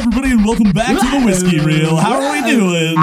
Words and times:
everybody, 0.00 0.30
and 0.30 0.44
welcome 0.46 0.72
back 0.72 0.98
to 0.98 1.18
the 1.18 1.26
Whiskey 1.26 1.60
Reel. 1.60 1.94
How 1.96 2.22
are 2.22 2.32
we 2.32 2.50
doing? 2.50 2.98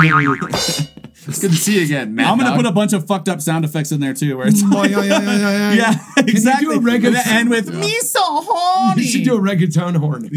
It's 1.27 1.39
good 1.41 1.51
to 1.51 1.57
see 1.57 1.77
you 1.77 1.83
again, 1.85 2.15
man. 2.15 2.25
I'm 2.27 2.37
gonna 2.37 2.51
Dog. 2.51 2.57
put 2.59 2.65
a 2.65 2.71
bunch 2.71 2.93
of 2.93 3.05
fucked 3.05 3.27
up 3.27 3.41
sound 3.41 3.65
effects 3.65 3.91
in 3.91 3.99
there 3.99 4.13
too, 4.13 4.37
where 4.37 4.47
it's 4.47 4.63
like, 4.71 4.91
yeah, 4.91 5.03
yeah, 5.03 5.21
yeah, 5.21 5.31
yeah, 5.37 5.73
yeah. 5.73 5.73
yeah, 6.17 6.23
exactly. 6.25 6.75
a 6.75 6.79
reggae- 6.79 7.07
And 7.07 7.15
end 7.17 7.49
with 7.49 7.73
me 7.73 7.99
so 7.99 8.19
horny. 8.23 9.01
You 9.01 9.07
should 9.07 9.23
do 9.23 9.35
a 9.35 9.39
reggaeton 9.39 9.95
horn. 9.97 10.29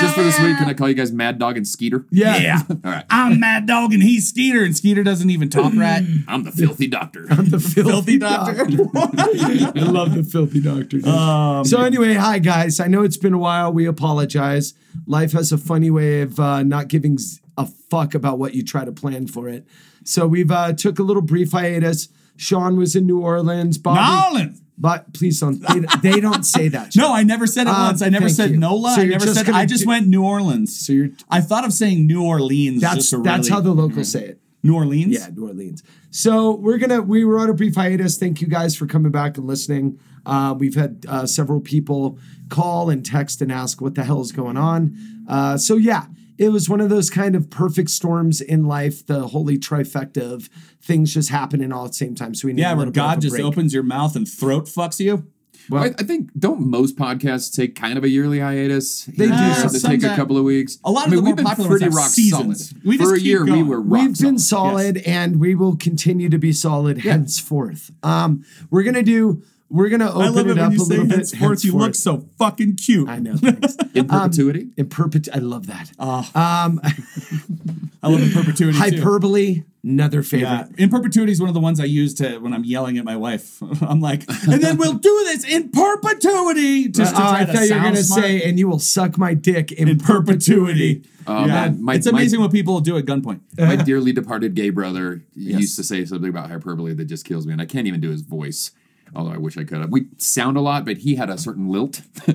Just 0.00 0.14
for 0.14 0.22
this 0.22 0.38
week, 0.40 0.56
can 0.58 0.68
I 0.68 0.74
call 0.74 0.88
you 0.88 0.94
guys 0.94 1.12
Mad 1.12 1.38
Dog 1.38 1.56
and 1.56 1.66
Skeeter? 1.66 2.04
Yeah. 2.10 2.36
yeah. 2.36 2.62
All 2.68 2.76
right. 2.90 3.04
I'm 3.10 3.40
Mad 3.40 3.66
Dog 3.66 3.92
and 3.92 4.02
he's 4.02 4.28
Skeeter, 4.28 4.64
and 4.64 4.76
Skeeter 4.76 5.02
doesn't 5.02 5.30
even 5.30 5.48
talk 5.48 5.72
right. 5.74 6.02
I'm 6.28 6.44
the 6.44 6.52
filthy 6.52 6.86
doctor. 6.86 7.26
I'm 7.30 7.46
the 7.50 7.60
Filthy 7.60 8.18
doctor. 8.18 8.60
I 8.62 9.80
love 9.82 10.14
the 10.14 10.24
filthy 10.24 10.60
doctor. 10.60 11.06
Um, 11.08 11.64
so 11.64 11.80
anyway, 11.82 12.14
hi 12.14 12.38
guys. 12.38 12.80
I 12.80 12.86
know 12.88 13.02
it's 13.02 13.16
been 13.16 13.32
a 13.34 13.38
while. 13.38 13.72
We 13.72 13.86
apologize. 13.86 14.74
Life 15.06 15.32
has 15.32 15.52
a 15.52 15.58
funny 15.58 15.90
way 15.90 16.20
of 16.22 16.38
uh, 16.38 16.62
not 16.62 16.88
giving 16.88 17.18
z- 17.18 17.40
a 17.56 17.66
fuck 17.66 18.14
about 18.14 18.38
what 18.38 18.54
you 18.54 18.62
try 18.64 18.84
to 18.84 18.92
plan 18.92 19.26
for 19.26 19.48
it. 19.48 19.66
So 20.04 20.26
we've 20.26 20.50
uh, 20.50 20.72
took 20.72 20.98
a 20.98 21.02
little 21.02 21.22
brief 21.22 21.52
hiatus. 21.52 22.08
Sean 22.36 22.76
was 22.76 22.96
in 22.96 23.06
New 23.06 23.20
Orleans. 23.20 23.78
Bobby, 23.78 24.00
Nolan. 24.00 24.60
but 24.76 25.14
please 25.14 25.38
don't. 25.40 25.60
They, 25.68 26.10
they 26.14 26.20
don't 26.20 26.44
say 26.44 26.68
that. 26.68 26.94
No, 26.96 27.12
I 27.14 27.22
never 27.22 27.46
said 27.46 27.66
it 27.68 27.70
Uh, 27.70 27.86
once. 27.88 28.02
I 28.02 28.08
never 28.08 28.26
thank 28.26 28.36
said 28.36 28.50
you. 28.50 28.56
NOLA. 28.58 28.94
So 28.94 29.00
I 29.00 29.04
you're 29.04 29.12
never 29.12 29.24
just 29.26 29.36
said. 29.38 29.46
gonna 29.46 29.58
I 29.58 29.66
just 29.66 29.84
do- 29.84 29.88
went 29.88 30.08
New 30.08 30.24
Orleans. 30.24 30.84
So 30.84 30.92
you're. 30.92 31.08
I 31.30 31.40
thought 31.40 31.64
of 31.64 31.72
saying 31.72 32.06
New 32.06 32.24
Orleans. 32.24 32.80
That's 32.80 32.96
just 32.96 33.10
to 33.10 33.22
that's 33.22 33.48
really, 33.48 33.50
how 33.50 33.60
the 33.60 33.72
locals 33.72 34.10
say 34.10 34.24
it. 34.24 34.40
New 34.64 34.74
Orleans. 34.74 35.12
Yeah, 35.12 35.28
New 35.32 35.46
Orleans. 35.46 35.82
So 36.10 36.54
we're 36.56 36.78
gonna 36.78 37.02
we 37.02 37.24
were 37.24 37.38
on 37.38 37.50
a 37.50 37.54
brief 37.54 37.76
hiatus. 37.76 38.18
Thank 38.18 38.40
you 38.40 38.48
guys 38.48 38.74
for 38.74 38.86
coming 38.86 39.12
back 39.12 39.36
and 39.38 39.46
listening. 39.46 40.00
Uh, 40.26 40.54
we've 40.58 40.74
had 40.74 41.04
uh, 41.08 41.26
several 41.26 41.60
people 41.60 42.18
call 42.48 42.90
and 42.90 43.04
text 43.06 43.42
and 43.42 43.52
ask 43.52 43.80
what 43.80 43.94
the 43.94 44.02
hell 44.04 44.20
is 44.22 44.32
going 44.32 44.56
on. 44.56 44.96
Uh, 45.28 45.56
so 45.58 45.76
yeah, 45.76 46.06
it 46.38 46.48
was 46.50 46.68
one 46.68 46.80
of 46.80 46.90
those 46.90 47.10
kind 47.10 47.34
of 47.36 47.50
perfect 47.50 47.90
storms 47.90 48.40
in 48.40 48.64
life, 48.64 49.06
the 49.06 49.28
holy 49.28 49.58
trifecta 49.58 50.22
of 50.32 50.48
things 50.82 51.14
just 51.14 51.28
happening 51.30 51.72
all 51.72 51.84
at 51.84 51.90
the 51.92 51.94
same 51.94 52.14
time. 52.14 52.34
So 52.34 52.48
we 52.48 52.52
need 52.54 52.62
Yeah, 52.62 52.72
a 52.72 52.76
where 52.76 52.86
little 52.86 52.92
bit 52.92 53.00
of 53.00 53.06
God 53.06 53.18
a 53.18 53.20
just 53.20 53.34
break. 53.34 53.44
opens 53.44 53.72
your 53.74 53.82
mouth 53.82 54.16
and 54.16 54.28
throat 54.28 54.66
fucks 54.66 54.98
you. 55.00 55.26
Well, 55.70 55.84
I, 55.84 55.86
I 55.98 56.02
think 56.02 56.28
don't 56.38 56.60
most 56.68 56.96
podcasts 56.96 57.50
take 57.54 57.74
kind 57.74 57.96
of 57.96 58.04
a 58.04 58.08
yearly 58.10 58.38
hiatus? 58.40 59.06
They 59.06 59.26
Here 59.26 59.28
do. 59.28 59.32
and 59.32 59.40
there 59.54 59.68
Some 59.68 59.70
to 59.80 59.80
take 59.80 60.02
a 60.02 60.14
couple 60.14 60.36
of 60.36 60.44
weeks. 60.44 60.78
A 60.84 60.90
lot 60.90 61.06
of 61.06 61.12
I 61.12 61.16
mean, 61.16 61.16
the 61.16 61.22
more 61.22 61.30
we've 61.30 61.36
been 61.36 61.44
popular 61.46 61.70
ones 61.70 61.80
pretty 61.80 61.84
have 61.94 61.94
rock 61.94 62.10
seasons. 62.10 62.68
solid. 62.70 62.84
We 62.84 62.98
just 62.98 63.08
For 63.08 63.14
a 63.14 63.18
keep 63.18 63.26
year, 63.26 63.44
we 63.46 63.62
were 63.62 63.80
rock 63.80 64.02
We've 64.02 64.18
been 64.20 64.38
solid. 64.38 64.96
solid 64.96 64.96
and 65.06 65.40
we 65.40 65.54
will 65.54 65.76
continue 65.76 66.28
to 66.28 66.36
be 66.38 66.52
solid 66.52 66.98
henceforth. 66.98 67.90
Um, 68.02 68.44
we're 68.70 68.82
gonna 68.82 69.02
do. 69.02 69.42
We're 69.74 69.88
gonna 69.88 70.06
I 70.06 70.08
open 70.28 70.34
love 70.34 70.36
it 70.36 70.50
it 70.50 70.54
when 70.56 70.58
up 70.60 70.72
you 70.72 70.82
a 70.82 70.84
say 70.84 70.90
little 70.94 71.06
bit. 71.06 71.16
henceforth. 71.16 71.64
You 71.64 71.72
look 71.76 71.94
so 71.96 72.28
fucking 72.38 72.76
cute. 72.76 73.08
I 73.08 73.18
know. 73.18 73.36
Thanks. 73.36 73.76
in 73.94 74.06
perpetuity. 74.06 74.68
in 74.76 74.88
perpet. 74.88 75.28
I 75.34 75.38
love 75.38 75.66
that. 75.66 75.90
Ah. 75.98 76.64
um, 76.66 76.80
I 78.02 78.08
love 78.08 78.22
in 78.22 78.30
perpetuity 78.30 78.78
too. 78.78 78.96
hyperbole. 78.98 79.62
Another 79.82 80.22
favorite. 80.22 80.48
Yeah, 80.48 80.66
in 80.78 80.88
perpetuity 80.90 81.32
is 81.32 81.40
one 81.40 81.48
of 81.48 81.54
the 81.54 81.60
ones 81.60 81.78
I 81.80 81.84
use 81.84 82.14
to 82.14 82.38
when 82.38 82.52
I'm 82.54 82.64
yelling 82.64 82.96
at 82.98 83.04
my 83.04 83.16
wife. 83.16 83.60
I'm 83.82 84.00
like, 84.00 84.24
and 84.48 84.62
then 84.62 84.76
we'll 84.78 84.94
do 84.94 85.22
this 85.26 85.44
in 85.44 85.70
perpetuity. 85.70 86.88
Just 86.88 87.14
to 87.16 87.20
Uh, 87.20 87.30
try 87.30 87.40
I 87.40 87.44
to 87.44 87.52
thought 87.52 87.66
you 87.68 87.74
were 87.74 87.80
gonna 87.80 87.96
smart. 88.02 88.22
say, 88.22 88.42
and 88.48 88.58
you 88.58 88.68
will 88.68 88.78
suck 88.78 89.18
my 89.18 89.34
dick 89.34 89.72
in, 89.72 89.88
in 89.88 89.98
perpetuity. 89.98 91.02
Oh, 91.26 91.40
yeah, 91.40 91.46
man, 91.46 91.82
my- 91.82 91.94
it's 91.94 92.06
my- 92.06 92.18
amazing 92.18 92.40
what 92.40 92.52
people 92.52 92.80
do 92.80 92.96
at 92.96 93.04
gunpoint. 93.06 93.40
My 93.58 93.76
dearly 93.76 94.12
departed 94.12 94.54
gay 94.54 94.70
brother 94.70 95.22
used 95.34 95.76
to 95.76 95.82
say 95.82 96.04
something 96.04 96.28
about 96.30 96.50
hyperbole 96.50 96.94
that 96.94 97.06
just 97.06 97.24
kills 97.24 97.46
me, 97.46 97.52
and 97.52 97.60
I 97.60 97.66
can't 97.66 97.86
even 97.86 98.00
do 98.00 98.10
his 98.10 98.22
voice. 98.22 98.70
Although 99.14 99.32
I 99.32 99.38
wish 99.38 99.56
I 99.56 99.64
could. 99.64 99.90
We 99.90 100.06
sound 100.18 100.56
a 100.56 100.60
lot, 100.60 100.84
but 100.84 100.98
he 100.98 101.14
had 101.16 101.30
a 101.30 101.38
certain 101.38 101.68
lilt. 101.68 102.02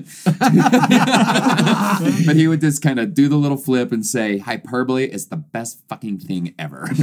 but 2.26 2.36
he 2.36 2.48
would 2.48 2.60
just 2.60 2.82
kind 2.82 2.98
of 2.98 3.14
do 3.14 3.28
the 3.28 3.36
little 3.36 3.56
flip 3.56 3.92
and 3.92 4.04
say, 4.04 4.38
"Hyperbole 4.38 5.04
is 5.04 5.28
the 5.28 5.36
best 5.36 5.82
fucking 5.88 6.20
thing 6.20 6.54
ever." 6.58 6.88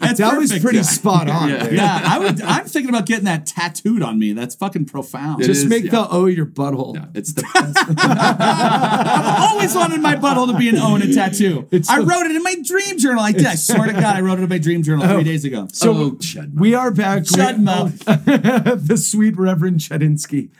That's 0.00 0.18
That 0.18 0.36
was 0.36 0.58
pretty 0.58 0.78
Yeah. 0.78 0.82
spot 0.82 1.28
on. 1.30 1.48
Yeah. 1.48 1.68
Yeah, 1.70 2.02
I 2.04 2.18
would. 2.18 2.42
I'm 2.42 2.64
thinking 2.66 2.90
about 2.90 3.06
getting 3.06 3.24
that 3.26 3.46
tattooed 3.46 4.02
on 4.02 4.18
me. 4.18 4.32
That's 4.32 4.54
fucking 4.54 4.86
profound. 4.86 5.42
It 5.42 5.46
Just 5.46 5.64
is, 5.64 5.68
make 5.68 5.84
yeah. 5.84 5.90
the 5.90 6.08
O 6.10 6.26
your 6.26 6.46
butthole. 6.46 6.94
Yeah, 6.96 7.06
it's 7.14 7.32
the 7.32 7.42
best. 7.54 7.76
I've 7.98 9.50
always 9.50 9.74
wanted 9.74 10.00
my 10.00 10.16
butthole 10.16 10.50
to 10.52 10.58
be 10.58 10.68
an 10.68 10.76
O 10.78 10.94
and 10.94 11.04
a 11.04 11.12
tattoo. 11.12 11.68
It's 11.70 11.88
I 11.88 12.00
the- 12.00 12.06
wrote 12.06 12.26
it 12.26 12.32
in 12.36 12.42
my 12.42 12.56
dream 12.62 12.98
journal. 12.98 13.22
I 13.22 13.32
did. 13.32 13.46
I 13.46 13.54
swear 13.54 13.86
to 13.86 13.92
God, 13.92 14.16
I 14.16 14.20
wrote 14.20 14.38
it 14.38 14.42
in 14.42 14.48
my 14.48 14.58
dream 14.58 14.82
journal 14.82 15.06
three 15.06 15.16
oh. 15.16 15.22
days 15.22 15.44
ago. 15.44 15.68
So 15.72 15.92
oh, 15.92 16.18
we 16.54 16.74
are 16.74 16.90
back. 16.90 17.24
Shut 17.34 17.56
We- 17.58 17.64
the 18.86 18.96
sweet 18.96 19.36
Reverend 19.36 19.80
Chedinsky. 19.80 20.50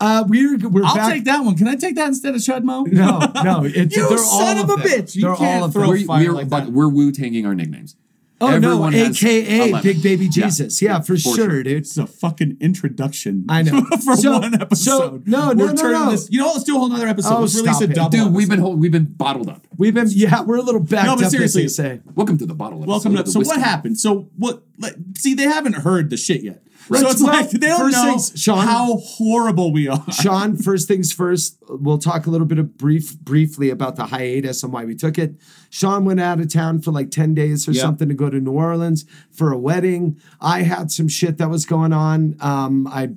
Uh, 0.00 0.24
we're 0.28 0.58
we're 0.68 0.84
I'll 0.84 0.94
back. 0.94 1.12
take 1.12 1.24
that 1.24 1.40
one. 1.44 1.56
Can 1.56 1.68
I 1.68 1.76
take 1.76 1.94
that 1.96 2.08
instead 2.08 2.34
of 2.34 2.40
Chudmo? 2.40 2.86
No, 2.92 3.18
no. 3.42 3.64
It's, 3.64 3.96
You 3.96 4.08
they're 4.08 4.18
son 4.18 4.56
all 4.58 4.64
of 4.64 4.70
a 4.70 4.76
them. 4.76 4.80
bitch. 4.80 5.14
You 5.16 5.22
They're 5.22 5.36
can't 5.36 5.62
all 5.62 5.70
throw 5.70 5.82
them. 5.82 5.90
we, 5.92 6.04
fire 6.04 6.26
we're, 6.28 6.32
like 6.32 6.48
but 6.48 6.64
that. 6.64 6.72
we're 6.72 6.88
Wu 6.88 7.12
tanging 7.12 7.46
our 7.46 7.54
nicknames. 7.54 7.96
Oh 8.40 8.48
Everyone 8.48 8.92
no, 8.92 8.98
AKA 9.06 9.68
11. 9.70 9.82
Big 9.82 10.02
Baby 10.02 10.24
Yeah. 10.26 10.30
Jesus. 10.46 10.82
Yeah, 10.82 10.98
for, 10.98 11.14
For 11.14 11.16
sure, 11.16 11.34
sure. 11.36 11.62
dude. 11.62 11.68
It's 11.78 11.96
a 11.96 12.06
fucking 12.06 12.58
introduction. 12.60 13.44
I 13.48 13.62
know. 13.62 13.84
for 14.04 14.16
So- 14.16 14.40
one 14.40 14.60
episode. 14.60 14.76
so- 14.84 15.22
no, 15.24 15.52
no, 15.52 15.64
We're 15.66 15.72
no, 15.72 15.90
no. 15.92 16.10
This, 16.10 16.28
you 16.30 16.40
know, 16.40 16.46
what? 16.46 16.54
let's 16.54 16.64
do 16.64 16.74
a 16.76 16.78
whole 16.78 16.88
nother 16.88 17.06
episode. 17.06 17.32
Oh, 17.36 17.40
let's 17.42 17.54
release 17.56 17.80
a 17.80 17.86
double. 17.86 18.10
Dude, 18.10 18.32
we've 18.34 18.48
been 18.48 18.54
episode. 18.58 18.62
hold, 18.66 18.80
we've 18.80 18.92
been 18.92 19.04
bottled 19.04 19.48
up. 19.48 19.66
We've 19.78 19.94
been 19.94 20.08
yeah, 20.10 20.42
we're 20.42 20.56
a 20.56 20.62
little 20.62 20.80
backed 20.80 21.06
No, 21.06 21.16
but 21.16 21.26
up. 21.26 21.30
seriously. 21.30 21.68
say. 21.68 22.00
Welcome 22.16 22.36
to 22.38 22.46
the 22.46 22.54
bottle. 22.54 22.80
welcome 22.80 23.16
episode 23.16 23.32
to. 23.34 23.40
of 23.40 23.46
the 23.46 23.50
So 23.54 23.56
what 23.56 23.64
happened? 23.64 23.98
So 23.98 24.28
what? 24.36 24.62
Like, 24.78 24.94
see, 25.16 25.34
they 25.34 25.44
haven't 25.44 25.74
heard 25.74 26.10
the 26.10 26.16
shit 26.16 26.42
yet. 26.42 26.60
Right, 26.88 27.00
So 27.00 27.08
it's 27.08 27.22
well, 27.22 27.32
like 27.32 27.50
they 27.50 27.58
don't 27.68 27.92
know 27.92 28.04
things, 28.10 28.32
Sean- 28.36 28.66
how 28.66 28.98
horrible 28.98 29.72
we 29.72 29.88
are. 29.88 30.04
Sean, 30.12 30.54
first 30.58 30.86
things 30.86 31.12
first, 31.14 31.56
we'll 31.66 31.96
talk 31.96 32.26
a 32.26 32.30
little 32.30 32.46
bit 32.46 32.58
of 32.58 32.76
brief 32.76 33.18
briefly 33.20 33.70
about 33.70 33.96
the 33.96 34.06
hiatus 34.06 34.62
and 34.62 34.70
why 34.70 34.84
we 34.84 34.94
took 34.94 35.16
it. 35.16 35.34
Sean 35.70 36.04
went 36.04 36.20
out 36.20 36.40
of 36.40 36.52
town 36.52 36.82
for 36.82 36.90
like 36.92 37.10
10 37.10 37.32
days 37.34 37.66
or 37.66 37.72
Yeah. 37.72 37.80
something 37.80 38.08
to 38.10 38.14
go 38.14 38.28
to 38.28 38.38
New 38.38 38.50
Orleans 38.52 39.06
for 39.30 39.50
a 39.50 39.56
wedding. 39.58 40.20
I 40.42 40.62
had 40.64 40.90
some 40.90 41.08
shit 41.08 41.38
that 41.38 41.48
was 41.48 41.64
going 41.64 41.94
on. 41.94 42.36
Um, 42.40 42.86
I 42.86 43.12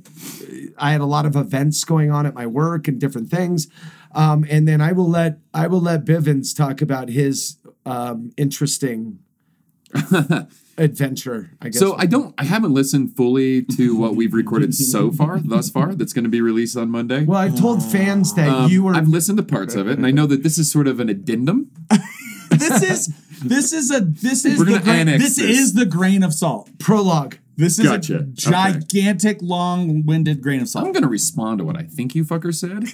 I 0.78 0.94
had 0.94 1.01
a 1.01 1.06
lot 1.06 1.25
of 1.25 1.35
events 1.35 1.84
going 1.84 2.09
on 2.09 2.25
at 2.25 2.34
my 2.34 2.47
work 2.47 2.88
and 2.88 3.01
different 3.01 3.29
things. 3.29 3.68
Um, 4.13 4.45
and 4.50 4.66
then 4.66 4.79
I 4.79 4.94
will 4.94 5.09
let 5.09 5.39
I 5.53 5.68
will 5.68 5.81
let 5.81 6.06
Bivens 6.06 6.56
talk 6.56 6.81
about 6.81 7.09
his 7.09 7.57
um, 7.85 8.31
interesting 8.38 9.19
adventure, 10.77 11.51
I 11.61 11.69
guess. 11.69 11.79
So 11.79 11.95
I 11.97 12.05
don't, 12.05 12.33
I 12.38 12.43
haven't 12.43 12.73
listened 12.73 13.15
fully 13.15 13.63
to 13.63 13.95
what 13.97 14.15
we've 14.15 14.33
recorded 14.33 14.73
so 14.93 15.11
far, 15.11 15.39
thus 15.39 15.69
far. 15.69 15.93
That's 15.95 16.13
going 16.13 16.23
to 16.25 16.29
be 16.29 16.41
released 16.41 16.77
on 16.77 16.89
Monday. 16.91 17.23
well, 17.25 17.39
I've 17.39 17.59
told 17.59 17.83
fans 17.83 18.33
that 18.35 18.49
Um, 18.49 18.71
you 18.71 18.83
were 18.83 18.93
I've 18.95 19.07
listened 19.07 19.38
to 19.38 19.43
parts 19.43 19.75
of 19.75 19.88
it, 19.88 19.97
and 19.97 20.05
I 20.05 20.11
know 20.11 20.25
that 20.27 20.43
this 20.43 20.57
is 20.57 20.71
sort 20.71 20.88
of 20.88 20.99
an 20.99 21.09
addendum. 21.09 21.71
this 22.49 22.83
is 22.83 23.13
this 23.43 23.71
is 23.73 23.91
a 23.91 23.99
this 24.01 24.45
is 24.45 24.57
We're 24.59 24.65
the 24.65 24.71
gonna 24.73 24.83
grain, 24.83 24.99
annex 25.09 25.23
this, 25.23 25.35
this. 25.38 25.59
is 25.59 25.73
the 25.73 25.85
grain 25.85 26.23
of 26.23 26.33
salt. 26.33 26.69
prologue. 26.79 27.38
This 27.59 27.79
is 27.79 27.85
Gotcha. 27.88 28.13
a 28.13 28.18
Okay. 28.19 28.31
gigantic, 28.35 29.40
long-winded 29.41 30.44
grain 30.44 30.62
of 30.62 30.69
salt. 30.69 30.85
I'm 30.85 30.91
going 30.91 31.01
to 31.01 31.09
respond 31.09 31.57
to 31.57 31.66
what 31.66 31.75
I 31.75 31.81
think 31.81 32.13
you 32.13 32.23
fucker 32.23 32.53
said. 32.53 32.94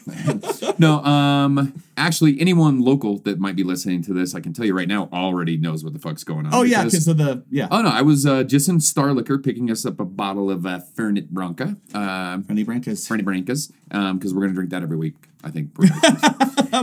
no, 0.80 1.04
um, 1.04 1.74
actually, 1.98 2.40
anyone 2.40 2.80
local 2.80 3.18
that 3.20 3.40
might 3.40 3.58
be 3.58 3.64
listening 3.64 4.02
to 4.04 4.14
this, 4.14 4.34
I 4.34 4.40
can 4.40 4.54
tell 4.54 4.66
you 4.66 4.74
right 4.74 4.88
now, 4.88 5.10
already 5.12 5.58
knows 5.58 5.84
what 5.84 5.92
the 5.92 6.00
fuck's 6.00 6.24
going 6.24 6.46
on. 6.46 6.54
Oh 6.54 6.62
yeah, 6.64 6.86
because- 6.86 6.94
because 7.06 7.08
of 7.10 7.18
the 7.18 7.44
yeah. 7.52 7.68
Oh 7.72 7.82
no, 7.82 7.90
I 7.90 8.02
was 8.04 8.26
uh, 8.26 8.44
just 8.44 8.70
in 8.70 8.80
Star 8.80 9.12
Liquor 9.14 9.38
picking 9.38 9.70
us 9.70 9.86
up 9.86 10.00
a 10.00 10.06
bottle 10.06 10.50
of 10.50 10.66
uh, 10.66 10.80
Fernet 10.96 11.28
Branca, 11.30 11.76
uh, 11.94 12.40
Fanny 12.48 12.64
Brancas. 12.64 13.06
Fernet 13.06 13.24
Brancas, 13.26 13.70
because 14.16 14.34
we're 14.34 14.42
gonna 14.44 14.54
drink 14.54 14.70
that 14.70 14.82
every 14.82 14.96
week. 14.98 15.16
I 15.44 15.52
think, 15.52 15.72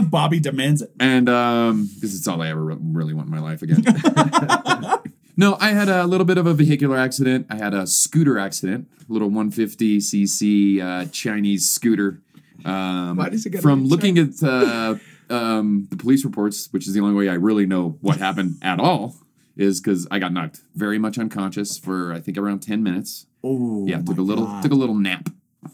Bobby 0.11 0.39
demands 0.39 0.83
it. 0.83 0.91
and 0.99 1.27
um, 1.27 1.89
this 1.97 2.13
is 2.13 2.27
all 2.27 2.43
I 2.43 2.49
ever 2.49 2.63
re- 2.63 2.77
really 2.79 3.15
want 3.15 3.25
in 3.27 3.31
my 3.33 3.39
life 3.39 3.63
again. 3.63 3.83
no, 5.41 5.57
I 5.59 5.71
had 5.71 5.89
a 5.89 6.05
little 6.05 6.25
bit 6.25 6.37
of 6.37 6.45
a 6.45 6.53
vehicular 6.53 6.97
accident. 6.97 7.47
I 7.49 7.55
had 7.55 7.73
a 7.73 7.87
scooter 7.87 8.37
accident, 8.37 8.87
a 9.09 9.11
little 9.11 9.27
150 9.27 9.97
cc 9.97 10.79
uh, 10.81 11.05
Chinese 11.11 11.69
scooter. 11.69 12.21
Um, 12.63 13.17
Why 13.17 13.29
does 13.29 13.45
it 13.47 13.59
from 13.59 13.85
looking 13.85 14.19
at 14.19 14.41
uh, 14.43 14.95
um, 15.31 15.87
the 15.89 15.97
police 15.97 16.23
reports, 16.23 16.69
which 16.71 16.87
is 16.87 16.93
the 16.93 16.99
only 17.01 17.15
way 17.15 17.27
I 17.27 17.33
really 17.33 17.65
know 17.65 17.97
what 18.01 18.17
happened 18.17 18.57
at 18.61 18.79
all, 18.79 19.15
is 19.57 19.81
because 19.81 20.07
I 20.11 20.19
got 20.19 20.31
knocked 20.31 20.61
very 20.75 20.99
much 20.99 21.17
unconscious 21.17 21.77
for 21.77 22.13
I 22.13 22.19
think 22.19 22.37
around 22.37 22.59
10 22.59 22.83
minutes. 22.83 23.25
Oh 23.43 23.87
Yeah, 23.87 23.99
took 24.01 24.19
a 24.19 24.21
little 24.21 24.61
took 24.61 24.71
a 24.71 24.75
little 24.75 24.93
nap, 24.93 25.29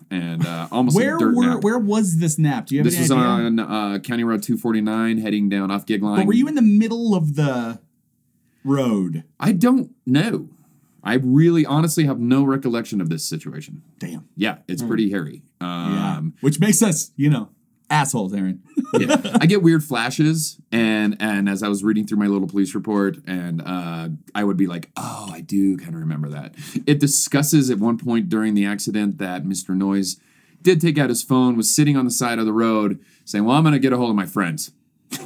and 0.10 0.48
uh, 0.48 0.70
almost 0.72 0.96
Where 0.96 1.20
were 1.20 1.56
nap. 1.56 1.62
where 1.62 1.78
was 1.78 2.20
this 2.20 2.40
nap? 2.40 2.68
Do 2.68 2.76
you 2.76 2.80
have 2.80 2.86
This 2.86 2.98
was 2.98 3.12
idea? 3.12 3.24
on 3.26 3.60
uh, 3.60 4.00
County 4.00 4.24
Road 4.24 4.44
249, 4.44 5.18
heading 5.18 5.50
down 5.50 5.72
off 5.72 5.86
Gig 5.86 6.02
Line. 6.02 6.20
But 6.20 6.28
were 6.28 6.34
you 6.34 6.48
in 6.48 6.56
the 6.56 6.62
middle 6.62 7.14
of 7.16 7.36
the 7.36 7.80
road? 8.68 9.24
I 9.40 9.54
don't 9.54 9.92
know. 10.06 10.50
I 11.04 11.16
really, 11.16 11.66
honestly, 11.66 12.06
have 12.06 12.20
no 12.20 12.44
recollection 12.44 13.00
of 13.00 13.10
this 13.10 13.24
situation. 13.24 13.82
Damn. 13.98 14.28
Yeah, 14.36 14.58
it's 14.68 14.84
pretty 14.84 15.10
hairy. 15.10 15.44
Yeah. 15.62 16.18
Um, 16.18 16.34
Which 16.42 16.60
makes 16.60 16.82
us, 16.82 17.12
you 17.16 17.30
know, 17.30 17.50
assholes, 17.90 18.34
Aaron. 18.34 18.62
yeah. 18.94 19.38
I 19.40 19.46
get 19.46 19.62
weird 19.62 19.84
flashes, 19.84 20.60
and 20.72 21.16
and 21.20 21.48
as 21.48 21.64
I 21.64 21.70
was 21.70 21.84
reading 21.84 22.06
through 22.06 22.18
my 22.18 22.28
little 22.28 22.48
police 22.48 22.76
report, 22.76 23.18
and 23.26 23.62
uh, 23.62 24.10
I 24.36 24.44
would 24.44 24.58
be 24.58 24.68
like, 24.68 24.90
oh, 24.98 25.30
I 25.32 25.42
do 25.42 25.78
kind 25.78 25.94
of 25.94 26.02
remember 26.02 26.30
that. 26.30 26.56
It 26.86 27.00
discusses 27.00 27.70
at 27.70 27.80
one 27.80 27.98
point 27.98 28.28
during 28.28 28.54
the 28.54 28.66
accident 28.66 29.18
that 29.20 29.44
Mr. 29.44 29.70
Noise 29.76 30.20
did 30.62 30.82
take 30.82 30.98
out 30.98 31.10
his 31.10 31.24
phone, 31.24 31.56
was 31.56 31.74
sitting 31.74 31.96
on 31.96 32.06
the 32.06 32.12
side 32.12 32.40
of 32.40 32.46
the 32.46 32.54
road 32.54 33.00
saying, 33.24 33.46
Well, 33.46 33.56
I'm 33.56 33.64
going 33.64 33.74
to 33.74 33.80
get 33.80 33.94
a 33.94 33.98
hold 33.98 34.10
of 34.10 34.16
my 34.16 34.26
friends. 34.26 34.72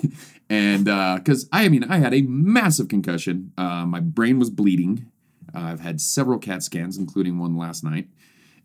and 0.51 0.85
because 1.23 1.47
I 1.51 1.69
mean, 1.69 1.85
I 1.85 1.99
had 1.99 2.13
a 2.13 2.21
massive 2.23 2.89
concussion. 2.89 3.53
Uh, 3.57 3.85
my 3.85 4.01
brain 4.01 4.37
was 4.37 4.49
bleeding. 4.49 5.05
Uh, 5.53 5.59
I've 5.59 5.79
had 5.79 6.01
several 6.01 6.39
CAT 6.39 6.63
scans, 6.63 6.97
including 6.97 7.39
one 7.39 7.55
last 7.55 7.83
night. 7.83 8.07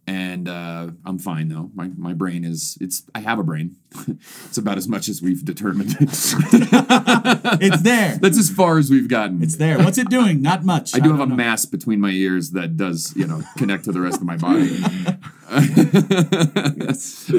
And 0.09 0.49
uh, 0.49 0.91
I'm 1.05 1.19
fine 1.19 1.49
though. 1.49 1.71
My, 1.75 1.91
my 1.97 2.13
brain 2.13 2.45
is 2.45 2.79
it's 2.81 3.03
I 3.15 3.21
have 3.21 3.41
a 3.41 3.43
brain. 3.43 3.77
it's 4.47 4.57
about 4.57 4.79
as 4.79 4.87
much 4.87 5.09
as 5.09 5.21
we've 5.21 5.45
determined. 5.45 5.97
It's 7.59 7.81
there. 7.83 8.19
That's 8.21 8.39
as 8.39 8.51
far 8.51 8.79
as 8.79 8.91
we've 8.91 9.09
gotten. 9.09 9.43
It's 9.43 9.57
there. 9.57 9.79
What's 9.79 9.99
it 9.99 10.11
doing? 10.11 10.43
Not 10.43 10.65
much. 10.65 10.95
I 10.95 10.99
do 10.99 11.11
have 11.11 11.21
a 11.21 11.27
know. 11.27 11.35
mass 11.35 11.65
between 11.65 12.01
my 12.01 12.11
ears 12.11 12.51
that 12.51 12.77
does, 12.77 13.15
you 13.17 13.27
know, 13.27 13.43
connect 13.57 13.85
to 13.85 13.93
the 13.93 14.01
rest 14.01 14.21
of 14.21 14.27
my 14.27 14.37
body. 14.37 14.83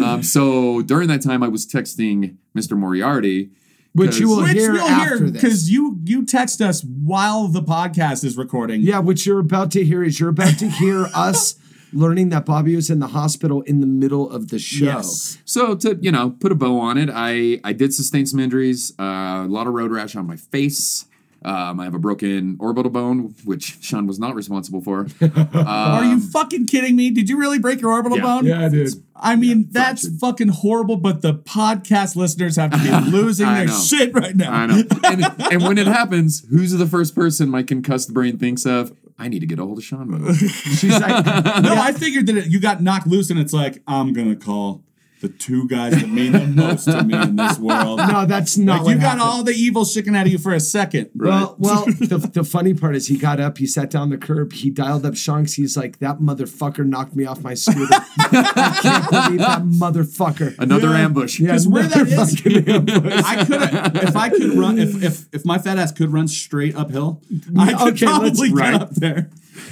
um, 0.04 0.24
so 0.24 0.82
during 0.82 1.08
that 1.10 1.22
time, 1.22 1.44
I 1.44 1.50
was 1.50 1.68
texting 1.68 2.38
Mr. 2.56 2.78
Moriarty. 2.78 3.52
Which 3.98 4.20
you 4.20 4.30
will 4.30 4.44
Which 4.44 4.54
hear 4.54 4.74
you'll 4.74 4.88
after 4.88 5.18
hear 5.18 5.20
this. 5.20 5.32
because 5.32 5.72
you 5.72 6.00
you 6.04 6.26
text 6.26 6.62
us 6.62 6.84
while 6.84 7.48
the 7.48 7.62
podcast 7.62 8.24
is 8.24 8.38
recording. 8.38 8.82
Yeah, 8.82 9.00
what 9.00 9.26
you're 9.26 9.40
about 9.40 9.72
to 9.72 9.84
hear 9.84 10.04
is 10.04 10.20
you're 10.20 10.30
about 10.30 10.60
to 10.60 10.70
hear 10.70 11.08
us 11.16 11.56
learning 11.94 12.30
that 12.30 12.46
Bobby 12.46 12.76
was 12.76 12.90
in 12.90 13.00
the 13.00 13.08
hospital 13.08 13.62
in 13.62 13.80
the 13.80 13.88
middle 13.88 14.30
of 14.30 14.50
the 14.50 14.60
show. 14.60 14.86
Yes. 14.86 15.38
So 15.46 15.76
to 15.76 15.98
you 16.02 16.12
know 16.12 16.32
put 16.32 16.52
a 16.52 16.56
bow 16.56 16.80
on 16.80 16.98
it, 16.98 17.10
I 17.12 17.60
I 17.64 17.74
did 17.74 17.94
sustain 17.94 18.26
some 18.26 18.40
injuries, 18.40 18.94
uh, 19.00 19.04
a 19.04 19.48
lot 19.50 19.68
of 19.68 19.74
road 19.74 19.92
rash 19.92 20.16
on 20.16 20.28
my 20.28 20.36
face. 20.38 21.06
Um, 21.46 21.80
I 21.80 21.86
have 21.86 21.94
a 21.94 22.00
broken 22.00 22.58
orbital 22.60 22.92
bone, 22.92 23.36
which 23.46 23.78
Sean 23.82 24.08
was 24.08 24.20
not 24.20 24.36
responsible 24.36 24.82
for. 24.82 25.08
Are 25.54 26.04
you 26.04 26.20
fucking 26.20 26.66
kidding 26.66 26.96
me? 26.96 27.12
Did 27.12 27.30
you 27.30 27.38
really 27.38 27.60
break 27.60 27.80
your 27.80 27.92
orbital 27.92 28.18
yeah. 28.18 28.24
bone? 28.24 28.46
Yeah, 28.46 28.70
dude. 28.70 28.92
I 29.20 29.36
mean, 29.36 29.68
that's 29.72 30.04
fractured. 30.04 30.20
fucking 30.20 30.48
horrible, 30.50 30.98
but 30.98 31.22
the 31.22 31.34
podcast 31.34 32.16
listeners 32.16 32.56
have 32.56 32.72
to 32.72 32.78
be 32.78 33.12
losing 33.12 33.48
their 33.48 33.66
know. 33.66 33.80
shit 33.80 34.14
right 34.14 34.36
now. 34.36 34.52
I 34.52 34.66
know. 34.68 34.84
And, 35.04 35.26
and 35.52 35.64
when 35.64 35.78
it 35.78 35.88
happens, 35.88 36.46
who's 36.50 36.72
the 36.72 36.86
first 36.86 37.16
person 37.16 37.50
my 37.50 37.64
concussed 37.64 38.14
brain 38.14 38.38
thinks 38.38 38.66
of? 38.66 38.96
I 39.18 39.30
need 39.30 39.40
to 39.40 39.46
get 39.46 39.58
a 39.58 39.64
hold 39.64 39.78
of 39.78 39.84
Sean. 39.84 40.34
She's 40.38 41.00
like, 41.00 41.26
No, 41.64 41.76
I 41.76 41.92
figured 41.94 42.28
that 42.28 42.38
it, 42.38 42.48
you 42.48 42.60
got 42.60 42.82
knocked 42.82 43.08
loose, 43.08 43.30
and 43.30 43.40
it's 43.40 43.54
like 43.54 43.82
I'm 43.88 44.14
gonna 44.14 44.36
call 44.36 44.84
the 45.22 45.30
two 45.30 45.68
guys 45.68 45.94
that 45.94 46.10
mean 46.10 46.32
the 46.32 46.46
most 46.48 46.86
to 46.86 47.04
me 47.04 47.20
in 47.20 47.36
this 47.36 47.58
world. 47.58 47.98
no, 48.00 48.26
that's 48.26 48.58
not 48.58 48.78
Like, 48.78 48.84
what 48.86 48.90
you 48.92 48.96
got 48.98 49.04
happened. 49.04 49.22
all 49.22 49.44
the 49.44 49.54
evil 49.54 49.84
shaking 49.84 50.16
out 50.16 50.26
of 50.28 50.32
you 50.32 50.38
for 50.38 50.54
a 50.54 50.60
second. 50.60 51.10
Well, 51.16 51.56
well, 51.58 51.86
the, 52.00 52.18
the 52.34 52.44
funny 52.44 52.74
part 52.76 52.96
is 52.96 53.08
he 53.08 53.18
got 53.18 53.40
up, 53.40 53.58
he 53.58 53.66
sat 53.66 53.90
down 53.90 54.10
the 54.10 54.18
curb, 54.18 54.54
he 54.54 54.70
dialed 54.70 55.06
up 55.06 55.16
Shanks. 55.16 55.54
He's 55.54 55.76
like, 55.76 56.00
that 56.00 56.20
motherfucker 56.20 56.86
knocked 56.86 57.16
me 57.16 57.26
off 57.26 57.42
my 57.42 57.56
scooter. 57.56 57.88
I 58.20 58.80
can't 58.82 59.10
believe 59.10 59.40
that 59.40 59.62
motherfucker. 59.64 60.56
Another 60.60 60.90
Yeah. 60.90 61.00
ambush. 61.00 61.40
Yeah, 61.40 61.48
Because 61.48 61.68
where 61.68 61.84
that 61.84 62.08
another 62.08 62.22
is, 62.24 62.40
fucking 62.40 62.70
ambush. 62.70 63.24
I 63.26 63.46
could 63.46 64.04
if 64.08 64.16
I 64.16 64.30
could 64.30 64.54
run 64.54 64.78
if 64.78 65.02
if 65.04 65.26
if 65.34 65.46
my 65.46 65.58
fat 65.58 65.78
ass 65.78 65.92
could 65.92 66.12
run 66.14 66.28
straight 66.28 66.76
uphill, 66.76 67.22
I 67.58 67.74
could 67.74 67.94
Okay, 67.94 68.06
let's- 68.06 68.40
probably 68.40 68.50
get 68.50 68.58
right. 68.58 68.74
up 68.76 68.92
there 68.92 69.30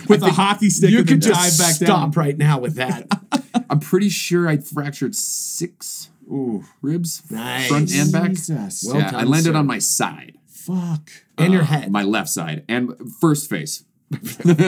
with 0.08 0.22
a 0.24 0.32
hockey 0.32 0.70
stick 0.70 0.90
You 0.92 1.00
and 1.00 1.08
could 1.08 1.22
just 1.22 1.60
dive 1.60 1.68
back 1.68 1.76
stop 1.76 2.14
down. 2.14 2.24
right 2.24 2.38
now 2.38 2.60
with 2.60 2.76
that. 2.76 3.08
I'm 3.70 3.80
pretty 3.80 4.10
sure 4.10 4.48
I 4.48 4.58
fractured 4.58 5.16
six 5.16 6.10
Ooh, 6.32 6.64
ribs, 6.82 7.22
Nice. 7.30 7.68
front 7.68 7.94
and 7.94 8.12
back. 8.12 8.30
Jesus. 8.32 8.84
Well 8.88 8.98
yeah, 8.98 9.12
I 9.14 9.24
landed 9.24 9.54
sir. 9.54 9.58
on 9.58 9.68
my 9.68 9.80
side, 9.80 10.38
fuck. 10.48 11.10
In 11.38 11.52
your 11.52 11.62
uh, 11.62 11.66
head. 11.66 11.92
my 11.92 12.04
left 12.04 12.30
side, 12.30 12.64
and 12.68 12.94
first 13.22 13.50
face. 13.50 13.84
Yeah, 14.12 14.20
but 14.44 14.60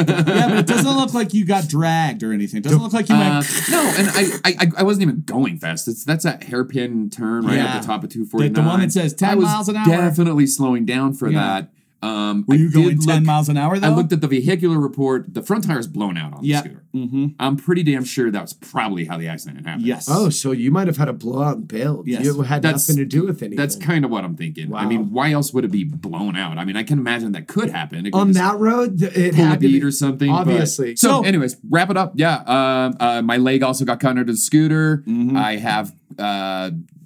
it 0.60 0.66
doesn't 0.68 0.98
look 0.98 1.14
like 1.14 1.34
you 1.34 1.46
got 1.46 1.68
dragged 1.68 2.24
or 2.24 2.34
anything. 2.34 2.58
It 2.58 2.64
doesn't 2.64 2.82
look 2.82 2.92
like 2.94 3.08
you 3.08 3.16
Uh, 3.16 3.20
went. 3.42 3.70
no, 3.70 3.94
and 3.98 4.10
I, 4.10 4.24
I 4.44 4.56
I- 4.66 4.72
I 4.80 4.84
wasn't 4.84 5.04
even 5.04 5.22
going 5.26 5.58
fast. 5.60 5.88
It's 5.88 6.04
that's 6.04 6.24
that 6.24 6.44
hairpin 6.44 7.10
turn 7.10 7.46
right 7.46 7.56
Yeah. 7.56 7.66
at 7.76 7.82
the 7.82 7.88
top 7.88 8.04
of 8.04 8.10
The, 8.10 8.16
249. 8.16 8.54
the 8.54 8.62
one 8.70 8.80
that 8.82 8.92
says 8.92 9.14
10 9.14 9.30
I 9.30 9.36
was 9.36 9.46
miles 9.46 9.70
an 9.70 9.78
hour. 9.78 9.86
Definitely 9.88 10.48
slowing 10.48 10.86
down 10.86 11.14
for 11.14 11.30
Yeah. 11.30 11.40
that. 11.62 11.72
Um, 12.02 12.46
Were 12.48 12.54
you 12.56 12.70
did 12.70 12.74
going 12.76 13.00
10 13.00 13.16
look- 13.16 13.24
miles 13.26 13.50
an 13.50 13.58
hour 13.58 13.80
though? 13.80 13.88
I 13.88 13.90
looked 13.96 14.14
at 14.14 14.22
the 14.22 14.28
vehicular 14.28 14.80
report. 14.80 15.34
The 15.34 15.42
front 15.42 15.64
tire's 15.66 15.88
blown 15.88 16.16
out 16.18 16.34
on 16.34 16.44
Yeah. 16.44 16.62
the 16.62 16.70
scooter. 16.70 16.84
Mm-hmm. 16.96 17.26
I'm 17.40 17.58
pretty 17.58 17.82
damn 17.84 18.04
sure 18.06 18.30
that 18.32 18.42
was 18.42 18.54
probably 18.54 19.06
how 19.06 19.18
the 19.18 19.28
accident 19.28 19.66
happened. 19.66 19.86
Yes. 19.86 20.08
Oh, 20.10 20.30
so 20.30 20.52
you 20.52 20.70
might 20.72 20.86
have 20.88 20.98
had 20.98 21.10
a 21.10 21.14
blowout 21.14 21.58
and 21.58 21.68
bailed. 21.68 22.08
Yes. 22.08 22.24
You 22.24 22.42
had 22.42 22.62
That's- 22.62 22.88
nothing 22.88 23.00
to 23.04 23.06
do 23.06 23.26
with 23.26 23.42
anything. 23.42 23.58
That's 23.58 23.76
kind 23.76 24.06
of 24.06 24.12
what 24.12 24.24
I'm 24.24 24.36
thinking. 24.36 24.70
Wow. 24.70 24.80
I 24.80 24.86
mean, 24.86 25.12
why 25.12 25.32
else 25.32 25.54
would 25.54 25.66
it 25.66 25.72
be 25.72 25.84
blown 25.84 26.36
out? 26.36 26.58
I 26.60 26.66
mean, 26.66 26.76
I 26.78 26.84
can 26.84 27.00
imagine 27.00 27.32
that 27.34 27.48
could 27.48 27.70
happen. 27.72 28.04
Could 28.04 28.14
on 28.14 28.32
that 28.34 28.58
road. 28.60 29.02
It 29.02 29.34
pull 29.36 29.44
a 29.44 29.48
had 29.48 29.60
to 29.62 29.68
be 29.68 29.82
or 29.84 29.92
something. 29.92 30.30
but- 30.30 30.38
Obviously. 30.42 30.96
So, 30.96 31.08
So- 31.08 31.24
anyways, 31.24 31.58
wrap 31.70 31.90
it 31.90 31.98
up. 31.98 32.14
Yeah. 32.16 32.36
Um, 32.46 32.96
uh, 33.00 33.22
my 33.24 33.38
leg 33.38 33.64
also 33.64 33.86
got 33.86 34.00
cut 34.00 34.12
under 34.12 34.24
the 34.24 34.38
scooter. 34.38 35.04
Mm-hmm. 35.08 35.36
I 35.36 35.58
have, 35.58 35.94
uh, 36.20 36.72
Bumper 36.72 36.97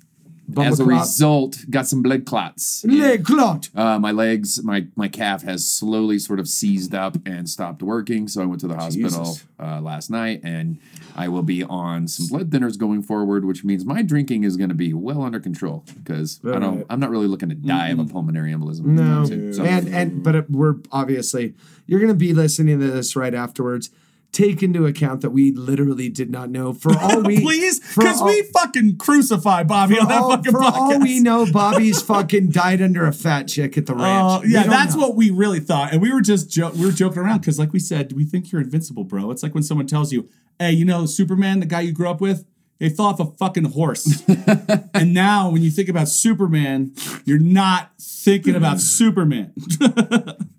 as 0.60 0.80
a 0.80 0.84
clot. 0.84 1.02
result, 1.02 1.58
got 1.70 1.88
some 1.88 2.02
blood 2.02 2.26
clots. 2.26 2.84
Leg 2.86 3.24
clot. 3.26 3.70
Uh, 3.76 4.00
my 4.00 4.12
legs, 4.12 4.64
my 4.64 4.88
my 4.96 5.08
calf 5.08 5.44
has 5.44 5.68
slowly 5.68 6.20
sort 6.20 6.40
of 6.40 6.48
seized 6.48 6.94
up 6.96 7.18
and 7.26 7.50
stopped 7.50 7.82
working. 7.84 8.28
So 8.28 8.42
I 8.42 8.46
went 8.46 8.62
to 8.62 8.68
the 8.68 8.76
hospital 8.76 9.38
uh, 9.60 9.82
last 9.82 10.10
night, 10.10 10.42
and 10.44 10.80
I 11.16 11.28
will 11.28 11.44
be 11.44 11.64
on 11.64 12.08
some 12.08 12.28
blood 12.28 12.50
thinners 12.50 12.78
going 12.78 13.04
forward, 13.04 13.46
which 13.46 13.64
means 13.64 13.86
my 13.86 14.02
drinking 14.02 14.44
is 14.44 14.58
going 14.58 14.70
to 14.70 14.76
be 14.76 14.94
well 14.94 15.22
under 15.22 15.40
control 15.40 15.84
because 15.96 16.40
I 16.46 16.60
don't. 16.60 16.86
I'm 16.90 17.00
not 17.00 17.10
really 17.10 17.28
looking 17.28 17.50
to 17.50 17.56
die 17.56 17.90
of 17.90 18.00
a 18.00 18.06
pulmonary 18.06 18.52
embolism. 18.52 18.86
No, 18.86 19.26
So- 19.26 19.64
and 19.64 19.88
and 19.88 20.24
but 20.24 20.36
it, 20.36 20.50
we're 20.50 20.76
obviously 20.92 21.54
you're 21.88 22.00
gonna 22.00 22.14
be 22.14 22.34
listening 22.34 22.80
to 22.80 22.88
this 22.92 23.16
right 23.16 23.34
afterwards. 23.34 23.90
Take 24.32 24.64
into 24.64 24.86
account 24.86 25.20
that 25.22 25.32
we 25.32 25.52
literally 25.52 26.08
did 26.08 26.30
not 26.32 26.50
know 26.50 26.72
for 26.74 26.98
all 26.98 27.22
we 27.26 27.42
Please, 27.42 27.80
because 27.82 28.22
we 28.24 28.44
fucking 28.54 28.98
crucify 28.98 29.64
Bobby 29.64 29.96
on 30.00 30.06
for, 30.06 30.08
that 30.08 30.22
all, 30.22 30.30
fucking 30.32 30.52
for 30.54 30.64
all 30.64 31.00
we 31.02 31.20
know, 31.20 31.46
Bobby's 31.52 32.02
fucking 32.04 32.50
died 32.52 32.82
under 32.82 33.06
a 33.06 33.12
fat 33.12 33.50
chick 33.50 33.78
at 33.78 33.88
the 33.88 33.94
Oh, 33.94 33.98
ranch. 33.98 34.44
We 34.46 34.54
yeah, 34.54 34.64
that's 34.64 34.96
know. 34.96 35.02
what 35.08 35.16
we 35.18 35.32
really 35.32 35.60
thought, 35.60 35.92
and 35.92 36.02
we 36.02 36.14
were 36.14 36.22
just 36.22 36.50
jo- 36.50 36.72
we 36.72 36.86
were 36.86 36.94
joking 36.94 37.20
around 37.20 37.40
because, 37.42 37.60
like 37.60 37.74
we 37.74 37.80
said, 37.80 38.14
we 38.14 38.24
think 38.24 38.54
you're 38.54 38.62
invincible, 38.62 39.04
bro. 39.04 39.32
It's 39.32 39.44
like 39.44 39.54
when 39.54 39.64
someone 39.64 39.86
tells 39.88 40.14
you, 40.14 40.30
"Hey, 40.60 40.72
you 40.72 40.86
know 40.86 41.06
Superman, 41.06 41.60
the 41.60 41.66
guy 41.66 41.82
you 41.82 41.92
grew 41.92 42.10
up 42.10 42.22
with, 42.22 42.46
they 42.80 42.88
fell 42.88 43.08
off 43.08 43.20
a 43.20 43.26
fucking 43.26 43.66
horse," 43.66 44.24
and 44.94 45.14
now 45.14 45.50
when 45.52 45.62
you 45.62 45.70
think 45.70 45.90
about 45.90 46.08
Superman, 46.08 46.94
you're 47.26 47.38
not 47.38 47.92
thinking 48.00 48.56
about 48.56 48.80
Superman. 48.80 49.52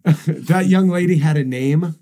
that 0.04 0.66
young 0.68 0.88
lady 0.90 1.18
had 1.18 1.38
a 1.38 1.44
name. 1.44 1.94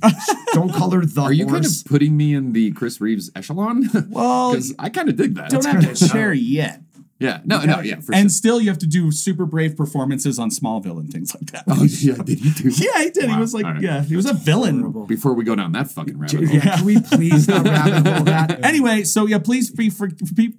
don't 0.52 0.72
call 0.72 0.90
her 0.90 1.04
the 1.04 1.20
Are 1.20 1.32
you 1.32 1.46
kind 1.46 1.64
of 1.64 1.72
putting 1.86 2.16
me 2.16 2.34
in 2.34 2.52
the 2.52 2.72
Chris 2.72 3.00
Reeves 3.00 3.30
echelon? 3.34 3.88
Well, 4.10 4.52
because 4.52 4.74
I 4.78 4.88
kind 4.88 5.08
of 5.08 5.16
dig 5.16 5.34
that. 5.34 5.50
Don't 5.50 5.64
have 5.64 5.80
to 5.80 5.96
share 5.96 6.32
yet. 6.32 6.80
yeah, 7.18 7.40
no, 7.44 7.60
no, 7.62 7.80
yeah, 7.80 8.00
for 8.00 8.14
and 8.14 8.24
sure. 8.24 8.28
still, 8.30 8.60
you 8.60 8.68
have 8.68 8.78
to 8.78 8.86
do 8.86 9.10
super 9.10 9.46
brave 9.46 9.76
performances 9.76 10.38
on 10.38 10.50
Smallville 10.50 10.98
and 10.98 11.10
things 11.12 11.34
like 11.34 11.50
that. 11.52 11.64
Oh 11.68 11.82
yeah, 11.84 12.14
did 12.22 12.38
he 12.38 12.50
do? 12.50 12.68
yeah, 12.76 13.02
he 13.02 13.10
did. 13.10 13.30
He 13.30 13.36
was 13.36 13.54
like, 13.54 13.64
all 13.64 13.72
right. 13.72 13.82
yeah, 13.82 14.02
he 14.02 14.16
was 14.16 14.26
a 14.26 14.34
villain. 14.34 14.80
Horrible. 14.80 15.06
Before 15.06 15.34
we 15.34 15.44
go 15.44 15.54
down 15.54 15.72
that 15.72 15.90
fucking 15.90 16.18
rabbit 16.18 16.44
hole, 16.46 16.54
Yeah, 16.54 16.76
can 16.76 16.84
we 16.84 17.00
please 17.00 17.48
not 17.48 17.64
rabbit 17.64 18.06
hole 18.12 18.24
that? 18.24 18.64
Anyway, 18.64 19.02
so 19.04 19.26
yeah, 19.26 19.38
please 19.38 19.70
be 19.70 19.90
for, 19.90 20.08
be, 20.34 20.54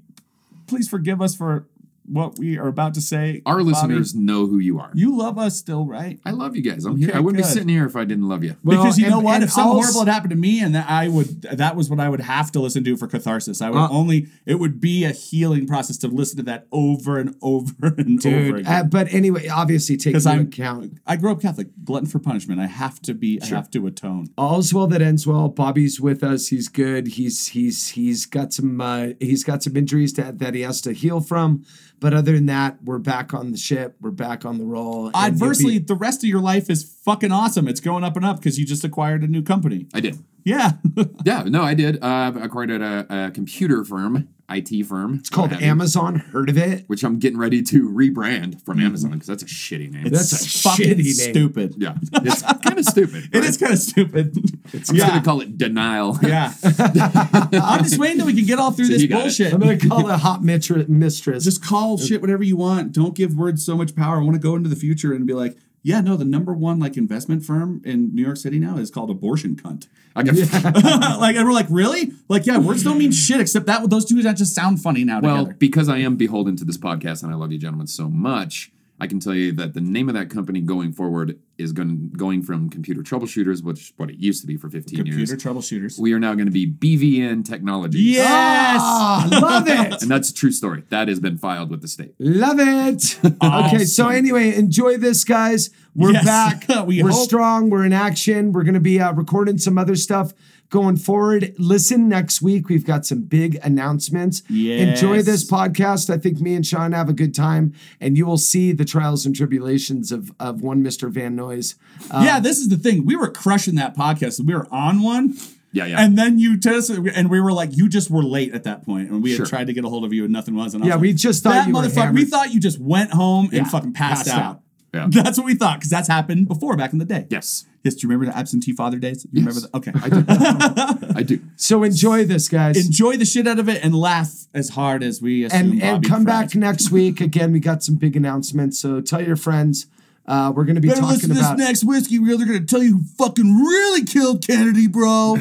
please 0.68 0.90
forgive 0.90 1.22
us 1.22 1.36
for 1.36 1.66
what 2.08 2.40
we 2.40 2.58
are 2.58 2.68
about 2.68 2.94
to 2.96 3.02
say. 3.02 3.42
our 3.46 3.58
Bobby. 3.58 3.70
listeners 3.70 4.16
know 4.16 4.48
who 4.48 4.60
you 4.60 4.80
are. 4.80 4.92
you 4.94 5.16
love 5.18 5.38
us 5.38 5.58
still, 5.58 5.86
right? 5.86 6.20
I 6.26 6.32
love 6.32 6.56
you 6.56 6.62
guys. 6.62 6.86
I'm 6.86 6.98
here. 6.98 7.12
I 7.14 7.20
wouldn't 7.20 7.44
be 7.44 7.48
sitting 7.48 7.70
here 7.70 7.86
if 7.86 7.96
I 7.96 8.06
didn't 8.06 8.28
love 8.30 8.44
you. 8.44 8.56
Well, 8.64 8.82
because 8.84 8.98
you 8.98 9.06
and- 9.06 9.12
know 9.12 9.20
what? 9.20 9.36
and 9.36 9.44
If 9.44 9.52
something 9.52 9.72
horrible 9.74 10.02
s- 10.02 10.06
had 10.08 10.14
happened 10.14 10.30
to 10.32 10.38
me, 10.38 10.62
and 10.62 10.74
that 10.74 10.90
I 10.90 11.08
would, 11.10 11.42
that 11.44 11.76
was 11.76 11.90
what 11.90 12.00
I 12.00 12.08
would 12.10 12.22
have 12.22 12.52
to 12.54 12.60
listen 12.60 12.84
to 12.86 12.96
for 12.98 13.08
catharsis. 13.08 13.62
I 13.62 13.70
would 13.70 13.78
Uh, 13.78 13.90
only, 13.92 14.28
it 14.46 14.56
would 14.60 14.80
be 14.80 15.04
a 15.04 15.12
healing 15.12 15.68
process 15.68 15.98
to 15.98 16.08
listen 16.08 16.38
to 16.38 16.44
that 16.44 16.68
over 16.72 17.18
and 17.20 17.36
over 17.42 17.74
and 17.98 18.26
over 18.26 18.30
Dude, 18.30 18.56
again. 18.60 18.66
uh, 18.74 18.84
but 18.84 19.14
anyway, 19.14 19.48
obviously 19.48 19.98
take 19.98 20.14
'Cause 20.14 20.26
into 20.26 20.38
I'm- 20.38 20.48
account 20.48 20.94
I 21.06 21.16
grew 21.18 21.32
up 21.32 21.42
Catholic, 21.42 21.68
glutton 21.84 22.08
for 22.08 22.20
punishment. 22.20 22.60
I 22.60 22.68
have 22.68 23.02
to 23.02 23.14
be, 23.14 23.40
I 23.42 23.46
have 23.48 23.70
to 23.72 23.86
atone. 23.88 24.28
all's 24.38 24.74
well 24.74 24.88
that 24.88 25.02
ends 25.02 25.28
well. 25.28 25.50
Bobby's 25.50 26.00
with 26.00 26.24
us. 26.24 26.48
He's 26.48 26.68
good. 26.70 27.08
He's 27.08 27.48
he's 27.50 27.90
he's 27.90 28.26
got 28.26 28.54
some 28.54 28.80
uh, 28.80 29.08
he's 29.20 29.44
got 29.44 29.64
some 29.64 29.76
injuries 29.76 30.14
that 30.14 30.40
that 30.40 30.54
he 30.56 30.62
has 30.62 30.82
to 30.82 30.94
heal 30.94 31.20
from. 31.20 31.64
But 32.00 32.14
other 32.14 32.34
than 32.34 32.46
that, 32.46 32.78
we're 32.84 33.00
back 33.00 33.34
on 33.34 33.52
the 33.52 33.58
ship. 33.58 33.96
We're 34.02 34.12
back 34.12 34.46
on 34.46 34.58
the 34.60 34.66
roll. 34.66 35.10
Adversely, 35.16 35.80
be- 35.80 35.86
the 35.86 35.96
rest 35.96 36.24
of 36.24 36.30
your 36.30 36.42
life 36.42 36.70
is 36.70 36.84
fucking 37.04 37.32
awesome. 37.32 37.68
It's 37.68 37.80
going 37.80 38.04
up 38.04 38.16
and 38.16 38.24
up 38.26 38.38
because 38.38 38.60
you 38.60 38.66
just 38.66 38.84
acquired 38.84 39.24
a 39.24 39.28
new 39.28 39.42
company. 39.42 39.88
I 39.94 40.00
did. 40.00 40.18
Yeah. 40.44 40.74
Yeah, 41.26 41.44
no, 41.44 41.64
I 41.64 41.74
did. 41.74 41.98
Uh, 42.02 42.32
I 42.36 42.46
acquired 42.46 42.72
a, 42.72 43.06
a 43.28 43.32
computer 43.32 43.84
firm, 43.84 44.30
IT 44.50 44.86
firm. 44.86 45.16
it's 45.16 45.30
called 45.30 45.52
Amazon. 45.54 46.16
Heard 46.16 46.50
of 46.50 46.58
it? 46.58 46.86
which 46.88 47.04
I'm 47.04 47.20
getting 47.20 47.38
ready 47.38 47.62
to 47.64 47.90
rebrand 47.90 48.64
from 48.64 48.78
hmm. 48.78 48.86
Amazon 48.86 49.12
because 49.12 49.28
that's 49.28 49.44
a 49.44 49.46
shitty 49.46 49.92
name. 49.92 50.10
That's 50.10 50.32
a 50.32 50.70
fucking 50.70 50.86
shitty 50.86 50.98
name. 50.98 51.34
stupid. 51.34 51.76
yeah, 51.78 51.96
it's 52.14 52.42
kind 52.42 52.80
of 52.80 52.86
stupid. 52.86 53.30
It 53.38 53.44
is 53.44 53.58
kind 53.58 53.74
of 53.74 53.80
stupid. 53.80 54.36
I'm 54.74 54.82
just 54.82 54.92
gonna 54.92 55.22
call 55.22 55.42
it 55.42 55.58
denial. 55.58 56.18
Yeah. 56.28 56.54
I'm 56.64 57.84
just 57.84 57.98
waiting 57.98 58.18
till 58.18 58.26
we 58.26 58.34
can 58.34 58.46
get 58.46 58.60
all 58.60 58.72
through 58.72 58.86
So 58.86 58.94
this 58.94 59.02
you 59.02 59.08
got 59.08 59.20
it. 59.20 59.24
bullshit. 59.24 59.54
I'm 59.54 59.60
gonna 59.60 59.78
call 59.78 60.10
it 60.10 60.20
hot 60.20 60.44
mistress. 60.44 61.44
Just 61.44 61.64
call 61.64 61.98
shit 61.98 62.20
whatever 62.20 62.44
you 62.44 62.58
want. 62.58 62.92
Don't 62.92 63.16
give 63.16 63.36
words 63.36 63.66
so 63.66 63.78
much 63.78 63.96
power. 63.96 64.20
I 64.20 64.24
want 64.24 64.34
to 64.34 64.42
go 64.42 64.56
into 64.56 64.70
the 64.70 64.76
future 64.76 65.14
and 65.14 65.26
be 65.26 65.34
like, 65.34 65.58
Yeah, 65.88 66.02
no, 66.02 66.18
the 66.18 66.26
number 66.26 66.54
one 66.54 66.80
like 66.80 66.98
investment 66.98 67.46
firm 67.46 67.82
in 67.86 68.14
New 68.14 68.22
York 68.22 68.36
City 68.36 68.60
now 68.60 68.76
is 68.76 68.92
called 68.92 69.10
Abortion 69.10 69.56
Cunt. 69.56 69.88
I 70.18 70.24
got, 70.24 70.36
like, 71.22 71.38
and 71.38 71.48
we're 71.48 71.54
like, 71.54 71.68
really? 71.70 72.12
Like, 72.28 72.46
yeah, 72.46 72.58
words 72.58 72.84
don't 72.84 72.98
mean 72.98 73.14
shit 73.14 73.40
except 73.40 73.68
that 73.68 73.90
those 73.90 74.04
two 74.04 74.22
that 74.24 74.36
just 74.36 74.54
sound 74.54 74.82
funny 74.82 75.06
now 75.06 75.22
well, 75.22 75.46
together. 75.46 75.56
because 75.58 75.88
I 75.88 76.00
am 76.00 76.18
beholden 76.18 76.58
to 76.58 76.66
this 76.66 76.78
podcast 76.78 77.24
and 77.24 77.32
I 77.32 77.36
love 77.36 77.54
you 77.54 77.58
gentlemen 77.58 77.88
so 77.88 78.10
much, 78.10 78.70
I 79.00 79.06
can 79.06 79.20
tell 79.20 79.36
you 79.36 79.52
that 79.54 79.76
the 79.76 79.82
name 79.82 80.10
of 80.10 80.16
that 80.16 80.30
company 80.32 80.60
going 80.60 80.92
forward 80.92 81.38
is 81.60 81.72
going 81.72 82.10
going 82.18 82.42
from 82.42 82.68
computer 82.70 83.02
troubleshooters, 83.02 83.64
which 83.64 83.94
what 83.98 84.10
it 84.10 84.18
used 84.18 84.42
to 84.42 84.48
be 84.48 84.58
for 84.58 84.70
15 84.70 84.96
Computer 84.98 85.18
years. 85.20 85.30
Computer 85.32 85.50
troubleshooters. 85.60 86.00
We 86.00 86.14
are 86.14 86.20
now 86.20 86.34
going 86.34 86.48
to 86.48 86.52
be 86.52 86.66
BVN 86.72 87.46
Technologies. 87.46 88.02
yes. 88.02 88.80
Ah, 88.82 89.28
love 89.42 89.68
it. 89.68 90.02
And 90.02 90.10
that's 90.10 90.30
a 90.32 90.34
true 90.34 90.52
story. 90.52 90.84
That 90.90 91.08
has 91.10 91.20
been 91.20 91.38
filed 91.38 91.70
with 91.70 91.82
the 91.82 91.88
state. 91.88 92.16
Love 92.20 92.58
it. 92.60 93.20
Okay, 93.44 93.86
so 93.86 94.08
anyway, 94.10 94.56
enjoy 94.56 94.98
this, 94.98 95.24
guys. 95.24 95.70
We're 95.96 96.14
Yes. 96.14 96.26
back. 96.26 96.66
We 96.88 97.02
are 97.04 97.10
hope. 97.10 97.24
strong. 97.26 97.70
We're 97.70 97.86
in 97.86 97.94
action. 97.94 98.52
We're 98.52 98.64
going 98.64 98.74
to 98.76 98.80
be 98.80 99.00
uh, 99.00 99.14
recording 99.14 99.58
some 99.58 99.78
other 99.78 99.96
stuff 99.96 100.32
going 100.70 100.98
forward. 100.98 101.54
Listen 101.58 102.10
next 102.10 102.42
week. 102.42 102.70
We've 102.70 102.86
got 102.86 103.06
some 103.06 103.22
big 103.24 103.56
announcements. 103.64 104.42
Enjoy 104.50 105.22
this 105.22 105.50
podcast. 105.50 106.10
I 106.10 106.18
think 106.18 106.40
me 106.40 106.56
and 106.56 106.66
Sean 106.66 106.92
have 106.92 107.10
a 107.10 107.14
good 107.14 107.34
time, 107.34 107.74
and 108.02 108.18
you 108.18 108.26
will 108.26 108.38
see 108.38 108.72
the 108.72 108.86
trials 108.86 109.26
and 109.26 109.36
tribulations 109.36 110.12
of 110.12 110.32
of 110.40 110.62
one 110.62 110.84
Mr. 110.84 111.10
Van 111.10 111.36
Noyes. 111.36 111.76
Uh, 112.12 112.22
yeah, 112.26 112.40
this 112.40 112.58
is 112.60 112.70
the 112.70 112.78
thing. 112.78 113.06
We 113.06 113.16
were 113.16 113.30
crushing 113.32 113.76
that 113.76 113.96
podcast. 113.96 114.40
We 114.46 114.54
were 114.54 114.68
on 114.72 115.02
one. 115.02 115.36
Yeah, 115.74 115.86
yeah. 115.86 116.02
And 116.02 116.18
then 116.18 116.40
you 116.40 116.58
test 116.60 116.90
and 116.90 117.30
we 117.30 117.40
were 117.42 117.52
like, 117.52 117.76
you 117.76 117.90
just 117.90 118.10
were 118.10 118.24
late 118.24 118.54
at 118.54 118.64
that 118.64 118.86
point, 118.86 119.10
and 119.10 119.22
we 119.22 119.36
had 119.36 119.46
tried 119.48 119.68
to 119.68 119.74
get 119.74 119.84
a 119.86 119.90
hold 119.90 120.06
of 120.06 120.14
you, 120.14 120.24
and 120.24 120.34
nothing 120.34 120.56
was. 120.56 120.74
And 120.74 120.84
I 120.84 120.88
Yeah, 120.88 120.96
was 120.96 121.02
we 121.02 121.14
just 121.14 121.44
thought 121.44 121.52
that 121.52 121.68
you 121.68 121.74
were 121.74 121.82
motherfucker. 121.82 122.14
We 122.14 122.26
thought 122.26 122.54
you 122.54 122.60
just 122.60 122.80
went 122.80 123.12
home 123.12 123.50
Yeah, 123.52 123.60
and 123.60 123.70
fucking 123.70 123.94
passed, 123.94 124.26
passed 124.26 124.38
out. 124.38 124.44
out. 124.44 124.62
Yeah. 124.98 125.08
That's 125.24 125.38
what 125.38 125.46
we 125.46 125.56
thought 125.56 125.80
because 125.80 125.90
that's 125.90 126.08
happened 126.08 126.48
before 126.48 126.76
back 126.76 126.92
in 126.94 127.00
the 127.00 127.06
day. 127.06 127.28
yes, 127.30 127.66
Yes. 127.84 127.96
Do 127.96 128.06
you 128.08 128.10
remember 128.12 128.32
the 128.32 128.38
absentee 128.38 128.74
father 128.74 128.98
days? 129.00 129.26
You 129.32 129.46
remember 129.46 129.62
that? 129.62 129.74
Okay. 129.76 129.92
I 129.96 130.10
do. 130.10 131.16
I 131.20 131.24
do. 131.24 131.40
So 131.56 131.84
enjoy 131.84 132.26
this, 132.26 132.48
guys. 132.50 132.86
Enjoy 132.86 133.16
the 133.18 133.26
shit 133.26 133.48
out 133.48 133.60
of 133.60 133.68
it 133.70 133.84
and 133.84 133.96
laugh 133.96 134.32
as 134.54 134.70
hard 134.70 135.04
as 135.04 135.22
we 135.22 135.44
assume 135.46 135.60
and 135.60 135.72
and 135.72 135.82
Bobby 135.96 136.08
come 136.10 136.26
cried. 136.26 136.48
back 136.50 136.56
next 136.56 136.92
week. 136.98 137.22
Again, 137.22 137.52
we 137.52 137.60
got 137.60 137.84
some 137.84 137.96
big 137.96 138.16
announcements. 138.16 138.80
So 138.80 139.00
tell 139.02 139.22
your 139.22 139.36
friends. 139.38 139.88
Uh, 140.26 140.52
we're 140.54 140.66
going 140.66 140.76
to 140.76 140.82
be 140.82 140.90
Better 140.90 141.00
talking 141.02 141.16
listen 141.16 141.30
to 141.30 141.36
this 141.36 141.52
next 141.58 141.84
whiskey 141.86 142.20
reel. 142.20 142.38
They're 142.38 142.46
gonna 142.48 142.66
tell 142.66 142.84
you 142.84 142.98
who 142.98 143.04
fucking 143.18 143.46
really 143.64 144.04
killed 144.04 144.46
Kennedy, 144.46 144.88
bro. 144.88 145.38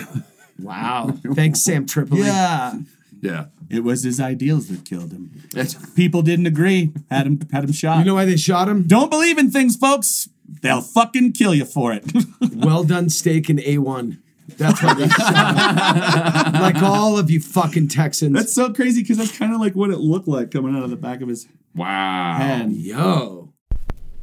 Wow! 0.61 1.13
Thanks, 1.35 1.61
Sam 1.61 1.87
Tripoli. 1.87 2.21
yeah. 2.23 2.79
Yeah. 3.21 3.47
It 3.69 3.83
was 3.83 4.03
his 4.03 4.21
ideals 4.21 4.69
that 4.69 4.85
killed 4.85 5.13
him. 5.13 5.31
People 5.95 6.23
didn't 6.23 6.47
agree. 6.47 6.93
Had 7.11 7.27
him 7.27 7.41
had 7.53 7.65
him 7.65 7.73
shot. 7.73 7.99
You 7.99 8.05
know 8.05 8.15
why 8.15 8.25
they 8.25 8.37
shot 8.37 8.69
him? 8.69 8.85
Don't 8.85 9.11
believe 9.11 9.39
in 9.39 9.51
things, 9.51 9.77
folks. 9.77 10.29
They'll 10.63 10.83
fucking 10.83 11.33
kill 11.33 11.55
you 11.55 11.65
for 11.65 11.93
it. 11.93 12.05
Well 12.55 12.85
done 12.85 13.11
steak 13.11 13.49
and 13.51 13.59
A1. 13.59 14.19
That's 14.57 14.83
why 14.83 14.95
they 14.95 15.09
shot 15.09 16.55
him. 16.55 16.61
Like 16.63 16.83
all 16.83 17.19
of 17.19 17.31
you 17.31 17.39
fucking 17.41 17.89
Texans. 17.89 18.35
that's 18.35 18.55
so 18.55 18.73
crazy 18.73 19.03
because 19.03 19.19
that's 19.19 19.37
kind 19.37 19.53
of 19.53 19.61
like 19.61 19.75
what 19.75 19.91
it 19.91 19.99
looked 19.99 20.27
like 20.27 20.51
coming 20.51 20.75
out 20.75 20.83
of 20.83 20.91
the 20.91 20.97
back 20.97 21.21
of 21.21 21.29
his 21.29 21.47
wow. 21.75 22.37
head. 22.39 22.73
Yo. 22.73 23.53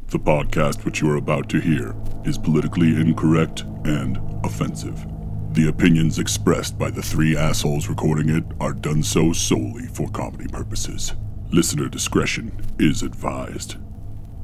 The 0.08 0.20
podcast 0.20 0.84
which 0.84 1.02
you 1.02 1.10
are 1.12 1.16
about 1.16 1.48
to 1.50 1.60
hear 1.60 1.96
is 2.26 2.38
politically 2.38 2.96
incorrect 2.96 3.62
and 3.86 4.20
offensive. 4.44 5.06
The 5.54 5.68
opinions 5.68 6.18
expressed 6.18 6.80
by 6.80 6.90
the 6.90 7.04
three 7.04 7.38
assholes 7.38 7.88
recording 7.88 8.28
it 8.30 8.44
are 8.60 8.74
done 8.74 9.04
so 9.04 9.32
solely 9.34 9.86
for 9.86 10.10
comedy 10.10 10.48
purposes. 10.48 11.14
Listener 11.52 11.88
discretion 11.88 12.52
is 12.80 13.04
advised. 13.04 13.76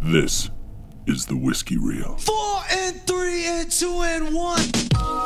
This 0.03 0.51
is 1.07 1.25
the 1.25 1.35
Whiskey 1.35 1.77
Reel. 1.77 2.15
Four 2.17 2.61
and 2.69 3.01
three 3.07 3.47
and 3.47 3.71
two 3.71 4.03
and 4.03 4.35
one. 4.35 4.61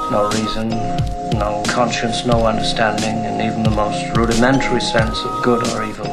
No 0.09 0.29
reason, 0.33 0.69
no 1.37 1.61
conscience, 1.67 2.25
no 2.25 2.47
understanding, 2.47 3.17
and 3.25 3.41
even 3.41 3.63
the 3.63 3.69
most 3.69 4.15
rudimentary 4.15 4.79
sense 4.79 5.19
of 5.19 5.43
good 5.43 5.67
or 5.67 5.83
evil. 5.83 6.05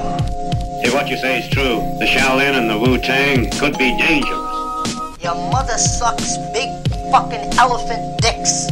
If 0.83 0.93
what 0.93 1.07
you 1.07 1.17
say 1.17 1.45
is 1.45 1.49
true, 1.49 1.77
the 2.01 2.07
Shaolin 2.07 2.59
and 2.59 2.69
the 2.69 2.77
Wu 2.77 2.99
Tang 2.99 3.49
could 3.53 3.79
be 3.79 3.97
dangerous. 3.97 5.23
Your 5.23 5.37
mother 5.53 5.79
sucks 5.79 6.39
big 6.53 6.71
fucking 7.13 7.57
elephant 7.57 8.21
dicks. 8.21 8.67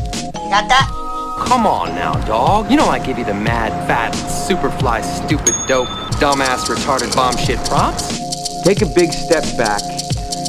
You 0.49 0.55
got 0.55 0.69
that? 0.71 1.45
Come 1.47 1.67
on 1.67 1.95
now, 1.95 2.14
dog. 2.25 2.71
You 2.71 2.78
know 2.78 2.87
I 2.87 2.99
give 2.99 3.19
you 3.19 3.25
the 3.26 3.35
mad, 3.35 3.71
fat, 3.87 4.14
superfly, 4.14 5.02
stupid, 5.05 5.55
dope, 5.69 5.88
dumbass, 6.19 6.64
retarded 6.75 7.14
bomb 7.14 7.37
shit 7.37 7.59
props. 7.69 8.62
Take 8.64 8.81
a 8.81 8.87
big 8.87 9.12
step 9.12 9.43
back 9.59 9.83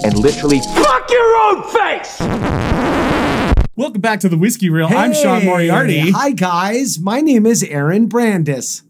and 0.05 0.17
literally 0.17 0.61
fuck 0.61 1.09
your 1.11 1.35
own 1.41 1.63
face! 1.63 2.17
Welcome 3.75 3.99
back 3.99 4.21
to 4.21 4.29
the 4.29 4.37
Whiskey 4.37 4.69
Reel. 4.69 4.87
I'm 4.87 5.13
Sean 5.13 5.41
Hey, 5.41 5.47
Moriarty. 5.47 6.11
Hi, 6.11 6.31
guys. 6.31 6.97
My 6.97 7.19
name 7.19 7.45
is 7.45 7.61
Aaron 7.63 8.07
Brandis. 8.07 8.83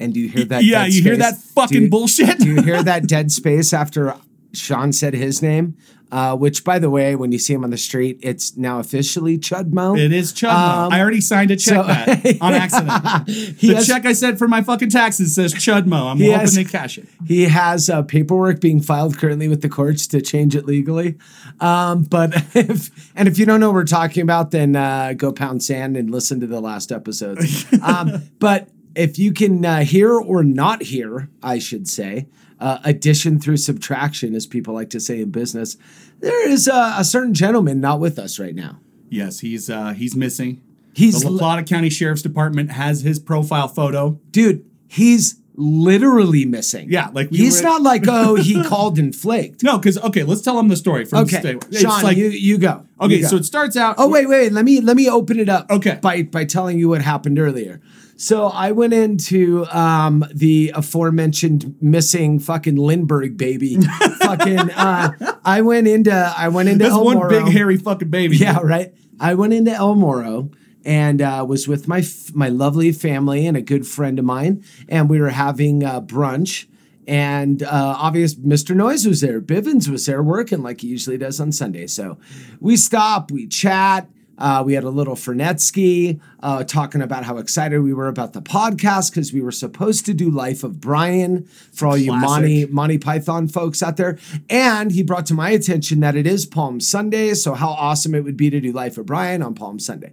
And 0.00 0.12
do 0.12 0.18
you 0.18 0.28
hear 0.28 0.44
that? 0.46 0.64
yeah, 0.64 0.82
dead 0.86 0.92
you 0.92 1.02
hear 1.04 1.14
space? 1.14 1.30
that 1.30 1.38
fucking 1.54 1.78
Do 1.78 1.84
you- 1.84 1.88
bullshit? 1.90 2.38
Do 2.40 2.48
you 2.52 2.62
hear 2.62 2.82
that 2.82 3.06
dead 3.06 3.30
space 3.30 3.72
after 3.72 4.16
Sean 4.52 4.92
said 4.92 5.14
his 5.14 5.40
name? 5.40 5.76
Uh, 6.10 6.34
which, 6.34 6.64
by 6.64 6.78
the 6.78 6.88
way, 6.88 7.14
when 7.14 7.32
you 7.32 7.38
see 7.38 7.52
him 7.52 7.64
on 7.64 7.70
the 7.70 7.76
street, 7.76 8.18
it's 8.22 8.56
now 8.56 8.78
officially 8.78 9.36
Chudmo. 9.36 9.98
It 9.98 10.10
is 10.10 10.32
Chudmo. 10.32 10.86
Um, 10.86 10.92
I 10.92 11.00
already 11.00 11.20
signed 11.20 11.50
a 11.50 11.56
check 11.56 11.74
so- 11.74 11.82
that 11.82 12.38
on 12.40 12.54
accident. 12.54 13.28
He 13.58 13.68
the 13.68 13.74
has- 13.76 13.86
check 13.86 14.06
I 14.06 14.14
sent 14.14 14.38
for 14.38 14.48
my 14.48 14.62
fucking 14.62 14.88
taxes 14.88 15.34
says 15.34 15.52
Chudmo. 15.52 16.10
I'm 16.10 16.18
hoping 16.18 16.32
has- 16.32 16.54
they 16.54 16.64
cash 16.64 16.96
it. 16.96 17.08
He 17.26 17.44
has 17.44 17.90
uh, 17.90 18.02
paperwork 18.02 18.60
being 18.60 18.80
filed 18.80 19.18
currently 19.18 19.48
with 19.48 19.60
the 19.60 19.68
courts 19.68 20.06
to 20.08 20.22
change 20.22 20.56
it 20.56 20.64
legally. 20.64 21.18
Um, 21.60 22.04
but 22.04 22.32
if 22.54 22.90
and 23.14 23.28
if 23.28 23.38
you 23.38 23.44
don't 23.44 23.60
know 23.60 23.68
what 23.68 23.74
we're 23.74 23.84
talking 23.84 24.22
about, 24.22 24.50
then 24.50 24.76
uh, 24.76 25.12
go 25.14 25.30
pound 25.30 25.62
sand 25.62 25.96
and 25.96 26.10
listen 26.10 26.40
to 26.40 26.46
the 26.46 26.60
last 26.60 26.90
episodes. 26.90 27.66
um, 27.82 28.22
but 28.38 28.70
if 28.94 29.18
you 29.18 29.32
can 29.32 29.64
uh, 29.64 29.80
hear 29.84 30.12
or 30.18 30.42
not 30.42 30.82
hear, 30.82 31.28
I 31.42 31.58
should 31.58 31.86
say, 31.86 32.28
uh, 32.60 32.78
addition 32.84 33.40
through 33.40 33.56
subtraction, 33.58 34.34
as 34.34 34.46
people 34.46 34.74
like 34.74 34.90
to 34.90 35.00
say 35.00 35.20
in 35.20 35.30
business, 35.30 35.76
there 36.20 36.48
is 36.48 36.68
uh, 36.68 36.94
a 36.98 37.04
certain 37.04 37.34
gentleman 37.34 37.80
not 37.80 38.00
with 38.00 38.18
us 38.18 38.38
right 38.38 38.54
now. 38.54 38.80
Yes, 39.10 39.40
he's 39.40 39.70
uh 39.70 39.92
he's 39.92 40.14
missing. 40.16 40.60
He's 40.94 41.22
the 41.22 41.30
La 41.30 41.38
Plata 41.38 41.62
County 41.62 41.88
Sheriff's 41.90 42.22
Department 42.22 42.72
has 42.72 43.02
his 43.02 43.18
profile 43.18 43.68
photo. 43.68 44.20
dude. 44.32 44.64
He's 44.88 45.36
literally 45.54 46.44
missing. 46.44 46.90
Yeah, 46.90 47.08
like 47.12 47.30
we 47.30 47.38
he's 47.38 47.58
were- 47.58 47.68
not 47.68 47.82
like 47.82 48.04
oh 48.06 48.34
he 48.36 48.62
called 48.72 48.98
and 48.98 49.14
flaked. 49.14 49.62
No, 49.62 49.78
because 49.78 49.98
okay, 49.98 50.24
let's 50.24 50.40
tell 50.40 50.58
him 50.58 50.68
the 50.68 50.76
story 50.76 51.04
from 51.04 51.20
Okay, 51.24 51.56
it's 51.70 51.80
Sean, 51.80 52.02
like- 52.02 52.16
you 52.16 52.28
you 52.28 52.58
go. 52.58 52.84
okay, 53.00 53.16
You 53.16 53.22
go. 53.22 53.28
so 53.28 53.36
it 53.36 53.44
starts 53.44 53.76
out. 53.76 53.96
Oh 53.98 54.08
wait, 54.08 54.28
wait. 54.28 54.52
Let 54.52 54.64
me 54.64 54.80
let 54.80 54.96
me 54.96 55.08
open 55.08 55.38
it 55.38 55.48
up. 55.48 55.70
Okay. 55.70 55.98
By 56.02 56.22
by 56.22 56.44
telling 56.44 56.78
you 56.78 56.88
what 56.88 57.02
happened 57.02 57.38
earlier. 57.38 57.80
So 58.20 58.46
I 58.46 58.72
went 58.72 58.92
into 58.94 59.64
um, 59.66 60.24
the 60.34 60.72
aforementioned 60.74 61.76
missing 61.80 62.40
fucking 62.40 62.74
Lindbergh 62.74 63.36
baby. 63.36 63.80
fucking. 64.20 64.70
Uh, 64.72 65.12
I 65.44 65.60
went 65.60 65.86
into 65.86 66.10
I 66.12 66.48
went 66.48 66.68
into 66.68 66.82
that's 66.82 66.94
El 66.94 67.04
one 67.04 67.18
Moro. 67.18 67.28
big 67.30 67.52
hairy 67.52 67.76
fucking 67.76 68.10
baby. 68.10 68.36
Yeah, 68.36 68.58
right. 68.60 68.92
I 69.20 69.34
went 69.34 69.52
into 69.52 69.70
El 69.70 69.94
Moro 69.94 70.50
and 70.84 71.22
uh, 71.22 71.46
was 71.48 71.68
with 71.68 71.86
my 71.86 72.00
f- 72.00 72.34
my 72.34 72.48
lovely 72.48 72.90
family 72.90 73.46
and 73.46 73.56
a 73.56 73.62
good 73.62 73.86
friend 73.86 74.18
of 74.18 74.24
mine, 74.24 74.64
and 74.88 75.08
we 75.08 75.20
were 75.20 75.30
having 75.30 75.84
uh, 75.84 76.00
brunch. 76.00 76.66
And 77.06 77.62
uh, 77.62 77.94
obvious, 77.98 78.34
Mr. 78.34 78.74
Noise 78.74 79.06
was 79.06 79.20
there. 79.20 79.40
Bivens 79.40 79.88
was 79.88 80.06
there 80.06 80.22
working 80.24 80.62
like 80.62 80.80
he 80.80 80.88
usually 80.88 81.18
does 81.18 81.38
on 81.40 81.52
Sunday. 81.52 81.86
So 81.86 82.18
we 82.60 82.76
stop, 82.76 83.30
we 83.30 83.46
chat. 83.46 84.08
Uh, 84.38 84.62
we 84.64 84.74
had 84.74 84.84
a 84.84 84.90
little 84.90 85.16
Frenetsky 85.16 86.20
uh, 86.40 86.62
talking 86.64 87.02
about 87.02 87.24
how 87.24 87.38
excited 87.38 87.80
we 87.82 87.92
were 87.92 88.08
about 88.08 88.32
the 88.32 88.40
podcast 88.40 89.10
because 89.10 89.32
we 89.32 89.42
were 89.42 89.52
supposed 89.52 90.06
to 90.06 90.14
do 90.14 90.30
Life 90.30 90.62
of 90.62 90.80
Brian 90.80 91.44
for 91.72 91.88
all 91.88 91.96
you 91.96 92.12
Classic. 92.12 92.28
Monty 92.28 92.66
Monty 92.66 92.98
Python 92.98 93.48
folks 93.48 93.82
out 93.82 93.96
there. 93.96 94.16
And 94.48 94.92
he 94.92 95.02
brought 95.02 95.26
to 95.26 95.34
my 95.34 95.50
attention 95.50 96.00
that 96.00 96.14
it 96.14 96.26
is 96.26 96.46
Palm 96.46 96.80
Sunday, 96.80 97.34
so 97.34 97.54
how 97.54 97.70
awesome 97.70 98.14
it 98.14 98.22
would 98.22 98.36
be 98.36 98.48
to 98.50 98.60
do 98.60 98.72
Life 98.72 98.96
of 98.96 99.06
Brian 99.06 99.42
on 99.42 99.54
Palm 99.54 99.78
Sunday. 99.78 100.12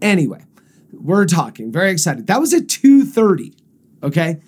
Anyway, 0.00 0.44
we're 0.92 1.26
talking, 1.26 1.70
very 1.70 1.90
excited. 1.90 2.26
That 2.26 2.40
was 2.40 2.54
at 2.54 2.68
2:30. 2.68 3.54
Okay. 4.02 4.40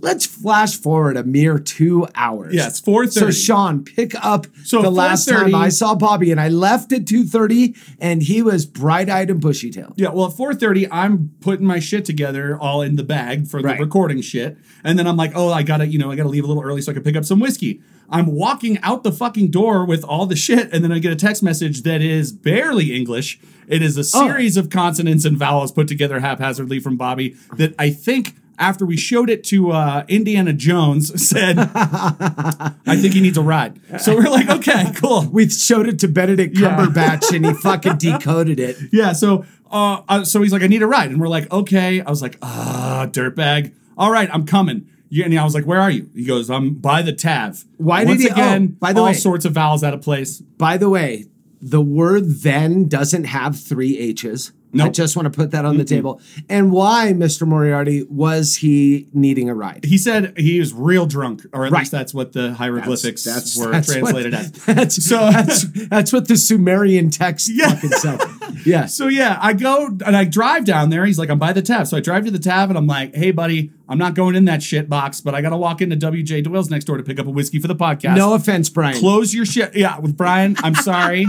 Let's 0.00 0.26
flash 0.26 0.76
forward 0.76 1.16
a 1.16 1.24
mere 1.24 1.58
two 1.58 2.06
hours. 2.14 2.52
Yeah, 2.54 2.66
it's 2.66 2.80
4:30. 2.80 3.10
So 3.12 3.30
Sean, 3.30 3.84
pick 3.84 4.12
up 4.24 4.46
So 4.64 4.82
the 4.82 4.90
last 4.90 5.28
time 5.28 5.54
I 5.54 5.68
saw 5.68 5.94
Bobby, 5.94 6.30
and 6.30 6.40
I 6.40 6.48
left 6.48 6.92
at 6.92 7.04
2:30, 7.06 7.74
and 8.00 8.22
he 8.22 8.42
was 8.42 8.66
bright-eyed 8.66 9.30
and 9.30 9.40
bushy-tailed. 9.40 9.94
Yeah, 9.96 10.10
well, 10.10 10.26
at 10.26 10.32
4:30, 10.36 10.88
I'm 10.90 11.30
putting 11.40 11.64
my 11.66 11.78
shit 11.78 12.04
together 12.04 12.58
all 12.60 12.82
in 12.82 12.96
the 12.96 13.04
bag 13.04 13.46
for 13.46 13.60
Right. 13.60 13.78
the 13.78 13.84
recording 13.84 14.20
shit. 14.20 14.58
And 14.82 14.98
then 14.98 15.06
I'm 15.06 15.16
like, 15.16 15.32
oh, 15.34 15.50
I 15.52 15.62
gotta, 15.62 15.86
you 15.86 15.98
know, 15.98 16.10
I 16.10 16.16
gotta 16.16 16.28
leave 16.28 16.44
a 16.44 16.46
little 16.48 16.62
early 16.62 16.82
so 16.82 16.90
I 16.90 16.94
can 16.94 17.02
pick 17.04 17.16
up 17.16 17.24
some 17.24 17.38
whiskey. 17.40 17.80
I'm 18.10 18.26
walking 18.26 18.78
out 18.82 19.02
the 19.02 19.12
fucking 19.12 19.50
door 19.50 19.86
with 19.86 20.04
all 20.04 20.26
the 20.26 20.36
shit, 20.36 20.68
and 20.72 20.84
then 20.84 20.92
I 20.92 20.98
get 20.98 21.12
a 21.12 21.16
text 21.16 21.42
message 21.42 21.82
that 21.82 22.02
is 22.02 22.32
barely 22.32 22.94
English. 22.94 23.38
It 23.68 23.80
is 23.80 23.96
a 23.96 24.00
Oh. 24.00 24.26
series 24.28 24.56
of 24.56 24.68
consonants 24.68 25.24
and 25.24 25.38
vowels 25.38 25.72
put 25.72 25.88
together 25.88 26.20
haphazardly 26.20 26.80
from 26.80 26.96
Bobby 26.96 27.34
that 27.56 27.74
I 27.78 27.90
think 27.90 28.34
after 28.58 28.86
we 28.86 28.96
showed 28.96 29.28
it 29.30 29.44
to 29.44 29.70
uh, 29.72 30.04
Indiana 30.08 30.52
Jones, 30.52 31.10
said, 31.28 31.56
"I 31.58 32.96
think 33.00 33.14
he 33.14 33.20
needs 33.20 33.38
a 33.38 33.42
ride." 33.42 33.80
So 34.00 34.14
we're 34.14 34.30
like, 34.30 34.48
"Okay, 34.48 34.92
cool." 34.96 35.26
We 35.30 35.48
showed 35.48 35.88
it 35.88 35.98
to 36.00 36.08
Benedict 36.08 36.56
Yeah. 36.58 36.76
Cumberbatch 36.76 37.34
and 37.34 37.44
he 37.46 37.52
fucking 37.54 37.98
decoded 37.98 38.60
it. 38.60 38.76
Yeah, 38.92 39.12
so 39.12 39.44
uh, 39.70 40.02
uh, 40.08 40.24
so 40.24 40.40
he's 40.42 40.52
like, 40.52 40.62
I 40.62 40.66
need 40.68 40.82
a 40.82 40.86
ride, 40.86 41.10
and 41.10 41.20
we're 41.20 41.28
like, 41.28 41.50
okay. 41.52 42.00
I 42.00 42.08
was 42.10 42.22
like, 42.22 42.38
ah, 42.42 43.06
dirtbag. 43.10 43.72
All 43.98 44.10
right, 44.10 44.28
I'm 44.32 44.46
coming. 44.46 44.88
Yeah, 45.08 45.24
and 45.26 45.38
I 45.38 45.44
was 45.44 45.54
like, 45.54 45.64
where 45.64 45.80
are 45.80 45.90
you? 45.90 46.08
He 46.14 46.24
goes, 46.24 46.50
I'm 46.50 46.74
by 46.74 47.02
the 47.02 47.12
Tav. 47.12 47.64
Why 47.76 48.04
did 48.04 48.20
he- 48.20 48.28
again? 48.28 48.70
oh, 48.74 48.76
by 48.78 48.92
the 48.92 49.00
all 49.00 49.06
way- 49.06 49.14
sorts 49.14 49.44
of 49.44 49.52
vowels 49.52 49.82
out 49.82 49.94
of 49.94 50.02
place. 50.02 50.38
By 50.40 50.76
the 50.76 50.88
way, 50.88 51.26
the 51.60 51.80
word 51.80 52.24
then 52.42 52.88
doesn't 52.88 53.24
have 53.24 53.58
three 53.58 53.98
H's. 53.98 54.52
I 54.80 54.88
just 54.88 55.16
want 55.16 55.26
to 55.26 55.36
put 55.36 55.50
that 55.52 55.64
on 55.64 55.76
the 55.76 55.84
table. 55.84 56.20
And 56.48 56.70
why, 56.72 57.12
Mr. 57.14 57.46
Moriarty, 57.46 58.04
was 58.04 58.56
he 58.56 59.08
needing 59.12 59.48
a 59.48 59.54
ride? 59.54 59.84
He 59.84 59.98
said 59.98 60.36
he 60.38 60.58
was 60.60 60.72
real 60.72 61.06
drunk, 61.06 61.46
or 61.52 61.66
at 61.66 61.72
Right. 61.72 61.80
least 61.80 61.92
that's 61.92 62.12
what 62.14 62.32
the 62.32 62.54
hieroglyphics 62.54 63.24
That's- 63.24 63.56
were 63.56 63.70
that's 63.70 63.88
what- 63.88 63.98
translated 64.00 64.34
as. 64.34 64.50
That's, 64.66 65.04
So- 65.06 65.30
that's, 65.30 65.64
that's 65.88 66.12
what 66.12 66.28
the 66.28 66.36
Sumerian 66.36 67.10
text 67.10 67.48
Yeah. 67.52 67.74
fucking 67.74 67.90
said. 67.90 68.20
Yes. 68.64 68.94
So 68.94 69.08
yeah, 69.08 69.36
I 69.42 69.52
go 69.52 69.86
and 70.06 70.16
I 70.16 70.24
drive 70.24 70.64
down 70.64 70.88
there. 70.88 71.04
He's 71.04 71.18
like, 71.18 71.28
I'm 71.28 71.38
by 71.40 71.52
the 71.52 71.60
Tav. 71.60 71.88
So 71.88 71.96
I 71.96 72.00
drive 72.00 72.24
to 72.24 72.30
the 72.30 72.38
Tav 72.38 72.70
and 72.70 72.78
I'm 72.78 72.86
like, 72.86 73.14
hey 73.14 73.30
buddy, 73.30 73.72
I'm 73.88 73.98
not 73.98 74.14
going 74.14 74.36
in 74.36 74.44
that 74.46 74.62
shit 74.62 74.88
box, 74.88 75.20
but 75.20 75.34
I 75.34 75.42
gotta 75.42 75.56
walk 75.56 75.82
into 75.82 75.96
WJ 75.96 76.44
Doyle's 76.44 76.70
next 76.70 76.84
door 76.86 76.96
to 76.96 77.02
pick 77.02 77.18
up 77.18 77.26
a 77.26 77.30
whiskey 77.30 77.58
for 77.58 77.66
the 77.68 77.74
podcast. 77.74 78.16
no 78.16 78.32
offense, 78.34 78.70
Brian. 78.70 78.96
Close 78.98 79.34
your 79.34 79.44
shit. 79.44 79.74
Yeah, 79.76 79.98
with 79.98 80.16
Brian, 80.16 80.56
I'm 80.62 80.74
sorry. 80.76 81.26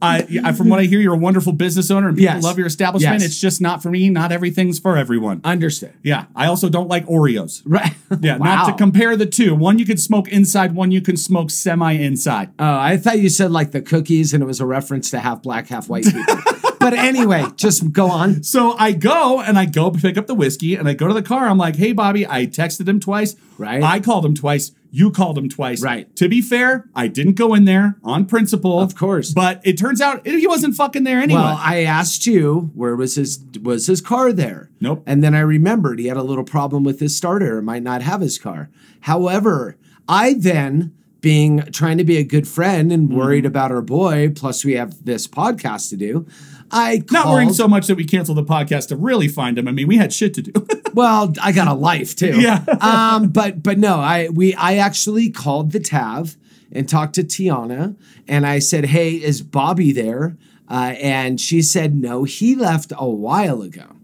I, 0.00 0.26
I 0.44 0.52
from 0.52 0.68
what 0.68 0.78
I 0.78 0.84
hear, 0.84 1.00
you're 1.00 1.14
a 1.14 1.18
wonderful 1.18 1.52
business 1.52 1.90
owner 1.90 2.08
and 2.08 2.16
people 2.16 2.34
Yes. 2.34 2.42
love 2.44 2.58
your 2.58 2.68
establishment. 2.72 3.20
Yes. 3.20 3.30
It's 3.30 3.40
just 3.40 3.60
not 3.60 3.82
for 3.82 3.90
me. 3.90 4.08
Not 4.10 4.32
everything's 4.32 4.78
for 4.78 4.96
everyone. 4.96 5.40
Understood. 5.44 5.92
yeah, 6.02 6.26
I 6.34 6.46
also 6.46 6.68
don't 6.68 6.88
like 6.88 7.06
Oreos. 7.06 7.62
Right. 7.64 7.92
Yeah, 8.20 8.36
Wow. 8.36 8.44
not 8.56 8.66
to 8.66 8.72
compare 8.76 9.16
the 9.16 9.24
two. 9.26 9.54
One 9.54 9.78
you 9.78 9.86
can 9.86 9.96
smoke 9.96 10.28
inside, 10.28 10.74
one 10.74 10.90
you 10.90 11.00
can 11.00 11.16
smoke 11.16 11.50
semi 11.50 11.92
inside. 11.92 12.50
Oh, 12.58 12.76
I 12.78 12.98
thought 12.98 13.18
you 13.20 13.30
said 13.30 13.50
like 13.50 13.70
the 13.72 13.80
cookies 13.80 14.34
and 14.34 14.42
it 14.42 14.46
was 14.46 14.60
a 14.60 14.66
reference 14.66 15.10
to 15.12 15.18
half 15.20 15.42
black, 15.42 15.68
half 15.68 15.88
white 15.88 16.04
people. 16.04 16.22
but 16.82 16.94
anyway, 16.94 17.44
just 17.56 17.92
go 17.92 18.10
on. 18.10 18.42
So 18.42 18.76
I 18.78 18.92
go 18.92 19.40
and 19.40 19.58
I 19.58 19.66
go 19.66 19.90
pick 19.90 20.16
up 20.18 20.26
the 20.26 20.34
whiskey 20.34 20.74
and 20.74 20.88
I 20.88 20.94
go 20.94 21.08
to 21.08 21.14
the 21.14 21.22
car. 21.22 21.46
I'm 21.48 21.58
like, 21.58 21.76
hey, 21.76 21.92
Bobby, 21.92 22.26
I 22.26 22.46
texted 22.46 22.88
him 22.88 23.00
twice. 23.00 23.34
Right. 23.58 23.82
I 23.82 24.00
called 24.00 24.24
him 24.26 24.34
twice. 24.34 24.72
You 24.94 25.10
called 25.10 25.38
him 25.38 25.48
twice. 25.48 25.82
Right. 25.82 26.14
To 26.16 26.28
be 26.28 26.42
fair, 26.42 26.86
I 26.94 27.08
didn't 27.08 27.34
go 27.34 27.54
in 27.54 27.64
there 27.64 27.96
on 28.04 28.26
principle. 28.26 28.78
Of 28.80 28.94
course. 28.94 29.32
But 29.32 29.60
it 29.64 29.78
turns 29.78 30.02
out 30.02 30.26
he 30.26 30.46
wasn't 30.46 30.74
fucking 30.74 31.04
there 31.04 31.18
anyway. 31.18 31.40
Well, 31.40 31.58
I 31.58 31.84
asked 31.84 32.26
you 32.26 32.70
where 32.74 32.94
was 32.94 33.14
his 33.14 33.42
was 33.62 33.86
his 33.86 34.02
car 34.02 34.32
there? 34.34 34.70
Nope. 34.80 35.02
And 35.06 35.24
then 35.24 35.34
I 35.34 35.40
remembered 35.40 35.98
he 35.98 36.08
had 36.08 36.18
a 36.18 36.22
little 36.22 36.44
problem 36.44 36.84
with 36.84 37.00
his 37.00 37.16
starter 37.16 37.56
and 37.58 37.66
might 37.66 37.82
not 37.82 38.02
have 38.02 38.20
his 38.20 38.38
car. 38.38 38.68
However, 39.00 39.76
I 40.08 40.34
then 40.34 40.92
being 41.22 41.60
trying 41.72 41.98
to 41.98 42.04
be 42.04 42.16
a 42.18 42.24
good 42.24 42.46
friend 42.48 42.92
and 42.92 43.08
Mm-hmm. 43.08 43.16
worried 43.18 43.46
about 43.46 43.70
our 43.70 43.80
boy, 43.82 44.30
plus 44.34 44.64
we 44.64 44.72
have 44.74 45.04
this 45.04 45.26
podcast 45.28 45.88
to 45.90 45.96
do. 45.96 46.26
I 46.72 47.04
Not 47.10 47.28
worrying 47.28 47.52
so 47.52 47.68
much 47.68 47.86
that 47.86 47.96
we 47.96 48.04
canceled 48.04 48.38
the 48.38 48.44
podcast 48.44 48.88
to 48.88 48.96
really 48.96 49.28
find 49.28 49.58
him. 49.58 49.68
I 49.68 49.72
mean, 49.72 49.86
we 49.86 49.98
had 49.98 50.12
shit 50.12 50.34
to 50.34 50.42
do. 50.42 50.52
Well, 50.94 51.32
I 51.40 51.52
got 51.52 51.68
a 51.68 51.72
life 51.72 52.14
too. 52.14 52.38
Yeah. 52.38 52.62
um, 52.82 53.30
but 53.30 53.62
but 53.62 53.78
no, 53.78 53.96
I 53.96 54.28
we 54.28 54.54
I 54.54 54.76
actually 54.76 55.30
called 55.30 55.72
the 55.72 55.80
Tav 55.80 56.36
and 56.70 56.86
talked 56.86 57.14
to 57.14 57.24
Tiana, 57.24 57.96
and 58.28 58.46
I 58.46 58.58
said, 58.58 58.84
"Hey, 58.84 59.12
is 59.12 59.40
Bobby 59.40 59.92
there?" 59.92 60.36
Uh, 60.68 60.94
and 61.00 61.40
she 61.40 61.62
said, 61.62 61.94
"No, 61.94 62.24
he 62.24 62.54
left 62.54 62.92
a 62.94 63.08
while 63.08 63.62
ago." 63.62 63.96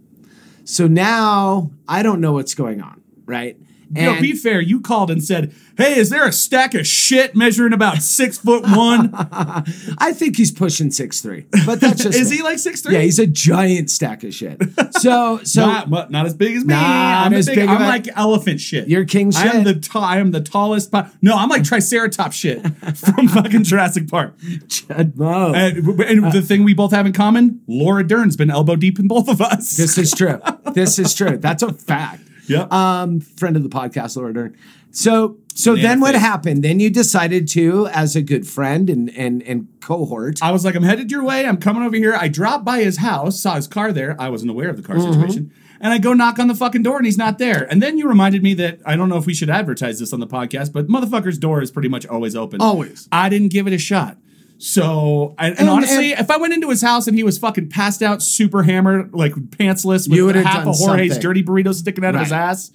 So 0.65 0.87
now 0.87 1.71
I 1.87 2.03
don't 2.03 2.23
know 2.23 2.33
what's 2.33 2.55
going 2.55 2.81
on, 2.81 3.03
right? 3.27 3.59
You 3.91 4.03
know, 4.03 4.21
be 4.21 4.33
fair, 4.33 4.61
you 4.61 4.81
called 4.81 5.11
and 5.11 5.23
said, 5.23 5.55
Hey, 5.79 5.97
is 5.97 6.11
there 6.11 6.27
a 6.27 6.33
stack 6.33 6.75
of 6.75 6.87
shit 6.87 7.37
measuring 7.37 7.73
about 7.73 8.03
six 8.03 8.37
foot 8.37 8.65
one? 8.65 9.11
I 9.15 10.13
think 10.13 10.37
he's 10.37 10.51
pushing 10.51 10.91
six 10.91 11.21
three, 11.21 11.47
but 11.65 11.81
that's 11.81 12.03
just 12.03 12.19
is 12.19 12.31
me. 12.31 12.39
he 12.39 12.43
like 12.43 12.59
six 12.59 12.81
three? 12.81 12.95
Yeah, 12.95 13.03
he's 13.03 13.21
a 13.21 13.29
giant 13.29 13.89
stack 13.89 14.25
of 14.25 14.35
shit. 14.35 14.61
So 14.99 15.39
so 15.45 15.67
not, 15.67 15.89
but 15.89 16.11
not 16.11 16.27
as 16.27 16.35
big 16.35 16.57
as 16.57 16.65
me. 16.65 16.75
I'm, 16.75 17.33
as 17.33 17.47
big, 17.47 17.57
big 17.57 17.69
I'm 17.69 17.81
like 17.81 18.09
elephant 18.17 18.61
shit. 18.61 18.89
You're 18.89 19.05
king 19.05 19.31
shit. 19.31 19.55
I 19.55 19.57
am 19.57 19.65
the 19.65 19.77
ta- 19.77 20.01
I 20.01 20.19
am 20.19 20.33
the 20.33 20.41
tallest. 20.41 20.91
Po- 20.91 21.07
no, 21.23 21.37
I'm 21.37 21.49
like 21.49 21.63
Triceratops 21.63 22.35
shit 22.35 22.61
from 22.97 23.29
fucking 23.29 23.63
Jurassic 23.63 24.09
Park. 24.09 24.35
Chad 24.69 25.17
Mo. 25.17 25.53
And, 25.55 26.01
and 26.01 26.33
the 26.33 26.43
thing 26.43 26.65
we 26.65 26.75
both 26.75 26.91
have 26.91 27.07
in 27.07 27.13
common: 27.13 27.63
Laura 27.69 28.07
Dern's 28.07 28.37
been 28.37 28.51
elbow 28.51 28.75
deep 28.75 28.99
in 28.99 29.07
both 29.07 29.29
of 29.29 29.41
us. 29.41 29.77
This 29.77 29.97
is 29.97 30.11
true. 30.11 30.41
This 30.75 30.99
is 30.99 31.15
true. 31.15 31.39
That's 31.39 31.63
a 31.63 31.73
fact. 31.73 32.23
Yep. 32.49 32.73
Um, 32.73 33.21
friend 33.21 33.57
of 33.57 33.63
the 33.63 33.69
podcast, 33.69 34.17
Laura 34.17 34.33
Dern. 34.33 34.57
So, 34.91 35.37
so 35.55 35.77
then 35.77 36.01
what 36.01 36.15
happened? 36.15 36.65
Then 36.65 36.81
you 36.81 36.89
decided 36.91 37.47
to, 37.49 37.87
as 37.89 38.17
a 38.17 38.23
good 38.23 38.47
friend 38.47 38.89
and 38.89 39.11
and 39.11 39.43
and 39.43 39.69
cohort. 39.81 40.43
I 40.43 40.51
was 40.51 40.65
like, 40.65 40.75
I'm 40.75 40.83
headed 40.83 41.11
your 41.11 41.23
way. 41.25 41.45
I'm 41.47 41.59
coming 41.59 41.83
over 41.83 41.97
here. 41.97 42.15
I 42.15 42.29
dropped 42.29 42.65
by 42.65 42.81
his 42.81 42.97
house, 42.99 43.41
saw 43.41 43.55
his 43.57 43.67
car 43.67 43.93
there. 43.93 44.17
I 44.19 44.29
wasn't 44.31 44.51
aware 44.51 44.71
of 44.71 44.77
the 44.77 44.83
car 44.83 44.97
Mm-hmm. 44.97 45.13
situation. 45.13 45.53
And 45.81 45.93
I 45.93 45.99
go 45.99 46.13
knock 46.13 46.41
on 46.41 46.49
the 46.49 46.57
fucking 46.57 46.83
door 46.83 46.97
and 46.97 47.07
he's 47.07 47.19
not 47.19 47.39
there. 47.39 47.65
And 47.71 47.81
then 47.81 47.99
you 47.99 48.09
reminded 48.09 48.43
me 48.43 48.53
that 48.55 48.81
I 48.85 48.97
don't 48.97 49.09
know 49.09 49.17
if 49.17 49.27
we 49.27 49.35
should 49.35 49.49
advertise 49.51 50.01
this 50.01 50.13
on 50.13 50.19
the 50.19 50.27
podcast, 50.27 50.73
but 50.73 50.89
motherfucker's 50.89 51.39
door 51.39 51.63
is 51.63 51.71
pretty 51.71 51.89
much 51.89 52.05
always 52.05 52.35
open. 52.35 52.61
Always. 52.61 53.09
I 53.13 53.29
didn't 53.29 53.53
give 53.53 53.69
it 53.69 53.73
a 53.73 53.79
shot. 53.79 54.17
So, 54.59 55.35
and, 55.39 55.59
and 55.59 55.69
oh, 55.69 55.73
And- 55.77 55.85
honestly, 55.85 56.13
and- 56.13 56.21
if 56.21 56.31
I 56.31 56.37
went 56.37 56.53
into 56.53 56.69
his 56.69 56.83
house 56.83 57.07
and 57.07 57.17
he 57.17 57.23
was 57.23 57.39
fucking 57.39 57.69
passed 57.69 58.03
out, 58.03 58.23
super 58.23 58.65
hammered, 58.65 59.15
like 59.15 59.33
pantsless, 59.35 60.09
with 60.09 60.37
half 60.37 60.67
of 60.67 60.75
Jorge's 60.77 61.15
something. 61.15 61.21
dirty 61.21 61.43
burrito 61.45 61.73
sticking 61.75 62.05
out 62.05 62.15
of 62.15 62.21
his 62.23 62.33
ass, 62.33 62.73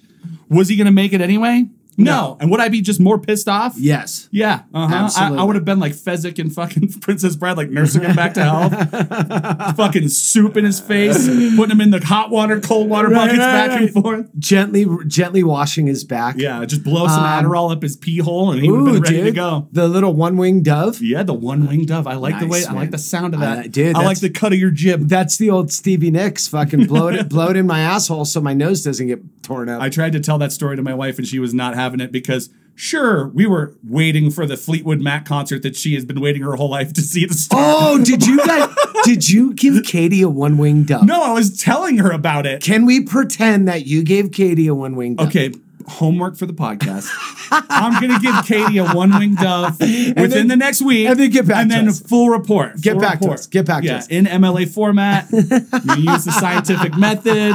was 0.48 0.68
he 0.68 0.76
going 0.76 0.86
to 0.86 0.92
make 0.92 1.12
it 1.12 1.20
anyway? 1.20 1.66
No. 1.96 2.36
And 2.40 2.50
would 2.50 2.60
I 2.60 2.68
be 2.68 2.80
just 2.80 3.00
more 3.00 3.18
pissed 3.18 3.48
off? 3.48 3.74
Yes. 3.76 4.28
Yeah, 4.30 4.62
uh-huh. 4.72 5.10
I, 5.16 5.34
I 5.34 5.42
would 5.44 5.54
have 5.56 5.64
been 5.64 5.78
like 5.80 5.92
Fezzik 5.92 6.38
and 6.38 6.52
fucking 6.52 6.92
Princess 7.00 7.36
Bride, 7.36 7.56
like 7.56 7.70
nursing 7.70 8.02
him 8.02 8.14
back 8.16 8.34
to 8.34 8.42
health. 8.44 9.76
fucking 9.76 10.08
soup 10.08 10.56
in 10.56 10.64
his 10.64 10.80
face, 10.80 11.26
putting 11.56 11.70
him 11.70 11.80
in 11.80 11.90
the 11.90 12.04
hot 12.04 12.30
water, 12.30 12.60
cold 12.60 12.88
water 12.88 13.08
Right, 13.08 13.26
buckets 13.28 13.38
right, 13.38 13.68
back 13.68 13.80
and 13.80 13.90
forth. 13.90 14.30
Gently, 14.38 14.86
gently 15.06 15.42
washing 15.42 15.86
his 15.86 16.04
back. 16.04 16.36
Yeah, 16.38 16.64
just 16.64 16.82
blow 16.82 17.06
some 17.06 17.22
Um, 17.22 17.44
Adderall 17.44 17.70
up 17.72 17.82
his 17.82 17.96
pee 17.96 18.18
hole 18.18 18.52
and 18.52 18.60
he 18.62 18.70
would 18.70 18.78
have 18.86 18.94
been 18.94 19.02
ready 19.02 19.16
dude. 19.16 19.26
to 19.26 19.32
go. 19.32 19.68
The 19.72 19.88
little 19.88 20.12
one 20.14 20.36
winged 20.36 20.64
dove. 20.64 21.00
Yeah, 21.02 21.22
the 21.22 21.34
one 21.34 21.66
winged 21.66 21.88
dove. 21.88 22.06
I 22.06 22.14
like 22.14 22.38
the 22.40 22.46
way 22.46 22.60
Nice, 22.60 22.68
I 22.68 22.72
like 22.72 22.90
the 22.90 22.98
sound 22.98 23.34
of 23.34 23.42
Uh, 23.42 23.56
that. 23.56 23.72
dude, 23.72 23.96
I 23.96 24.04
like 24.04 24.20
the 24.20 24.30
cut 24.30 24.52
of 24.52 24.58
your 24.58 24.70
jib. 24.70 25.08
That's 25.08 25.36
the 25.36 25.50
old 25.50 25.72
Stevie 25.72 26.10
Nicks. 26.10 26.48
Fucking 26.48 26.86
blow 26.86 27.08
it, 27.08 27.28
blow 27.28 27.48
it 27.48 27.56
in 27.56 27.66
my 27.66 27.80
asshole 27.80 28.24
so 28.24 28.40
my 28.40 28.54
nose 28.54 28.82
doesn't 28.82 29.06
get 29.06 29.20
torn 29.44 29.68
up. 29.68 29.80
I 29.80 29.88
tried 29.88 30.12
to 30.14 30.20
tell 30.20 30.38
that 30.38 30.50
story 30.52 30.76
to 30.76 30.82
my 30.82 30.94
wife 30.94 31.18
and 31.18 31.26
she 31.26 31.38
was 31.38 31.54
not 31.54 31.74
having 31.74 32.00
it 32.00 32.10
because 32.10 32.50
sure, 32.76 33.28
we 33.28 33.46
were 33.46 33.76
waiting 33.88 34.30
for 34.32 34.46
the 34.46 34.56
Fleetwood 34.56 35.00
Mac 35.00 35.24
concert 35.24 35.62
that 35.62 35.76
she 35.76 35.94
has 35.94 36.04
been 36.04 36.20
waiting 36.20 36.42
her 36.42 36.56
whole 36.56 36.70
life 36.70 36.92
to 36.94 37.02
see 37.02 37.24
the 37.24 37.34
start. 37.34 37.62
oh, 37.64 38.02
did 38.04 38.26
you 38.26 38.38
guys? 38.46 38.74
did 39.04 39.28
you 39.28 39.54
give 39.54 39.84
Katie 39.84 40.22
a 40.22 40.28
one 40.28 40.58
winged 40.58 40.88
dove? 40.88 41.04
No, 41.06 41.22
I 41.22 41.32
was 41.32 41.62
telling 41.62 41.98
her 41.98 42.10
about 42.10 42.46
it. 42.46 42.62
Can 42.62 42.84
we 42.84 43.04
pretend 43.04 43.68
that 43.68 43.86
you 43.86 44.02
gave 44.02 44.32
Katie 44.32 44.66
a 44.66 44.74
one 44.74 44.96
winged 44.96 45.18
dove? 45.18 45.28
Okay, 45.28 45.52
homework 45.86 46.36
for 46.36 46.46
the 46.46 46.52
podcast. 46.54 47.08
I'm 47.50 48.00
gonna 48.00 48.18
give 48.18 48.34
Katie 48.46 48.78
a 48.78 48.86
one 48.92 49.16
winged 49.16 49.36
dove 49.38 49.78
within 49.80 50.14
then- 50.30 50.48
the 50.48 50.56
next 50.56 50.82
week, 50.82 51.06
and 51.08 51.16
then 51.20 51.30
get 51.30 51.46
back 51.46 51.58
and 51.62 51.70
then 51.70 51.88
us. 51.88 52.00
full 52.00 52.28
report. 52.30 52.80
Get 52.80 52.92
full 52.94 53.00
back 53.02 53.20
to 53.20 53.30
us. 53.30 53.46
Get 53.46 53.66
back 53.66 53.84
to 53.84 53.94
us. 53.98 54.08
in 54.08 54.24
MLA 54.24 54.66
format. 54.68 55.28
you 55.30 55.38
use 55.40 56.24
the 56.24 56.32
scientific 56.40 56.96
method. 56.96 57.54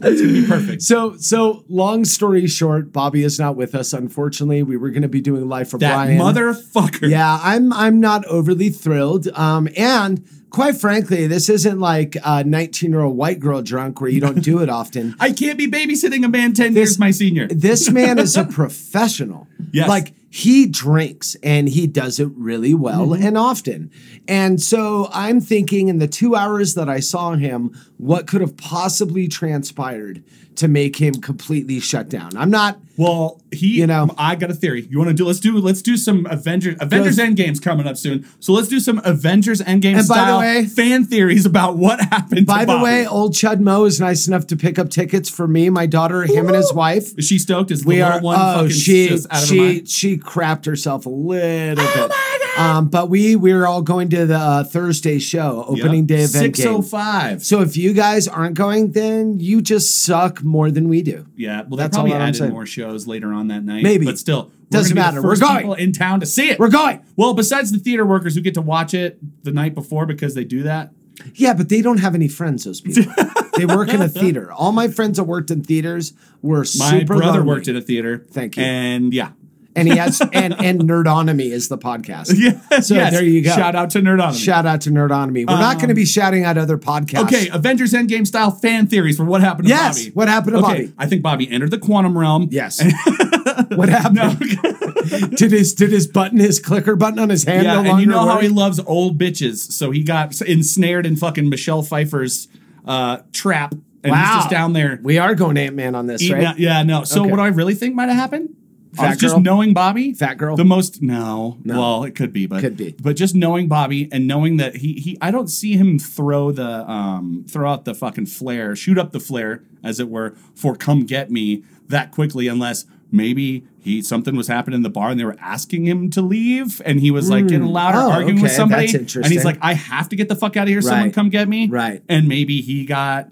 It's 0.00 0.20
gonna 0.20 0.32
be 0.32 0.46
perfect. 0.46 0.82
So, 0.82 1.16
so 1.16 1.64
long 1.68 2.04
story 2.04 2.46
short, 2.48 2.92
Bobby 2.92 3.22
is 3.22 3.38
not 3.38 3.56
with 3.56 3.74
us. 3.74 3.92
Unfortunately, 3.92 4.62
we 4.62 4.76
were 4.76 4.90
going 4.90 5.02
to 5.02 5.08
be 5.08 5.20
doing 5.20 5.48
live 5.48 5.70
for 5.70 5.78
That 5.78 5.94
Brian. 5.94 6.18
motherfucker. 6.18 7.08
Yeah, 7.08 7.38
I'm 7.42 7.72
I'm 7.72 8.00
not 8.00 8.24
overly 8.26 8.70
thrilled. 8.70 9.28
Um, 9.34 9.68
and 9.76 10.24
quite 10.54 10.76
frankly, 10.76 11.26
this 11.26 11.48
isn't 11.48 11.80
like 11.80 12.16
a 12.24 12.44
19 12.44 12.90
year 12.90 13.00
old 13.00 13.16
white 13.16 13.40
girl 13.40 13.60
drunk 13.60 14.00
where 14.00 14.08
you 14.08 14.20
don't 14.20 14.42
do 14.42 14.60
it 14.62 14.68
often. 14.70 15.14
I 15.20 15.32
can't 15.32 15.58
be 15.58 15.66
babysitting 15.70 16.24
a 16.24 16.28
man 16.28 16.52
ten 16.54 16.74
years 16.74 16.98
my 16.98 17.10
senior. 17.10 17.48
This 17.50 17.90
man 17.90 18.18
is 18.18 18.36
a 18.36 18.44
professional. 18.60 19.48
Yes. 19.72 19.88
Like 19.88 20.14
he 20.30 20.66
drinks 20.66 21.36
and 21.42 21.68
he 21.68 21.86
does 21.86 22.20
it 22.20 22.28
really 22.36 22.74
well 22.74 23.08
Mm-hmm. 23.08 23.26
and 23.26 23.36
often. 23.38 23.90
And 24.28 24.60
so 24.62 25.08
I'm 25.12 25.40
thinking 25.40 25.88
in 25.88 25.98
the 25.98 26.08
two 26.08 26.34
hours 26.36 26.74
that 26.74 26.88
I 26.88 27.00
saw 27.00 27.32
him, 27.32 27.76
what 27.98 28.26
could 28.26 28.40
have 28.40 28.56
possibly 28.56 29.26
transpired 29.28 30.22
to 30.56 30.68
make 30.68 30.96
him 30.96 31.14
completely 31.14 31.80
shut 31.80 32.08
down? 32.08 32.36
I'm 32.36 32.50
not. 32.50 32.78
Well, 32.96 33.40
he, 33.50 33.78
You 33.80 33.86
know. 33.86 34.08
I 34.16 34.36
got 34.36 34.50
a 34.50 34.54
theory. 34.54 34.86
You 34.88 34.98
want 34.98 35.08
to 35.08 35.14
do? 35.14 35.24
Let's 35.24 35.40
do. 35.40 35.58
Let's 35.58 35.82
do 35.82 35.96
some 35.96 36.26
Avengers. 36.30 36.76
Avengers 36.80 37.18
End 37.18 37.36
Games 37.36 37.58
coming 37.60 37.86
up 37.86 37.96
soon, 37.96 38.24
so 38.40 38.52
let's 38.52 38.68
do 38.68 38.78
some 38.80 39.00
Avengers 39.04 39.60
End 39.60 39.82
Endgame 39.82 39.98
And 39.98 40.08
by 40.08 40.30
the 40.30 40.38
way- 40.38 40.66
fan 40.66 41.04
theories 41.04 41.44
about 41.46 41.76
what 41.76 42.00
happened. 42.00 42.46
By 42.46 42.60
the 42.64 42.74
Bobby. 42.74 42.84
way, 42.84 43.06
old 43.06 43.32
Chud 43.32 43.60
Mo 43.60 43.84
is 43.84 43.98
nice 44.00 44.28
enough 44.28 44.46
to 44.48 44.56
pick 44.56 44.78
up 44.78 44.90
tickets 44.90 45.28
for 45.28 45.48
me, 45.48 45.70
my 45.70 45.86
daughter, 45.86 46.22
him, 46.22 46.46
and 46.46 46.54
his 46.56 46.72
wife. 46.72 47.18
is 47.18 47.24
she 47.26 47.38
stoked? 47.38 47.70
Is 47.72 47.84
We 47.84 48.00
are. 48.00 48.20
one 48.20 48.36
Oh, 48.38 48.54
fucking 48.62 48.70
she 48.70 49.08
just 49.08 49.26
out 49.30 49.42
of 49.42 49.48
her 49.48 49.54
she 49.54 49.84
she 49.86 50.16
crapped 50.18 50.64
herself 50.66 51.06
a 51.06 51.10
little 51.10 51.84
bit. 51.84 52.12
Um, 52.56 52.88
but 52.88 53.08
we 53.10 53.34
we're 53.36 53.66
all 53.66 53.82
going 53.82 54.08
to 54.10 54.26
the 54.26 54.36
uh, 54.36 54.64
Thursday 54.64 55.18
show, 55.18 55.64
opening 55.66 56.06
day 56.06 56.22
event. 56.22 56.56
Six 56.56 56.64
oh 56.64 56.82
five. 56.82 57.44
So 57.44 57.60
if 57.62 57.76
you 57.76 57.92
guys 57.92 58.28
aren't 58.28 58.54
going, 58.56 58.92
then 58.92 59.40
you 59.40 59.60
just 59.60 60.04
suck 60.04 60.42
more 60.42 60.70
than 60.70 60.88
we 60.88 61.02
do. 61.02 61.26
Yeah, 61.36 61.62
well, 61.62 61.76
That's 61.76 61.96
probably 61.96 62.12
all 62.12 62.18
I'm 62.18 62.22
added 62.28 62.36
saying. 62.38 62.52
more 62.52 62.66
shows 62.66 63.06
later 63.06 63.32
on 63.32 63.48
that 63.48 63.64
night. 63.64 63.82
Maybe. 63.82 64.06
but 64.06 64.18
still, 64.18 64.52
Doesn't 64.70 64.96
we're 64.96 65.02
matter. 65.02 65.20
The 65.20 65.26
We're 65.26 65.36
going. 65.36 65.56
people 65.58 65.74
in 65.74 65.92
town 65.92 66.20
to 66.20 66.26
see 66.26 66.50
it. 66.50 66.58
We're 66.58 66.68
going. 66.70 67.04
Well, 67.16 67.34
besides 67.34 67.72
the 67.72 67.78
theater 67.78 68.06
workers 68.06 68.34
who 68.34 68.40
get 68.40 68.54
to 68.54 68.62
watch 68.62 68.94
it 68.94 69.18
the 69.42 69.52
night 69.52 69.74
before 69.74 70.06
because 70.06 70.34
they 70.34 70.44
do 70.44 70.62
that. 70.62 70.90
Yeah, 71.34 71.54
but 71.54 71.68
they 71.68 71.80
don't 71.82 71.98
have 71.98 72.14
any 72.14 72.28
friends. 72.28 72.64
Those 72.64 72.80
people. 72.80 73.12
they 73.56 73.66
work 73.66 73.88
in 73.88 74.02
a 74.02 74.08
theater. 74.08 74.52
All 74.52 74.72
my 74.72 74.88
friends 74.88 75.16
that 75.18 75.24
worked 75.24 75.50
in 75.50 75.62
theaters 75.62 76.12
were 76.42 76.58
My 76.60 76.64
super 77.00 77.16
brother 77.16 77.38
lonely. 77.38 77.46
worked 77.48 77.68
in 77.68 77.76
a 77.76 77.80
theater. 77.80 78.26
Thank 78.30 78.56
you. 78.56 78.64
And 78.64 79.12
yeah. 79.14 79.30
And 79.76 79.88
he 79.88 79.96
has 79.96 80.20
and 80.32 80.54
and 80.54 80.80
Nerdonomy 80.82 81.50
is 81.50 81.68
the 81.68 81.78
podcast. 81.78 82.32
Yeah. 82.44 82.80
So 82.80 82.94
yes. 82.94 83.12
there 83.12 83.24
you 83.24 83.42
go. 83.42 83.50
Shout 83.54 83.74
out 83.74 83.90
to 83.90 84.00
Nerdonomy. 84.00 84.42
Shout 84.44 84.66
out 84.66 84.82
to 84.82 84.90
Nerdonomy. 84.90 85.46
We're 85.46 85.56
not 85.56 85.76
going 85.76 85.88
to 85.88 85.94
be 85.94 86.04
shouting 86.04 86.44
out 86.44 86.58
other 86.58 86.76
podcasts. 86.76 87.24
Okay, 87.24 87.48
Avengers 87.48 87.92
Endgame 87.92 88.26
style 88.26 88.50
fan 88.50 88.86
theories 88.86 89.16
for 89.16 89.24
what 89.24 89.40
happened 89.40 89.68
to 89.68 89.74
Yes, 89.74 90.00
Bobby. 90.00 90.10
what 90.10 90.28
happened 90.28 90.56
to 90.56 90.58
okay, 90.58 90.82
Bobby? 90.86 90.92
I 90.98 91.06
think 91.06 91.22
Bobby 91.22 91.50
entered 91.50 91.70
the 91.70 91.78
quantum 91.78 92.18
realm. 92.18 92.48
Yes. 92.50 92.82
what 93.74 93.88
happened? 93.88 94.38
did 95.36 95.52
his 95.52 95.74
did 95.74 95.90
his 95.90 96.06
button 96.06 96.38
his 96.38 96.60
clicker 96.60 96.96
button 96.96 97.18
on 97.18 97.30
his 97.30 97.44
hand 97.44 97.64
Yeah, 97.64 97.80
no 97.82 97.92
and 97.92 98.00
you 98.00 98.06
know 98.06 98.26
how 98.26 98.40
he 98.40 98.48
loves 98.48 98.80
old 98.80 99.18
bitches, 99.18 99.72
so 99.72 99.90
he 99.90 100.02
got 100.02 100.38
ensnared 100.42 101.06
in 101.06 101.16
fucking 101.16 101.48
Michelle 101.48 101.82
Pfeiffer's 101.82 102.48
uh, 102.84 103.18
trap, 103.32 103.72
and 104.02 104.12
wow. 104.12 104.24
he's 104.24 104.34
just 104.36 104.50
down 104.50 104.72
there. 104.74 105.00
We 105.02 105.18
are 105.18 105.34
going 105.34 105.56
Ant 105.56 105.76
Man 105.76 105.94
on 105.94 106.06
this, 106.06 106.20
eating 106.22 106.36
right? 106.36 106.46
out- 106.46 106.58
yeah, 106.58 106.82
no. 106.82 107.04
So 107.04 107.22
Okay. 107.22 107.30
what 107.30 107.40
I 107.40 107.48
really 107.48 107.74
think 107.74 107.94
might 107.94 108.08
have 108.08 108.16
happened? 108.16 108.54
Fat 108.96 109.10
was 109.10 109.18
just 109.18 109.38
knowing 109.38 109.74
Bobby. 109.74 110.12
Fat 110.12 110.38
girl? 110.38 110.56
The 110.56 110.64
most 110.64 111.02
no. 111.02 111.58
No. 111.64 111.78
Well, 111.80 112.04
it 112.04 112.14
could 112.14 112.32
be, 112.32 112.46
but 112.46 112.60
Could 112.60 112.76
be. 112.76 112.94
But 113.00 113.16
just 113.16 113.34
knowing 113.34 113.68
Bobby 113.68 114.08
and 114.12 114.26
knowing 114.26 114.56
that 114.58 114.76
he 114.76 114.94
he 114.94 115.18
I 115.20 115.30
don't 115.30 115.48
see 115.48 115.76
him 115.76 115.98
throw 115.98 116.52
the 116.52 116.88
um 116.90 117.44
throw 117.48 117.70
out 117.70 117.84
the 117.84 117.94
fucking 117.94 118.26
flare, 118.26 118.74
shoot 118.76 118.98
up 118.98 119.12
the 119.12 119.20
flare, 119.20 119.62
as 119.82 120.00
it 120.00 120.08
were, 120.08 120.34
for 120.54 120.76
come 120.76 121.04
get 121.04 121.30
me 121.30 121.64
that 121.88 122.10
quickly 122.12 122.48
unless 122.48 122.86
maybe 123.12 123.64
he 123.78 124.02
something 124.02 124.34
was 124.34 124.48
happening 124.48 124.78
in 124.78 124.82
the 124.82 124.90
bar 124.90 125.10
and 125.10 125.20
they 125.20 125.24
were 125.24 125.36
asking 125.38 125.84
him 125.86 126.10
to 126.10 126.20
leave 126.22 126.80
and 126.84 126.98
he 127.00 127.10
was 127.12 127.30
like 127.30 127.46
getting 127.46 127.66
louder 127.66 127.98
Oh, 127.98 128.10
arguing 128.10 128.36
with 128.42 128.46
okay, 128.50 128.56
somebody 128.56 128.82
that's 128.86 128.94
and 128.94 129.00
interesting. 129.02 129.32
he's 129.32 129.44
like 129.44 129.58
I 129.60 129.74
have 129.74 130.08
to 130.08 130.16
get 130.16 130.28
the 130.28 130.34
fuck 130.34 130.56
out 130.56 130.62
of 130.64 130.68
here 130.70 130.80
someone 130.82 131.04
Right. 131.04 131.14
come 131.14 131.28
get 131.28 131.46
me 131.48 131.68
Right. 131.68 132.02
and 132.08 132.26
maybe 132.26 132.60
he 132.62 132.84
got 132.86 133.28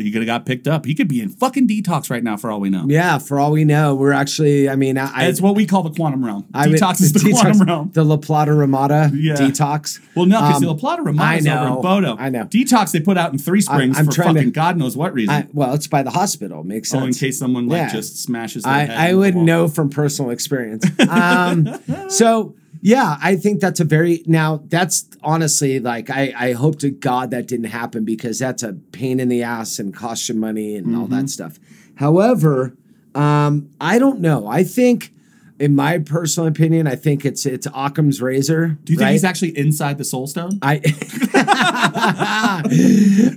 he 0.00 0.10
could 0.10 0.22
have 0.22 0.26
got 0.26 0.46
picked 0.46 0.66
up 0.68 0.84
he 0.86 0.94
could 0.94 1.08
be 1.08 1.20
in 1.20 1.28
fucking 1.28 1.68
detox 1.68 2.10
right 2.10 2.22
now 2.24 2.36
for 2.36 2.50
all 2.50 2.60
we 2.60 2.70
know 2.70 2.84
Yeah, 2.88 3.18
for 3.18 3.38
all 3.38 3.50
we 3.52 3.64
know, 3.64 3.94
we're 3.94 4.12
actually. 4.12 4.68
I 4.68 4.76
mean, 4.76 4.96
I. 4.98 5.26
it's 5.26 5.40
what 5.40 5.54
we 5.54 5.66
call 5.66 5.82
the 5.82 5.90
quantum 5.90 6.24
realm. 6.24 6.46
I 6.54 6.66
detox 6.68 7.00
is 7.00 7.12
the 7.12 7.30
quantum 7.40 7.66
realm. 7.66 7.90
The 7.92 8.04
La 8.04 8.16
Plata 8.16 8.52
Ramada 8.54 9.10
Yeah. 9.14 9.34
detox. 9.34 10.00
Well, 10.14 10.26
no, 10.26 10.40
because 10.40 10.56
Um, 10.56 10.62
the 10.62 10.68
La 10.68 10.74
Plata 10.74 11.02
I 11.02 11.04
Ramada's 11.06 11.46
over 11.46 11.66
in 11.76 11.82
Bodo. 11.82 12.16
I 12.18 12.28
know. 12.30 12.44
Detox 12.44 12.92
they 12.92 13.00
put 13.00 13.16
out 13.18 13.32
in 13.32 13.38
Three 13.38 13.60
Springs 13.60 13.98
I'm 13.98 14.06
for 14.06 14.12
trying 14.12 14.34
to- 14.34 14.40
fucking 14.40 14.52
God 14.52 14.76
knows 14.76 14.96
what 14.96 15.12
reason. 15.14 15.34
I, 15.34 15.46
well, 15.52 15.74
it's 15.74 15.86
by 15.86 16.02
the 16.02 16.10
hospital. 16.10 16.64
Makes 16.64 16.90
sense. 16.90 17.02
oh, 17.02 17.06
in 17.06 17.12
case 17.14 17.38
someone 17.38 17.68
like 17.68 17.78
Yeah. 17.78 17.92
just 17.92 18.22
smashes 18.22 18.62
their 18.64 18.72
head. 18.72 18.90
I, 18.90 19.10
I 19.10 19.14
would 19.14 19.36
know 19.36 19.68
from 19.68 19.90
personal 19.90 20.30
experience. 20.30 20.84
Um, 21.08 21.68
so 22.08 22.54
yeah, 22.82 23.16
I 23.22 23.36
think 23.36 23.60
that's 23.60 23.80
a 23.80 23.84
very 23.84 24.22
now 24.26 24.62
that's 24.68 25.06
honestly 25.22 25.80
like 25.80 26.08
I, 26.10 26.32
I 26.36 26.52
hope 26.52 26.78
to 26.80 26.90
God 26.90 27.30
that 27.32 27.46
didn't 27.46 27.66
happen 27.66 28.04
because 28.04 28.38
that's 28.38 28.62
a 28.62 28.72
pain 28.92 29.20
in 29.20 29.28
the 29.28 29.42
ass 29.42 29.78
and 29.78 29.94
cost 29.94 30.28
you 30.28 30.34
money 30.34 30.76
and 30.76 30.94
all 30.96 31.04
Mm-hmm. 31.04 31.14
that 31.14 31.30
stuff. 31.30 31.58
However, 31.96 32.74
um, 33.14 33.70
I 33.80 33.98
don't 33.98 34.20
know. 34.20 34.46
I 34.46 34.64
think 34.64 35.12
in 35.58 35.74
my 35.74 35.98
personal 35.98 36.48
opinion, 36.48 36.86
I 36.86 36.96
think 36.96 37.26
it's 37.26 37.44
it's 37.44 37.66
Occam's 37.74 38.22
razor. 38.22 38.78
Do 38.84 38.92
you 38.94 38.98
think 38.98 39.06
right? 39.06 39.12
he's 39.12 39.24
actually 39.24 39.58
inside 39.58 39.98
the 39.98 40.04
Soul 40.04 40.26
Stone? 40.26 40.58
I 40.62 40.80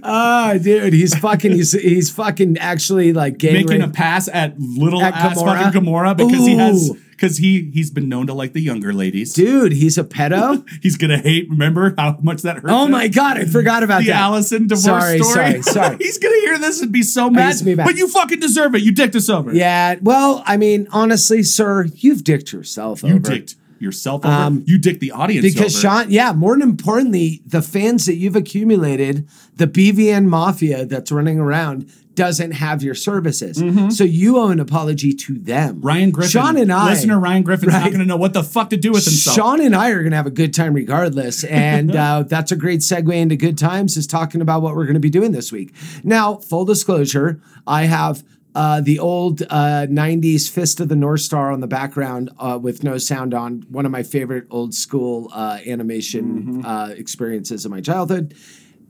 oh 0.03 0.57
dude, 0.61 0.93
he's 0.93 1.15
fucking 1.17 1.51
he's 1.51 1.71
he's 1.73 2.09
fucking 2.09 2.57
actually 2.59 3.13
like 3.13 3.41
Making 3.43 3.79
rape- 3.81 3.89
a 3.89 3.91
pass 3.91 4.27
at 4.27 4.57
little 4.59 5.01
At 5.01 5.13
ass 5.13 5.37
Gamora? 5.37 5.63
fucking 5.63 5.81
Gamora 5.81 6.17
because 6.17 6.45
he 6.45 6.55
has 6.55 6.89
Ooh. 6.91 6.97
Because 7.15 7.37
he 7.37 7.71
he's 7.73 7.89
been 7.91 8.09
known 8.09 8.27
to 8.27 8.33
like 8.33 8.53
the 8.53 8.61
younger 8.61 8.93
ladies. 8.93 9.33
dude, 9.33 9.71
he's 9.71 9.97
a 9.97 10.03
pedo. 10.03 10.67
He's 10.81 10.97
gonna 10.97 11.17
hate. 11.17 11.49
Remember 11.49 11.93
how 11.97 12.17
much 12.21 12.41
that 12.41 12.57
hurt? 12.57 12.69
Oh 12.71 12.85
him? 12.85 12.91
my 12.91 13.07
god, 13.07 13.37
I 13.37 13.45
forgot 13.45 13.83
about 13.83 14.01
The 14.01 14.07
that. 14.07 14.15
Allison 14.21 14.67
divorce 14.67 14.83
Sorry, 14.83 15.19
story. 15.19 15.33
sorry, 15.33 15.61
sorry. 15.61 15.97
he's 15.97 16.17
gonna 16.17 16.39
hear 16.41 16.57
this 16.57 16.81
and 16.81 16.91
be 16.91 17.01
so 17.03 17.29
mad. 17.29 17.55
be. 17.63 17.75
But 17.75 17.95
you 17.95 18.07
fucking 18.07 18.39
deserve 18.39 18.75
it. 18.75 18.81
You 18.83 18.91
dicked 18.93 19.15
us 19.15 19.29
over. 19.29 19.53
Yeah, 19.53 19.95
well, 20.01 20.43
I 20.45 20.57
mean, 20.57 20.87
honestly, 20.91 21.43
sir, 21.43 21.85
you've 21.95 22.23
dicked 22.23 22.51
yourself 22.51 23.03
over. 23.03 23.13
You 23.13 23.19
dicked 23.19 23.55
yourself 23.79 24.25
over. 24.25 24.33
Um, 24.33 24.63
you 24.65 24.77
dicked 24.77 24.99
the 25.01 25.11
audience 25.11 25.43
Because 25.45 25.75
over. 25.85 26.03
Sean, 26.03 26.11
yeah, 26.11 26.31
more 26.33 26.53
than 26.57 26.61
importantly, 26.69 27.41
the 27.45 27.61
fans 27.61 28.05
that 28.05 28.15
you've 28.15 28.35
accumulated, 28.35 29.27
the 29.55 29.67
BVN 29.67 30.25
mafia 30.25 30.85
that's 30.85 31.11
running 31.11 31.39
around 31.39 31.89
doesn't 32.15 32.51
have 32.51 32.83
your 32.83 32.95
services. 32.95 33.57
So 33.95 34.03
you 34.03 34.37
owe 34.37 34.49
an 34.49 34.59
apology 34.59 35.13
to 35.13 35.37
them. 35.39 35.75
Mm-hmm. 35.77 35.87
Ryan 35.87 36.11
Griffin, 36.11 36.29
Sean 36.31 36.57
and 36.57 36.71
I, 36.71 36.89
listener 36.91 37.19
Ryan 37.19 37.43
Griffin's 37.43 37.73
not 37.73 37.85
going 37.87 37.99
to 37.99 38.05
know 38.05 38.17
what 38.17 38.33
the 38.33 38.43
fuck 38.43 38.69
to 38.71 38.77
do 38.77 38.91
with 38.91 39.05
himself. 39.05 39.35
Sean 39.35 39.61
and 39.61 39.75
I 39.75 39.89
are 39.89 39.99
going 39.99 40.11
to 40.11 40.17
have 40.17 40.27
a 40.27 40.31
good 40.31 40.53
time 40.53 40.73
regardless. 40.73 41.43
And 41.73 41.95
uh, 41.95 42.23
that's 42.23 42.51
a 42.51 42.55
great 42.55 42.81
segue 42.81 43.13
into 43.15 43.35
good 43.35 43.57
times 43.57 43.97
is 43.97 44.05
talking 44.07 44.41
about 44.41 44.61
what 44.61 44.75
we're 44.75 44.85
going 44.85 44.93
to 44.95 44.99
be 44.99 45.09
doing 45.09 45.31
this 45.31 45.51
week. 45.51 45.73
Now, 46.03 46.35
full 46.35 46.65
disclosure, 46.65 47.41
I 47.65 47.83
have 47.85 48.23
uh, 48.55 48.81
the 48.81 48.99
old 48.99 49.41
uh, 49.43 49.87
90s 49.89 50.49
Fist 50.49 50.79
of 50.79 50.87
the 50.89 50.95
North 50.95 51.21
Star 51.21 51.51
on 51.51 51.59
the 51.59 51.67
background 51.67 52.29
uh, 52.37 52.59
with 52.61 52.83
no 52.83 52.97
sound 52.99 53.33
on. 53.33 53.65
One 53.69 53.85
of 53.85 53.91
my 53.91 54.03
favorite 54.03 54.45
old 54.51 54.73
school 54.75 55.29
uh, 55.33 55.59
animation 55.65 56.23
Mm-hmm. 56.23 56.65
uh, 56.65 56.89
experiences 56.89 57.65
of 57.65 57.71
my 57.71 57.81
childhood. 57.81 58.35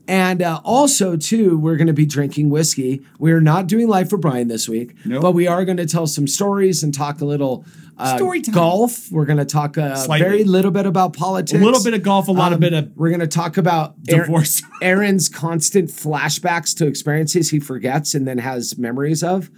And 0.06 0.42
uh, 0.42 0.60
also, 0.64 1.16
too, 1.16 1.58
we're 1.58 1.76
going 1.76 1.86
to 1.86 1.92
be 1.94 2.06
drinking 2.06 2.50
whiskey. 2.50 3.02
We're 3.18 3.40
not 3.40 3.66
doing 3.66 3.88
Life 3.88 4.10
for 4.10 4.18
Brian 4.18 4.48
this 4.48 4.68
week, 4.68 4.94
Nope. 5.04 5.22
but 5.22 5.32
we 5.32 5.46
are 5.46 5.64
going 5.64 5.78
to 5.78 5.86
tell 5.86 6.06
some 6.06 6.26
stories 6.26 6.82
and 6.82 6.92
talk 6.92 7.20
a 7.20 7.24
little 7.24 7.64
uh, 7.96 8.16
Story 8.16 8.40
time. 8.42 8.54
golf. 8.54 9.10
We're 9.12 9.24
going 9.24 9.38
to 9.38 9.44
talk 9.44 9.76
a 9.76 9.96
Slightly. 9.96 10.26
very 10.26 10.44
little 10.44 10.72
bit 10.72 10.84
about 10.84 11.12
politics. 11.12 11.52
A 11.52 11.64
little 11.64 11.82
bit 11.82 11.94
of 11.94 12.02
golf, 12.02 12.26
a 12.28 12.32
lot 12.32 12.52
of 12.52 12.58
bit 12.60 12.72
of 12.72 12.90
We're 12.96 13.10
going 13.10 13.20
to 13.20 13.26
talk 13.28 13.56
about 13.56 14.02
divorce. 14.02 14.62
Aaron's 14.82 15.28
constant 15.28 15.90
flashbacks 15.90 16.76
to 16.78 16.86
experiences 16.86 17.50
he 17.50 17.60
forgets 17.60 18.14
and 18.14 18.26
then 18.26 18.38
has 18.38 18.76
memories 18.76 19.22
of. 19.22 19.48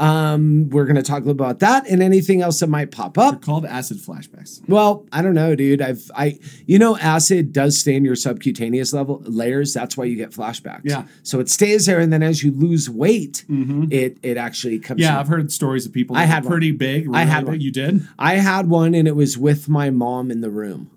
Um, 0.00 0.68
we're 0.70 0.84
going 0.84 0.96
to 0.96 1.02
talk 1.02 1.22
a 1.22 1.26
little 1.26 1.32
about 1.32 1.60
that 1.60 1.88
and 1.88 2.02
anything 2.02 2.42
else 2.42 2.60
that 2.60 2.68
might 2.68 2.90
pop 2.90 3.16
up. 3.18 3.42
called 3.42 3.64
acid 3.64 3.98
flashbacks. 3.98 4.60
Well, 4.68 5.06
I 5.12 5.22
don't 5.22 5.34
know, 5.34 5.54
dude. 5.54 5.80
I've 5.80 6.10
I 6.16 6.38
you 6.66 6.78
know 6.78 6.96
acid 6.98 7.52
does 7.52 7.78
stay 7.78 7.94
in 7.94 8.04
your 8.04 8.16
subcutaneous 8.16 8.92
level 8.92 9.22
layers. 9.24 9.72
That's 9.72 9.96
why 9.96 10.04
you 10.04 10.16
get 10.16 10.30
flashbacks. 10.30 10.82
Yeah. 10.84 11.04
So 11.22 11.40
it 11.40 11.48
stays 11.48 11.86
there, 11.86 12.00
and 12.00 12.12
then 12.12 12.22
as 12.22 12.42
you 12.42 12.50
lose 12.50 12.90
weight, 12.90 13.44
it 13.48 14.18
it 14.22 14.36
actually 14.36 14.78
comes. 14.78 15.00
Yeah. 15.00 15.20
I've 15.20 15.28
heard 15.28 15.52
stories 15.52 15.86
of 15.86 15.92
people. 15.92 16.16
I 16.16 16.24
had 16.24 16.44
pretty 16.44 16.72
one. 16.72 16.78
big. 16.78 17.08
I 17.12 17.22
had 17.22 17.44
really. 17.44 17.58
one. 17.58 17.60
You 17.60 17.70
did. 17.70 18.08
I 18.18 18.34
had 18.34 18.68
one 18.68 18.94
and 18.94 19.06
it 19.08 19.16
was 19.16 19.38
with 19.38 19.68
my 19.68 19.90
mom 19.90 20.30
in 20.30 20.40
the 20.40 20.50
room. 20.50 20.90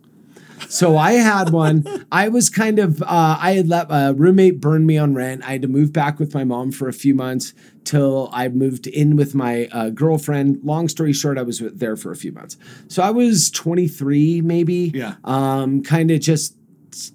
So 0.69 0.97
I 0.97 1.13
had 1.13 1.51
one. 1.51 2.05
I 2.11 2.29
was 2.29 2.49
kind 2.49 2.79
of 2.79 3.01
uh, 3.01 3.37
I 3.39 3.53
had 3.53 3.67
let 3.67 3.87
a 3.89 4.13
roommate 4.13 4.59
burn 4.59 4.85
me 4.85 4.97
on 4.97 5.13
rent. 5.13 5.43
I 5.43 5.53
had 5.53 5.61
to 5.61 5.67
move 5.67 5.93
back 5.93 6.19
with 6.19 6.33
my 6.33 6.43
mom 6.43 6.71
for 6.71 6.87
a 6.87 6.93
few 6.93 7.13
months 7.13 7.53
till 7.83 8.29
I 8.33 8.49
moved 8.49 8.87
in 8.87 9.15
with 9.15 9.33
my 9.33 9.67
uh, 9.71 9.89
girlfriend. 9.89 10.59
Long 10.63 10.87
story 10.89 11.13
short, 11.13 11.37
I 11.37 11.43
was 11.43 11.59
there 11.59 11.95
for 11.95 12.11
a 12.11 12.15
few 12.15 12.31
months. 12.31 12.57
So 12.87 13.01
I 13.01 13.11
was 13.11 13.49
23, 13.51 14.41
maybe. 14.41 14.91
Yeah. 14.93 15.15
Um, 15.23 15.83
kind 15.83 16.11
of 16.11 16.19
just 16.19 16.55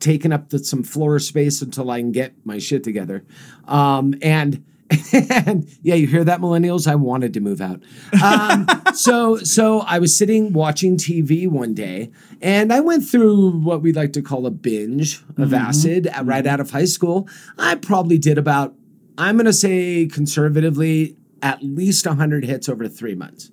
taking 0.00 0.32
up 0.32 0.50
the, 0.50 0.58
some 0.58 0.82
floor 0.82 1.18
space 1.18 1.60
until 1.60 1.90
I 1.90 2.00
can 2.00 2.12
get 2.12 2.34
my 2.44 2.58
shit 2.58 2.84
together. 2.84 3.24
Um, 3.66 4.14
and 4.22 4.64
and 5.12 5.68
yeah, 5.82 5.94
you 5.94 6.06
hear 6.06 6.24
that, 6.24 6.40
millennials? 6.40 6.86
I 6.86 6.94
wanted 6.94 7.34
to 7.34 7.40
move 7.40 7.60
out. 7.60 7.82
Um, 8.22 8.66
so 8.94 9.36
so 9.38 9.80
I 9.80 9.98
was 9.98 10.16
sitting 10.16 10.52
watching 10.52 10.96
TV 10.96 11.48
one 11.48 11.74
day, 11.74 12.10
and 12.40 12.72
I 12.72 12.80
went 12.80 13.04
through 13.04 13.58
what 13.60 13.82
we 13.82 13.92
like 13.92 14.12
to 14.14 14.22
call 14.22 14.46
a 14.46 14.50
binge 14.50 15.22
of 15.36 15.54
acid 15.54 16.08
uh, 16.08 16.22
right 16.24 16.46
out 16.46 16.60
of 16.60 16.70
high 16.70 16.84
school. 16.84 17.28
I 17.58 17.74
probably 17.76 18.18
did 18.18 18.38
about, 18.38 18.74
I'm 19.18 19.36
gonna 19.36 19.52
say 19.52 20.06
conservatively, 20.06 21.16
at 21.42 21.62
least 21.62 22.06
100 22.06 22.44
hits 22.44 22.68
over 22.68 22.88
three 22.88 23.14
months. 23.14 23.50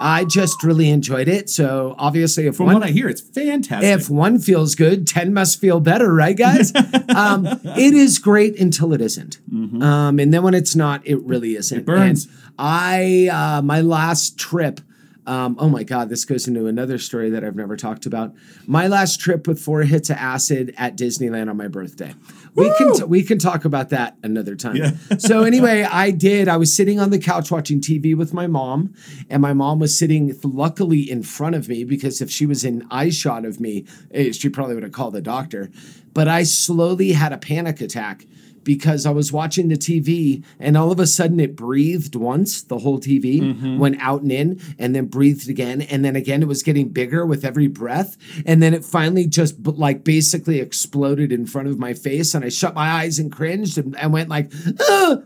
I 0.00 0.24
just 0.24 0.62
really 0.62 0.90
enjoyed 0.90 1.28
it. 1.28 1.50
So 1.50 1.94
obviously, 1.98 2.46
if 2.46 2.56
From 2.56 2.66
one, 2.66 2.74
what 2.76 2.84
I 2.84 2.88
hear, 2.90 3.08
it's 3.08 3.20
fantastic. 3.20 3.88
if 3.88 4.08
one 4.08 4.38
feels 4.38 4.74
good, 4.74 5.06
10 5.06 5.32
must 5.34 5.60
feel 5.60 5.80
better, 5.80 6.12
right, 6.12 6.36
guys? 6.36 6.72
um, 7.14 7.46
it 7.46 7.94
is 7.94 8.18
great 8.18 8.58
until 8.60 8.92
it 8.92 9.00
isn't. 9.00 9.38
Um, 9.82 10.18
and 10.18 10.32
then 10.32 10.42
when 10.42 10.54
it's 10.54 10.76
not, 10.76 11.06
it 11.06 11.20
really 11.22 11.56
isn't. 11.56 11.84
burns. 11.84 12.26
And 12.26 12.34
I, 12.58 13.28
uh, 13.32 13.62
my 13.62 13.80
last 13.80 14.38
trip 14.38 14.80
Um, 15.28 15.56
oh 15.58 15.68
my 15.68 15.82
God, 15.82 16.08
this 16.08 16.24
goes 16.24 16.48
into 16.48 16.66
another 16.68 16.96
story 16.96 17.28
that 17.28 17.44
I've 17.44 17.54
never 17.54 17.76
talked 17.76 18.06
about. 18.06 18.34
My 18.66 18.86
last 18.86 19.20
trip 19.20 19.46
with 19.46 19.60
four 19.60 19.82
hits 19.82 20.08
of 20.08 20.16
acid 20.16 20.72
at 20.78 20.96
Disneyland 20.96 21.50
on 21.50 21.56
my 21.58 21.68
birthday. 21.68 22.14
We 22.54 22.72
can 22.78 22.94
t- 22.94 23.04
we 23.04 23.22
can 23.22 23.38
talk 23.38 23.66
about 23.66 23.90
that 23.90 24.16
another 24.22 24.56
time. 24.56 24.98
so 25.18 25.42
anyway, 25.42 25.82
I 25.82 26.12
did. 26.12 26.48
I 26.48 26.56
was 26.56 26.74
sitting 26.74 26.98
on 26.98 27.10
the 27.10 27.18
couch 27.18 27.50
watching 27.50 27.78
TV 27.78 28.16
with 28.16 28.32
my 28.32 28.46
mom, 28.46 28.94
and 29.28 29.42
my 29.42 29.52
mom 29.52 29.78
was 29.80 29.98
sitting 29.98 30.34
luckily 30.42 31.08
in 31.08 31.22
front 31.22 31.54
of 31.54 31.68
me 31.68 31.84
because 31.84 32.22
if 32.22 32.30
she 32.30 32.46
was 32.46 32.64
in 32.64 32.86
eye 32.90 33.10
shot 33.10 33.44
of 33.44 33.60
me, 33.60 33.84
eh, 34.12 34.32
she 34.32 34.48
probably 34.48 34.76
would 34.76 34.82
have 34.82 34.92
called 34.92 35.12
the 35.12 35.20
doctor. 35.20 35.70
But 36.14 36.26
I 36.26 36.44
slowly 36.44 37.12
had 37.12 37.34
a 37.34 37.38
panic 37.38 37.82
attack 37.82 38.24
because 38.68 39.06
I 39.06 39.10
was 39.10 39.32
watching 39.32 39.68
the 39.68 39.76
TV 39.76 40.44
and 40.60 40.76
all 40.76 40.92
of 40.92 41.00
a 41.00 41.06
sudden 41.06 41.40
it 41.40 41.56
breathed 41.56 42.14
once, 42.14 42.60
the 42.62 42.78
whole 42.80 43.00
TV 43.00 43.40
Mm-hmm. 43.40 43.78
went 43.78 43.96
out 43.98 44.20
and 44.20 44.30
in, 44.30 44.60
and 44.78 44.94
then 44.94 45.06
breathed 45.06 45.48
again. 45.48 45.80
And 45.80 46.04
then 46.04 46.16
again, 46.16 46.42
it 46.42 46.48
was 46.48 46.62
getting 46.62 46.90
bigger 46.90 47.24
with 47.24 47.46
every 47.46 47.66
breath. 47.66 48.18
And 48.44 48.62
then 48.62 48.74
it 48.74 48.84
finally 48.84 49.26
just 49.26 49.54
like 49.66 50.04
basically 50.04 50.60
exploded 50.60 51.32
in 51.32 51.46
front 51.46 51.68
of 51.68 51.78
my 51.78 51.94
face. 51.94 52.34
And 52.34 52.44
I 52.44 52.50
shut 52.50 52.74
my 52.74 52.88
eyes 52.90 53.18
and 53.18 53.32
cringed 53.32 53.78
and, 53.78 53.96
and 53.98 54.12
went 54.12 54.28
like, 54.28 54.52
"Ugh." 54.90 55.24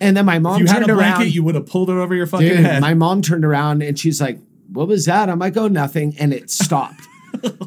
and 0.00 0.16
then 0.16 0.24
my 0.26 0.40
mom 0.40 0.56
If 0.56 0.60
you 0.62 0.66
had 0.66 0.78
turned 0.80 0.90
a 0.90 0.94
blanket, 0.94 1.20
around. 1.24 1.34
you 1.34 1.44
would 1.44 1.54
have 1.54 1.66
pulled 1.66 1.90
it 1.90 1.94
over 1.94 2.14
your 2.14 2.26
fucking 2.26 2.48
Dude, 2.48 2.58
head. 2.58 2.80
my 2.80 2.94
mom 2.94 3.22
turned 3.22 3.44
around 3.44 3.82
and 3.84 3.96
she's 3.98 4.20
like, 4.20 4.40
What 4.72 4.88
was 4.88 5.04
that? 5.06 5.28
I'm 5.30 5.38
like, 5.38 5.56
Oh, 5.56 5.68
nothing. 5.68 6.16
And 6.18 6.32
it 6.32 6.50
stopped. 6.50 7.06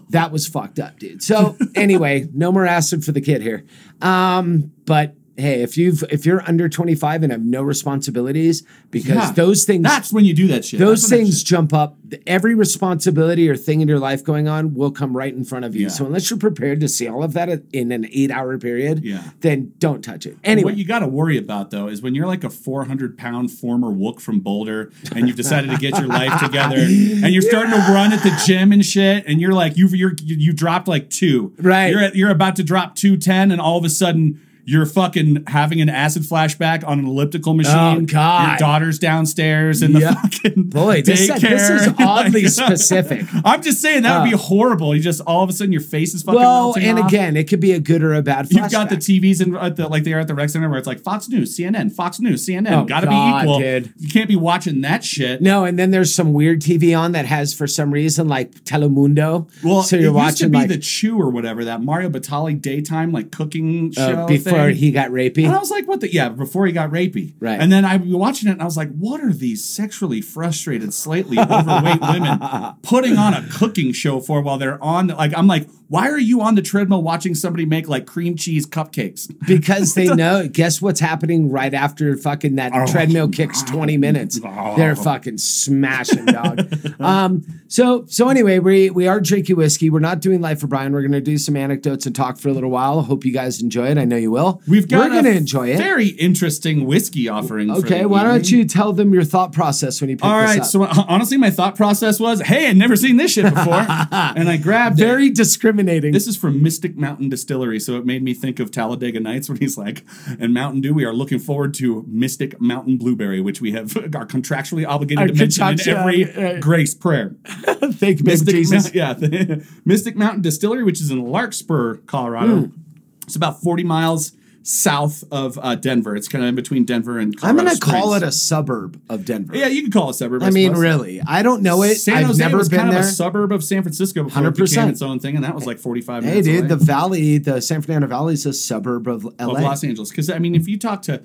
That 0.09 0.31
was 0.31 0.47
fucked 0.47 0.79
up, 0.79 0.99
dude. 0.99 1.23
So 1.23 1.57
anyway, 1.75 2.27
no 2.33 2.51
more 2.51 2.65
acid 2.65 3.03
for 3.03 3.11
the 3.11 3.21
kid 3.21 3.41
here. 3.41 3.65
Um, 4.01 4.71
but 4.85 5.15
hey, 5.37 5.61
if 5.63 5.77
you've 5.77 6.03
if 6.11 6.25
you're 6.25 6.43
under 6.47 6.69
25 6.69 7.23
and 7.23 7.31
have 7.31 7.43
no 7.43 7.61
responsibilities, 7.63 8.63
because 8.91 9.15
Yeah. 9.15 9.31
those 9.31 9.63
things 9.65 9.83
That's 9.83 10.13
when 10.13 10.25
you 10.25 10.33
do 10.33 10.47
that 10.47 10.65
shit. 10.65 10.79
those 10.79 11.01
That's 11.01 11.11
when 11.11 11.19
that 11.19 11.25
things 11.25 11.37
shit- 11.39 11.47
jump 11.47 11.73
up. 11.73 11.97
Every 12.27 12.53
responsibility 12.53 13.49
or 13.49 13.55
thing 13.55 13.81
in 13.81 13.87
your 13.87 13.97
life 13.97 14.23
going 14.23 14.47
on 14.47 14.75
will 14.75 14.91
come 14.91 15.17
right 15.17 15.33
in 15.33 15.43
front 15.43 15.65
of 15.65 15.75
you. 15.75 15.83
Yeah. 15.83 15.87
So 15.87 16.05
unless 16.05 16.29
you're 16.29 16.37
prepared 16.37 16.79
to 16.81 16.87
see 16.87 17.07
all 17.07 17.23
of 17.23 17.33
that 17.33 17.63
in 17.73 17.91
an 17.91 18.05
eight 18.11 18.29
hour 18.29 18.57
period, 18.59 19.01
Yeah. 19.03 19.23
then 19.41 19.71
don't 19.79 20.03
touch 20.03 20.25
it. 20.27 20.37
Anyway, 20.43 20.65
What 20.73 20.77
you 20.77 20.85
got 20.85 20.99
to 20.99 21.07
worry 21.07 21.37
about 21.37 21.71
though 21.71 21.87
is 21.87 22.01
when 22.03 22.13
you're 22.13 22.27
like 22.27 22.43
a 22.43 22.49
400 22.51 23.17
pound 23.17 23.49
former 23.51 23.87
wook 23.91 24.19
from 24.19 24.39
Boulder 24.41 24.91
and 25.15 25.27
you've 25.27 25.37
decided 25.37 25.71
to 25.71 25.77
get 25.77 25.97
your 25.97 26.07
life 26.07 26.39
together 26.39 26.75
and 26.77 27.33
you're 27.33 27.41
starting 27.41 27.71
to 27.71 27.77
run 27.91 28.13
at 28.13 28.21
the 28.21 28.39
gym 28.45 28.71
and 28.71 28.85
shit 28.85 29.23
and 29.27 29.41
you're 29.41 29.53
like 29.53 29.77
you've 29.77 29.95
you're 29.95 30.13
you 30.23 30.35
you 30.35 30.53
dropped 30.53 30.87
like 30.87 31.09
two 31.09 31.53
Right. 31.59 31.89
you're 31.89 32.01
at, 32.01 32.15
you're 32.15 32.29
about 32.29 32.55
to 32.57 32.63
drop 32.63 32.95
210 32.95 33.51
and 33.51 33.59
all 33.59 33.77
of 33.79 33.85
a 33.85 33.89
sudden 33.89 34.39
you're 34.65 34.85
fucking 34.85 35.43
having 35.47 35.81
an 35.81 35.89
acid 35.89 36.23
flashback 36.23 36.85
on 36.87 36.99
an 36.99 37.05
elliptical 37.05 37.53
machine. 37.53 37.73
Oh, 37.75 38.01
God. 38.01 38.47
Your 38.49 38.57
daughter's 38.57 38.97
downstairs 38.99 39.81
in 39.81 39.93
the 39.93 40.01
fucking 40.01 40.63
Boy, 40.69 41.01
this- 41.01 41.29
daycare. 41.29 41.39
this 41.41 41.69
is 41.69 41.87
oddly 41.99 42.43
Like, 42.43 42.51
specific. 42.51 43.25
I'm 43.45 43.61
just 43.61 43.81
saying 43.81 44.03
that 44.03 44.21
would 44.21 44.29
be 44.29 44.33
Uh, 44.33 44.37
horrible. 44.37 44.95
You 44.95 45.01
just 45.01 45.21
all 45.21 45.43
of 45.43 45.49
a 45.49 45.53
sudden 45.53 45.71
your 45.71 45.81
face 45.81 46.13
is 46.13 46.23
fucking 46.23 46.39
well, 46.39 46.73
and 46.79 46.99
off. 46.99 47.07
again, 47.07 47.35
it 47.37 47.47
could 47.47 47.59
be 47.59 47.71
a 47.73 47.79
good 47.79 48.01
or 48.03 48.13
a 48.13 48.21
bad. 48.21 48.51
You've 48.51 48.71
got 48.71 48.89
the. 48.89 49.03
TVs 49.03 49.41
in 49.45 49.53
at 49.55 49.75
the, 49.75 49.87
like 49.89 50.03
they 50.05 50.13
are 50.13 50.19
at 50.19 50.27
the 50.27 50.33
rec 50.35 50.49
center 50.49 50.69
where 50.69 50.77
it's 50.79 50.87
like 50.87 50.99
Fox 51.01 51.27
News, 51.27 51.57
CNN, 51.57 51.91
Fox 51.91 52.19
News, 52.21 52.47
CNN. 52.47 52.71
Oh, 52.71 52.85
Got 52.85 53.01
to 53.01 53.07
God, 53.07 53.41
be 53.41 53.43
equal. 53.43 53.59
dude. 53.59 53.93
You 53.97 54.07
can't 54.09 54.29
be 54.29 54.35
watching 54.37 54.79
that 54.81 55.03
shit. 55.03 55.41
No, 55.41 55.65
and 55.65 55.77
then 55.77 55.91
there's 55.91 56.15
some 56.15 56.31
weird 56.31 56.61
TV 56.61 56.97
on 56.97 57.11
that 57.11 57.25
has, 57.25 57.53
for 57.53 57.67
some 57.67 57.91
reason, 57.91 58.29
like 58.29 58.51
Telemundo. 58.63 59.49
Well, 59.63 59.83
so 59.83 59.97
you're 59.97 60.13
watching 60.13 60.51
like 60.51 60.69
the 60.69 60.77
Chew 60.77 61.19
or 61.19 61.29
whatever 61.29 61.65
that 61.65 61.81
Mario 61.81 62.09
Batali 62.09 62.59
daytime 62.61 63.11
like 63.11 63.31
cooking 63.31 63.91
show 63.91 64.01
uh, 64.21 64.25
before 64.27 64.52
thing. 64.57 64.75
he 64.75 64.91
got 64.91 65.09
rapey. 65.11 65.45
And 65.45 65.53
I 65.53 65.59
was 65.59 65.71
like, 65.71 65.87
what 65.87 65.99
the? 66.01 66.11
Yeah, 66.13 66.29
before 66.29 66.65
he 66.65 66.71
got 66.73 66.89
rapey. 66.91 67.33
Right. 67.39 67.59
And 67.59 67.71
then 67.71 67.85
I 67.85 67.97
was 67.97 68.09
watching 68.13 68.49
it 68.49 68.53
and 68.53 68.61
I 68.61 68.65
was 68.65 68.77
like, 68.77 68.91
what 68.97 69.21
are 69.21 69.33
these 69.33 69.63
sexually 69.63 70.21
frustrated, 70.21 70.93
slightly 70.93 71.37
overweight 71.39 72.01
women 72.01 72.39
putting 72.83 73.17
on 73.17 73.33
a 73.33 73.45
cooking 73.51 73.91
show 73.93 74.19
for 74.19 74.41
while 74.41 74.57
they're 74.57 74.81
on? 74.83 75.07
Like, 75.07 75.33
I'm 75.37 75.47
like, 75.47 75.67
why 75.89 76.09
are 76.09 76.17
you 76.17 76.41
on 76.41 76.55
the 76.55 76.61
treadmill 76.63 77.03
watching 77.03 77.35
somebody 77.35 77.65
make 77.65 77.87
like 77.87 78.07
cream 78.07 78.35
cheese 78.35 78.65
cupcakes? 78.65 79.31
because 79.45 79.93
they 79.93 80.07
know. 80.15 80.47
Guess 80.47 80.81
what's 80.81 80.99
happening 80.99 81.49
right 81.51 81.73
after 81.73 82.15
fucking 82.17 82.55
that 82.55 82.71
Oh. 82.73 82.85
treadmill 82.91 83.29
kicks 83.29 83.61
20 83.63 83.97
minutes? 83.97 84.39
They're 84.75 84.95
fucking 84.95 85.37
smashing, 85.37 86.25
dog. 86.25 86.67
um, 86.99 87.43
so 87.67 88.05
so 88.07 88.29
anyway, 88.29 88.59
we 88.59 88.89
we 88.89 89.07
are 89.07 89.19
drinking 89.19 89.55
whiskey. 89.57 89.89
We're 89.89 89.99
not 89.99 90.19
doing 90.19 90.41
life 90.41 90.59
for 90.59 90.67
Brian. 90.67 90.93
We're 90.93 91.01
gonna 91.03 91.21
do 91.21 91.37
some 91.37 91.55
anecdotes 91.55 92.05
and 92.05 92.15
talk 92.15 92.39
for 92.39 92.49
a 92.49 92.53
little 92.53 92.69
while. 92.71 93.01
Hope 93.01 93.25
you 93.25 93.31
guys 93.33 93.61
enjoy 93.61 93.87
it. 93.87 93.97
I 93.97 94.05
know 94.05 94.15
you 94.17 94.31
will. 94.31 94.42
We've 94.67 94.87
got 94.87 95.09
We're 95.09 95.15
gonna 95.15 95.29
a 95.29 95.33
enjoy 95.33 95.69
it. 95.69 95.77
Very 95.77 96.07
interesting 96.07 96.85
whiskey 96.85 97.27
offering. 97.29 97.71
Okay, 97.71 98.05
why 98.05 98.23
don't 98.23 98.49
you 98.49 98.65
tell 98.65 98.93
them 98.93 99.13
your 99.13 99.23
thought 99.23 99.51
process 99.53 99.99
when 100.01 100.09
you 100.09 100.17
pick 100.17 100.25
All 100.25 100.39
this 100.41 100.49
right. 100.49 100.59
up? 100.61 100.65
So 100.65 100.83
uh, 100.83 101.05
honestly, 101.07 101.37
my 101.37 101.49
thought 101.49 101.75
process 101.75 102.19
was, 102.19 102.41
"Hey, 102.41 102.67
I'd 102.69 102.77
never 102.77 102.95
seen 102.95 103.17
this 103.17 103.31
shit 103.33 103.45
before," 103.53 103.73
and 103.89 104.49
I 104.49 104.57
grabbed 104.57 104.99
it. 104.99 105.03
very 105.05 105.29
discriminating. 105.29 106.11
This 106.13 106.27
is 106.27 106.35
from 106.37 106.61
Mystic 106.61 106.97
Mountain 106.97 107.29
Distillery, 107.29 107.79
so 107.79 107.97
it 107.97 108.05
made 108.05 108.23
me 108.23 108.33
think 108.33 108.59
of 108.59 108.71
Talladega 108.71 109.19
Nights 109.19 109.49
when 109.49 109.57
he's 109.59 109.77
like, 109.77 110.03
"And 110.39 110.53
Mountain 110.53 110.81
Dew, 110.81 110.93
we 110.93 111.05
are 111.05 111.13
looking 111.13 111.39
forward 111.39 111.73
to 111.75 112.05
Mystic 112.07 112.59
Mountain 112.61 112.97
Blueberry, 112.97 113.41
which 113.41 113.61
we 113.61 113.71
have 113.73 113.95
are 114.15 114.25
contractually 114.27 114.87
obligated 114.87 115.19
Our 115.21 115.27
to 115.27 115.33
mention 115.33 115.67
in 115.67 115.97
every 115.97 116.33
uh, 116.35 116.59
grace 116.59 116.93
prayer." 116.93 117.35
Thank 117.93 118.19
you, 118.19 118.25
Mystic, 118.25 118.55
Jesus. 118.55 118.93
Mount- 118.93 119.21
yeah, 119.21 119.55
Mystic 119.85 120.15
Mountain 120.15 120.41
Distillery, 120.41 120.83
which 120.83 121.01
is 121.01 121.11
in 121.11 121.23
Larkspur, 121.23 121.97
Colorado. 122.05 122.61
Hmm. 122.61 122.79
It's 123.23 123.35
about 123.35 123.61
forty 123.61 123.83
miles 123.83 124.33
south 124.65 125.25
of 125.29 125.59
uh, 125.61 125.75
Denver. 125.75 126.15
It's 126.15 126.29
kind 126.29 126.41
of 126.43 126.47
in 126.47 126.55
between 126.55 126.85
Denver 126.85 127.19
and. 127.19 127.35
I'm 127.43 127.57
gonna 127.57 127.77
call 127.77 128.13
it 128.13 128.23
a 128.23 128.31
suburb 128.31 129.01
of 129.09 129.25
Denver. 129.25 129.55
Yeah, 129.57 129.67
you 129.67 129.81
can 129.81 129.91
call 129.91 130.07
it 130.07 130.11
a 130.11 130.13
suburb. 130.13 130.41
I 130.43 130.51
mean, 130.51 130.73
really, 130.73 131.21
I 131.21 131.43
don't 131.43 131.61
know 131.63 131.83
it. 131.83 131.95
San 131.95 132.17
I've 132.17 132.27
Jose 132.27 132.41
never 132.43 132.57
was 132.57 132.69
been 132.69 132.79
kind 132.79 132.91
there. 132.93 132.99
of 132.99 133.05
a 133.05 133.09
suburb 133.09 133.51
of 133.51 133.63
San 133.63 133.81
Francisco 133.83 134.23
before 134.23 134.47
it 134.47 134.55
became 134.55 134.87
100%. 134.87 134.89
its 134.89 135.01
own 135.01 135.19
thing, 135.19 135.35
and 135.35 135.43
that 135.43 135.53
was 135.53 135.65
like 135.65 135.79
45 135.79 136.23
Hey, 136.23 136.29
minutes 136.29 136.47
dude, 136.47 136.59
away 136.59 136.67
the 136.67 136.75
Valley, 136.77 137.37
the 137.39 137.61
San 137.61 137.81
Fernando 137.81 138.07
Valley 138.07 138.35
is 138.35 138.45
a 138.45 138.53
suburb 138.53 139.07
of 139.07 139.25
LA. 139.25 139.29
of 139.55 139.61
Los 139.63 139.83
Angeles. 139.83 140.09
Because, 140.11 140.29
I 140.29 140.39
mean, 140.39 140.55
if 140.55 140.67
you 140.67 140.77
talk 140.79 141.01
to 141.03 141.21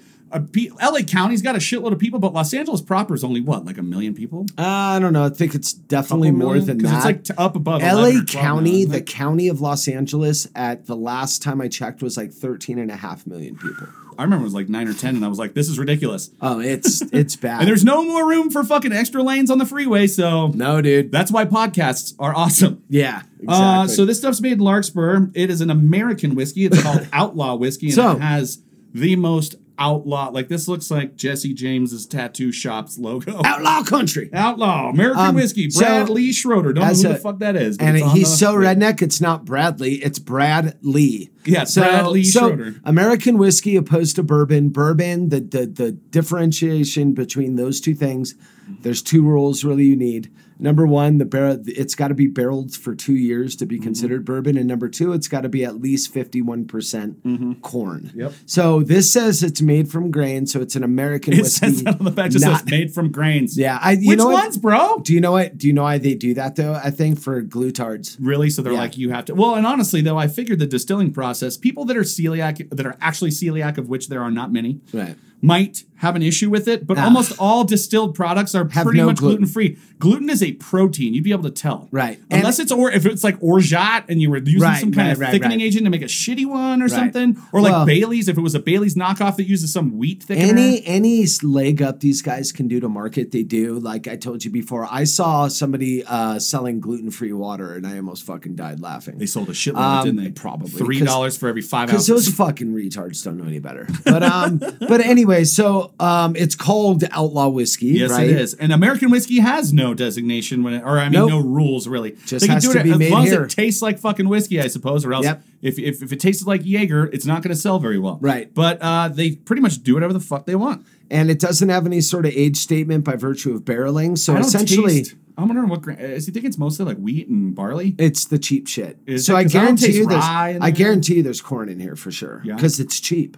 pe- 0.52 0.68
LA 0.80 1.00
County's 1.06 1.42
got 1.42 1.54
a 1.54 1.58
shitload 1.58 1.92
of 1.92 1.98
people, 1.98 2.18
but 2.18 2.32
Los 2.32 2.52
Angeles 2.54 2.80
proper 2.80 3.14
is 3.14 3.24
only 3.24 3.40
what, 3.40 3.64
like 3.64 3.78
a 3.78 3.82
million 3.82 4.14
people? 4.14 4.46
Uh, 4.58 4.62
I 4.64 4.98
don't 4.98 5.12
know. 5.12 5.24
I 5.26 5.30
think 5.30 5.54
it's 5.54 5.72
definitely 5.72 6.30
more 6.30 6.58
than 6.60 6.78
that. 6.78 6.96
It's 6.96 7.04
like 7.04 7.24
t- 7.24 7.34
up 7.38 7.56
above 7.56 7.82
LA 7.82 8.22
County, 8.26 8.84
the 8.84 9.00
county 9.02 9.48
of 9.48 9.60
Los 9.60 9.88
Angeles, 9.88 10.48
at 10.54 10.86
the 10.86 10.96
last 10.96 11.42
time 11.42 11.60
I 11.60 11.68
checked, 11.68 12.02
was 12.02 12.16
like 12.16 12.32
13 12.32 12.78
and 12.78 12.90
a 12.90 12.96
half 12.96 13.26
million 13.26 13.56
people. 13.56 13.86
I 14.18 14.24
remember 14.24 14.42
it 14.42 14.46
was 14.46 14.54
like 14.54 14.68
nine 14.68 14.88
or 14.88 14.94
10, 14.94 15.14
and 15.14 15.24
I 15.24 15.28
was 15.28 15.38
like, 15.38 15.54
this 15.54 15.68
is 15.68 15.78
ridiculous. 15.78 16.30
Oh, 16.40 16.58
it's 16.60 17.00
it's 17.12 17.36
bad. 17.36 17.60
And 17.60 17.68
there's 17.68 17.84
no 17.84 18.02
more 18.02 18.28
room 18.28 18.50
for 18.50 18.64
fucking 18.64 18.92
extra 18.92 19.22
lanes 19.22 19.48
on 19.48 19.58
the 19.58 19.64
freeway, 19.66 20.08
so 20.08 20.48
no, 20.48 20.82
dude. 20.82 21.12
that's 21.12 21.30
why 21.30 21.44
podcasts 21.44 22.14
are 22.18 22.34
awesome. 22.34 22.82
Yeah, 22.88 23.22
exactly. 23.38 23.46
Uh, 23.48 23.86
so 23.86 24.04
this 24.04 24.18
stuff's 24.18 24.40
made 24.40 24.54
in 24.54 24.58
Larkspur. 24.58 25.28
It 25.34 25.50
is 25.50 25.60
an 25.60 25.70
American 25.70 26.34
whiskey. 26.34 26.64
It's 26.66 26.82
called 26.82 27.06
Outlaw 27.12 27.54
whiskey, 27.54 27.86
and 27.86 27.94
So- 27.94 28.12
it 28.16 28.20
has 28.20 28.60
the 28.92 29.14
most 29.14 29.54
outlaw. 29.78 30.28
Like 30.28 30.48
this 30.48 30.66
looks 30.68 30.90
like 30.90 31.16
Jesse 31.16 31.54
James's 31.54 32.06
tattoo 32.06 32.52
shop's 32.52 32.98
logo. 32.98 33.40
Outlaw 33.44 33.82
Country. 33.84 34.28
Outlaw 34.32 34.90
American 34.90 35.24
Um, 35.26 35.34
whiskey. 35.34 35.70
so, 35.70 35.80
Brad 35.80 36.08
Lee 36.08 36.32
Schroeder. 36.32 36.72
Don't 36.72 36.86
know 36.86 36.94
who 36.94 37.08
a- 37.08 37.12
the 37.14 37.18
fuck 37.18 37.38
that 37.38 37.56
is. 37.56 37.76
And 37.78 37.96
he's 37.96 38.30
the- 38.30 38.36
so 38.36 38.54
redneck, 38.54 39.00
it's 39.02 39.20
not 39.20 39.44
Bradley, 39.44 39.94
it's 39.96 40.18
Brad 40.18 40.76
Lee. 40.82 41.30
Yeah, 41.44 41.62
it's 41.62 41.74
Brad 41.74 42.06
Lee 42.08 42.24
Schroeder. 42.24 42.74
American 42.84 43.38
whiskey 43.38 43.76
opposed 43.76 44.16
to 44.16 44.22
bourbon. 44.22 44.68
Bourbon, 44.70 45.28
the, 45.30 45.40
the 45.40 45.66
the 45.66 45.92
differentiation 45.92 47.12
between 47.14 47.56
those 47.56 47.80
two 47.80 47.94
things, 47.94 48.34
there's 48.82 49.02
two 49.02 49.22
rules 49.22 49.64
really 49.64 49.84
you 49.84 49.96
need. 49.96 50.30
Number 50.60 50.86
one, 50.86 51.18
the 51.18 51.24
barrel 51.24 51.62
it's 51.66 51.94
got 51.94 52.08
to 52.08 52.14
be 52.14 52.26
barreled 52.26 52.74
for 52.74 52.94
two 52.94 53.14
years 53.14 53.54
to 53.56 53.66
be 53.66 53.76
Mm-hmm. 53.76 53.84
considered 53.84 54.24
bourbon, 54.24 54.56
and 54.58 54.66
number 54.66 54.88
two, 54.88 55.12
it's 55.12 55.28
got 55.28 55.42
to 55.42 55.48
be 55.48 55.64
at 55.64 55.80
least 55.80 56.12
fifty 56.12 56.42
one 56.42 56.66
percent 56.66 57.18
corn. 57.62 58.02
Mm-hmm. 58.06 58.20
Yep. 58.20 58.32
So 58.46 58.82
this 58.82 59.12
says 59.12 59.42
it's 59.42 59.60
made 59.62 59.90
from 59.90 60.10
grain, 60.10 60.46
so 60.46 60.60
it's 60.60 60.74
an 60.76 60.82
American 60.84 61.32
It 61.34 61.42
whiskey. 61.42 61.66
says 61.66 61.82
that 61.84 61.98
on 61.98 62.04
the 62.04 62.10
back. 62.10 62.30
Just 62.30 62.44
not- 62.44 62.60
says 62.60 62.70
made 62.70 62.92
from 62.92 63.12
grains. 63.12 63.56
yeah, 63.56 63.78
I, 63.80 63.92
you 63.92 64.08
Which 64.08 64.18
know 64.18 64.26
what? 64.26 64.44
ones, 64.44 64.58
bro? 64.58 64.98
Do 64.98 65.14
you 65.14 65.20
know 65.20 65.32
what? 65.32 65.56
Do 65.58 65.66
you 65.66 65.72
know 65.72 65.82
why 65.84 65.98
they 65.98 66.14
do 66.14 66.34
that 66.34 66.56
though? 66.56 66.74
I 66.74 66.90
think 66.90 67.20
for 67.20 67.42
glutards. 67.42 68.16
Really? 68.20 68.50
So 68.50 68.62
they're 68.62 68.72
Yeah. 68.72 68.78
like, 68.80 68.98
you 68.98 69.10
have 69.10 69.26
to. 69.26 69.34
Well, 69.34 69.54
and 69.54 69.66
honestly, 69.66 70.00
though, 70.00 70.18
I 70.18 70.26
figured 70.26 70.58
the 70.58 70.66
distilling 70.66 71.12
process, 71.12 71.56
people 71.56 71.84
that 71.86 71.96
are 71.96 72.02
celiac, 72.02 72.68
that 72.70 72.86
are 72.86 72.96
actually 73.00 73.30
celiac, 73.30 73.78
of 73.78 73.88
which 73.88 74.08
there 74.08 74.22
are 74.22 74.30
not 74.30 74.52
many, 74.52 74.80
Right. 74.92 75.16
might 75.40 75.84
have 75.98 76.16
an 76.16 76.22
issue 76.22 76.50
with 76.50 76.66
it. 76.68 76.86
But 76.86 76.98
Ah. 76.98 77.04
almost 77.04 77.32
all 77.38 77.64
distilled 77.64 78.14
products 78.14 78.54
are 78.54 78.68
Have 78.70 78.84
pretty 78.84 78.98
no 79.00 79.06
much 79.06 79.18
gluten. 79.18 79.46
free. 79.46 79.76
Gluten 79.98 80.30
is 80.30 80.42
a 80.42 80.52
protein. 80.52 81.12
You'd 81.14 81.24
be 81.24 81.32
able 81.32 81.42
to 81.44 81.50
tell. 81.50 81.88
Right. 81.90 82.18
And- 82.30 82.40
Unless 82.40 82.60
it's 82.60 82.70
or 82.72 82.90
if 82.90 83.04
it's 83.04 83.24
like 83.24 83.36
orgeat 83.42 84.04
and 84.08 84.22
you 84.22 84.30
were 84.30 84.38
using 84.38 84.60
Right, 84.60 84.80
some 84.80 84.92
kind 84.92 85.08
right, 85.08 85.12
of 85.12 85.18
right, 85.20 85.30
thickening 85.32 85.60
agent 85.60 85.84
to 85.84 85.90
make 85.90 86.02
a 86.02 86.06
shitty 86.06 86.46
one 86.46 86.82
or 86.82 86.88
something, 86.88 87.36
or 87.52 87.60
like 87.60 87.72
Well- 87.72 87.86
Bailey's 87.86 88.28
if 88.28 88.38
it 88.38 88.40
was 88.40 88.54
a 88.54 88.60
Bailey's 88.60 88.94
knockoff 88.94 89.36
that 89.36 89.48
uses 89.48 89.72
some 89.72 89.98
wheat 89.98 90.24
thickener. 90.26 90.36
Any 90.48 90.86
any 90.86 91.26
leg 91.42 91.82
up 91.82 92.00
these 92.00 92.22
guys 92.22 92.52
can 92.52 92.68
do 92.68 92.78
to 92.80 92.88
market, 92.88 93.32
they 93.32 93.42
do. 93.42 93.78
Like 93.80 94.06
I 94.08 94.16
told 94.16 94.44
you 94.44 94.50
before, 94.50 94.86
I 94.90 95.04
saw 95.04 95.48
somebody 95.48 96.04
uh, 96.04 96.38
selling 96.38 96.80
gluten 96.80 97.10
free 97.10 97.32
water, 97.32 97.74
and 97.74 97.86
I 97.86 97.96
almost 97.96 98.22
fucking 98.24 98.54
died 98.54 98.80
laughing. 98.80 99.18
they 99.18 99.26
sold 99.26 99.48
a 99.48 99.52
shitload, 99.52 99.76
Um, 100.00 100.04
didn't 100.04 100.22
they? 100.24 100.30
probably, 100.30 100.70
three 100.70 101.00
dollars 101.00 101.36
for 101.36 101.48
every 101.48 101.62
five 101.62 101.88
Because 101.88 102.06
those 102.06 102.28
fucking 102.28 102.72
retards 102.72 103.24
don't 103.24 103.36
know 103.36 103.44
any 103.44 103.58
better. 103.58 103.88
But 104.04 104.22
um, 104.22 104.58
but 104.80 105.00
anyway, 105.00 105.42
so 105.44 105.87
So 106.00 106.04
um, 106.04 106.36
it's 106.36 106.54
called 106.54 107.04
outlaw 107.10 107.48
whiskey, 107.48 107.86
Yes, 107.86 108.10
right? 108.10 108.28
it 108.28 108.36
is. 108.40 108.54
And 108.54 108.72
American 108.72 109.10
whiskey 109.10 109.38
has 109.40 109.72
no 109.72 109.94
designation 109.94 110.62
when 110.62 110.74
it, 110.74 110.82
or 110.84 110.98
I 110.98 111.04
mean, 111.04 111.12
Nope. 111.12 111.30
no 111.30 111.40
rules 111.40 111.86
really. 111.88 112.12
Just 112.26 112.42
they 112.42 112.46
can 112.48 112.60
do 112.60 112.72
to 112.72 112.80
it 112.80 112.84
be 112.84 112.92
as 112.92 112.98
made 112.98 113.10
long 113.12 113.24
here. 113.26 113.44
as 113.44 113.52
it 113.52 113.56
tastes 113.56 113.82
like 113.82 113.98
fucking 113.98 114.28
whiskey, 114.28 114.60
I 114.60 114.68
suppose. 114.68 115.04
Or 115.04 115.12
else, 115.12 115.24
Yep. 115.24 115.42
if, 115.62 115.78
if 115.78 116.02
if 116.02 116.12
it 116.12 116.20
tasted 116.20 116.46
like 116.46 116.62
Jaeger, 116.64 117.06
it's 117.12 117.26
not 117.26 117.42
going 117.42 117.54
to 117.54 117.60
sell 117.60 117.78
very 117.78 117.98
well. 117.98 118.18
Right. 118.20 118.52
But 118.52 118.78
uh, 118.82 119.08
they 119.08 119.32
pretty 119.36 119.62
much 119.62 119.82
do 119.82 119.94
whatever 119.94 120.12
the 120.12 120.20
fuck 120.20 120.46
they 120.46 120.54
want. 120.56 120.84
And 121.10 121.30
it 121.30 121.40
doesn't 121.40 121.68
have 121.70 121.86
any 121.86 122.00
sort 122.02 122.26
of 122.26 122.32
age 122.34 122.56
statement 122.58 123.04
by 123.04 123.16
virtue 123.16 123.54
of 123.54 123.62
barreling. 123.62 124.18
So 124.18 124.36
essentially, 124.36 124.98
taste- 125.04 125.14
I'm 125.38 125.46
wondering 125.48 125.68
what. 125.68 125.86
Is 126.00 126.26
he 126.26 126.32
thinking 126.32 126.48
it's 126.48 126.58
mostly 126.58 126.84
like 126.84 126.96
wheat 126.98 127.28
and 127.28 127.54
barley? 127.54 127.94
it's 127.96 128.24
the 128.26 128.38
cheap 128.38 128.66
shit. 128.66 128.98
Is 129.06 129.24
so 129.24 129.34
it? 129.34 129.38
I 129.38 129.42
'Cause 129.44 129.54
I 129.54 129.58
don't 129.58 129.64
guarantee 129.66 129.86
taste 129.86 129.98
you, 129.98 130.06
there's, 130.06 130.20
rye 130.24 130.48
in 130.50 130.62
I 130.62 130.70
there. 130.70 130.76
guarantee 130.78 131.14
you, 131.16 131.22
there's 131.22 131.40
corn 131.40 131.68
in 131.68 131.78
here 131.80 131.94
for 131.96 132.10
sure 132.10 132.42
Yeah. 132.44 132.50
Mm-hmm. 132.52 132.56
because 132.56 132.80
it's 132.80 132.98
cheap. 133.00 133.36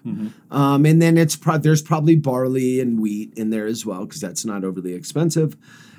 Um, 0.51 0.87
and 0.87 1.01
then 1.03 1.19
it's 1.19 1.37
pro- 1.37 1.59
there's 1.59 1.83
probably 1.83 2.17
barley 2.17 2.81
and 2.81 2.99
wheat 3.01 3.35
in 3.37 3.51
there 3.51 3.67
as 3.67 3.85
well 3.85 4.07
because 4.07 4.21
that's 4.21 4.45
not 4.45 4.65
overly 4.65 4.95
expensive. 4.95 5.57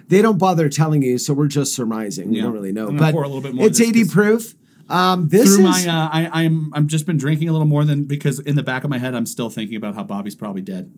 They 0.08 0.22
don't 0.22 0.38
bother 0.40 0.68
telling 0.68 1.04
you, 1.04 1.18
so 1.20 1.34
we're 1.34 1.48
just 1.48 1.74
surmising. 1.74 2.32
We 2.32 2.38
Yeah. 2.38 2.44
don't 2.44 2.54
really 2.54 2.72
know, 2.74 2.88
I'm 2.88 2.98
gonna 2.98 3.12
but 3.12 3.14
pour 3.14 3.24
a 3.24 3.28
little 3.28 3.42
bit 3.42 3.54
more 3.54 3.66
of 3.66 3.70
it's 3.70 3.80
this 3.80 3.88
80 3.88 4.02
'cause- 4.04 4.12
proof. 4.12 4.56
Um, 4.90 5.30
this 5.30 5.56
Through 5.56 5.68
is 5.68 5.86
my, 5.86 5.92
uh, 5.94 6.10
I, 6.12 6.44
I'm 6.44 6.70
I'm 6.74 6.88
just 6.88 7.06
been 7.06 7.16
drinking 7.16 7.48
a 7.48 7.54
little 7.54 7.68
more 7.68 7.86
than 7.86 8.04
because 8.04 8.40
in 8.40 8.56
the 8.58 8.64
back 8.64 8.84
of 8.84 8.90
my 8.90 8.98
head 8.98 9.16
I'm 9.16 9.26
still 9.26 9.50
thinking 9.50 9.78
about 9.78 9.96
how 9.96 10.04
Bobby's 10.04 10.36
probably 10.36 10.62
dead. 10.64 10.92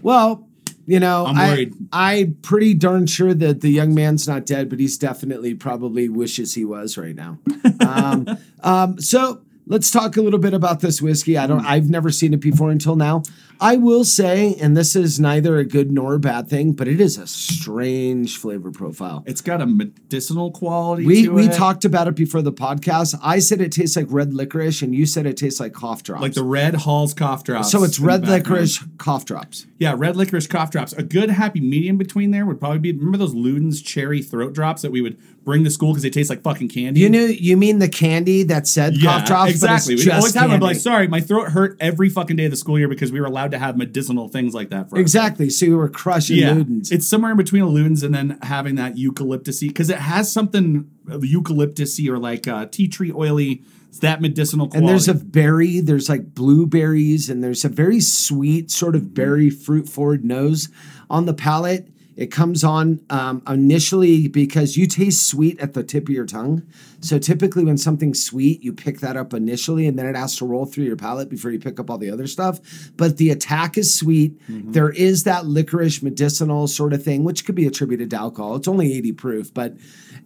Well, 0.00 0.48
you 0.86 1.00
know, 1.00 1.26
I'm 1.26 1.36
I, 1.36 1.48
worried. 1.48 1.74
I'm 1.92 2.34
pretty 2.42 2.74
darn 2.74 3.06
sure 3.06 3.34
that 3.34 3.60
the 3.60 3.70
young 3.70 3.94
man's 3.94 4.28
not 4.28 4.46
dead, 4.46 4.70
but 4.70 4.78
he's 4.78 4.96
definitely 4.96 5.54
probably 5.54 6.08
wishes 6.08 6.54
he 6.54 6.64
was 6.64 6.96
right 6.96 7.14
now. 7.14 7.38
um, 7.86 8.38
um, 8.62 9.00
so 9.00 9.42
let's 9.66 9.90
talk 9.90 10.16
a 10.16 10.22
little 10.22 10.38
bit 10.38 10.54
about 10.54 10.80
this 10.80 11.02
whiskey. 11.02 11.36
I 11.36 11.46
don't. 11.46 11.64
I've 11.66 11.90
never 11.90 12.10
seen 12.10 12.32
it 12.34 12.40
before 12.40 12.70
until 12.70 12.96
now. 12.96 13.24
I 13.60 13.76
will 13.76 14.04
say, 14.04 14.54
and 14.54 14.76
this 14.76 14.94
is 14.94 15.18
neither 15.18 15.56
a 15.56 15.64
good 15.64 15.90
nor 15.90 16.14
a 16.14 16.18
bad 16.18 16.48
thing, 16.48 16.72
but 16.72 16.88
it 16.88 17.00
is 17.00 17.18
a 17.18 17.26
strange 17.26 18.36
flavor 18.36 18.70
profile. 18.70 19.24
It's 19.26 19.40
got 19.40 19.60
a 19.60 19.66
medicinal 19.66 20.50
quality. 20.50 21.06
We 21.06 21.28
we 21.28 21.46
it. 21.46 21.52
talked 21.52 21.84
about 21.84 22.08
it 22.08 22.14
before 22.16 22.42
the 22.42 22.52
podcast. 22.52 23.18
I 23.22 23.38
said 23.38 23.60
it 23.60 23.72
tastes 23.72 23.96
like 23.96 24.06
red 24.08 24.34
licorice, 24.34 24.82
and 24.82 24.94
you 24.94 25.06
said 25.06 25.26
it 25.26 25.36
tastes 25.36 25.60
like 25.60 25.72
cough 25.72 26.02
drops. 26.02 26.22
like 26.22 26.34
the 26.34 26.44
red 26.44 26.74
Hall's 26.74 27.14
cough 27.14 27.44
drops. 27.44 27.70
so 27.70 27.84
it's 27.84 27.98
red 27.98 28.26
licorice 28.26 28.82
cough 28.98 29.24
drops. 29.24 29.66
Yeah, 29.78 29.94
red 29.96 30.16
licorice 30.16 30.46
cough 30.46 30.70
drops. 30.70 30.92
A 30.94 31.02
good 31.02 31.30
happy 31.30 31.60
medium 31.60 31.96
between 31.96 32.30
there 32.30 32.46
would 32.46 32.60
probably 32.60 32.78
be. 32.78 32.92
Remember 32.92 33.18
those 33.18 33.34
Luden's 33.34 33.82
cherry 33.82 34.22
throat 34.22 34.52
drops 34.54 34.82
that 34.82 34.90
we 34.90 35.00
would 35.00 35.18
bring 35.44 35.62
to 35.64 35.70
school 35.70 35.92
because 35.92 36.02
they 36.02 36.10
taste 36.10 36.28
like 36.28 36.42
fucking 36.42 36.68
candy. 36.68 37.00
You 37.00 37.08
knew 37.08 37.26
you 37.26 37.56
mean 37.56 37.78
the 37.78 37.88
candy 37.88 38.42
that 38.44 38.66
said 38.66 38.96
yeah, 38.96 39.18
cough 39.18 39.26
drops? 39.26 39.50
exactly. 39.52 39.94
We 39.94 40.10
always 40.10 40.34
have 40.34 40.50
them. 40.50 40.60
Like, 40.60 40.76
sorry, 40.76 41.06
my 41.08 41.20
throat 41.20 41.50
hurt 41.52 41.76
every 41.80 42.10
fucking 42.10 42.36
day 42.36 42.46
of 42.46 42.50
the 42.50 42.56
school 42.56 42.78
year 42.78 42.88
because 42.88 43.12
we 43.12 43.20
were 43.20 43.26
allowed 43.26 43.45
to 43.50 43.58
have 43.58 43.76
medicinal 43.76 44.28
things 44.28 44.54
like 44.54 44.70
that. 44.70 44.90
For 44.90 44.98
Exactly. 44.98 45.50
So 45.50 45.66
you 45.66 45.76
were 45.76 45.88
crushing 45.88 46.36
Yeah, 46.38 46.54
Ludens. 46.54 46.90
it's 46.92 47.06
somewhere 47.08 47.30
in 47.32 47.36
between 47.36 47.62
a 47.62 47.66
Luden's 47.66 48.02
and 48.02 48.14
then 48.14 48.38
having 48.42 48.74
that 48.76 48.94
eucalyptusy 48.96 49.68
because 49.68 49.90
it 49.90 49.98
has 49.98 50.32
something 50.32 50.88
eucalyptusy 51.08 52.08
or 52.08 52.18
like 52.18 52.48
uh, 52.48 52.66
tea 52.66 52.88
tree 52.88 53.12
oily. 53.12 53.62
It's 53.88 54.00
that 54.00 54.20
medicinal 54.20 54.66
quality. 54.66 54.78
and 54.78 54.88
there's 54.88 55.08
a 55.08 55.14
berry, 55.14 55.80
there's 55.80 56.08
like 56.08 56.34
blueberries, 56.34 57.30
and 57.30 57.42
there's 57.42 57.64
a 57.64 57.68
very 57.68 58.00
sweet 58.00 58.70
sort 58.70 58.94
of 58.94 59.14
berry 59.14 59.48
fruit 59.48 59.88
forward 59.88 60.24
nose 60.24 60.68
on 61.08 61.24
the 61.26 61.32
palate. 61.34 61.88
It 62.16 62.30
comes 62.30 62.64
on 62.64 63.00
um, 63.10 63.42
initially 63.46 64.26
because 64.26 64.76
you 64.76 64.86
taste 64.86 65.26
sweet 65.26 65.60
at 65.60 65.74
the 65.74 65.84
tip 65.84 66.04
of 66.04 66.14
your 66.14 66.24
tongue. 66.24 66.62
So 67.00 67.18
typically, 67.18 67.62
when 67.62 67.76
something's 67.76 68.24
sweet, 68.24 68.62
you 68.62 68.72
pick 68.72 69.00
that 69.00 69.16
up 69.16 69.34
initially, 69.34 69.86
and 69.86 69.98
then 69.98 70.06
it 70.06 70.16
has 70.16 70.36
to 70.38 70.46
roll 70.46 70.64
through 70.64 70.84
your 70.84 70.96
palate 70.96 71.28
before 71.28 71.50
you 71.50 71.58
pick 71.58 71.78
up 71.78 71.90
all 71.90 71.98
the 71.98 72.10
other 72.10 72.26
stuff. 72.26 72.58
But 72.96 73.18
the 73.18 73.30
attack 73.30 73.76
is 73.76 73.96
sweet. 73.96 74.40
There 74.72 74.90
is 74.90 75.24
that 75.24 75.44
licorice 75.44 76.02
medicinal 76.02 76.66
sort 76.68 76.94
of 76.94 77.02
thing, 77.02 77.22
which 77.22 77.44
could 77.44 77.54
be 77.54 77.66
attributed 77.66 78.10
to 78.10 78.16
alcohol. 78.16 78.56
It's 78.56 78.68
only 78.68 78.94
80 78.94 79.12
proof, 79.12 79.54
but 79.54 79.76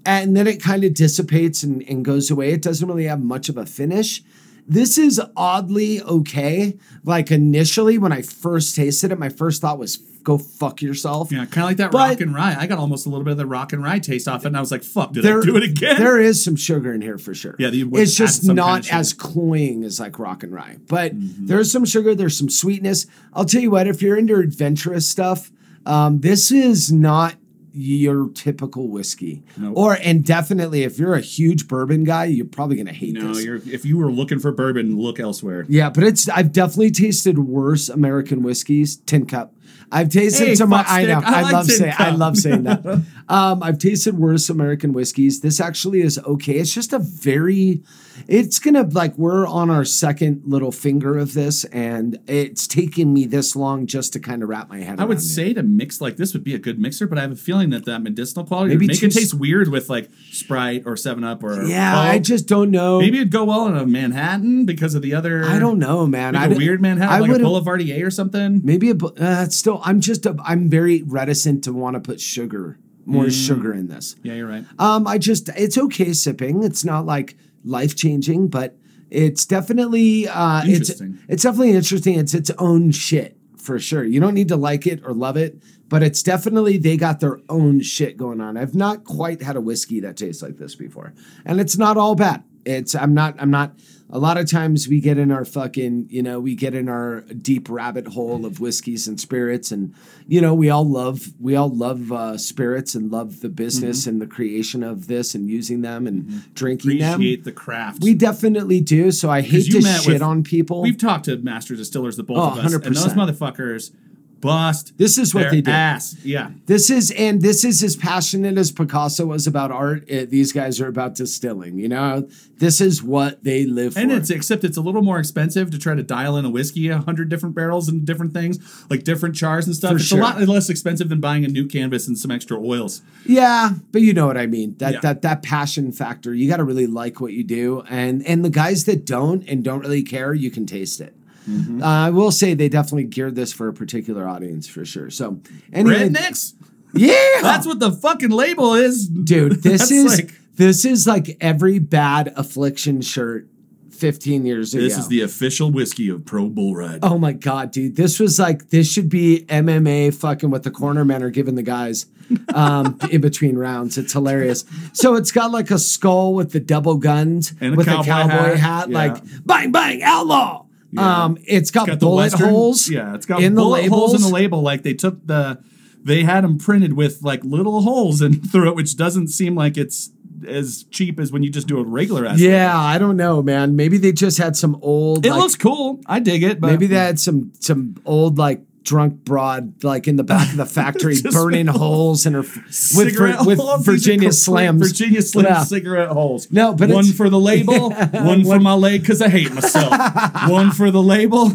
and 0.07 0.37
then 0.37 0.47
it 0.47 0.63
kind 0.63 0.85
of 0.85 0.95
dissipates 0.95 1.63
and, 1.63 1.83
and 1.89 2.05
goes 2.05 2.31
away. 2.31 2.53
It 2.53 2.63
doesn't 2.63 2.87
really 2.87 3.05
have 3.05 3.21
much 3.21 3.49
of 3.49 3.57
a 3.57 3.67
finish. 3.67 4.23
This 4.69 4.99
is 4.99 5.21
oddly 5.37 6.01
okay. 6.03 6.77
Like 7.05 7.31
initially, 7.31 7.99
when 7.99 8.13
I 8.13 8.23
first 8.23 8.77
tasted 8.77 9.13
it, 9.13 9.19
my 9.19 9.29
first 9.29 9.61
thought 9.63 9.79
was 9.79 9.97
go 10.23 10.37
fuck 10.37 10.83
yourself. 10.83 11.33
yeah, 11.33 11.47
kind 11.47 11.59
of 11.65 11.65
like 11.65 11.77
that 11.79 11.91
But- 11.93 12.11
rock 12.11 12.21
and 12.21 12.35
rye. 12.35 12.55
I 12.59 12.67
got 12.67 12.79
almost 12.79 13.07
a 13.07 13.09
little 13.09 13.25
bit 13.25 13.31
of 13.33 13.37
the 13.39 13.47
rock 13.47 13.73
and 13.73 13.83
rye 13.83 13.99
taste 14.01 14.29
off 14.29 14.45
it, 14.45 14.49
and 14.49 14.57
I 14.57 14.61
was 14.61 14.71
like, 14.71 14.83
"Fuck, 14.85 15.13
did 15.15 15.25
There, 15.25 15.41
I 15.41 15.45
do 15.45 15.57
it 15.57 15.63
again?" 15.63 15.97
there 15.99 16.21
is 16.21 16.45
some 16.45 16.57
sugar 16.57 16.93
in 16.93 17.01
here 17.01 17.17
for 17.17 17.35
sure. 17.35 17.57
Yeah, 17.59 17.71
it's 17.73 18.15
just 18.17 18.45
not 18.45 18.83
kind 18.83 18.85
of 18.85 18.93
as 18.93 19.13
cloying 19.15 19.83
as 19.83 19.99
like 19.99 20.19
rock 20.19 20.43
and 20.43 20.53
rye. 20.53 20.77
But 20.89 21.19
Mm-hmm. 21.19 21.47
there's 21.47 21.73
some 21.73 21.87
sugar, 21.87 22.15
there's 22.15 22.37
some 22.37 22.51
sweetness. 22.51 23.07
I'll 23.33 23.47
tell 23.47 23.63
you 23.63 23.71
what, 23.71 23.87
if 23.87 24.03
you're 24.03 24.19
into 24.19 24.35
adventurous 24.37 25.09
stuff, 25.09 25.51
um, 25.87 26.21
this 26.21 26.53
is 26.53 26.93
not 26.93 27.37
your 27.81 28.29
typical 28.31 28.89
whiskey. 28.89 29.43
Nope. 29.57 29.75
Or 29.77 29.95
and 30.03 30.25
definitely 30.25 30.83
if 30.85 30.99
you're 30.99 31.15
a 31.15 31.21
huge 31.21 31.67
bourbon 31.69 32.05
guy, 32.05 32.27
you're 32.27 32.47
probably 32.47 32.77
gonna 32.77 32.93
hate 32.93 33.15
no, 33.15 33.29
this. 33.35 33.45
you're 33.45 33.57
if 33.57 33.85
you 33.85 33.99
were 33.99 34.11
looking 34.11 34.39
for 34.39 34.53
bourbon, 34.53 34.99
look 34.99 35.19
elsewhere. 35.21 35.65
Yeah, 35.69 35.91
but 35.91 36.05
it's 36.05 36.29
I've 36.29 36.53
definitely 36.53 36.91
tasted 36.91 37.39
worse 37.39 37.89
American 37.89 38.43
whiskeys. 38.43 38.97
Tin 38.97 39.27
Cup. 39.27 39.55
I've 39.93 40.09
tasted 40.09 40.47
Hey, 40.49 40.55
some. 40.55 40.73
I 40.73 41.05
know. 41.05 41.21
I 41.25 41.41
I, 41.41 41.43
like 41.43 41.53
love 41.53 41.67
Tin 41.67 41.77
saying. 41.77 41.95
I 41.99 42.11
love 42.11 42.37
saying 42.37 42.63
that. 42.65 43.05
um, 43.31 43.63
I've 43.63 43.79
tasted 43.79 44.19
worse 44.19 44.51
American 44.51 44.93
whiskeys. 44.93 45.41
This 45.41 45.61
actually 45.61 46.01
is 46.01 46.19
okay. 46.19 46.55
It's 46.55 46.75
just 46.75 46.93
a 46.93 46.99
very. 46.99 47.83
It's 48.27 48.59
gonna 48.59 48.83
like 48.83 49.17
we're 49.17 49.47
on 49.47 49.71
our 49.71 49.85
second 49.85 50.43
little 50.45 50.73
finger 50.73 51.17
of 51.17 51.33
this, 51.33 51.65
and 51.67 52.19
it's 52.27 52.67
taken 52.67 53.13
me 53.13 53.25
this 53.27 53.55
long 53.55 53.87
just 53.87 54.13
to 54.15 54.21
kind 54.21 54.43
of 54.43 54.49
wrap 54.49 54.69
my 54.69 54.81
head. 54.81 54.99
I 55.01 55.05
would 55.05 55.19
around 55.19 55.25
it. 55.25 55.29
say 55.29 55.55
to 55.55 55.63
mix 55.63 56.01
like 56.01 56.17
this 56.17 56.33
would 56.33 56.43
be 56.43 56.55
a 56.55 56.59
good 56.59 56.81
mixer, 56.81 57.07
but 57.07 57.19
I 57.19 57.23
have 57.23 57.33
a 57.33 57.37
feeling 57.37 57.71
that 57.71 57.85
that 57.85 58.03
medicinal 58.03 58.45
quality 58.45 58.75
Maybe 58.75 58.87
would 58.87 58.95
make 58.95 59.03
it 59.03 59.13
taste 59.13 59.35
weird 59.35 59.69
with 59.69 59.89
like 59.89 60.11
Sprite 60.33 60.83
or 60.85 60.97
Seven 60.97 61.23
Up 61.23 61.45
or 61.45 61.63
Yeah, 61.63 61.93
Coke. 61.93 62.15
I 62.15 62.19
just 62.19 62.49
don't 62.49 62.73
know. 62.73 62.99
maybe 62.99 63.19
it'd 63.19 63.31
go 63.31 63.45
well 63.45 63.69
in 63.69 63.77
a 63.77 63.87
Manhattan 63.87 64.67
because 64.67 64.97
of 64.97 65.03
the 65.03 65.15
other. 65.15 65.45
I 65.45 65.61
don't 65.61 65.79
know, 65.79 66.07
man. 66.07 66.35
I 66.35 66.47
a 66.47 66.57
weird 66.57 66.83
Manhattan, 66.83 67.15
I 67.15 67.21
like 67.21 67.41
a 67.41 67.45
Boulevardier 67.45 68.05
or 68.05 68.11
something. 68.11 68.61
Maybe 68.65 68.91
a, 68.91 68.97
uh, 68.97 69.47
still. 69.47 69.81
I'm 69.85 70.01
just. 70.01 70.27
A, 70.27 70.37
I'm 70.45 70.69
very 70.69 71.03
reticent 71.03 71.65
to 71.65 71.73
want 71.73 71.95
to 71.95 72.01
put 72.01 72.21
sugar, 72.21 72.79
more 73.11 73.25
Mm. 73.27 73.47
sugar 73.47 73.73
in 73.73 73.89
this. 73.89 74.17
Yeah, 74.23 74.35
you're 74.35 74.49
right. 74.49 74.65
Um, 74.79 75.07
I 75.07 75.19
just 75.19 75.49
it's 75.57 75.77
okay 75.77 76.13
sipping. 76.13 76.63
It's 76.63 76.85
not 76.85 77.05
like 77.07 77.37
life 77.65 77.97
changing, 77.97 78.49
but 78.49 78.77
it's 79.11 79.45
definitely 79.47 80.29
uh, 80.29 80.63
it's 80.65 81.01
it's 81.29 81.43
definitely 81.43 81.73
interesting. 81.73 82.15
It's 82.19 82.35
its 82.35 82.51
own 82.59 82.91
shit 82.93 83.37
for 83.57 83.79
sure. 83.79 84.05
You 84.05 84.21
don't 84.21 84.35
need 84.35 84.49
to 84.49 84.57
like 84.57 84.87
it 84.87 85.03
or 85.05 85.13
love 85.13 85.37
it, 85.37 85.61
but 85.89 86.03
it's 86.03 86.23
definitely 86.23 86.79
they 86.79 86.97
got 86.97 87.21
their 87.21 87.41
own 87.49 87.81
shit 87.81 88.17
going 88.17 88.41
on. 88.41 88.57
I've 88.57 88.75
not 88.75 89.05
quite 89.05 89.43
had 89.43 89.57
a 89.57 89.61
whiskey 89.61 90.01
that 90.01 90.17
tastes 90.17 90.43
like 90.43 90.57
this 90.59 90.75
before, 90.75 91.13
and 91.45 91.61
it's 91.61 91.77
not 91.77 91.97
all 91.97 92.15
bad. 92.15 92.43
It's 92.65 92.95
I'm 92.95 93.13
not 93.15 93.35
I'm 93.39 93.51
not. 93.51 93.75
A 94.13 94.19
lot 94.19 94.37
of 94.39 94.51
times 94.51 94.89
we 94.89 95.01
get 95.01 95.19
in 95.19 95.31
our 95.31 95.45
fucking, 95.45 96.07
you 96.11 96.21
know, 96.23 96.41
we 96.41 96.57
get 96.57 96.75
in 96.75 96.89
our 96.89 97.21
deep 97.21 97.69
rabbit 97.71 98.09
hole 98.09 98.45
of 98.45 98.59
whiskeys 98.59 99.07
and 99.07 99.21
spirits, 99.21 99.71
and 99.71 99.95
you 100.27 100.41
know, 100.41 100.53
we 100.53 100.69
all 100.69 100.85
love 100.85 101.29
we 101.39 101.55
all 101.55 101.69
love 101.69 102.11
uh, 102.11 102.37
spirits 102.37 102.95
and 102.97 103.13
love 103.13 103.41
the 103.41 103.49
business 103.49 104.07
and 104.09 104.21
the 104.21 104.27
creation 104.27 104.83
of 104.83 105.07
this 105.07 105.35
and 105.37 105.49
using 105.49 105.83
them 105.83 106.07
and 106.09 106.53
drinking 106.55 106.99
them. 106.99 107.15
Appreciate 107.15 107.45
the 107.45 107.53
craft. 107.53 108.03
We 108.03 108.15
definitely 108.15 108.81
do. 108.81 109.13
So 109.13 109.31
I 109.31 109.43
hate 109.43 109.71
to 109.71 109.81
shit 109.81 110.07
with- 110.07 110.23
on 110.23 110.43
people. 110.43 110.83
We've 110.83 110.99
talked 110.99 111.27
to 111.27 111.37
master 111.37 111.77
distillers, 111.77 112.17
the 112.17 112.25
both 112.25 112.39
Oh, 112.39 112.59
of 112.59 112.65
us, 112.65 112.75
and 112.75 112.83
those 112.97 113.15
motherfuckers 113.15 113.93
bust. 114.41 114.97
This 114.99 115.19
is 115.19 115.35
what 115.35 115.51
they 115.51 115.61
do. 115.61 115.71
Ass, 115.71 116.17
yeah. 116.25 116.51
This 116.67 116.91
is 116.91 117.11
and 117.13 117.43
this 117.43 117.65
is 117.65 117.83
as 117.83 117.97
passionate 117.97 118.57
as 118.59 118.73
Picasso 118.73 119.27
was 119.27 119.47
about 119.47 119.71
art. 119.71 120.11
uh, 120.11 120.25
these 120.29 120.53
guys 120.53 120.81
are 120.81 120.89
about 120.89 121.15
distilling. 121.15 121.79
You 121.79 121.89
know, 121.89 122.29
this 122.59 122.81
is 122.81 123.03
what 123.03 123.43
they 123.45 123.67
live 123.67 123.95
for. 123.95 124.01
And 124.01 124.13
it's 124.13 124.31
except 124.31 124.65
it's 124.65 124.77
a 124.77 124.81
little 124.81 125.03
more 125.03 125.19
expensive 125.19 125.71
to 125.71 125.79
try 125.79 125.95
to 125.95 126.03
dial 126.03 126.37
in 126.37 126.45
a 126.45 126.51
whiskey, 126.51 126.89
a 126.89 126.99
hundred 126.99 127.29
different 127.29 127.55
barrels 127.55 127.89
and 127.89 128.05
different 128.05 128.33
things, 128.33 128.59
like 128.91 129.05
different 129.05 129.35
chars 129.35 129.67
and 129.67 129.77
stuff. 129.77 129.93
For 129.93 129.97
it's 129.97 130.07
sure. 130.07 130.19
a 130.19 130.23
lot 130.23 130.41
less 130.43 130.69
expensive 130.71 131.09
than 131.09 131.21
buying 131.21 131.45
a 131.45 131.49
new 131.49 131.67
canvas 131.67 132.09
and 132.09 132.19
some 132.19 132.31
extra 132.31 132.59
oils. 132.59 133.03
yeah, 133.27 133.71
but 133.93 134.03
you 134.03 134.13
know 134.13 134.27
what 134.27 134.37
I 134.37 134.47
mean. 134.47 134.77
That 134.79 134.95
Yeah. 134.95 135.01
that 135.01 135.23
that 135.23 135.43
passion 135.43 135.93
factor. 135.93 136.35
You 136.35 136.49
got 136.49 136.59
to 136.59 136.65
really 136.65 136.87
like 136.87 137.21
what 137.21 137.33
you 137.33 137.45
do, 137.45 137.83
and 137.89 138.27
and 138.27 138.45
the 138.45 138.51
guys 138.51 138.85
that 138.85 139.05
don't 139.05 139.47
and 139.49 139.63
don't 139.65 139.81
really 139.81 140.03
care, 140.03 140.33
you 140.35 140.51
can 140.51 140.67
taste 140.67 141.01
it. 141.01 141.15
Mm-hmm. 141.49 141.83
Uh, 141.83 141.87
I 142.07 142.11
will 142.11 142.31
say 142.31 142.55
they 142.55 142.69
definitely 142.69 143.05
geared 143.05 143.35
this 143.35 143.53
for 143.53 143.69
a 143.69 143.73
particular 143.73 144.29
audience 144.29 144.69
for 144.69 144.85
sure. 144.85 145.11
So 145.11 145.41
anyway, 145.73 146.09
Rednecks. 146.09 146.55
yeah, 146.95 147.15
That's 147.43 147.67
what 147.67 147.81
the 147.81 147.93
fucking 147.93 148.31
label 148.31 148.75
is, 148.75 149.09
dude. 149.09 149.63
This 149.63 149.91
is 149.91 150.19
like- 150.19 150.35
this 150.57 150.85
is 150.85 151.07
like 151.07 151.37
every 151.41 151.79
bad 151.79 152.33
affliction 152.37 153.01
shirt. 153.01 153.47
15 153.91 154.47
years 154.47 154.73
ago. 154.73 154.83
This 154.83 154.97
is 154.97 155.09
the 155.09 155.21
official 155.21 155.71
whiskey 155.71 156.09
of 156.09 156.25
Pro 156.25 156.49
Bull 156.49 156.75
Ride. 156.75 157.01
Oh 157.03 157.19
my 157.19 157.33
god, 157.33 157.71
dude! 157.71 157.97
This 157.97 158.19
was 158.19 158.39
like 158.39 158.71
this 158.71 158.91
should 158.91 159.11
be 159.11 159.45
MMA 159.47 160.15
fucking 160.15 160.51
what 160.51 160.63
the 160.63 160.71
corner 160.71 161.05
men 161.05 161.23
are 161.23 161.29
giving 161.29 161.55
the 161.55 161.63
guys 161.63 162.07
um, 162.55 162.99
in 163.11 163.21
between 163.21 163.59
rounds. 163.59 163.99
It's 163.99 164.15
hilarious. 164.15 164.65
So 164.95 165.17
it's 165.17 165.31
got 165.31 165.51
like 165.51 165.71
a 165.71 165.79
skull 165.79 166.33
with 166.33 166.53
the 166.53 166.61
double 166.61 166.97
guns 166.97 167.53
And 167.61 167.75
a 167.75 167.77
with 167.77 167.87
cowboy 167.89 168.01
a 168.03 168.05
cowboy 168.07 168.33
hat, 168.33 168.57
hat, 168.59 168.89
yeah. 168.91 168.97
like 168.97 169.23
bang 169.45 169.71
bang 169.71 170.03
outlaw. 170.03 170.65
Um, 170.99 171.39
it's 171.45 171.71
got, 171.71 171.87
got 171.87 172.01
bullet 172.01 172.33
Western- 172.33 172.49
holes. 172.49 172.89
Yeah, 172.89 173.15
it's 173.15 173.27
got 173.27 173.43
in 173.43 173.55
the 173.55 173.61
bullet 173.61 173.89
holes 173.89 174.15
in 174.15 174.23
the 174.23 174.29
label. 174.29 174.63
Like 174.63 174.83
they 174.83 174.95
took 174.95 175.27
the, 175.27 175.63
they 176.03 176.23
had 176.25 176.45
them 176.45 176.59
printed 176.59 176.95
with 176.95 177.23
like 177.23 177.45
little 177.45 177.83
holes 177.83 178.23
in 178.23 178.43
through 178.43 178.69
it, 178.69 178.77
which 178.77 178.97
doesn't 178.97 179.29
seem 179.29 179.55
like 179.55 179.77
it's 179.77 180.11
as 180.47 180.85
cheap 180.85 181.21
as 181.21 181.31
when 181.31 181.43
you 181.43 181.51
just 181.51 181.67
do 181.67 181.79
a 181.79 181.85
regular 181.85 182.27
ass. 182.27 182.41
Yeah, 182.41 182.79
I 182.79 182.99
don't 182.99 183.17
know, 183.17 183.43
man. 183.43 183.77
Maybe 183.77 183.99
they 183.99 184.13
just 184.13 184.39
had 184.39 184.57
some 184.57 184.79
old. 184.83 185.27
it 185.27 185.31
like, 185.31 185.39
looks 185.39 185.57
cool. 185.57 186.01
I 186.07 186.21
dig 186.21 186.43
it. 186.43 186.61
But 186.61 186.69
Maybe 186.69 186.87
they 186.87 186.97
had 186.97 187.21
some 187.21 187.53
some 187.61 187.97
old 188.05 188.39
like 188.39 188.63
drunk 188.83 189.25
broad 189.25 189.85
like 189.85 190.09
in 190.09 190.17
the 190.17 190.25
back 190.25 190.51
of 190.51 190.57
the 190.57 190.67
factory 190.81 191.17
burning 191.23 191.67
with 191.67 191.77
holes 191.77 192.25
in 192.27 192.33
her 192.33 192.41
with 192.41 192.73
cigarette 192.75 193.45
with 193.47 193.59
holes. 193.59 193.85
Virginia 193.85 194.33
Slams. 194.33 194.81
Virginia 194.89 195.23
Slim 195.23 195.47
Yeah. 195.47 195.65
cigarette 195.65 196.09
holes. 196.09 196.51
No, 196.51 196.73
but 196.75 196.89
one 196.91 197.05
for 197.05 197.29
the 197.29 197.39
label, 197.39 197.91
one 198.13 198.45
for 198.45 198.59
my 198.61 198.75
leg 198.75 199.03
because 199.03 199.21
I 199.23 199.29
hate 199.29 199.53
myself. 199.53 199.93
one 200.51 200.71
for 200.71 200.91
the 200.91 201.03
label. 201.03 201.53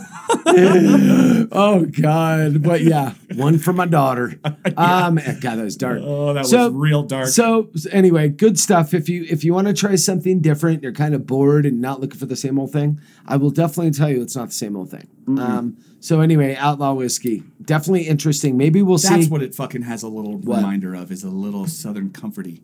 Oh 1.52 1.86
God! 1.92 2.64
But 2.64 2.82
yeah, 2.82 3.14
one 3.36 3.58
for 3.60 3.74
my 3.74 3.86
daughter. 3.86 4.40
Um, 4.78 5.16
God, 5.16 5.42
that 5.42 5.64
was 5.64 5.76
dark. 5.76 6.00
Oh, 6.04 6.34
that 6.34 6.46
So- 6.46 6.66
was 6.68 6.74
real 6.74 7.04
dark. 7.04 7.28
So 7.28 7.70
anyway, 7.92 8.30
good 8.30 8.60
stuff. 8.60 8.94
If 8.94 9.10
you 9.10 9.26
if 9.30 9.44
you 9.44 9.54
want 9.54 9.68
to 9.68 9.74
try 9.74 9.96
something 9.96 10.42
different, 10.42 10.84
you're 10.84 10.94
kind 10.94 11.14
of 11.16 11.26
bored 11.26 11.66
and 11.66 11.82
not 11.82 12.02
looking 12.02 12.20
for 12.20 12.26
the 12.26 12.36
same 12.36 12.60
old 12.60 12.72
thing. 12.72 13.00
I 13.28 13.38
will 13.38 13.52
definitely 13.52 13.92
tell 13.92 14.10
you 14.10 14.22
it's 14.22 14.36
not 14.36 14.48
the 14.50 14.54
same 14.54 14.76
old 14.76 14.90
thing. 14.92 15.08
Um, 15.28 15.78
so 16.00 16.22
anyway, 16.22 16.56
outlaw 16.56 16.94
whiskey, 16.94 17.44
definitely 17.64 18.04
interesting. 18.08 18.58
Maybe 18.58 18.82
we'll 18.82 18.98
That's 18.98 19.08
see. 19.08 19.16
That's 19.22 19.30
what 19.30 19.42
it 19.42 19.56
fucking 19.56 19.82
has 19.84 20.04
a 20.04 20.08
little 20.08 20.38
What? 20.38 20.58
reminder 20.58 20.94
of 20.96 21.12
is 21.12 21.24
a 21.24 21.30
little 21.30 21.66
Southern 21.68 22.10
comforty. 22.10 22.62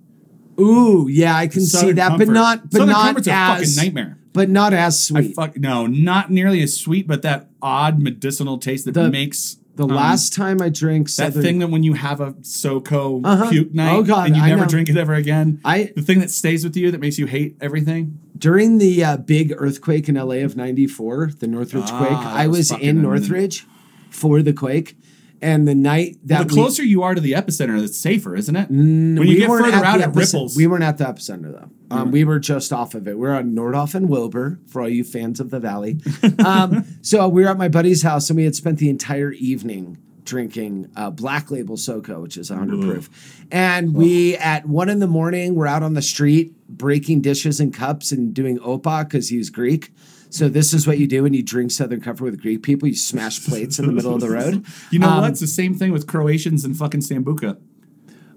Ooh, 0.59 1.07
yeah, 1.09 1.35
I 1.35 1.47
can 1.47 1.61
see 1.61 1.91
that, 1.93 2.09
Comfort. 2.09 2.25
but 2.27 2.33
not 2.33 2.63
but 2.69 2.71
Southern 2.73 2.89
not 2.89 3.05
Comfort's 3.05 3.27
a 3.27 3.31
fucking 3.31 3.63
as 3.63 3.77
nightmare. 3.77 4.17
But 4.33 4.49
not 4.49 4.73
as 4.73 5.11
I 5.13 5.21
sweet. 5.21 5.35
fuck 5.35 5.57
no, 5.57 5.87
not 5.87 6.29
nearly 6.31 6.61
as 6.61 6.75
sweet, 6.79 7.07
but 7.07 7.21
that 7.23 7.49
odd 7.61 7.99
medicinal 7.99 8.57
taste 8.59 8.85
that 8.85 8.93
The- 8.93 9.09
makes 9.09 9.57
the 9.87 9.93
um, 9.93 9.95
last 9.95 10.33
time 10.33 10.61
I 10.61 10.69
drank 10.69 11.09
that 11.15 11.33
thing 11.33 11.59
that 11.59 11.67
when 11.69 11.83
you 11.83 11.93
have 11.93 12.21
a 12.21 12.33
SoCo 12.41 13.21
Uh-huh. 13.23 13.49
puke 13.49 13.73
night 13.73 13.95
Oh, 13.95 14.03
God, 14.03 14.27
and 14.27 14.35
you 14.35 14.41
I 14.43 14.49
never 14.49 14.61
know. 14.63 14.67
drink 14.67 14.89
it 14.89 14.97
ever 14.97 15.13
again. 15.13 15.59
I- 15.65 15.91
the 15.95 16.01
thing 16.01 16.19
that 16.19 16.31
stays 16.31 16.63
with 16.63 16.75
you 16.77 16.91
that 16.91 16.99
makes 17.01 17.17
you 17.17 17.25
hate 17.27 17.55
everything. 17.61 18.19
during 18.37 18.77
the 18.79 19.03
uh, 19.03 19.17
big 19.17 19.53
earthquake 19.57 20.09
in 20.09 20.15
LA 20.15 20.43
of 20.43 20.55
'94, 20.55 21.31
the 21.39 21.47
Northridge 21.47 21.85
Ah, 21.89 21.97
quake, 21.99 22.17
I 22.17 22.47
was 22.47 22.71
was 22.71 22.79
in. 22.81 23.01
Northridge 23.01 23.65
for 24.09 24.41
the 24.41 24.53
quake, 24.53 24.97
and 25.41 25.67
the 25.67 25.75
night 25.75 26.17
that 26.25 26.39
Well, 26.39 26.47
the 26.47 26.53
we- 26.55 26.61
closer 26.61 26.83
you 26.83 27.03
are 27.03 27.15
to 27.15 27.21
the 27.21 27.33
epicenter, 27.33 27.79
the 27.79 27.87
safer, 27.87 28.35
isn't 28.35 28.55
it? 28.55 28.71
Mm, 28.71 29.17
when 29.19 29.27
you 29.27 29.37
get 29.37 29.47
further 29.49 29.71
out, 29.85 29.99
it 30.01 30.09
ripples. 30.13 30.55
We 30.55 30.67
weren't 30.67 30.83
at 30.83 30.97
the 30.97 31.05
epicenter 31.05 31.51
though. 31.51 31.69
Um, 31.95 32.11
we 32.11 32.23
were 32.23 32.39
just 32.39 32.71
off 32.71 32.95
of 32.95 33.07
it. 33.07 33.17
We 33.17 33.27
are 33.27 33.33
on 33.33 33.53
Nordhoff 33.53 33.95
and 33.95 34.07
Wilbur 34.07 34.59
for 34.67 34.81
all 34.81 34.89
you 34.89 35.03
fans 35.03 35.39
of 35.39 35.49
the 35.49 35.59
valley. 35.59 35.99
um, 36.45 36.85
so 37.01 37.27
we 37.27 37.43
were 37.43 37.49
at 37.49 37.57
my 37.57 37.67
buddy's 37.67 38.01
house 38.03 38.29
and 38.29 38.37
we 38.37 38.43
had 38.45 38.55
spent 38.55 38.77
the 38.79 38.89
entire 38.89 39.31
evening 39.33 39.97
drinking 40.23 40.87
uh, 40.95 41.09
Black 41.09 41.49
Label 41.51 41.75
SoCo, 41.75 42.21
which 42.21 42.37
is 42.37 42.49
100 42.51 42.79
proof. 42.81 43.43
And 43.51 43.93
we 43.93 44.37
at 44.37 44.65
one 44.67 44.87
in 44.87 44.99
the 44.99 45.07
morning, 45.07 45.55
we're 45.55 45.67
out 45.67 45.83
on 45.83 45.93
the 45.95 46.01
street 46.01 46.53
breaking 46.69 47.19
dishes 47.21 47.59
and 47.59 47.73
cups 47.73 48.11
and 48.13 48.33
doing 48.33 48.57
opa 48.59 49.03
because 49.03 49.27
he's 49.29 49.49
Greek. 49.49 49.91
So 50.31 50.49
this 50.49 50.73
is 50.73 50.87
what 50.87 50.97
you 50.97 51.07
do 51.07 51.23
when 51.23 51.33
you 51.33 51.43
drink 51.43 51.71
Southern 51.71 52.01
Comfort 52.01 52.23
with 52.25 52.41
Greek 52.41 52.63
people. 52.63 52.87
You 52.87 52.95
smash 52.95 53.45
plates 53.45 53.77
in 53.79 53.85
the 53.85 53.91
middle 53.91 54.15
of 54.15 54.21
the 54.21 54.29
road. 54.29 54.65
You 54.91 54.99
know 54.99 55.07
Um, 55.09 55.21
what? 55.21 55.31
It's 55.31 55.39
the 55.41 55.47
same 55.47 55.75
thing 55.75 55.91
with 55.91 56.07
Croatians 56.07 56.65
and 56.65 56.75
fucking 56.75 57.01
Sambuca. 57.01 57.57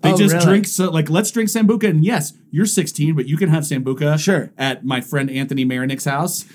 They 0.03 0.13
Oh, 0.13 0.19
just 0.19 0.35
really? 0.35 0.45
drink 0.45 0.67
so 0.67 0.91
like 0.91 1.09
let's 1.09 1.31
drink 1.31 1.49
Sambuca 1.49 1.89
and 1.89 2.05
yes, 2.05 2.35
you're 2.51 2.67
16, 2.67 3.15
but 3.17 3.27
you 3.27 3.37
can 3.39 3.49
have 3.49 3.63
Sambuca 3.63 4.19
Sure. 4.19 4.51
at 4.59 4.85
my 4.85 5.01
friend 5.01 5.31
Anthony 5.31 5.65
Marinick's 5.65 6.05
house. 6.05 6.45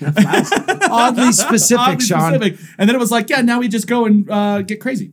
Oddly 0.88 1.32
specific, 1.32 1.80
Oddly 1.80 2.04
Sean. 2.06 2.34
specific. 2.34 2.60
And 2.78 2.88
then 2.88 2.94
it 2.94 3.00
was 3.00 3.10
like, 3.10 3.28
yeah, 3.28 3.40
now 3.40 3.58
we 3.58 3.66
just 3.68 3.86
go 3.88 4.04
and 4.06 4.30
uh, 4.30 4.62
get 4.62 4.80
crazy. 4.80 5.12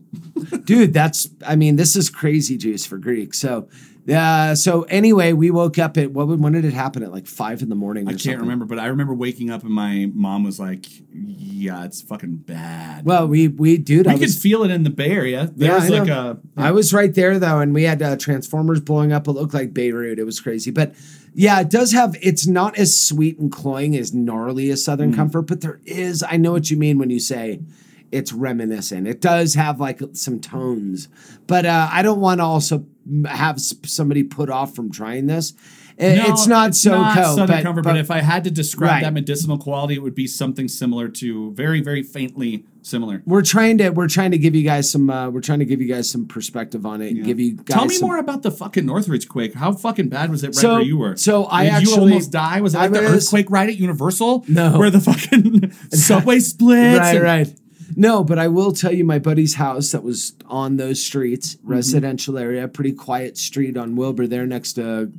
dude 0.65 0.93
that's 0.93 1.29
i 1.47 1.55
mean 1.55 1.77
this 1.77 1.95
is 1.95 2.09
crazy 2.11 2.57
juice 2.57 2.85
for 2.85 2.97
greek 2.99 3.33
so 3.33 3.67
uh 4.13 4.55
so 4.55 4.83
anyway 4.83 5.33
we 5.33 5.51
woke 5.51 5.77
up 5.77 5.97
at 5.97 6.11
what 6.11 6.27
when 6.27 6.53
did 6.53 6.63
it 6.63 6.73
happen 6.73 7.03
at 7.03 7.11
like 7.11 7.27
five 7.27 7.61
in 7.61 7.69
the 7.69 7.75
morning 7.75 8.05
or 8.05 8.09
I 8.09 8.11
can't 8.11 8.21
something? 8.21 8.39
remember, 8.41 8.65
but 8.65 8.79
I 8.79 8.87
remember 8.87 9.13
waking 9.13 9.49
up 9.49 9.63
and 9.63 9.71
my 9.71 10.09
mom 10.13 10.43
was 10.43 10.59
like, 10.59 10.85
"Yeah, 11.13 11.83
it's 11.83 12.01
fucking 12.01 12.37
bad." 12.37 13.05
well 13.05 13.27
we 13.27 13.47
we 13.49 13.77
dude 13.77 14.05
we 14.05 14.11
i 14.11 14.15
could 14.15 14.21
was 14.21 14.41
feel 14.41 14.63
it 14.63 14.71
in 14.71 14.83
the 14.83 14.89
Bay 14.89 15.11
Area. 15.11 15.51
There 15.55 15.69
yeah, 15.71 15.75
was 15.75 15.85
I 15.91 15.97
like 15.99 16.07
know. 16.07 16.39
a 16.57 16.61
I 16.61 16.71
was 16.71 16.93
right 16.93 17.13
there 17.13 17.37
though, 17.39 17.59
and 17.59 17.73
we 17.73 17.83
had 17.83 18.01
uh, 18.01 18.15
transformers 18.17 18.79
blowing 18.79 19.11
up. 19.11 19.27
It 19.27 19.31
looked 19.31 19.53
like 19.53 19.73
Beirut. 19.73 20.19
It 20.19 20.23
was 20.25 20.39
crazy, 20.39 20.71
but 20.71 20.95
yeah, 21.33 21.59
it 21.59 21.69
does 21.69 21.91
have. 21.91 22.15
It's 22.21 22.47
not 22.47 22.77
as 22.77 22.99
sweet 22.99 23.37
and 23.39 23.51
cloying 23.51 23.95
as 23.97 24.13
gnarly 24.13 24.69
as 24.71 24.83
Southern 24.83 25.11
Mm. 25.11 25.15
Comfort, 25.15 25.43
but 25.43 25.61
there 25.61 25.79
is. 25.85 26.23
I 26.23 26.37
know 26.37 26.51
what 26.53 26.71
you 26.71 26.77
mean 26.77 26.97
when 26.97 27.09
you 27.09 27.19
say 27.19 27.59
it's 28.11 28.31
reminiscent. 28.33 29.07
It 29.07 29.21
does 29.21 29.53
have 29.55 29.79
like 29.79 30.01
some 30.13 30.39
tones, 30.39 31.07
but 31.47 31.65
uh, 31.65 31.89
I 31.91 32.01
don't 32.01 32.19
want 32.19 32.39
to 32.39 32.43
also 32.45 32.85
have 33.25 33.59
somebody 33.59 34.23
put 34.23 34.49
off 34.49 34.75
from 34.75 34.91
trying 34.91 35.27
this. 35.27 35.53
I- 35.99 36.13
No, 36.15 36.25
it's 36.27 36.45
not 36.45 36.71
SoCo, 36.71 37.15
Southern 37.35 37.47
but, 37.47 37.63
Comfort, 37.63 37.83
but, 37.83 37.97
if 37.97 38.11
I 38.11 38.21
had 38.21 38.43
to 38.43 38.51
describe 38.51 38.89
Right. 38.91 39.03
that 39.03 39.13
medicinal 39.13 39.57
quality, 39.57 39.95
it 39.95 40.03
would 40.03 40.13
be 40.13 40.27
something 40.27 40.67
similar 40.67 41.07
to 41.07 41.51
very, 41.53 41.81
very 41.81 42.03
faintly 42.03 42.65
similar. 42.83 43.21
we're 43.25 43.41
trying 43.41 43.79
to 43.79 43.89
we're 43.89 44.07
trying 44.07 44.29
to 44.31 44.37
give 44.37 44.53
you 44.55 44.63
guys 44.63 44.89
some 44.91 45.09
uh, 45.09 45.29
we're 45.29 45.41
trying 45.41 45.59
to 45.59 45.65
give 45.65 45.81
you 45.81 45.87
guys 45.87 46.09
some 46.09 46.25
perspective 46.27 46.85
on 46.85 47.01
it 47.01 47.09
and 47.11 47.25
give 47.25 47.37
you 47.39 47.53
guys 47.55 47.65
Tell 47.75 47.85
me 47.85 47.95
some, 47.95 48.07
more 48.07 48.17
about 48.19 48.43
the 48.43 48.51
fucking 48.51 48.85
Northridge 48.85 49.27
quake. 49.27 49.55
How 49.55 49.73
fucking 49.73 50.07
bad 50.09 50.29
was 50.29 50.43
it 50.43 50.47
right 50.49 50.55
So- 50.55 50.73
where 50.75 50.81
you 50.83 50.97
were? 50.97 51.15
so 51.17 51.47
I 51.47 51.63
Did 51.63 51.73
actually- 51.73 51.93
you 51.95 52.01
almost 52.01 52.31
die? 52.31 52.61
Was 52.61 52.75
it 52.75 52.77
I 52.77 52.81
like 52.83 52.91
the 52.93 53.01
was- 53.01 53.25
earthquake 53.25 53.49
ride 53.49 53.69
at 53.69 53.77
Universal? 53.77 54.45
No. 54.47 54.77
where 54.77 54.89
the 54.91 55.01
fucking 55.01 55.71
subway 55.91 56.39
splits. 56.39 56.99
right 56.99 57.15
and- 57.15 57.23
right 57.23 57.47
no 57.97 58.23
but 58.23 58.37
i 58.39 58.47
will 58.47 58.71
tell 58.71 58.93
you 58.93 59.03
my 59.03 59.19
buddy's 59.19 59.55
house 59.55 59.91
that 59.91 60.03
was 60.03 60.33
on 60.45 60.77
those 60.77 61.03
streets 61.03 61.55
Mm-hmm. 61.55 61.71
residential 61.71 62.37
area 62.37 62.67
pretty 62.67 62.93
quiet 62.93 63.37
street 63.37 63.75
on 63.75 63.95
wilbur 63.95 64.25
there 64.27 64.45
next 64.45 64.73
to 64.73 65.11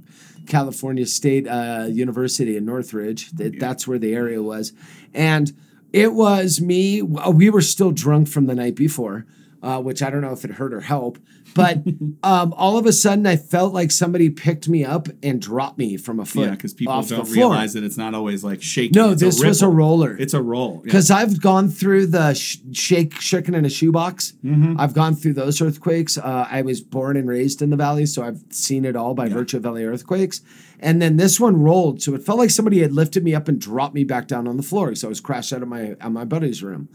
california 0.46 1.04
state 1.06 1.46
uh, 1.46 1.86
university 1.90 2.56
in 2.56 2.64
northridge. 2.64 3.30
That 3.32 3.58
that's 3.60 3.86
where 3.86 3.98
the 3.98 4.14
area 4.14 4.42
was. 4.42 4.72
And 5.12 5.52
it 5.92 6.14
was 6.14 6.58
me 6.60 7.02
we 7.02 7.50
were 7.50 7.60
still 7.60 7.92
drunk 7.92 8.28
from 8.28 8.46
the 8.46 8.54
night 8.54 8.74
before 8.74 9.26
uh, 9.62 9.80
which 9.80 10.02
i 10.02 10.10
don't 10.10 10.20
know 10.22 10.32
if 10.32 10.44
it 10.44 10.52
hurt 10.52 10.72
or 10.72 10.80
help 10.80 11.18
but 11.54 11.78
um, 12.22 12.52
all 12.56 12.76
of 12.78 12.86
a 12.86 12.92
sudden 12.92 13.26
i 13.26 13.36
felt 13.36 13.72
like 13.72 13.90
somebody 13.90 14.30
picked 14.30 14.68
me 14.68 14.84
up 14.84 15.08
and 15.22 15.40
dropped 15.40 15.78
me 15.78 15.96
from 15.96 16.20
a 16.20 16.24
foot 16.24 16.44
Yeah, 16.46 16.50
because 16.50 16.74
people 16.74 16.92
off 16.92 17.08
the 17.08 17.16
don't 17.16 17.24
floor. 17.26 17.50
realize 17.50 17.72
that 17.74 17.82
it's 17.84 17.96
not 17.96 18.14
always 18.14 18.44
like 18.44 18.62
shaking. 18.62 18.92
No, 19.00 19.10
It's 19.12 19.20
this 19.22 19.42
was 19.42 19.62
a 19.62 19.68
roller. 19.68 20.16
It's 20.18 20.34
a 20.34 20.42
roll. 20.42 20.76
yeah. 20.76 20.82
Because 20.84 21.10
I've 21.10 21.40
gone 21.40 21.68
through 21.68 22.06
the 22.08 22.34
sh- 22.34 22.58
shake, 22.72 23.20
shaken 23.20 23.54
in 23.54 23.64
a 23.64 23.68
shoebox. 23.70 24.34
Mm-hmm. 24.44 24.78
I've 24.80 24.94
gone 24.94 25.14
through 25.14 25.34
those 25.34 25.60
earthquakes. 25.60 26.18
Uh, 26.18 26.46
I 26.50 26.62
was 26.62 26.80
born 26.80 27.16
and 27.16 27.28
raised 27.28 27.62
in 27.62 27.70
the 27.70 27.76
valley, 27.76 28.06
so 28.06 28.22
I've 28.22 28.40
seen 28.50 28.84
it 28.84 28.94
all 28.96 29.14
by 29.14 29.28
virtue 29.28 29.56
of 29.56 29.64
LA 29.64 29.80
earthquakes. 29.80 30.40
And 30.80 31.00
then 31.02 31.16
this 31.16 31.40
one 31.40 31.60
rolled, 31.60 32.02
so 32.02 32.14
it 32.14 32.22
felt 32.22 32.38
like 32.38 32.50
somebody 32.50 32.80
had 32.80 32.92
lifted 32.92 33.24
me 33.24 33.34
up 33.34 33.48
and 33.48 33.60
dropped 33.60 33.94
me 33.94 34.04
back 34.04 34.28
down 34.28 34.46
on 34.46 34.56
the 34.56 34.62
floor. 34.62 34.94
So 34.94 35.08
I 35.08 35.10
was 35.10 35.20
crashed 35.20 35.52
out 35.52 35.62
of 35.62 35.68
my 35.68 35.96
out 36.00 36.12
my 36.12 36.24
buddy's 36.24 36.62
room. 36.62 36.88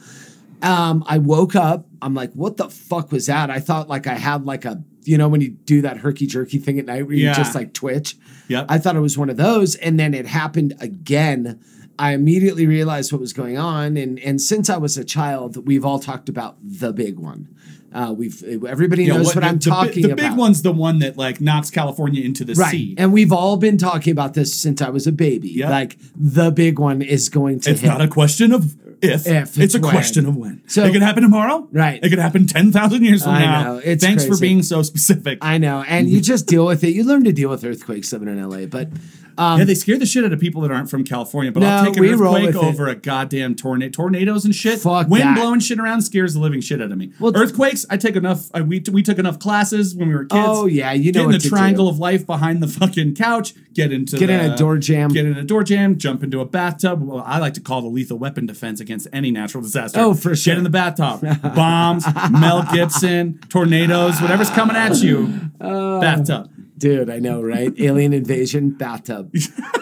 Um, 0.63 1.03
I 1.07 1.17
woke 1.17 1.55
up. 1.55 1.87
I'm 2.01 2.13
like, 2.13 2.31
what 2.33 2.57
the 2.57 2.69
fuck 2.69 3.11
was 3.11 3.25
that? 3.27 3.49
I 3.49 3.59
thought 3.59 3.89
like 3.89 4.07
I 4.07 4.15
had 4.15 4.45
like 4.45 4.65
a, 4.65 4.81
you 5.03 5.17
know, 5.17 5.27
when 5.27 5.41
you 5.41 5.49
do 5.49 5.81
that 5.81 5.97
herky 5.97 6.25
jerky 6.25 6.57
thing 6.57 6.79
at 6.79 6.85
night 6.85 7.05
where 7.05 7.15
you 7.15 7.33
just 7.33 7.53
like 7.55 7.73
twitch. 7.73 8.15
Yep. 8.47 8.65
I 8.69 8.77
thought 8.77 8.95
it 8.95 8.99
was 9.01 9.17
one 9.17 9.29
of 9.29 9.37
those, 9.37 9.75
and 9.75 9.99
then 9.99 10.13
it 10.13 10.25
happened 10.25 10.73
again. 10.79 11.59
I 11.99 12.13
immediately 12.13 12.65
realized 12.65 13.11
what 13.11 13.21
was 13.21 13.33
going 13.33 13.57
on, 13.57 13.97
and 13.97 14.17
and 14.19 14.41
since 14.41 14.69
I 14.69 14.77
was 14.77 14.97
a 14.97 15.03
child, 15.03 15.67
we've 15.67 15.85
all 15.85 15.99
talked 15.99 16.27
about 16.29 16.57
the 16.61 16.91
big 16.93 17.19
one. 17.19 17.49
Uh, 17.93 18.11
we've 18.17 18.43
everybody 18.65 19.03
Yeah, 19.03 19.17
knows 19.17 19.27
what, 19.27 19.41
the- 19.41 19.45
I'm 19.47 19.59
the, 19.59 19.69
talking 19.69 20.01
The 20.01 20.11
about. 20.13 20.17
The 20.23 20.29
big 20.29 20.37
one's 20.37 20.61
the 20.63 20.71
one 20.71 20.97
that 20.99 21.15
like 21.15 21.39
knocks 21.39 21.69
California 21.69 22.23
into 22.23 22.43
the 22.43 22.55
Right. 22.55 22.71
sea. 22.71 22.95
And 22.97 23.13
we've 23.13 23.31
all 23.31 23.55
been 23.57 23.77
talking 23.77 24.11
about 24.11 24.33
this 24.33 24.55
since 24.59 24.81
I 24.81 24.89
was 24.89 25.05
a 25.05 25.11
baby. 25.11 25.49
Yep. 25.49 25.69
Like 25.69 25.97
the 26.15 26.49
big 26.49 26.79
one 26.79 27.03
is 27.03 27.29
going 27.29 27.59
to 27.61 27.69
It's 27.71 27.81
hit. 27.81 27.87
not 27.87 28.01
a 28.01 28.07
question 28.07 28.51
of 28.51 28.75
if. 29.03 29.27
If, 29.27 29.59
it's, 29.59 29.75
a 29.75 29.79
when. 29.79 29.91
question 29.91 30.25
of 30.25 30.35
when. 30.35 30.61
So- 30.67 30.83
it 30.85 30.91
could 30.91 31.01
happen 31.01 31.23
tomorrow. 31.23 31.67
Right. 31.71 32.03
It 32.03 32.09
could 32.09 32.19
happen 32.19 32.47
ten 32.47 32.71
thousand 32.71 33.03
years 33.03 33.23
from 33.23 33.33
I 33.33 33.39
now. 33.45 33.63
know, 33.63 33.77
it's 33.83 34.03
Thanks 34.03 34.25
for 34.25 34.37
being 34.37 34.63
so 34.63 34.81
specific. 34.81 35.39
I 35.41 35.57
know, 35.57 35.83
and 35.87 36.09
you 36.09 36.21
just 36.21 36.47
deal 36.47 36.65
with 36.65 36.83
it. 36.83 36.89
You 36.89 37.03
learn 37.03 37.23
to 37.25 37.31
deal 37.31 37.49
with 37.49 37.63
earthquakes 37.63 38.11
living 38.13 38.27
in 38.29 38.49
LA, 38.49 38.65
but 38.65 38.89
um, 39.37 39.59
yeah, 39.59 39.65
they 39.65 39.75
scare 39.75 39.97
the 39.97 40.05
shit 40.05 40.23
out 40.23 40.33
of 40.33 40.39
people 40.39 40.61
that 40.61 40.71
aren't 40.71 40.89
from 40.89 41.03
California. 41.03 41.51
But 41.51 41.63
I'll 41.63 41.85
take 41.85 41.97
an 41.97 42.05
earthquake 42.05 42.47
with 42.47 42.55
it. 42.55 42.63
over 42.63 42.87
a 42.87 42.95
goddamn 42.95 43.55
tornado. 43.55 43.91
Tornadoes 43.91 44.45
and 44.45 44.53
shit. 44.53 44.79
Fuck 44.79 45.07
Wind 45.07 45.23
that. 45.23 45.37
blowing 45.37 45.59
shit 45.59 45.79
around 45.79 46.01
scares 46.01 46.33
the 46.33 46.39
living 46.39 46.61
shit 46.61 46.81
out 46.81 46.91
of 46.91 46.97
me. 46.97 47.13
Well, 47.19 47.35
Earthquakes, 47.35 47.85
I 47.89 47.97
take 47.97 48.15
enough. 48.15 48.49
I, 48.53 48.61
we 48.61 48.83
we 48.91 49.03
took 49.03 49.17
enough 49.17 49.39
classes 49.39 49.95
when 49.95 50.07
we 50.09 50.15
were 50.15 50.25
kids. 50.25 50.45
Oh, 50.47 50.65
yeah, 50.65 50.91
you 50.91 51.11
know 51.11 51.27
get 51.27 51.35
in 51.35 51.41
the 51.41 51.49
triangle 51.49 51.85
do. 51.85 51.91
of 51.91 51.99
life 51.99 52.25
behind 52.25 52.61
the 52.61 52.67
fucking 52.67 53.15
couch. 53.15 53.53
Get 53.73 53.91
into 53.91 54.17
Get 54.17 54.29
in 54.29 54.39
a 54.39 54.55
door 54.55 54.77
jam. 54.77 55.09
Get 55.09 55.25
in 55.25 55.35
a 55.35 55.43
door 55.43 55.63
jam. 55.63 55.97
Jump 55.97 56.23
into 56.23 56.39
a 56.39 56.45
bathtub. 56.45 57.01
Well, 57.01 57.23
I 57.25 57.39
like 57.39 57.55
to 57.55 57.61
call 57.61 57.81
the 57.81 57.87
lethal 57.87 58.17
weapon 58.19 58.45
defense 58.45 58.79
against 58.79 59.07
any 59.11 59.31
natural 59.31 59.63
disaster. 59.63 59.99
Oh, 59.99 60.13
for 60.13 60.35
sure. 60.35 60.53
Get 60.53 60.57
in 60.59 60.63
the 60.63 60.69
bathtub. 60.69 61.21
Bombs, 61.55 62.05
Mel 62.31 62.67
Gibson, 62.71 63.39
tornadoes, 63.49 64.21
whatever's 64.21 64.51
coming 64.51 64.75
at 64.75 65.01
you. 65.01 65.39
Oh. 65.59 65.99
bathtub. 65.99 66.51
Dude, 66.77 67.09
I 67.09 67.19
know, 67.19 67.41
right? 67.41 67.71
Alien 67.79 68.13
invasion 68.13 68.71
bathtub. 68.71 69.33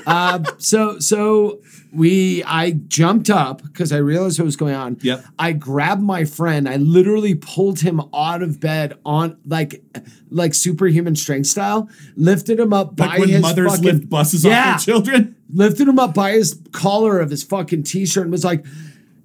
uh, 0.06 0.44
so 0.58 1.00
so 1.00 1.62
we 1.94 2.44
I 2.44 2.72
jumped 2.72 3.30
up 3.30 3.64
because 3.64 3.92
I 3.92 3.98
realized 3.98 4.40
what 4.40 4.46
was 4.46 4.56
going 4.56 4.76
on. 4.76 4.98
Yep. 5.02 5.24
I 5.40 5.54
grabbed 5.54 6.02
my 6.02 6.26
friend. 6.26 6.68
I 6.68 6.76
literally 6.76 7.36
pulled 7.36 7.80
him 7.80 8.02
out 8.14 8.44
of 8.44 8.60
bed 8.60 8.98
on 9.06 9.38
like 9.46 9.84
like 10.30 10.54
superhuman 10.54 11.16
strength 11.16 11.48
style, 11.48 11.90
lifted 12.16 12.60
him 12.60 12.74
up 12.74 13.00
Like 13.00 13.10
by 13.12 13.20
when 13.20 13.30
his 13.30 13.42
mothers 13.42 13.72
fucking, 13.72 13.84
lift 13.86 14.10
buses 14.10 14.44
yeah, 14.46 14.76
off 14.76 14.86
their 14.86 14.94
children. 14.96 15.36
lifted 15.54 15.88
him 15.88 16.00
up 16.00 16.14
by 16.14 16.34
his 16.34 16.62
collar 16.72 17.20
of 17.20 17.30
his 17.30 17.44
fucking 17.44 17.84
t-shirt 17.84 18.24
and 18.24 18.32
was 18.32 18.44
like, 18.46 18.66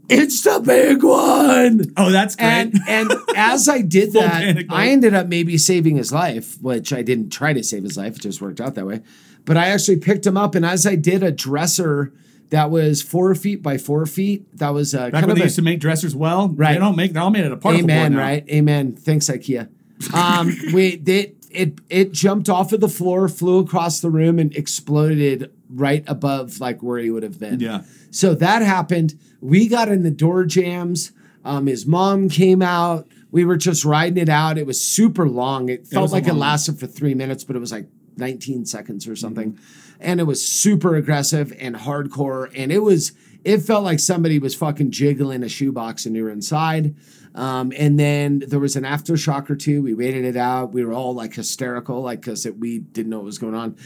"It's 0.09 0.43
the 0.43 0.61
big 0.61 1.03
one." 1.03 1.93
Oh, 1.97 2.11
that's 2.11 2.37
great. 2.37 2.47
And 2.47 2.75
and 2.89 3.13
as 3.37 3.69
I 3.69 3.81
did 3.83 4.13
that. 4.13 4.65
I 4.71 4.89
ended 4.89 5.15
up 5.15 5.27
maybe 5.29 5.59
saving 5.59 5.97
his 5.97 6.13
life, 6.13 6.61
which 6.63 6.93
I 6.93 7.03
didn't 7.03 7.31
try 7.31 7.53
to 7.53 7.63
save 7.63 7.83
his 7.85 7.97
life. 7.97 8.17
It 8.17 8.23
just 8.23 8.41
worked 8.41 8.61
out 8.61 8.75
that 8.75 8.87
way. 8.87 9.03
But 9.45 9.57
I 9.57 9.69
actually 9.69 9.99
picked 9.99 10.27
him 10.27 10.37
up, 10.37 10.55
and 10.55 10.67
as 10.67 10.87
I 10.87 10.97
did 10.97 11.23
a 11.23 11.31
dresser 11.31 12.13
that 12.51 12.71
was 12.71 13.03
four 13.03 13.35
feet 13.35 13.63
by 13.63 13.77
four 13.79 14.07
feet, 14.07 14.47
that 14.59 14.71
was 14.71 14.95
uh, 14.95 15.11
Back 15.11 15.13
kind 15.13 15.27
when 15.27 15.31
of 15.33 15.37
they 15.37 15.43
a, 15.43 15.47
used 15.47 15.57
to 15.57 15.63
make 15.63 15.81
dressers 15.81 16.15
well, 16.15 16.49
Right. 16.49 16.75
They 16.75 16.79
don't 16.79 16.97
make. 16.97 17.13
They're 17.13 17.23
all 17.23 17.31
made 17.31 17.45
out 17.45 17.53
of 17.53 17.61
particle 17.61 17.85
Amen, 17.85 18.13
board 18.13 18.13
now. 18.13 18.19
right? 18.19 18.49
Amen. 18.49 18.95
Thanks, 18.97 19.27
IKEA. 19.29 19.69
Um, 20.15 20.53
we 20.73 20.97
they, 20.97 21.35
it 21.51 21.81
it 21.89 22.13
jumped 22.13 22.49
off 22.49 22.73
of 22.73 22.81
the 22.81 22.89
floor, 22.89 23.29
flew 23.29 23.59
across 23.59 24.01
the 24.01 24.11
room, 24.11 24.39
and 24.39 24.55
exploded 24.55 25.53
right 25.71 26.05
above 26.07 26.61
like 26.61 26.83
where 26.83 26.99
he 26.99 27.11
would 27.11 27.23
have 27.23 27.39
been. 27.39 27.61
Yeah. 27.61 27.83
So 28.11 28.35
that 28.35 28.63
happened. 28.63 29.19
We 29.41 29.69
got 29.69 29.89
in 29.89 30.03
the 30.03 30.11
door 30.11 30.45
jams. 30.45 31.13
Um, 31.45 31.67
his 31.67 31.87
mom 31.87 32.29
came 32.29 32.63
out. 32.63 33.07
We 33.31 33.45
were 33.45 33.57
just 33.57 33.85
riding 33.85 34.19
it 34.19 34.29
out. 34.29 34.59
It 34.59 34.67
was 34.67 34.83
super 34.83 35.29
long. 35.29 35.69
It 35.69 35.87
felt 35.87 36.11
a 36.11 36.13
like 36.13 36.27
it 36.27 36.35
lasted 36.35 36.79
for 36.79 36.87
three 36.87 37.15
minutes, 37.15 37.45
but 37.45 37.57
it 37.57 37.59
was 37.59 37.73
like 37.73 37.89
19 38.17 38.65
seconds 38.67 39.07
or 39.07 39.17
something. 39.17 39.59
And 40.01 40.21
it 40.21 40.25
was 40.25 40.47
super 40.47 40.97
aggressive 40.97 41.53
and 41.59 41.77
hardcore. 41.77 42.51
And 42.55 42.73
it 42.73 42.81
was, 42.81 43.13
it 43.45 43.59
felt 43.59 43.85
like 43.85 44.01
somebody 44.01 44.39
was 44.39 44.55
fucking 44.55 44.91
jiggling 44.91 45.43
a 45.43 45.49
shoebox 45.49 46.07
and 46.07 46.17
you 46.17 46.25
were 46.25 46.31
inside. 46.31 46.95
Um, 47.35 47.73
and 47.77 48.01
then 48.01 48.43
there 48.47 48.59
was 48.59 48.77
an 48.77 48.85
aftershock 48.85 49.51
or 49.51 49.57
two. 49.57 49.83
We 49.83 49.95
waited 49.95 50.25
it 50.25 50.37
out. 50.37 50.73
We 50.73 50.85
were 50.85 50.95
all 50.95 51.15
like 51.15 51.35
hysterical, 51.35 52.01
like 52.01 52.23
because 52.23 52.47
we 52.59 52.79
didn't 52.79 53.11
know 53.11 53.19
what 53.19 53.27
was 53.27 53.39
going 53.39 53.55
on. 53.55 53.77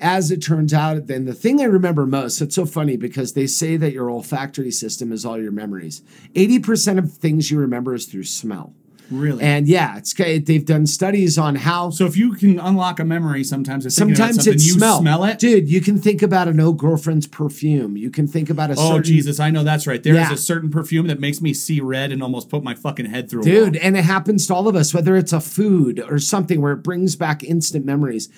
As 0.00 0.30
it 0.30 0.38
turns 0.40 0.72
out, 0.72 1.08
then 1.08 1.26
the 1.26 1.34
thing 1.34 1.60
I 1.60 1.64
remember 1.64 2.06
most, 2.06 2.40
it's 2.40 2.54
so 2.54 2.64
funny 2.64 2.96
because 2.96 3.34
they 3.34 3.46
say 3.46 3.76
that 3.76 3.92
your 3.92 4.10
olfactory 4.10 4.70
system 4.70 5.12
is 5.12 5.26
all 5.26 5.38
your 5.38 5.52
memories. 5.52 6.00
80% 6.34 6.98
of 6.98 7.12
things 7.12 7.50
you 7.50 7.58
remember 7.58 7.94
is 7.94 8.06
through 8.06 8.24
smell. 8.24 8.72
Really. 9.10 9.42
And 9.42 9.66
yeah, 9.66 9.96
it's 9.98 10.12
they've 10.14 10.64
done 10.64 10.86
studies 10.86 11.36
on 11.38 11.56
how 11.56 11.90
so 11.90 12.06
if 12.06 12.16
you 12.16 12.32
can 12.34 12.58
unlock 12.60 13.00
a 13.00 13.04
memory, 13.04 13.42
sometimes 13.44 13.84
it's 13.86 13.96
sometimes 13.96 14.46
it's 14.46 14.66
you 14.66 14.74
smell. 14.74 15.00
smell 15.00 15.24
it. 15.24 15.38
Dude, 15.38 15.68
you 15.68 15.80
can 15.80 15.98
think 15.98 16.22
about 16.22 16.48
an 16.48 16.60
old 16.60 16.78
girlfriend's 16.78 17.26
perfume. 17.26 17.96
You 17.96 18.10
can 18.10 18.26
think 18.26 18.50
about 18.50 18.70
a 18.70 18.74
Oh 18.78 18.88
certain 18.90 19.02
Jesus, 19.04 19.40
I 19.40 19.50
know 19.50 19.64
that's 19.64 19.86
right. 19.86 20.02
There 20.02 20.14
is 20.14 20.20
Yeah. 20.28 20.32
a 20.32 20.36
certain 20.36 20.70
perfume 20.70 21.08
that 21.08 21.20
makes 21.20 21.40
me 21.40 21.52
see 21.54 21.80
red 21.80 22.12
and 22.12 22.22
almost 22.22 22.48
put 22.48 22.62
my 22.62 22.74
fucking 22.74 23.06
head 23.06 23.28
through. 23.30 23.42
Dude, 23.42 23.76
and 23.76 23.96
it 23.96 24.04
happens 24.04 24.46
to 24.46 24.54
all 24.54 24.68
of 24.68 24.76
us, 24.76 24.94
whether 24.94 25.16
it's 25.16 25.32
a 25.32 25.40
food 25.40 26.00
or 26.08 26.18
something 26.18 26.60
where 26.60 26.72
it 26.72 26.82
brings 26.82 27.16
back 27.16 27.42
instant 27.42 27.84
memories. 27.84 28.28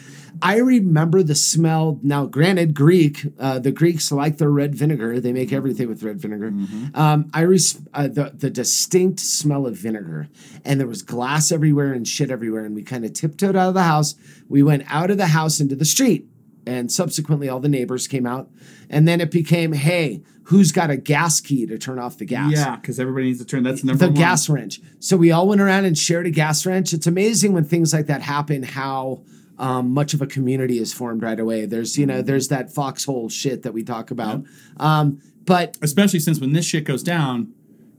I 0.41 0.57
remember 0.57 1.23
the 1.23 1.35
smell. 1.35 2.01
Now, 2.03 2.25
granted, 2.25 2.73
Greek, 2.75 3.27
uh, 3.39 3.59
the 3.59 3.71
Greeks 3.71 4.11
like 4.11 4.39
their 4.39 4.51
red 4.51 4.75
vinegar. 4.75 5.21
They 5.21 5.33
make 5.33 5.53
everything 5.53 5.89
with 5.89 6.03
red 6.03 6.19
vinegar. 6.21 6.51
Mm-hmm. 6.51 6.97
Um, 6.99 7.31
I 7.35 7.43
res- 7.43 7.79
uh, 7.93 8.09
the 8.09 8.33
the 8.35 8.49
distinct 8.49 9.21
smell 9.21 9.67
of 9.67 9.77
vinegar, 9.77 10.29
and 10.65 10.79
there 10.79 10.87
was 10.87 11.03
glass 11.03 11.53
everywhere 11.53 11.93
and 11.93 12.07
shit 12.07 12.31
everywhere. 12.31 12.65
And 12.65 12.75
we 12.75 12.83
kind 12.83 13.05
of 13.05 13.13
tiptoed 13.13 13.57
out 13.57 13.69
of 13.69 13.75
the 13.75 13.83
house. 13.83 14.15
We 14.49 14.63
went 14.63 14.85
out 14.89 15.11
of 15.11 15.19
the 15.19 15.29
house 15.29 15.61
into 15.61 15.77
the 15.77 15.85
street, 15.85 16.27
and 16.67 16.91
subsequently, 16.91 17.49
all 17.49 17.61
the 17.61 17.69
neighbors 17.69 18.07
came 18.07 18.27
out. 18.27 18.51
And 18.89 19.09
then 19.09 19.21
it 19.21 19.31
became, 19.31 19.73
hey, 19.73 20.23
who's 20.45 20.73
got 20.73 20.91
a 20.91 20.97
gas 20.97 21.41
key 21.41 21.67
to 21.67 21.79
turn 21.79 21.99
off 21.99 22.19
the 22.19 22.25
gas? 22.25 22.53
yeah, 22.53 22.77
because 22.77 23.01
everybody 23.01 23.27
needs 23.27 23.39
to 23.39 23.45
turn. 23.45 23.63
That's 23.63 23.83
number 23.83 24.07
the 24.07 24.13
one. 24.13 24.21
gas 24.21 24.49
wrench. 24.49 24.81
So 25.01 25.17
we 25.17 25.33
all 25.33 25.49
went 25.49 25.61
around 25.61 25.85
and 25.85 25.97
shared 25.97 26.27
a 26.27 26.31
gas 26.31 26.65
wrench. 26.67 26.93
It's 26.93 27.07
amazing 27.07 27.53
when 27.53 27.65
things 27.65 27.93
like 27.93 28.07
that 28.07 28.23
happen 28.23 28.63
how 28.63 29.23
um, 29.59 29.93
much 29.93 30.15
of 30.15 30.23
a 30.23 30.27
community 30.27 30.79
is 30.79 30.93
formed 30.93 31.23
right 31.23 31.39
away. 31.39 31.67
There's 31.67 31.97
you 31.99 32.07
know 32.07 32.23
there's 32.23 32.49
that 32.49 32.73
foxhole 32.73 33.29
shit 33.29 33.63
that 33.63 33.73
we 33.73 33.83
talk 33.83 34.11
about. 34.11 34.45
Um, 34.77 35.21
but 35.45 35.77
especially 35.83 36.21
since 36.21 36.41
when 36.41 36.53
this 36.53 36.65
shit 36.65 36.85
goes 36.85 37.03
down, 37.03 37.53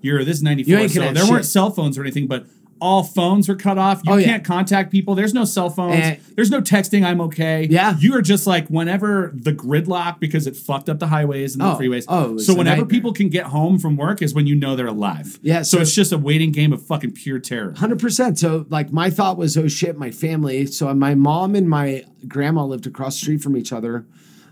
you're 0.03 0.23
this 0.23 0.41
four. 0.41 0.49
ain't 0.83 0.91
So 0.91 0.99
there 1.13 1.23
have 1.23 1.29
weren't 1.31 1.45
cell 1.45 1.71
phones 1.71 1.97
or 1.97 2.01
anything, 2.01 2.27
but 2.27 2.45
all 2.81 3.01
phones 3.01 3.47
were 3.47 3.55
cut 3.55 3.77
off. 3.77 4.01
You 4.03 4.11
Oh, 4.11 4.17
yeah. 4.17 4.25
can't 4.25 4.43
contact 4.43 4.91
people. 4.91 5.15
There's 5.15 5.33
no 5.33 5.45
cell 5.45 5.69
phones. 5.69 5.95
And- 6.01 6.17
There's 6.35 6.51
no 6.51 6.59
texting. 6.59 7.05
I'm 7.05 7.21
okay. 7.21 7.65
Yeah. 7.71 7.95
you 7.97 8.13
are 8.15 8.21
just 8.21 8.45
like 8.45 8.67
whenever 8.67 9.31
the 9.33 9.53
gridlock 9.53 10.19
because 10.19 10.47
it 10.47 10.57
fucked 10.57 10.89
up 10.89 10.99
the 10.99 11.07
highways 11.07 11.53
and 11.53 11.61
the 11.61 11.67
Oh, 11.71 11.77
freeways. 11.79 12.03
oh, 12.09 12.37
so 12.37 12.53
whenever 12.53 12.85
people 12.85 13.13
can 13.13 13.29
get 13.29 13.45
home 13.45 13.79
from 13.79 13.95
work 13.95 14.21
is 14.21 14.33
when 14.33 14.47
you 14.47 14.55
know 14.55 14.75
they're 14.75 14.87
alive. 14.87 15.39
Yeah, 15.41 15.61
So, 15.61 15.77
so- 15.77 15.81
it's 15.83 15.95
just 15.95 16.11
a 16.11 16.17
waiting 16.17 16.51
game 16.51 16.73
of 16.73 16.81
fucking 16.85 17.11
pure 17.11 17.39
terror. 17.39 17.73
Hundred 17.77 17.99
percent. 17.99 18.37
So 18.37 18.65
like 18.69 18.91
my 18.91 19.09
thought 19.09 19.37
was, 19.37 19.55
oh 19.55 19.69
shit, 19.69 19.97
my 19.97 20.11
family. 20.11 20.65
So 20.65 20.93
my 20.93 21.15
mom 21.15 21.55
and 21.55 21.69
my 21.69 22.03
grandma 22.27 22.65
lived 22.65 22.85
across 22.85 23.15
the 23.15 23.19
street 23.23 23.41
from 23.41 23.55
each 23.55 23.71
other, 23.71 24.05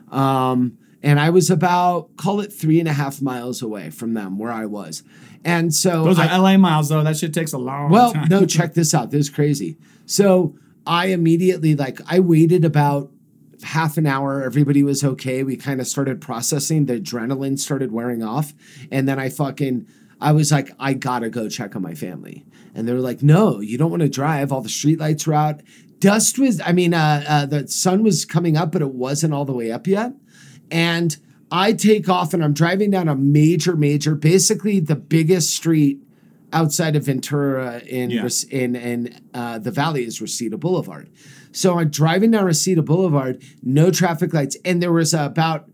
um, 0.10 0.78
and 1.04 1.20
I 1.20 1.30
was 1.30 1.50
about 1.50 2.16
call 2.18 2.40
it 2.42 2.52
three 2.54 2.80
and 2.80 2.88
a 2.88 2.94
half 2.94 3.22
miles 3.22 3.62
away 3.62 3.90
from 3.90 4.14
them 4.14 4.38
where 4.38 4.52
I 4.52 4.66
was, 4.66 5.04
and 5.44 5.74
so 5.74 6.04
Those 6.06 6.20
are 6.20 6.28
I- 6.28 6.38
LA 6.38 6.58
miles 6.58 6.90
though. 6.90 7.04
That 7.04 7.18
shit 7.18 7.34
takes 7.34 7.54
a 7.54 7.58
long 7.58 7.90
Well, 7.92 8.14
time. 8.14 8.28
no, 8.30 8.46
check 8.58 8.74
this 8.74 8.94
out. 8.94 9.12
This 9.12 9.22
is 9.28 9.30
crazy. 9.30 9.78
So 10.06 10.56
I 10.86 11.08
immediately 11.08 11.76
like 11.76 12.00
I 12.08 12.20
waited 12.20 12.66
about 12.66 13.12
half 13.64 13.98
an 13.98 14.08
hour. 14.08 14.44
Everybody 14.44 14.82
was 14.84 15.04
okay. 15.04 15.44
We 15.44 15.56
kind 15.56 15.80
of 15.80 15.88
started 15.88 16.20
processing. 16.22 16.86
The 16.88 17.00
adrenaline 17.00 17.60
started 17.60 17.92
wearing 17.92 18.24
off, 18.24 18.54
and 18.92 19.08
then 19.08 19.20
I 19.20 19.30
fucking 19.30 19.88
I 20.20 20.32
was 20.34 20.52
like, 20.52 20.72
I 20.80 20.94
gotta 20.94 21.30
go 21.30 21.50
check 21.50 21.76
on 21.76 21.82
my 21.82 21.94
family, 21.96 22.46
and 22.76 22.88
they 22.88 22.94
were 22.94 23.00
like, 23.00 23.22
No, 23.24 23.60
you 23.60 23.78
don't 23.78 23.90
want 23.92 24.02
to 24.04 24.10
drive. 24.10 24.52
All 24.52 24.62
the 24.62 24.70
streetlights 24.70 25.26
were 25.28 25.34
out. 25.34 25.62
Dust 26.00 26.40
was. 26.40 26.60
I 26.62 26.72
mean, 26.72 26.94
uh, 26.96 27.24
uh, 27.28 27.46
the 27.46 27.68
sun 27.68 28.02
was 28.04 28.26
coming 28.26 28.58
up, 28.58 28.72
but 28.72 28.82
it 28.82 28.94
wasn't 28.94 29.34
all 29.36 29.46
the 29.46 29.54
way 29.54 29.72
up 29.72 29.86
yet, 29.86 30.14
and. 30.72 31.18
I 31.54 31.74
take 31.74 32.08
off 32.08 32.34
and 32.34 32.42
I'm 32.42 32.54
driving 32.54 32.92
down 32.92 33.10
a 33.10 33.16
major, 33.16 33.76
major, 33.76 34.16
basically 34.16 34.80
the 34.80 34.96
biggest 34.96 35.54
street 35.54 36.00
outside 36.54 36.96
of 36.96 37.06
Ventura 37.06 37.80
in 37.80 38.10
Yeah. 38.10 38.30
In 38.50 38.76
in 38.76 39.20
uh, 39.34 39.60
the 39.60 39.72
valley 39.72 40.06
is 40.06 40.22
Reseda 40.22 40.58
Boulevard. 40.58 41.10
So 41.52 41.80
I'm 41.80 41.90
driving 41.90 42.32
down 42.32 42.46
Reseda 42.46 42.82
Boulevard, 42.82 43.44
no 43.62 43.92
traffic 43.92 44.34
lights, 44.34 44.56
and 44.64 44.82
there 44.82 44.92
was 44.92 45.14
about 45.14 45.70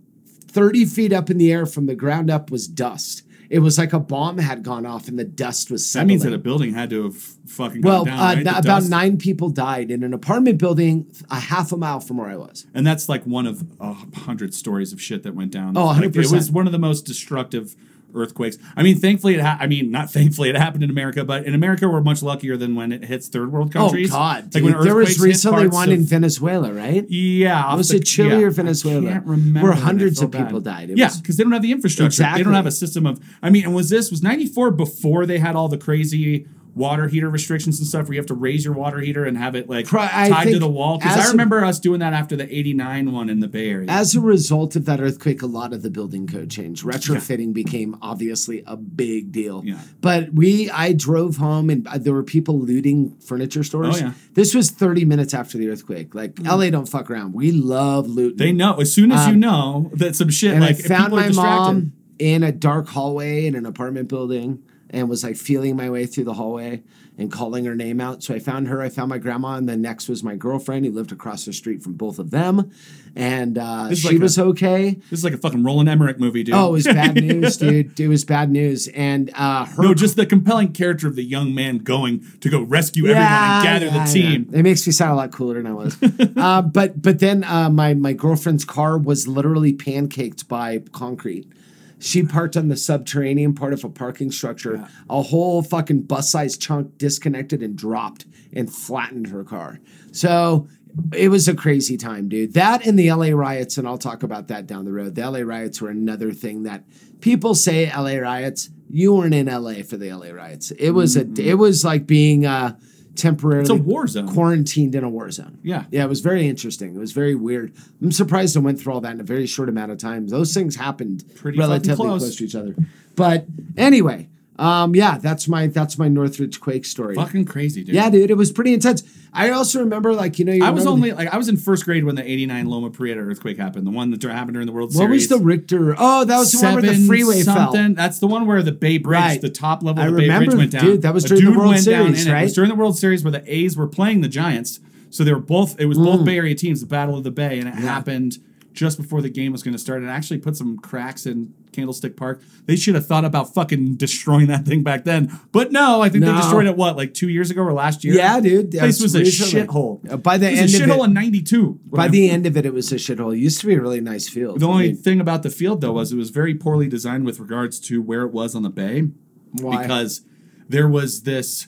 30 0.47 0.85
feet 0.85 1.13
up 1.13 1.29
in 1.29 1.37
the 1.37 1.51
air 1.51 1.65
from 1.65 1.85
the 1.85 1.95
ground 1.95 2.31
up 2.31 2.49
was 2.49 2.67
dust. 2.67 3.21
It 3.49 3.59
was 3.59 3.77
like 3.77 3.93
a 3.93 3.99
bomb 3.99 4.37
had 4.37 4.63
gone 4.63 4.85
off 4.85 5.07
and 5.07 5.17
the 5.17 5.23
dust 5.23 5.71
was 5.71 5.85
settling. 5.85 6.07
that 6.07 6.11
means 6.11 6.23
that 6.23 6.33
a 6.33 6.37
building 6.37 6.73
had 6.73 6.89
to 6.91 7.03
have 7.05 7.15
fucking 7.15 7.81
well, 7.81 8.05
gone 8.05 8.17
down. 8.17 8.19
uh, 8.19 8.23
right? 8.23 8.37
n- 8.39 8.47
about 8.47 8.63
dust. 8.63 8.89
nine 8.89 9.17
people 9.17 9.49
died 9.49 9.89
in 9.91 10.03
an 10.03 10.13
apartment 10.13 10.57
building 10.57 11.07
a 11.31 11.39
half 11.39 11.71
a 11.71 11.77
mile 11.77 11.99
from 11.99 12.17
where 12.17 12.29
I 12.29 12.35
was. 12.35 12.67
And 12.73 12.85
that's 12.85 13.07
like 13.07 13.23
one 13.23 13.47
of 13.47 13.65
a 13.79 13.93
hundred 13.93 14.53
stories 14.53 14.91
of 14.93 15.01
shit 15.01 15.23
that 15.23 15.33
went 15.35 15.51
down. 15.51 15.77
Oh, 15.77 15.85
Like, 15.87 16.15
it 16.15 16.31
was 16.31 16.51
one 16.51 16.65
of 16.65 16.71
the 16.71 16.79
most 16.79 17.05
destructive 17.05 17.75
earthquakes. 18.13 18.57
I 18.75 18.83
mean, 18.83 18.97
thankfully 18.97 19.35
it. 19.35 19.41
Ha- 19.41 19.57
I 19.59 19.67
mean, 19.67 19.91
not 19.91 20.11
thankfully 20.11 20.49
it 20.49 20.55
happened 20.55 20.83
in 20.83 20.89
America, 20.89 21.23
but 21.23 21.45
in 21.45 21.53
America 21.53 21.87
we're 21.87 22.01
much 22.01 22.23
luckier 22.23 22.57
than 22.57 22.75
when 22.75 22.91
it 22.91 23.03
hits 23.05 23.27
third 23.27 23.51
world 23.51 23.69
oh, 23.75 23.79
countries. 23.79 24.11
Oh 24.11 24.15
God! 24.15 24.53
Like 24.53 24.63
when 24.63 24.73
dude. 24.73 24.83
there 24.83 24.95
was 24.95 25.19
recently 25.19 25.67
one 25.67 25.89
of- 25.89 25.93
in 25.93 26.03
Venezuela, 26.03 26.73
right? 26.73 27.05
Yeah, 27.09 27.75
Was 27.75 27.89
the- 27.89 27.97
it 27.97 28.05
Chile 28.05 28.39
yeah, 28.39 28.47
or 28.47 28.49
Venezuela? 28.49 29.07
I 29.07 29.13
can't 29.13 29.25
remember. 29.25 29.69
Where 29.69 29.77
hundreds 29.77 30.21
of 30.21 30.31
people 30.31 30.61
bad. 30.61 30.63
died. 30.63 30.89
It 30.91 30.97
yeah, 30.97 31.07
was- 31.07 31.21
because 31.21 31.37
they 31.37 31.43
don't 31.43 31.53
have 31.53 31.61
the 31.61 31.71
infrastructure. 31.71 32.23
They 32.35 32.43
don't 32.43 32.53
have 32.53 32.65
a 32.65 32.71
system 32.71 33.05
of. 33.05 33.19
I 33.41 33.49
mean, 33.49 33.65
and 33.65 33.75
was 33.75 33.89
this 33.89 34.11
was 34.11 34.23
ninety 34.23 34.47
four 34.47 34.71
before 34.71 35.25
they 35.25 35.39
had 35.39 35.55
all 35.55 35.67
the 35.67 35.77
crazy 35.77 36.47
water 36.78 37.07
heater 37.07 37.30
restrictions 37.30 37.80
and 37.80 37.88
stuff 37.88 38.07
where 38.07 38.13
you 38.13 38.19
have 38.19 38.28
to 38.28 38.34
raise 38.34 38.63
your 38.63 38.73
water 38.73 38.99
heater 38.99 39.25
and 39.25 39.38
have 39.38 39.55
it 39.55 39.69
like 39.69 39.88
tied 39.88 40.45
to 40.47 40.59
the 40.59 40.69
wall? 40.69 40.97
Because 40.97 41.17
i 41.17 41.21
I 41.23 41.25
a- 41.28 41.32
remember 41.32 41.65
us 41.65 41.80
doing 41.80 41.99
that 41.99 42.13
after 42.13 42.36
the 42.36 42.53
eighty 42.55 42.73
nine 42.73 43.11
one 43.11 43.30
in 43.30 43.39
the 43.39 43.47
Bay 43.47 43.69
Area. 43.69 43.88
As 43.89 44.15
a 44.15 44.21
result 44.21 44.75
of 44.75 44.86
that 44.86 44.99
earthquake, 45.01 45.41
a 45.41 45.45
lot 45.47 45.73
of 45.73 45.82
the 45.82 45.89
building 45.89 46.28
code 46.28 46.49
changed. 46.49 46.84
Retrofitting 46.86 47.53
became 47.53 47.97
obviously 48.01 48.63
a 48.67 48.78
big 48.78 49.32
deal. 49.32 49.63
Yeah. 49.65 49.80
But 50.01 50.34
we, 50.34 50.69
I 50.69 50.93
drove 50.93 51.38
home 51.38 51.69
and 51.69 51.88
uh, 51.88 51.97
there 51.97 52.13
were 52.13 52.23
people 52.23 52.59
looting 52.59 53.17
furniture 53.19 53.63
stores. 53.63 53.95
Oh, 54.01 54.05
yeah. 54.05 54.13
This 54.34 54.53
was 54.53 54.71
30 54.71 55.05
minutes 55.05 55.34
after 55.34 55.57
the 55.57 55.69
earthquake. 55.69 56.13
Like 56.13 56.39
LA 56.39 56.69
don't 56.69 56.88
fuck 56.88 57.09
around. 57.09 57.34
We 57.34 57.51
love 57.51 58.07
looting. 58.07 58.38
They 58.38 58.51
know 58.51 58.75
as 58.75 58.93
soon 58.93 59.11
as 59.11 59.25
you 59.28 59.34
Um, 59.34 59.39
know 59.39 59.91
that 59.93 60.15
some 60.15 60.30
shit 60.30 60.59
like 60.59 60.71
I 60.80 60.88
found 60.88 61.11
my 61.11 61.30
mom 61.30 61.93
in 62.19 62.43
a 62.43 62.51
dark 62.51 62.88
hallway 62.88 63.45
in 63.45 63.55
an 63.55 63.65
apartment 63.65 64.07
building. 64.09 64.63
And 64.89 65.09
was 65.09 65.23
like 65.23 65.35
feeling 65.35 65.75
my 65.75 65.89
way 65.89 66.05
through 66.05 66.23
the 66.25 66.33
hallway 66.33 66.81
and 67.17 67.31
calling 67.31 67.65
her 67.65 67.75
name 67.75 67.99
out. 67.99 68.21
So 68.21 68.35
I 68.35 68.39
found 68.39 68.67
her, 68.67 68.81
I 68.81 68.89
found 68.89 69.09
my 69.09 69.17
grandma, 69.17 69.55
and 69.55 69.67
then 69.67 69.81
next 69.81 70.07
was 70.07 70.23
my 70.23 70.35
girlfriend 70.35 70.85
who 70.85 70.91
lived 70.91 71.11
across 71.11 71.45
the 71.45 71.53
street 71.53 71.81
from 71.81 71.93
both 71.93 72.19
of 72.19 72.29
them. 72.29 72.71
And 73.15 73.57
uh, 73.57 73.93
she 73.95 74.07
like 74.07 74.17
a- 74.17 74.21
was 74.21 74.38
okay. 74.38 74.91
This 75.09 75.19
is 75.19 75.23
like 75.23 75.33
a 75.33 75.38
fucking 75.38 75.63
Roland 75.63 75.89
Emmerich 75.89 76.19
movie, 76.19 76.43
dude. 76.43 76.53
Oh, 76.53 76.69
it 76.69 76.71
was 76.73 76.85
bad 76.85 77.15
news, 77.15 77.57
dude. 77.57 77.99
It 77.99 78.07
was 78.07 78.23
bad 78.23 78.51
news. 78.51 78.88
And 78.89 79.31
uh, 79.33 79.65
her 79.65 79.81
no, 79.81 79.93
just 79.95 80.15
the 80.15 80.27
compelling 80.27 80.73
character 80.73 81.07
of 81.07 81.15
the 81.15 81.23
young 81.23 81.55
man 81.55 81.79
going 81.79 82.23
to 82.41 82.49
go 82.49 82.61
rescue 82.61 83.05
everyone 83.05 83.23
and 83.23 83.63
gather 83.63 83.85
yeah, 83.88 84.05
the 84.05 84.11
team. 84.13 84.47
yeah. 84.51 84.59
It 84.59 84.63
makes 84.63 84.85
me 84.85 84.93
sound 84.93 85.13
a 85.13 85.15
lot 85.15 85.31
cooler 85.31 85.55
than 85.55 85.65
I 85.65 85.73
was. 85.73 85.97
uh, 86.38 86.61
but 86.61 87.01
but 87.01 87.17
then 87.19 87.43
uh, 87.43 87.71
my 87.71 87.95
my 87.95 88.13
girlfriend's 88.13 88.63
car 88.63 88.95
was 88.99 89.27
literally 89.27 89.73
pancaked 89.73 90.47
by 90.47 90.79
concrete. 90.91 91.51
She 91.99 92.23
parked 92.23 92.55
on 92.55 92.67
the 92.67 92.77
subterranean 92.77 93.53
part 93.55 93.73
of 93.73 93.83
a 93.83 93.89
parking 93.89 94.31
structure. 94.31 94.87
A 95.09 95.21
whole 95.21 95.61
fucking 95.63 96.03
bus 96.03 96.31
sized 96.31 96.61
chunk 96.61 96.97
disconnected 96.97 97.63
and 97.63 97.75
dropped 97.75 98.25
and 98.53 98.71
flattened 98.71 99.27
her 99.27 99.43
car. 99.43 99.79
So 100.11 100.67
it 101.13 101.29
was 101.29 101.47
a 101.47 101.55
crazy 101.55 101.97
time, 101.97 102.29
dude. 102.29 102.53
That 102.53 102.85
and 102.85 102.97
the 102.97 103.11
LA 103.11 103.29
riots, 103.29 103.77
and 103.77 103.87
I'll 103.87 103.97
talk 103.97 104.23
about 104.23 104.47
that 104.47 104.67
down 104.67 104.85
the 104.85 104.93
road. 104.93 105.15
The 105.15 105.29
LA 105.29 105.39
riots 105.39 105.81
were 105.81 105.89
another 105.89 106.31
thing 106.31 106.63
that 106.63 106.83
people 107.21 107.55
say 107.55 107.91
LA 107.91 108.17
riots. 108.17 108.69
You 108.89 109.13
weren't 109.13 109.33
in 109.33 109.47
LA 109.47 109.83
for 109.83 109.97
the 109.97 110.11
LA 110.13 110.29
riots. 110.29 110.71
It 110.71 110.91
was 110.91 111.17
a 111.17 111.27
it 111.37 111.55
was 111.55 111.83
like 111.83 112.07
being 112.07 112.45
uh 112.45 112.77
temporarily 113.18 113.61
It's 113.61 113.70
a 113.70 113.76
war 113.76 114.07
zone. 114.07 114.28
quarantined 114.28 114.95
in 114.95 115.03
a 115.03 115.09
war 115.09 115.30
zone. 115.32 115.57
Yeah. 115.63 115.86
Yeah, 115.91 116.03
it 116.03 116.09
was 116.09 116.22
very 116.22 116.47
interesting. 116.47 116.95
It 116.95 116.99
was 116.99 117.11
very 117.11 117.36
weird. 117.36 117.74
I'm 118.01 118.11
surprised 118.11 118.55
I 118.55 118.61
went 118.61 118.80
through 118.80 118.93
all 118.93 119.01
that 119.01 119.13
in 119.13 119.20
a 119.20 119.24
very 119.24 119.47
short 119.47 119.68
amount 119.70 119.91
of 119.91 119.97
time. 119.97 120.28
Those 120.28 120.53
things 120.53 120.76
happened 120.76 121.24
Pretty 121.36 121.57
relatively 121.57 121.95
close. 121.95 122.22
close. 122.22 122.36
to 122.38 122.43
each 122.45 122.55
other. 122.55 122.76
But 123.15 123.45
anyway, 123.76 124.30
um, 124.59 124.95
yeah, 124.95 125.17
that's 125.17 125.47
my 125.47 125.67
that's 125.67 125.97
my 125.97 126.07
Northridge 126.07 126.59
Quake 126.59 126.85
story. 126.85 127.15
Fucking 127.15 127.45
crazy, 127.45 127.83
dude. 127.83 127.93
yeah, 127.95 128.09
dude, 128.09 128.31
it 128.31 128.37
was 128.37 128.51
pretty 128.51 128.73
intense. 128.73 129.03
I 129.33 129.51
also 129.51 129.79
remember, 129.79 130.13
like, 130.13 130.39
you 130.39 130.45
know, 130.45 130.51
you 130.53 130.63
I 130.65 130.71
was 130.71 130.85
remember 130.85 131.07
only 131.07 131.11
like 131.25 131.33
I 131.33 131.37
was 131.37 131.47
in 131.47 131.57
first 131.57 131.85
grade 131.85 132.03
when 132.05 132.15
the 132.15 132.23
'89 132.27 132.65
Loma 132.65 132.89
Prieta 132.89 133.19
earthquake 133.19 133.57
happened. 133.57 133.85
The 133.85 133.91
one 133.91 134.09
that 134.11 134.23
happened 134.23 134.53
during 134.53 134.65
the 134.65 134.73
World 134.73 134.93
the, 134.93 134.99
what 134.99 135.09
was 135.09 135.27
Series. 135.27 135.29
the 135.41 135.45
Richter? 135.45 135.95
Oh, 135.97 136.25
that 136.25 136.37
was 136.39 136.51
the 136.51 136.61
one 136.65 136.73
where 136.75 136.81
the 136.81 137.05
freeway 137.05 137.43
fell. 137.43 137.71
That's 137.71 138.19
the 138.19 138.27
one 138.27 138.47
where 138.47 138.63
the 138.63 138.71
Bay 138.71 138.97
Bridge, 138.97 139.19
Right. 139.19 139.41
the 139.41 139.49
top 139.49 139.83
level 139.83 140.01
I 140.03 140.07
of 140.07 140.15
the 140.15 140.27
Bay 140.27 140.37
Bridge 140.37 140.55
went 140.55 140.71
down. 140.71 140.85
dude, 140.85 141.01
that 141.03 141.13
was 141.13 141.23
during 141.25 141.45
the 141.45 141.51
World 141.51 141.69
went 141.73 141.85
down 141.85 142.05
Series, 142.15 142.25
in 142.25 142.31
It. 142.31 142.33
was 142.33 142.43
right? 142.49 142.53
during 142.55 142.69
the 142.69 142.75
World 142.75 142.97
Series 142.97 143.23
where 143.23 143.31
the 143.31 143.43
A's 143.53 143.77
were 143.77 143.87
playing 143.87 144.21
the 144.21 144.27
Giants. 144.29 144.79
So 145.09 145.23
they 145.23 145.33
were 145.33 145.39
both. 145.39 145.79
It 145.79 145.85
was 145.85 145.97
Mm. 145.97 146.03
both 146.05 146.25
Bay 146.25 146.37
Area 146.37 146.55
teams, 146.55 146.81
the 146.81 146.87
Battle 146.87 147.15
of 147.17 147.23
the 147.23 147.31
Bay, 147.31 147.59
and 147.59 147.67
it 147.67 147.75
happened 147.75 148.39
just 148.78 148.97
before 148.97 149.21
the 149.21 149.30
game 149.30 149.51
was 149.51 149.63
going 149.63 149.73
to 149.73 149.80
start. 149.80 150.01
And 150.01 150.09
actually 150.09 150.38
put 150.38 150.55
some 150.55 150.78
cracks 150.78 151.25
in 151.25 151.53
Candlestick 151.73 152.15
Park. 152.15 152.41
They 152.65 152.75
should 152.75 152.95
have 152.95 153.05
thought 153.07 153.25
about 153.25 153.53
fucking 153.53 153.95
destroying 153.95 154.47
that 154.47 154.65
thing 154.65 154.84
back 154.84 155.03
then. 155.03 155.38
But 155.51 155.71
no, 155.71 156.01
I 156.01 156.09
think 156.09 156.23
No. 156.23 156.32
they 156.32 156.38
destroyed 156.38 156.67
it. 156.67 156.78
What 156.78 156.95
like 156.95 157.13
two 157.13 157.28
years 157.28 157.49
ago 157.51 157.63
or 157.63 157.73
last 157.73 158.03
year? 158.03 158.13
Yeah, 158.15 158.39
dude, 158.39 158.71
Place 158.71 158.99
that's 158.99 159.01
was 159.01 159.15
a 159.15 159.21
shithole. 159.21 160.09
Uh, 160.09 160.17
by 160.17 160.38
the 160.38 160.47
it 160.47 160.61
was 160.61 160.73
end 160.80 160.91
a 160.91 160.93
of 160.93 160.99
shithole 160.99 161.05
in 161.05 161.13
'92. 161.13 161.80
By 161.88 162.07
the 162.07 162.30
end 162.30 162.45
of 162.45 162.55
it, 162.55 162.65
it 162.65 162.73
was 162.73 162.91
a 162.91 162.95
shithole. 162.95 163.36
It 163.36 163.39
used 163.39 163.59
to 163.61 163.67
be 163.67 163.73
a 163.73 163.82
really 163.82 164.01
nice 164.01 164.30
field. 164.30 164.59
The 164.59 164.67
I 164.67 164.69
only 164.71 164.88
mean, 164.89 164.95
thing 164.97 165.19
about 165.19 165.43
the 165.43 165.49
field 165.49 165.82
though 165.82 165.93
was 165.93 166.11
it 166.13 166.17
was 166.17 166.30
very 166.30 166.53
poorly 166.53 166.88
designed 166.88 167.25
with 167.25 167.39
regards 167.39 167.80
to 167.82 168.01
where 168.01 168.21
it 168.21 168.32
was 168.32 168.55
on 168.55 168.61
the 168.63 168.69
bay. 168.69 169.09
Why? 169.53 169.82
Because 169.82 170.21
there 170.69 170.88
was 170.88 171.23
this 171.23 171.67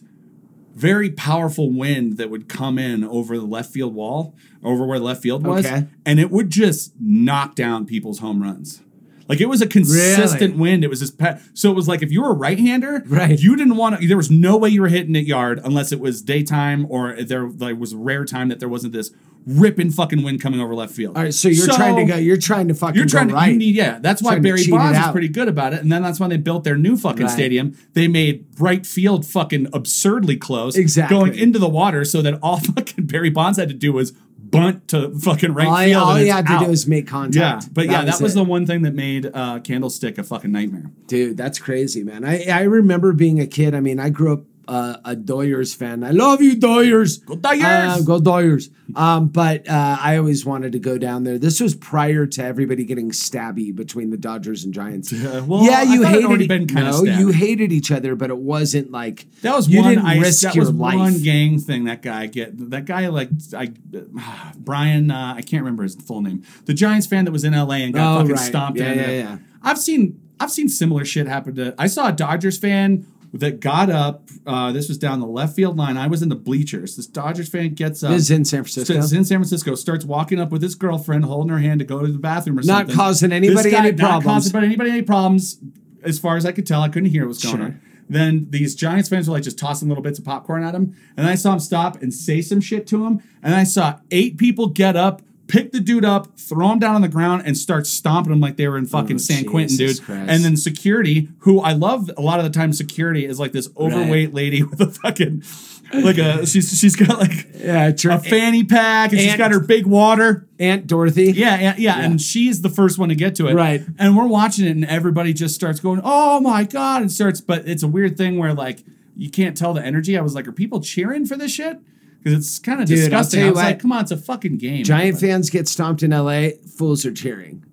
very 0.79 1.09
powerful 1.11 1.71
wind 1.71 2.17
that 2.17 2.29
would 2.29 2.47
come 2.47 2.79
in 2.79 3.03
over 3.03 3.37
the 3.37 3.45
left 3.45 3.71
field 3.73 3.93
wall, 3.93 4.33
over 4.63 4.85
where 4.85 4.97
the 4.99 5.05
left 5.05 5.21
field 5.21 5.45
was, 5.45 5.65
Okay. 5.65 5.87
and 6.05 6.19
it 6.19 6.31
would 6.31 6.49
just 6.49 6.93
knock 6.99 7.55
down 7.55 7.85
people's 7.85 8.19
home 8.19 8.41
runs. 8.41 8.81
Like 9.27 9.41
it 9.41 9.45
was 9.47 9.61
a 9.61 9.67
consistent 9.67 10.53
Really? 10.55 10.61
wind. 10.61 10.83
It 10.83 10.89
was 10.89 11.01
this 11.01 11.11
pa- 11.11 11.37
so 11.53 11.69
it 11.69 11.75
was 11.75 11.87
like 11.87 12.01
if 12.01 12.11
you 12.11 12.21
were 12.23 12.31
a 12.31 12.33
right-hander, 12.33 13.03
Right. 13.07 13.39
You 13.39 13.55
didn't 13.55 13.75
want 13.75 14.01
to. 14.01 14.07
There 14.07 14.17
was 14.17 14.31
no 14.31 14.57
way 14.57 14.69
you 14.69 14.81
were 14.81 14.87
hitting 14.87 15.15
it 15.15 15.25
yard 15.27 15.61
unless 15.63 15.91
it 15.91 15.99
was 15.99 16.21
daytime 16.23 16.87
or 16.89 17.13
there 17.21 17.47
like, 17.47 17.77
was 17.79 17.93
a 17.93 17.97
rare 17.97 18.25
time 18.25 18.47
that 18.49 18.59
there 18.59 18.69
wasn't 18.69 18.93
this 18.93 19.11
ripping 19.51 19.89
fucking 19.91 20.21
wind 20.23 20.41
coming 20.41 20.59
over 20.61 20.75
left 20.75 20.93
field. 20.93 21.17
all 21.17 21.23
right, 21.23 21.33
so 21.33 21.47
you're 21.49 21.67
trying 21.67 21.95
to 21.95 22.05
go. 22.05 22.15
You're 22.17 22.37
trying 22.37 22.67
to 22.67 22.73
fucking. 22.73 22.95
You're 22.95 23.05
trying 23.07 23.29
to. 23.29 23.33
right. 23.33 23.51
You 23.51 23.57
need 23.57 23.75
yeah. 23.75 23.99
That's 23.99 24.21
why 24.21 24.37
Barry 24.39 24.65
Bonds 24.67 24.97
is 24.97 25.07
pretty 25.11 25.29
good 25.29 25.47
about 25.47 25.73
it, 25.73 25.81
and 25.81 25.91
then 25.91 26.01
that's 26.03 26.19
when 26.19 26.29
they 26.29 26.37
built 26.37 26.63
their 26.63 26.77
new 26.77 26.95
fucking 26.97 27.25
Right. 27.25 27.31
stadium. 27.31 27.75
They 27.93 28.07
made 28.07 28.45
right 28.59 28.85
field 28.85 29.25
fucking 29.25 29.67
absurdly 29.73 30.37
close, 30.37 30.75
Exactly. 30.75 31.17
going 31.17 31.35
into 31.37 31.59
the 31.59 31.69
water, 31.69 32.05
so 32.05 32.21
that 32.21 32.37
all 32.43 32.57
fucking 32.75 33.05
Barry 33.07 33.29
Bonds 33.29 33.57
had 33.57 33.69
to 33.69 33.75
do 33.75 33.93
was 33.93 34.13
bunt 34.37 34.87
to 34.87 35.11
fucking 35.19 35.53
right 35.53 35.67
all 35.67 35.77
field. 35.77 36.03
all 36.03 36.15
he 36.15 36.27
had 36.27 36.47
to 36.47 36.53
out. 36.53 36.63
do 36.63 36.69
was 36.71 36.87
make 36.87 37.05
contact. 37.07 37.63
yeah, 37.63 37.69
but 37.71 37.85
yeah, 37.85 38.03
that 38.03 38.19
was 38.19 38.31
it. 38.33 38.35
the 38.35 38.43
one 38.43 38.65
thing 38.65 38.81
that 38.81 38.95
made 38.95 39.29
uh, 39.31 39.59
Candlestick 39.59 40.17
a 40.17 40.23
fucking 40.23 40.51
nightmare. 40.51 40.89
Dude, 41.07 41.37
that's 41.37 41.59
crazy, 41.59 42.03
man. 42.03 42.25
I, 42.25 42.45
I 42.45 42.61
remember 42.63 43.13
being 43.13 43.39
a 43.39 43.45
kid. 43.45 43.75
I 43.75 43.79
mean, 43.79 43.99
I 43.99 44.09
grew 44.09 44.33
up 44.33 44.43
uh, 44.69 44.97
a 45.03 45.15
Doyers 45.15 45.75
fan. 45.75 46.03
I 46.03 46.11
love 46.11 46.41
you, 46.41 46.55
Doyers. 46.55 47.25
Go 47.25 47.35
Doyers! 47.35 47.61
Uh, 47.63 48.01
go 48.03 48.19
Doyers. 48.19 48.69
Um, 48.95 49.27
but 49.27 49.67
uh, 49.67 49.97
I 49.99 50.17
always 50.17 50.45
wanted 50.45 50.71
to 50.73 50.79
go 50.79 50.97
down 50.97 51.23
there. 51.23 51.37
This 51.37 51.59
was 51.59 51.75
prior 51.75 52.25
to 52.25 52.43
everybody 52.43 52.85
getting 52.85 53.11
stabby 53.11 53.75
between 53.75 54.09
the 54.09 54.17
Dodgers 54.17 54.63
and 54.63 54.73
Giants. 54.73 55.11
well, 55.11 55.63
yeah, 55.63 55.81
you 55.83 56.03
it 56.03 56.07
hated 56.09 56.47
been 56.47 56.67
no, 56.73 57.03
you 57.03 57.29
hated 57.29 57.71
each 57.71 57.91
other, 57.91 58.15
but 58.15 58.29
it 58.29 58.37
wasn't 58.37 58.91
like 58.91 59.25
That 59.41 59.55
was 59.55 59.67
you 59.67 59.79
one 59.81 59.89
didn't 59.95 60.05
ice, 60.05 60.21
risk 60.21 60.41
that 60.43 60.55
your 60.55 60.65
was 60.65 60.73
life. 60.73 60.95
one 60.95 61.21
gang 61.21 61.59
thing 61.59 61.83
that 61.85 62.01
guy 62.01 62.27
get 62.27 62.69
that 62.71 62.85
guy 62.85 63.07
like 63.07 63.29
I 63.55 63.73
Brian 64.57 65.11
uh, 65.11 65.33
I 65.37 65.41
can't 65.41 65.61
remember 65.63 65.83
his 65.83 65.95
full 65.95 66.21
name 66.21 66.43
the 66.65 66.73
Giants 66.73 67.07
fan 67.07 67.25
that 67.25 67.31
was 67.31 67.43
in 67.43 67.53
LA 67.53 67.75
and 67.85 67.93
got 67.93 68.15
Oh, 68.15 68.19
fucking 68.21 68.35
right. 68.35 68.39
stomped 68.45 68.79
Yeah, 68.79 68.93
yeah, 68.93 69.09
yeah. 69.11 69.37
I've 69.63 69.77
seen 69.79 70.19
I've 70.39 70.51
seen 70.51 70.69
similar 70.69 71.05
shit 71.05 71.27
happen 71.27 71.55
to 71.55 71.75
I 71.77 71.87
saw 71.87 72.09
a 72.09 72.11
Dodgers 72.13 72.57
fan 72.57 73.05
that 73.33 73.59
got 73.59 73.89
up 73.89 74.27
uh, 74.47 74.71
this 74.71 74.87
was 74.87 74.97
down 74.97 75.19
the 75.19 75.27
left 75.27 75.55
field 75.55 75.77
line 75.77 75.97
I 75.97 76.07
was 76.07 76.21
in 76.23 76.29
the 76.29 76.35
bleachers 76.35 76.95
this 76.95 77.05
Dodgers 77.05 77.47
fan 77.49 77.73
gets 77.75 78.03
up 78.03 78.11
This 78.11 78.23
is 78.23 78.31
in 78.31 78.45
San 78.45 78.63
Francisco. 78.63 78.93
It's 78.97 79.11
in 79.11 79.23
San 79.25 79.37
Francisco. 79.37 79.75
Starts 79.75 80.03
walking 80.05 80.39
up 80.39 80.49
with 80.51 80.61
his 80.63 80.75
girlfriend, 80.75 81.25
holding 81.25 81.51
her 81.51 81.59
hand 81.59 81.79
to 81.79 81.85
go 81.85 81.99
to 82.05 82.11
the 82.11 82.17
bathroom 82.17 82.57
or 82.59 82.63
something. 82.63 82.73
Not 82.73 82.79
something. 82.87 82.95
causing 82.95 83.31
anybody 83.31 83.69
This 83.69 83.71
guy- 83.73 83.79
any 83.87 83.91
Not 83.91 84.23
problems. 84.23 84.51
causing 84.51 84.63
anybody 84.63 84.89
any 84.91 85.01
problems. 85.03 85.57
As 86.03 86.17
far 86.17 86.37
as 86.37 86.45
I 86.45 86.51
could 86.53 86.65
tell, 86.65 86.81
I 86.81 86.89
couldn't 86.89 87.09
hear 87.09 87.23
what 87.23 87.29
was 87.29 87.43
going 87.43 87.57
Sure. 87.57 87.65
on. 87.65 87.81
Then 88.11 88.47
these 88.49 88.73
Giants 88.73 89.09
fans 89.09 89.27
were 89.27 89.35
like 89.35 89.43
just 89.43 89.59
tossing 89.59 89.87
little 89.89 90.01
bits 90.03 90.17
of 90.17 90.25
popcorn 90.25 90.63
at 90.63 90.73
him, 90.73 90.95
and 91.15 91.25
then 91.25 91.27
I 91.27 91.35
saw 91.35 91.53
him 91.53 91.59
stop 91.59 92.01
and 92.01 92.11
say 92.11 92.41
some 92.41 92.59
shit 92.61 92.87
to 92.87 93.05
him, 93.05 93.21
and 93.43 93.53
I 93.53 93.63
saw 93.63 93.99
eight 94.09 94.37
people 94.39 94.67
get 94.67 94.95
up. 94.95 95.21
Pick 95.49 95.71
the 95.73 95.79
dude 95.81 96.05
up, 96.05 96.37
throw 96.39 96.71
him 96.71 96.79
down 96.79 96.95
on 96.95 97.01
the 97.01 97.07
ground, 97.09 97.43
and 97.45 97.57
start 97.57 97.85
stomping 97.87 98.31
him 98.31 98.39
like 98.39 98.55
they 98.55 98.67
were 98.67 98.77
in 98.77 98.85
fucking 98.85 99.15
Oh, 99.15 99.19
San 99.19 99.43
Quentin, 99.45 99.75
dude. 99.75 100.01
Christ. 100.01 100.29
And 100.29 100.45
then 100.45 100.55
security, 100.55 101.27
who 101.39 101.59
I 101.59 101.73
love 101.73 102.09
a 102.17 102.21
lot 102.21 102.39
of 102.39 102.45
the 102.45 102.51
time, 102.51 102.71
security 102.71 103.25
is 103.25 103.39
like 103.39 103.51
this 103.51 103.69
overweight 103.75 104.33
lady 104.33 104.63
with 104.69 104.79
a 104.79 104.87
fucking 104.87 105.43
like 105.91 106.19
a 106.19 106.45
she's 106.45 106.79
she's 106.79 106.95
got 106.95 107.17
like 107.19 107.47
Yeah, 107.55 107.87
a 107.87 108.19
fanny 108.19 108.63
pack 108.63 109.11
and 109.11 109.19
she's 109.19 109.35
got 109.37 109.49
her 109.51 109.59
big 109.59 109.87
water. 109.87 110.47
Aunt 110.59 110.85
Dorothy. 110.85 111.31
Yeah, 111.31 111.59
yeah, 111.59 111.75
yeah, 111.79 111.99
and 111.99 112.21
she's 112.21 112.61
the 112.61 112.69
first 112.69 112.99
one 112.99 113.09
to 113.09 113.15
get 113.15 113.33
to 113.35 113.47
it. 113.47 113.55
Right. 113.55 113.81
And 113.97 114.15
we're 114.15 114.27
watching 114.27 114.67
it, 114.67 114.71
and 114.71 114.85
everybody 114.85 115.33
just 115.33 115.55
starts 115.55 115.79
going, 115.79 115.99
"Oh 116.03 116.39
my 116.41 116.63
god!" 116.63 117.01
and 117.01 117.11
starts. 117.11 117.41
But 117.41 117.67
it's 117.67 117.81
a 117.81 117.87
weird 117.87 118.17
thing 118.17 118.37
where 118.37 118.53
like 118.53 118.83
you 119.17 119.31
can't 119.31 119.57
tell 119.57 119.73
the 119.73 119.83
energy. 119.83 120.15
I 120.15 120.21
was 120.21 120.35
like, 120.35 120.47
"Are 120.47 120.51
people 120.51 120.79
cheering 120.79 121.25
for 121.25 121.35
this 121.35 121.51
shit?" 121.51 121.79
Because 122.21 122.39
it's 122.39 122.59
kind 122.59 122.81
of 122.81 122.87
disgusting. 122.87 123.43
I 123.43 123.45
was 123.49 123.55
what. 123.55 123.63
like, 123.63 123.79
"Come 123.79 123.91
on, 123.91 124.01
it's 124.01 124.11
a 124.11 124.17
fucking 124.17 124.57
game." 124.57 124.83
Giant 124.83 125.19
fans 125.19 125.49
get 125.49 125.67
stomped 125.67 126.03
in 126.03 126.11
LA. 126.11 126.49
Fools 126.77 127.05
are 127.05 127.13
cheering. 127.13 127.63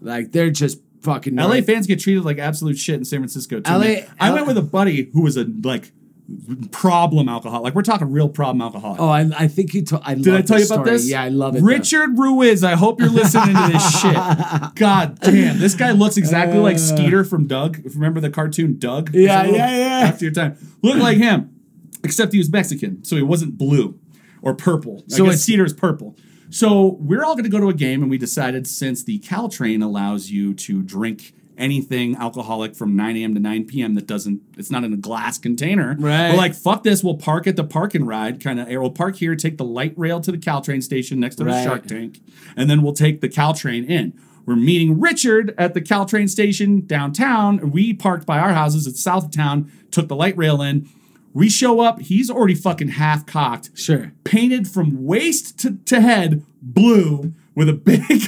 Like 0.00 0.32
they're 0.32 0.50
just 0.50 0.78
fucking. 1.02 1.34
LA 1.34 1.60
fans 1.60 1.86
get 1.86 2.00
treated 2.00 2.24
like 2.24 2.38
absolute 2.38 2.78
shit 2.78 2.96
in 2.96 3.04
San 3.04 3.20
Francisco 3.20 3.60
too. 3.60 3.72
LA 3.72 3.78
man. 3.78 4.06
I 4.20 4.32
went 4.32 4.46
with 4.46 4.58
a 4.58 4.62
buddy 4.62 5.10
who 5.12 5.22
was 5.22 5.36
a 5.36 5.44
like 5.62 5.90
problem 6.72 7.28
alcoholic. 7.28 7.64
Like 7.64 7.74
we're 7.74 7.82
talking 7.82 8.10
real 8.10 8.28
problem 8.28 8.62
alcoholic. 8.62 9.00
Oh, 9.00 9.08
I, 9.08 9.28
I 9.36 9.48
think 9.48 9.74
you 9.74 9.82
told. 9.82 10.02
I 10.04 10.14
Did 10.14 10.34
I 10.34 10.42
tell 10.42 10.58
you 10.58 10.64
this 10.64 10.70
about 10.70 10.84
this? 10.84 11.08
Yeah, 11.08 11.22
I 11.22 11.28
love 11.28 11.56
it. 11.56 11.60
though. 11.60 11.66
Richard 11.66 12.18
Ruiz, 12.18 12.64
I 12.64 12.74
hope 12.74 13.00
you're 13.00 13.08
listening 13.08 13.54
to 13.54 13.72
this 13.72 14.00
shit. 14.00 14.14
God 14.74 15.20
damn, 15.20 15.58
this 15.58 15.74
guy 15.74 15.92
looks 15.92 16.16
exactly 16.16 16.58
like 16.58 16.78
Skeeter 16.78 17.24
from 17.24 17.46
Doug. 17.46 17.80
Remember 17.94 18.20
the 18.20 18.30
cartoon 18.30 18.78
Doug? 18.78 19.14
Uh. 19.14 19.18
Yeah, 19.18 19.40
It's 19.40 19.48
a 19.48 19.52
little 19.52 19.56
yeah, 19.58 19.78
yeah. 19.78 20.08
After 20.08 20.24
your 20.24 20.34
time. 20.34 20.76
look 20.82 20.96
like 20.98 21.18
him, 21.18 21.55
except 22.04 22.32
he 22.32 22.38
was 22.38 22.50
Mexican, 22.50 23.04
so 23.04 23.16
he 23.16 23.22
wasn't 23.22 23.56
blue 23.58 23.98
or 24.42 24.54
purple. 24.54 25.04
So 25.08 25.16
So 25.16 25.22
I 25.24 25.26
guess 25.26 25.34
it's- 25.34 25.42
Skeeter 25.44 25.64
is 25.64 25.72
purple. 25.72 26.16
So 26.50 26.96
we're 27.00 27.24
all 27.24 27.34
going 27.34 27.44
to 27.44 27.50
go 27.50 27.58
to 27.60 27.68
a 27.68 27.74
game, 27.74 28.02
and 28.02 28.10
we 28.10 28.18
decided 28.18 28.66
since 28.68 29.02
the 29.02 29.18
Caltrain 29.18 29.82
allows 29.82 30.30
you 30.30 30.54
to 30.54 30.82
drink 30.82 31.32
anything 31.58 32.14
alcoholic 32.16 32.76
from 32.76 32.94
9 32.94 33.16
a.m. 33.16 33.34
to 33.34 33.40
9 33.40 33.64
p.m. 33.64 33.94
that 33.94 34.06
doesn't, 34.06 34.42
it's 34.58 34.70
not 34.70 34.84
in 34.84 34.92
a 34.92 34.96
glass 34.96 35.38
container. 35.38 35.96
Right. 35.98 36.30
We're 36.30 36.36
like, 36.36 36.54
fuck 36.54 36.82
this. 36.82 37.02
We'll 37.02 37.16
park 37.16 37.46
at 37.46 37.56
the 37.56 37.64
park 37.64 37.94
and 37.94 38.06
ride 38.06 38.40
kind 38.40 38.60
of. 38.60 38.68
We'll 38.68 38.90
park 38.90 39.16
here, 39.16 39.34
take 39.34 39.56
the 39.56 39.64
light 39.64 39.94
rail 39.96 40.20
to 40.20 40.30
the 40.30 40.38
Caltrain 40.38 40.82
station 40.82 41.18
next 41.18 41.36
to 41.36 41.44
the 41.44 41.50
Shark 41.64 41.86
Tank, 41.86 42.20
and 42.56 42.68
then 42.70 42.82
we'll 42.82 42.92
take 42.92 43.22
the 43.22 43.28
Caltrain 43.28 43.88
in. 43.88 44.12
We're 44.44 44.54
meeting 44.54 45.00
Richard 45.00 45.54
at 45.58 45.74
the 45.74 45.80
Caltrain 45.80 46.28
station 46.28 46.86
downtown. 46.86 47.72
We 47.72 47.92
parked 47.94 48.26
by 48.26 48.38
our 48.38 48.52
houses 48.52 48.86
at 48.86 48.94
south 48.94 49.24
of 49.24 49.30
town, 49.32 49.72
took 49.90 50.06
the 50.08 50.14
light 50.14 50.36
rail 50.36 50.60
in. 50.62 50.88
We 51.36 51.50
show 51.50 51.80
up, 51.80 52.00
he's 52.00 52.30
already 52.30 52.54
fucking 52.54 52.88
half 52.88 53.26
cocked 53.26 53.68
Sure. 53.74 54.12
painted 54.24 54.66
from 54.66 55.04
waist 55.04 55.58
to, 55.58 55.76
to 55.84 56.00
head 56.00 56.42
blue 56.62 57.34
with 57.54 57.68
a 57.68 57.74
big 57.74 58.22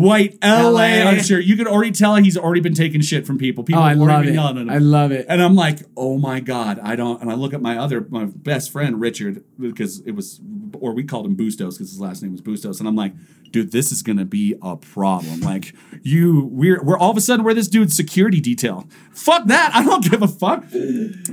white 0.00 0.38
LA, 0.42 0.68
LA. 0.70 0.80
Usher. 1.10 1.40
You 1.40 1.56
could 1.56 1.66
already 1.66 1.92
tell 1.92 2.14
he's 2.16 2.36
already 2.36 2.60
been 2.60 2.74
taking 2.74 3.00
shit 3.00 3.26
from 3.26 3.38
people. 3.38 3.64
People 3.64 3.82
Oh, 3.82 3.86
I 3.86 3.94
love 3.94 4.24
it. 4.26 4.34
yelling 4.34 4.56
at 4.58 4.62
him. 4.62 4.70
I 4.70 4.78
love 4.78 5.12
it. 5.12 5.26
And 5.28 5.42
I'm 5.42 5.54
like, 5.54 5.80
oh 5.96 6.18
my 6.18 6.40
God, 6.40 6.78
I 6.82 6.96
don't. 6.96 7.20
And 7.20 7.30
I 7.30 7.34
look 7.34 7.52
at 7.54 7.60
my 7.62 7.76
other, 7.78 8.06
my 8.10 8.24
best 8.26 8.70
friend, 8.72 9.00
Richard, 9.00 9.44
because 9.58 10.00
it 10.00 10.12
was, 10.12 10.40
or 10.78 10.92
we 10.92 11.04
called 11.04 11.26
him 11.26 11.34
Bustos 11.36 11.76
because 11.76 11.90
his 11.90 12.00
last 12.00 12.22
name 12.22 12.32
was 12.32 12.40
Bustos. 12.40 12.78
And 12.80 12.88
I'm 12.88 12.96
like, 12.96 13.12
dude, 13.50 13.72
this 13.72 13.90
is 13.92 14.02
going 14.02 14.18
to 14.18 14.24
be 14.26 14.54
a 14.62 14.76
problem. 14.76 15.40
Like, 15.40 15.74
you, 16.02 16.48
we're, 16.52 16.82
we're 16.82 16.98
all 16.98 17.10
of 17.10 17.16
a 17.16 17.20
sudden, 17.20 17.44
we're 17.44 17.54
this 17.54 17.68
dude's 17.68 17.96
security 17.96 18.40
detail. 18.40 18.86
Fuck 19.12 19.46
that. 19.46 19.70
I 19.74 19.82
don't 19.82 20.04
give 20.04 20.22
a 20.22 20.28
fuck. 20.28 20.64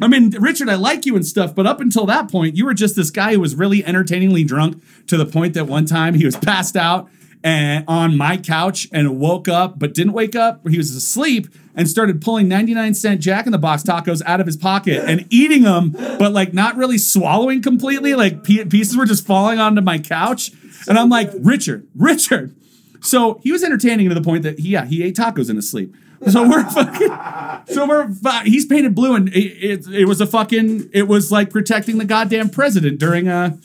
I 0.01 0.07
mean, 0.07 0.29
Richard, 0.39 0.69
I 0.69 0.75
like 0.75 1.05
you 1.05 1.15
and 1.15 1.25
stuff, 1.25 1.53
but 1.53 1.67
up 1.67 1.81
until 1.81 2.05
that 2.05 2.31
point, 2.31 2.55
you 2.55 2.65
were 2.65 2.73
just 2.73 2.95
this 2.95 3.11
guy 3.11 3.33
who 3.33 3.39
was 3.41 3.55
really 3.55 3.83
entertainingly 3.85 4.43
drunk 4.45 4.81
to 5.07 5.17
the 5.17 5.25
point 5.25 5.53
that 5.55 5.65
one 5.67 5.85
time 5.85 6.13
he 6.13 6.25
was 6.25 6.35
passed 6.37 6.75
out 6.77 7.09
and 7.43 7.85
on 7.87 8.17
my 8.17 8.37
couch 8.37 8.87
and 8.91 9.19
woke 9.19 9.47
up, 9.47 9.77
but 9.77 9.93
didn't 9.93 10.13
wake 10.13 10.35
up. 10.35 10.67
He 10.67 10.77
was 10.77 10.95
asleep 10.95 11.47
and 11.75 11.89
started 11.89 12.21
pulling 12.21 12.47
99 12.47 12.93
cent 12.93 13.21
Jack 13.21 13.45
in 13.45 13.51
the 13.51 13.57
Box 13.57 13.83
tacos 13.83 14.21
out 14.25 14.39
of 14.39 14.47
his 14.47 14.57
pocket 14.57 15.03
and 15.07 15.25
eating 15.29 15.63
them, 15.63 15.91
but 15.91 16.31
like 16.31 16.53
not 16.53 16.75
really 16.75 16.97
swallowing 16.97 17.61
completely. 17.61 18.15
Like 18.15 18.43
pieces 18.43 18.97
were 18.97 19.05
just 19.05 19.25
falling 19.25 19.59
onto 19.59 19.81
my 19.81 19.99
couch. 19.99 20.51
And 20.87 20.97
I'm 20.97 21.09
like, 21.09 21.31
Richard, 21.39 21.87
Richard. 21.95 22.55
So 23.01 23.39
he 23.43 23.51
was 23.51 23.63
entertaining 23.63 24.09
to 24.09 24.15
the 24.15 24.21
point 24.21 24.43
that 24.43 24.59
he, 24.59 24.69
yeah, 24.69 24.85
he 24.85 25.03
ate 25.03 25.15
tacos 25.15 25.49
in 25.49 25.57
his 25.57 25.69
sleep. 25.69 25.95
So 26.27 26.47
we're 26.47 26.63
fucking, 26.69 27.65
so 27.73 27.87
we're, 27.87 28.43
he's 28.43 28.65
painted 28.65 28.95
blue 28.95 29.15
and 29.15 29.29
it, 29.29 29.85
it, 29.85 29.87
it 29.87 30.05
was 30.05 30.21
a 30.21 30.27
fucking, 30.27 30.89
it 30.93 31.07
was 31.07 31.31
like 31.31 31.49
protecting 31.49 31.97
the 31.97 32.05
goddamn 32.05 32.49
president 32.49 32.99
during 32.99 33.27
a, 33.27 33.59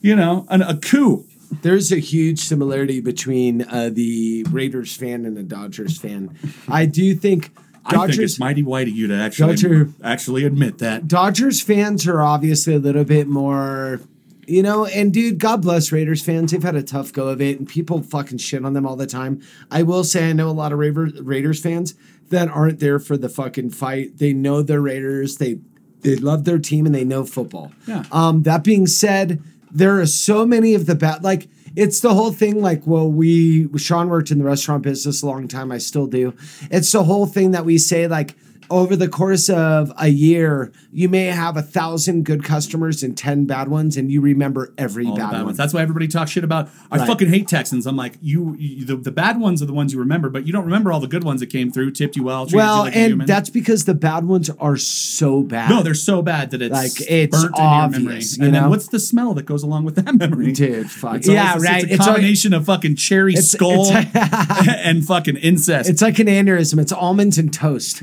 you 0.00 0.14
know, 0.14 0.46
an, 0.48 0.62
a 0.62 0.76
coup. 0.76 1.25
There's 1.62 1.92
a 1.92 1.98
huge 1.98 2.40
similarity 2.40 3.00
between 3.00 3.62
uh, 3.62 3.90
the 3.92 4.44
Raiders 4.50 4.94
fan 4.96 5.24
and 5.24 5.36
the 5.36 5.42
Dodgers 5.42 5.98
fan. 5.98 6.36
I 6.68 6.86
do 6.86 7.14
think 7.14 7.52
Dodgers, 7.88 7.98
I 7.98 8.06
think 8.06 8.20
it's 8.22 8.38
mighty 8.38 8.62
white 8.62 8.88
of 8.88 8.94
you 8.94 9.06
to 9.08 9.14
actually 9.14 9.54
Dodger- 9.54 9.88
actually 10.02 10.44
admit 10.44 10.78
that. 10.78 11.06
Dodgers 11.06 11.60
fans 11.60 12.06
are 12.06 12.20
obviously 12.20 12.74
a 12.74 12.78
little 12.78 13.04
bit 13.04 13.28
more, 13.28 14.00
you 14.46 14.62
know, 14.62 14.86
and 14.86 15.12
dude, 15.12 15.38
God 15.38 15.62
bless 15.62 15.92
Raiders 15.92 16.22
fans. 16.22 16.52
They've 16.52 16.62
had 16.62 16.76
a 16.76 16.82
tough 16.82 17.12
go 17.12 17.28
of 17.28 17.40
it, 17.40 17.58
and 17.58 17.68
people 17.68 18.02
fucking 18.02 18.38
shit 18.38 18.64
on 18.64 18.72
them 18.72 18.86
all 18.86 18.96
the 18.96 19.06
time. 19.06 19.40
I 19.70 19.82
will 19.82 20.04
say, 20.04 20.28
I 20.30 20.32
know 20.32 20.48
a 20.48 20.50
lot 20.50 20.72
of 20.72 20.78
Raiders 20.78 21.60
fans 21.60 21.94
that 22.30 22.48
aren't 22.48 22.80
there 22.80 22.98
for 22.98 23.16
the 23.16 23.28
fucking 23.28 23.70
fight. 23.70 24.18
They 24.18 24.32
know 24.32 24.62
they're 24.62 24.80
Raiders. 24.80 25.36
They 25.36 25.60
they 26.00 26.16
love 26.16 26.44
their 26.44 26.58
team 26.58 26.86
and 26.86 26.94
they 26.94 27.04
know 27.04 27.24
football. 27.24 27.72
Yeah. 27.86 28.04
Um, 28.12 28.42
that 28.42 28.62
being 28.62 28.86
said, 28.86 29.42
there 29.76 30.00
are 30.00 30.06
so 30.06 30.46
many 30.46 30.74
of 30.74 30.86
the 30.86 30.94
bad 30.94 31.22
like. 31.22 31.48
It's 31.76 32.00
the 32.00 32.14
whole 32.14 32.32
thing, 32.32 32.62
like, 32.62 32.86
well, 32.86 33.06
we, 33.06 33.68
Sean 33.76 34.08
worked 34.08 34.30
in 34.30 34.38
the 34.38 34.44
restaurant 34.44 34.82
business 34.82 35.22
a 35.22 35.26
long 35.26 35.46
time. 35.46 35.70
I 35.70 35.76
still 35.76 36.06
do. 36.06 36.32
It's 36.70 36.90
the 36.90 37.04
whole 37.04 37.26
thing 37.26 37.50
that 37.50 37.66
we 37.66 37.76
say, 37.76 38.08
like, 38.08 38.34
over 38.70 38.96
the 38.96 39.08
course 39.08 39.48
of 39.48 39.92
a 39.98 40.08
year, 40.08 40.72
you 40.92 41.08
may 41.08 41.26
have 41.26 41.56
a 41.56 41.62
thousand 41.62 42.24
good 42.24 42.42
customers 42.44 43.02
and 43.02 43.16
10 43.16 43.46
bad 43.46 43.68
ones, 43.68 43.96
and 43.96 44.10
you 44.10 44.20
remember 44.20 44.72
every 44.78 45.04
bad, 45.06 45.16
bad 45.16 45.32
one. 45.32 45.44
ones. 45.46 45.56
That's 45.56 45.72
why 45.74 45.82
everybody 45.82 46.08
talks 46.08 46.30
shit 46.30 46.44
about. 46.44 46.68
I 46.90 46.98
Right. 46.98 47.06
fucking 47.06 47.28
hate 47.28 47.48
Texans. 47.48 47.86
I'm 47.86 47.96
like, 47.96 48.14
you, 48.22 48.54
you 48.58 48.84
the, 48.84 48.96
the 48.96 49.10
bad 49.12 49.38
ones 49.40 49.62
are 49.62 49.66
the 49.66 49.72
ones 49.72 49.92
you 49.92 49.98
remember, 49.98 50.28
but 50.30 50.46
you 50.46 50.52
don't 50.52 50.64
remember 50.64 50.92
all 50.92 51.00
the 51.00 51.06
good 51.06 51.24
ones 51.24 51.40
that 51.40 51.48
came 51.48 51.70
through, 51.70 51.90
tipped 51.92 52.16
you 52.16 52.24
well, 52.24 52.46
treated 52.46 52.56
well, 52.56 52.76
you 52.78 52.82
like 52.84 52.94
a 52.94 52.98
and 52.98 53.10
human. 53.12 53.26
that's 53.26 53.50
because 53.50 53.84
the 53.84 53.94
bad 53.94 54.24
ones 54.24 54.50
are 54.58 54.76
so 54.76 55.42
bad. 55.42 55.70
no, 55.70 55.82
they're 55.82 55.94
so 55.94 56.22
bad 56.22 56.50
that 56.50 56.62
it's 56.62 56.72
Like, 56.72 57.10
it's 57.10 57.36
burnt 57.42 57.56
in 57.56 57.62
your 57.64 57.88
memory. 57.88 58.04
obvious, 58.14 58.38
you 58.38 58.44
And 58.44 58.52
know? 58.52 58.60
then 58.62 58.70
what's 58.70 58.88
the 58.88 58.98
smell 59.00 59.34
that 59.34 59.46
goes 59.46 59.62
along 59.62 59.84
with 59.84 59.96
that 59.96 60.14
memory? 60.18 60.52
Dude, 60.52 60.90
fuck. 60.90 61.16
It's 61.16 61.28
Yeah, 61.28 61.50
always- 61.50 61.64
right. 61.64 61.82
It's 61.84 61.92
a 61.92 61.94
It's 61.94 62.04
combination 62.06 62.52
of 62.54 62.64
fucking 62.66 62.96
cherry 62.96 63.32
It's- 63.32 63.50
skull 63.50 63.86
it's- 63.90 64.66
and 64.84 65.04
fucking 65.06 65.36
incest. 65.36 65.88
It's 65.90 66.02
like 66.02 66.18
an 66.18 66.26
aneurysm. 66.26 66.78
It's 66.80 66.92
almonds 66.92 67.38
and 67.38 67.52
toast. 67.52 68.02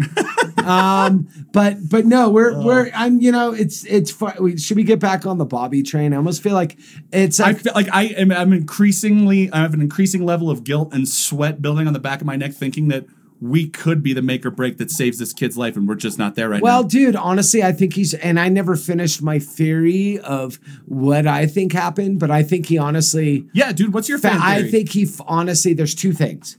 Um, 0.59 1.27
but 1.51 1.77
but 1.89 2.05
no, 2.05 2.29
we're 2.29 2.53
Oh. 2.53 2.65
we're 2.65 2.91
I'm 2.93 3.21
you 3.21 3.31
know 3.31 3.51
it's 3.53 3.83
it's 3.85 4.13
we, 4.39 4.57
should 4.57 4.77
we 4.77 4.83
get 4.83 4.99
back 4.99 5.25
on 5.25 5.37
the 5.37 5.45
Bobby 5.45 5.83
train? 5.83 6.13
I 6.13 6.17
almost 6.17 6.41
feel 6.43 6.53
like 6.53 6.77
it's 7.11 7.39
I 7.39 7.53
feel 7.53 7.73
like 7.73 7.87
I 7.91 8.03
am 8.05 8.31
I'm 8.31 8.53
increasingly 8.53 9.51
I 9.51 9.61
have 9.61 9.73
an 9.73 9.81
increasing 9.81 10.25
level 10.25 10.49
of 10.49 10.63
guilt 10.63 10.93
and 10.93 11.07
sweat 11.07 11.61
building 11.61 11.87
on 11.87 11.93
the 11.93 11.99
back 11.99 12.21
of 12.21 12.27
my 12.27 12.35
neck, 12.35 12.53
thinking 12.53 12.87
that 12.89 13.05
we 13.41 13.67
could 13.67 14.01
be 14.01 14.13
the 14.13 14.21
make 14.21 14.45
or 14.45 14.51
break 14.51 14.77
that 14.77 14.89
saves 14.89 15.17
this 15.19 15.33
kid's 15.33 15.57
life, 15.57 15.75
and 15.75 15.85
we're 15.85 15.95
just 15.95 16.17
not 16.17 16.35
there 16.35 16.47
right 16.47 16.61
Well, 16.61 16.75
now. 16.75 16.79
Well, 16.81 16.87
dude, 16.87 17.15
honestly, 17.17 17.61
I 17.61 17.73
think 17.73 17.93
he's, 17.93 18.13
and 18.13 18.39
I 18.39 18.47
never 18.47 18.77
finished 18.77 19.21
my 19.21 19.37
theory 19.37 20.17
of 20.19 20.59
what 20.85 21.27
I 21.27 21.45
think 21.45 21.73
happened, 21.73 22.19
but 22.21 22.31
I 22.31 22.41
think 22.41 22.67
he 22.67 22.77
honestly, 22.77 23.45
Yeah, 23.51 23.73
dude, 23.73 23.93
what's 23.93 24.07
your 24.07 24.17
fa- 24.17 24.37
I 24.39 24.69
think 24.71 24.91
he 24.91 25.03
f- 25.03 25.19
honestly, 25.27 25.73
there's 25.73 25.93
two 25.93 26.13
things. 26.13 26.57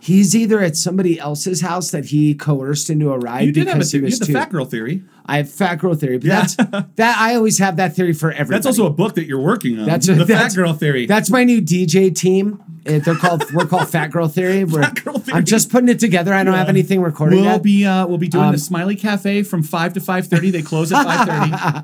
He's 0.00 0.34
either 0.34 0.60
at 0.60 0.76
somebody 0.76 1.18
else's 1.18 1.60
house 1.60 1.90
that 1.90 2.06
he 2.06 2.34
coerced 2.34 2.90
into 2.90 3.12
a 3.12 3.18
ride 3.18 3.46
you 3.46 3.52
did 3.52 3.68
have 3.68 3.80
a 3.80 3.84
theory. 3.84 4.06
You 4.06 4.10
had 4.10 4.20
the 4.20 4.26
too. 4.26 4.32
fat 4.32 4.50
girl 4.50 4.64
theory. 4.64 5.02
I 5.28 5.38
have 5.38 5.50
fat 5.50 5.76
girl 5.76 5.94
theory, 5.94 6.18
but 6.18 6.26
Yeah. 6.26 6.40
that's 6.42 6.54
that. 6.96 7.16
I 7.18 7.34
always 7.34 7.58
have 7.58 7.76
that 7.76 7.94
theory 7.96 8.12
for 8.12 8.30
everything. 8.30 8.50
That's 8.52 8.66
also 8.66 8.86
a 8.86 8.90
book 8.90 9.14
that 9.16 9.26
you're 9.26 9.40
working 9.40 9.78
on. 9.78 9.86
That's 9.86 10.06
the 10.06 10.14
that's- 10.24 10.54
fat 10.54 10.56
girl 10.56 10.72
theory. 10.72 11.06
That's 11.06 11.30
my 11.30 11.44
new 11.44 11.60
DJ 11.60 12.14
team. 12.14 12.62
They're 12.84 13.16
called 13.16 13.42
we're 13.52 13.66
called 13.66 13.88
Fat 13.88 14.12
Girl 14.12 14.28
Theory. 14.28 14.62
We're, 14.62 14.80
Fat 14.84 15.02
Girl 15.04 15.18
Theory. 15.18 15.36
I'm 15.36 15.44
just 15.44 15.72
putting 15.72 15.88
it 15.88 15.98
together. 15.98 16.32
I 16.32 16.44
don't 16.44 16.54
have 16.54 16.68
anything 16.68 17.00
recorded 17.02 17.34
We'll 17.40 17.44
yet. 17.46 17.62
be 17.64 17.84
uh, 17.84 18.06
we'll 18.06 18.16
be 18.16 18.28
doing 18.28 18.44
Um, 18.44 18.52
the 18.52 18.58
Smiley 18.58 18.94
Cafe 18.94 19.42
from 19.42 19.64
five 19.64 19.92
to 19.94 20.00
five 20.00 20.28
thirty. 20.28 20.52
They 20.52 20.62
close 20.62 20.92
at 20.92 21.02
five 21.04 21.26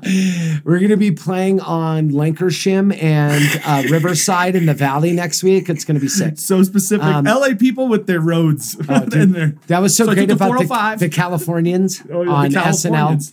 thirty. 0.01 0.61
We're 0.63 0.79
gonna 0.79 0.95
be 0.95 1.11
playing 1.11 1.59
on 1.59 2.11
Lankershim 2.11 2.97
and 3.03 3.61
uh, 3.65 3.83
Riverside 3.91 4.55
in 4.55 4.65
the 4.65 4.73
Valley 4.73 5.11
next 5.11 5.43
week. 5.43 5.67
It's 5.69 5.83
gonna 5.83 5.99
be 5.99 6.07
sick. 6.07 6.37
so 6.39 6.63
specific. 6.63 7.05
Um, 7.05 7.25
LA 7.25 7.49
people 7.59 7.89
with 7.89 8.07
their 8.07 8.21
roads 8.21 8.75
and 8.87 9.11
their 9.35 9.55
That 9.67 9.79
was 9.81 9.97
so, 9.97 10.05
So 10.05 10.13
great 10.13 10.29
took 10.29 10.39
the 10.39 10.45
about 10.45 10.99
the, 10.99 11.07
the 11.07 11.13
Californians 11.13 12.01
Oh, 12.09 12.21
yeah, 12.21 12.25
the 12.27 12.31
on 12.31 12.51
Californians. 12.53 13.31
SNL. 13.31 13.32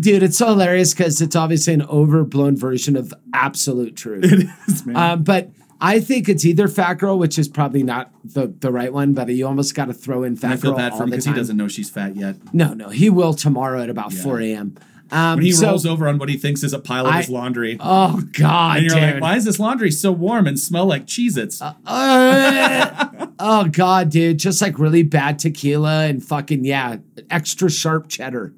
Dude, 0.00 0.22
it's 0.22 0.38
so 0.38 0.48
hilarious 0.48 0.92
because 0.94 1.20
it's 1.20 1.36
obviously 1.36 1.74
an 1.74 1.82
overblown 1.82 2.56
version 2.56 2.96
of 2.96 3.12
absolute 3.32 3.96
truth. 3.96 4.24
It 4.24 4.48
is, 4.68 4.86
man. 4.86 4.96
Um, 4.96 5.22
but 5.22 5.50
I 5.80 6.00
think 6.00 6.28
it's 6.28 6.44
either 6.44 6.68
Fat 6.68 6.94
Girl, 6.94 7.18
which 7.18 7.38
is 7.38 7.48
probably 7.48 7.82
not 7.82 8.10
the, 8.24 8.46
the 8.46 8.70
right 8.70 8.92
one, 8.92 9.14
but 9.14 9.28
you 9.28 9.46
almost 9.46 9.74
got 9.74 9.86
to 9.86 9.94
throw 9.94 10.22
in 10.22 10.36
Fat 10.36 10.52
I 10.52 10.56
feel 10.56 10.70
Girl 10.72 10.78
bad 10.78 10.92
all 10.92 10.98
for 10.98 11.04
him 11.04 11.10
because 11.10 11.24
he 11.24 11.32
doesn't 11.32 11.56
know 11.56 11.68
she's 11.68 11.90
fat 11.90 12.16
yet. 12.16 12.36
No, 12.54 12.74
no, 12.74 12.88
he 12.88 13.10
will 13.10 13.34
tomorrow 13.34 13.82
at 13.82 13.90
about 13.90 14.12
4 14.12 14.40
a.m. 14.40 14.76
Um, 15.14 15.36
When 15.36 15.44
he 15.44 15.52
so- 15.52 15.68
rolls 15.68 15.86
over 15.86 16.08
on 16.08 16.18
what 16.18 16.28
he 16.28 16.36
thinks 16.36 16.64
is 16.64 16.72
a 16.72 16.78
pile 16.80 17.06
of 17.06 17.14
I- 17.14 17.18
his 17.18 17.28
laundry. 17.30 17.76
Oh 17.78 18.22
God, 18.32 18.78
and 18.78 18.86
you're 18.86 18.94
dude. 18.94 19.12
like, 19.14 19.22
why 19.22 19.36
is 19.36 19.44
this 19.44 19.60
laundry 19.60 19.90
so 19.92 20.10
warm 20.10 20.46
and 20.48 20.58
smell 20.58 20.86
like 20.86 21.06
Cheez-Its? 21.06 21.62
Uh, 21.62 21.74
oh 23.38 23.68
God, 23.70 24.10
dude, 24.10 24.38
just 24.38 24.60
like 24.60 24.78
really 24.78 25.02
bad 25.02 25.38
tequila 25.38 26.06
and 26.06 26.24
fucking 26.24 26.64
yeah, 26.64 26.96
extra 27.30 27.70
sharp 27.70 28.08
cheddar. 28.08 28.52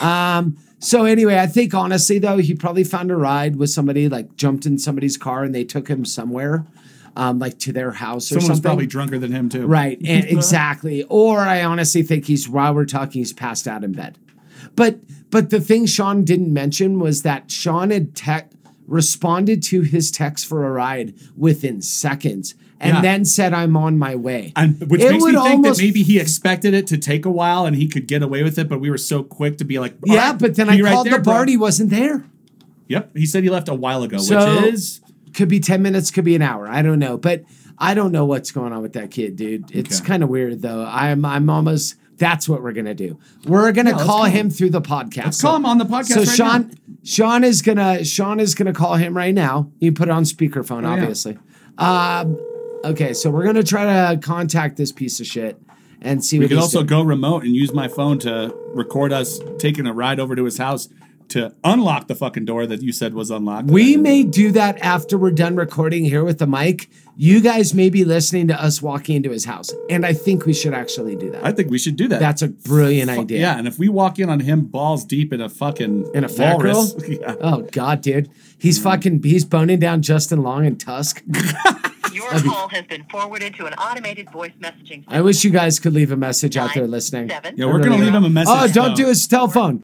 Um. 0.00 0.56
So 0.80 1.04
anyway, 1.04 1.38
I 1.38 1.46
think 1.46 1.72
honestly 1.74 2.18
though, 2.18 2.38
he 2.38 2.54
probably 2.56 2.82
found 2.82 3.12
a 3.12 3.16
ride 3.16 3.54
with 3.54 3.70
somebody, 3.70 4.08
like 4.08 4.34
jumped 4.34 4.66
in 4.66 4.78
somebody's 4.78 5.16
car 5.16 5.44
and 5.44 5.54
they 5.54 5.62
took 5.62 5.86
him 5.86 6.04
somewhere, 6.04 6.66
um, 7.14 7.38
like 7.38 7.60
to 7.60 7.72
their 7.72 7.92
house 7.92 8.24
or 8.32 8.40
Someone 8.40 8.40
was 8.40 8.46
something. 8.56 8.62
probably 8.62 8.86
drunker 8.86 9.18
than 9.20 9.30
him 9.30 9.48
too. 9.48 9.64
Right, 9.68 10.00
and 10.04 10.24
exactly. 10.28 11.04
Or 11.04 11.38
I 11.38 11.62
honestly 11.62 12.02
think 12.02 12.24
he's 12.26 12.48
while 12.48 12.74
we're 12.74 12.86
talking, 12.86 13.20
he's 13.20 13.32
passed 13.32 13.68
out 13.68 13.84
in 13.84 13.92
bed. 13.92 14.18
But 14.74 14.98
but 15.32 15.50
the 15.50 15.60
thing 15.60 15.86
Sean 15.86 16.22
didn't 16.24 16.52
mention 16.52 17.00
was 17.00 17.22
that 17.22 17.50
Sean 17.50 17.90
had 17.90 18.14
tech 18.14 18.52
responded 18.86 19.62
to 19.64 19.80
his 19.82 20.10
text 20.10 20.46
for 20.46 20.64
a 20.66 20.70
ride 20.70 21.14
within 21.36 21.80
seconds 21.82 22.54
and 22.78 22.96
Yeah. 22.96 23.00
then 23.00 23.24
said, 23.24 23.54
I'm 23.54 23.76
on 23.76 23.96
my 23.96 24.14
way. 24.16 24.52
And 24.56 24.78
which 24.90 25.00
It 25.00 25.12
makes 25.12 25.24
me 25.24 25.32
think 25.32 25.64
that 25.64 25.78
maybe 25.78 26.02
he 26.02 26.18
expected 26.18 26.74
it 26.74 26.86
to 26.88 26.98
take 26.98 27.24
a 27.24 27.30
while 27.30 27.64
and 27.64 27.76
he 27.76 27.86
could 27.88 28.06
get 28.08 28.22
away 28.22 28.42
with 28.42 28.58
it, 28.58 28.68
but 28.68 28.80
we 28.80 28.90
were 28.90 28.98
so 28.98 29.22
quick 29.22 29.56
to 29.58 29.64
be 29.64 29.78
like, 29.78 29.94
Yeah, 30.04 30.30
right, 30.30 30.38
but 30.38 30.56
then 30.56 30.68
I 30.68 30.80
right 30.80 30.92
called 30.92 31.06
there, 31.06 31.18
the 31.18 31.22
bro." 31.24 31.32
bar, 31.34 31.46
he 31.46 31.56
wasn't 31.56 31.90
there. 31.90 32.24
Yep, 32.88 33.16
he 33.16 33.24
said 33.24 33.44
he 33.44 33.50
left 33.50 33.68
a 33.68 33.74
while 33.74 34.02
ago, 34.02 34.18
So- 34.18 34.62
which 34.62 34.74
is 34.74 35.00
Could 35.32 35.48
be 35.48 35.60
10 35.60 35.80
minutes, 35.80 36.10
could 36.10 36.24
be 36.26 36.34
an 36.34 36.42
hour. 36.42 36.68
I 36.68 36.82
don't 36.82 36.98
know. 36.98 37.16
But 37.16 37.44
I 37.78 37.94
don't 37.94 38.12
know 38.12 38.26
what's 38.26 38.50
going 38.50 38.72
on 38.74 38.82
with 38.82 38.92
that 38.92 39.10
kid, 39.10 39.36
dude. 39.36 39.64
It's 39.72 39.98
Okay. 40.00 40.06
kind 40.08 40.22
of 40.22 40.28
weird 40.28 40.60
though. 40.60 40.84
I'm 40.86 41.24
I'm 41.24 41.48
almost 41.48 41.94
that's 42.22 42.48
what 42.48 42.62
we're 42.62 42.72
gonna 42.72 42.94
do. 42.94 43.18
We're 43.46 43.72
gonna 43.72 43.90
let's 43.90 44.04
call 44.04 44.18
call 44.18 44.24
him 44.26 44.46
him. 44.46 44.50
through 44.50 44.70
the 44.70 44.80
podcast. 44.80 45.24
Let's 45.24 45.42
call 45.42 45.56
him 45.56 45.66
on 45.66 45.78
the 45.78 45.84
podcast 45.84 46.06
So 46.06 46.20
right 46.20 46.28
Sean 46.28 46.68
now. 46.68 46.74
Sean 47.04 47.42
is 47.44 47.62
gonna 47.62 48.04
Sean 48.04 48.38
is 48.38 48.54
gonna 48.54 48.72
call 48.72 48.94
him 48.94 49.16
right 49.16 49.34
now. 49.34 49.70
You 49.80 49.90
put 49.92 50.08
it 50.08 50.12
on 50.12 50.22
speakerphone, 50.22 50.84
Oh, 50.86 50.94
yeah. 50.94 51.00
obviously. 51.02 51.36
Um 51.78 52.38
okay, 52.84 53.12
so 53.12 53.28
we're 53.30 53.44
gonna 53.44 53.62
try 53.64 53.84
to 54.12 54.20
contact 54.20 54.76
this 54.76 54.92
piece 54.92 55.18
of 55.20 55.26
shit 55.26 55.60
and 56.00 56.24
see 56.24 56.38
we 56.38 56.44
what 56.44 56.48
could 56.50 56.54
he's 56.58 56.62
also 56.64 56.78
doing. 56.78 56.86
go 56.86 57.02
remote 57.02 57.42
and 57.44 57.54
use 57.56 57.72
my 57.72 57.88
phone 57.88 58.18
to 58.20 58.54
record 58.74 59.12
us 59.12 59.40
taking 59.58 59.86
a 59.86 59.92
ride 59.92 60.20
over 60.20 60.36
to 60.36 60.44
his 60.44 60.58
house 60.58 60.88
to 61.32 61.54
unlock 61.64 62.08
the 62.08 62.14
fucking 62.14 62.44
door 62.44 62.66
that 62.66 62.82
you 62.82 62.92
said 62.92 63.14
was 63.14 63.30
unlocked. 63.30 63.68
We 63.68 63.96
may 63.96 64.22
do 64.22 64.52
that 64.52 64.78
after 64.78 65.16
we're 65.16 65.30
done 65.30 65.56
recording 65.56 66.04
here 66.04 66.24
with 66.24 66.38
the 66.38 66.46
mic. 66.46 66.90
You 67.16 67.40
guys 67.40 67.74
may 67.74 67.90
be 67.90 68.04
listening 68.04 68.48
to 68.48 68.62
us 68.62 68.80
walking 68.80 69.16
into 69.16 69.30
his 69.30 69.44
house, 69.44 69.74
and 69.90 70.06
I 70.06 70.12
think 70.12 70.46
we 70.46 70.54
should 70.54 70.72
actually 70.72 71.16
do 71.16 71.30
that. 71.30 71.44
I 71.44 71.52
think 71.52 71.70
we 71.70 71.78
should 71.78 71.96
do 71.96 72.08
that. 72.08 72.20
That's 72.20 72.42
a 72.42 72.48
brilliant 72.48 73.10
idea. 73.10 73.40
Yeah, 73.40 73.58
and 73.58 73.68
if 73.68 73.78
we 73.78 73.88
walk 73.88 74.18
in 74.18 74.30
on 74.30 74.40
him 74.40 74.64
balls 74.64 75.04
deep 75.04 75.32
in 75.32 75.40
a 75.40 75.48
fucking 75.48 76.10
In 76.14 76.24
a 76.24 76.28
fat 76.28 76.56
walrus, 76.56 76.92
girl? 76.94 77.04
yeah. 77.10 77.34
Oh 77.40 77.62
God, 77.72 78.00
dude, 78.00 78.30
he's 78.58 78.78
mm. 78.78 78.84
fucking 78.84 79.22
he's 79.22 79.44
boning 79.44 79.78
down 79.78 80.02
Justin 80.02 80.42
Long 80.42 80.64
and 80.66 80.80
Tusk. 80.80 81.22
Your 82.12 82.30
call 82.40 82.68
has 82.68 82.84
been 82.84 83.04
forwarded 83.10 83.54
to 83.56 83.66
an 83.66 83.72
automated 83.74 84.30
voice 84.30 84.52
messaging 84.60 85.04
I 85.08 85.22
wish 85.22 85.44
you 85.44 85.50
guys 85.50 85.78
could 85.78 85.94
leave 85.94 86.12
a 86.12 86.16
message 86.16 86.58
out 86.58 86.74
there 86.74 86.86
listening. 86.86 87.30
seven, 87.30 87.56
Yeah, 87.56 87.66
we're 87.66 87.80
gonna 87.80 87.96
leave 87.96 88.14
him 88.14 88.24
a 88.24 88.26
oh, 88.26 88.30
message. 88.30 88.54
Oh, 88.54 88.68
don't 88.68 88.90
though. 88.90 89.04
do 89.04 89.06
his 89.08 89.26
telephone. 89.26 89.80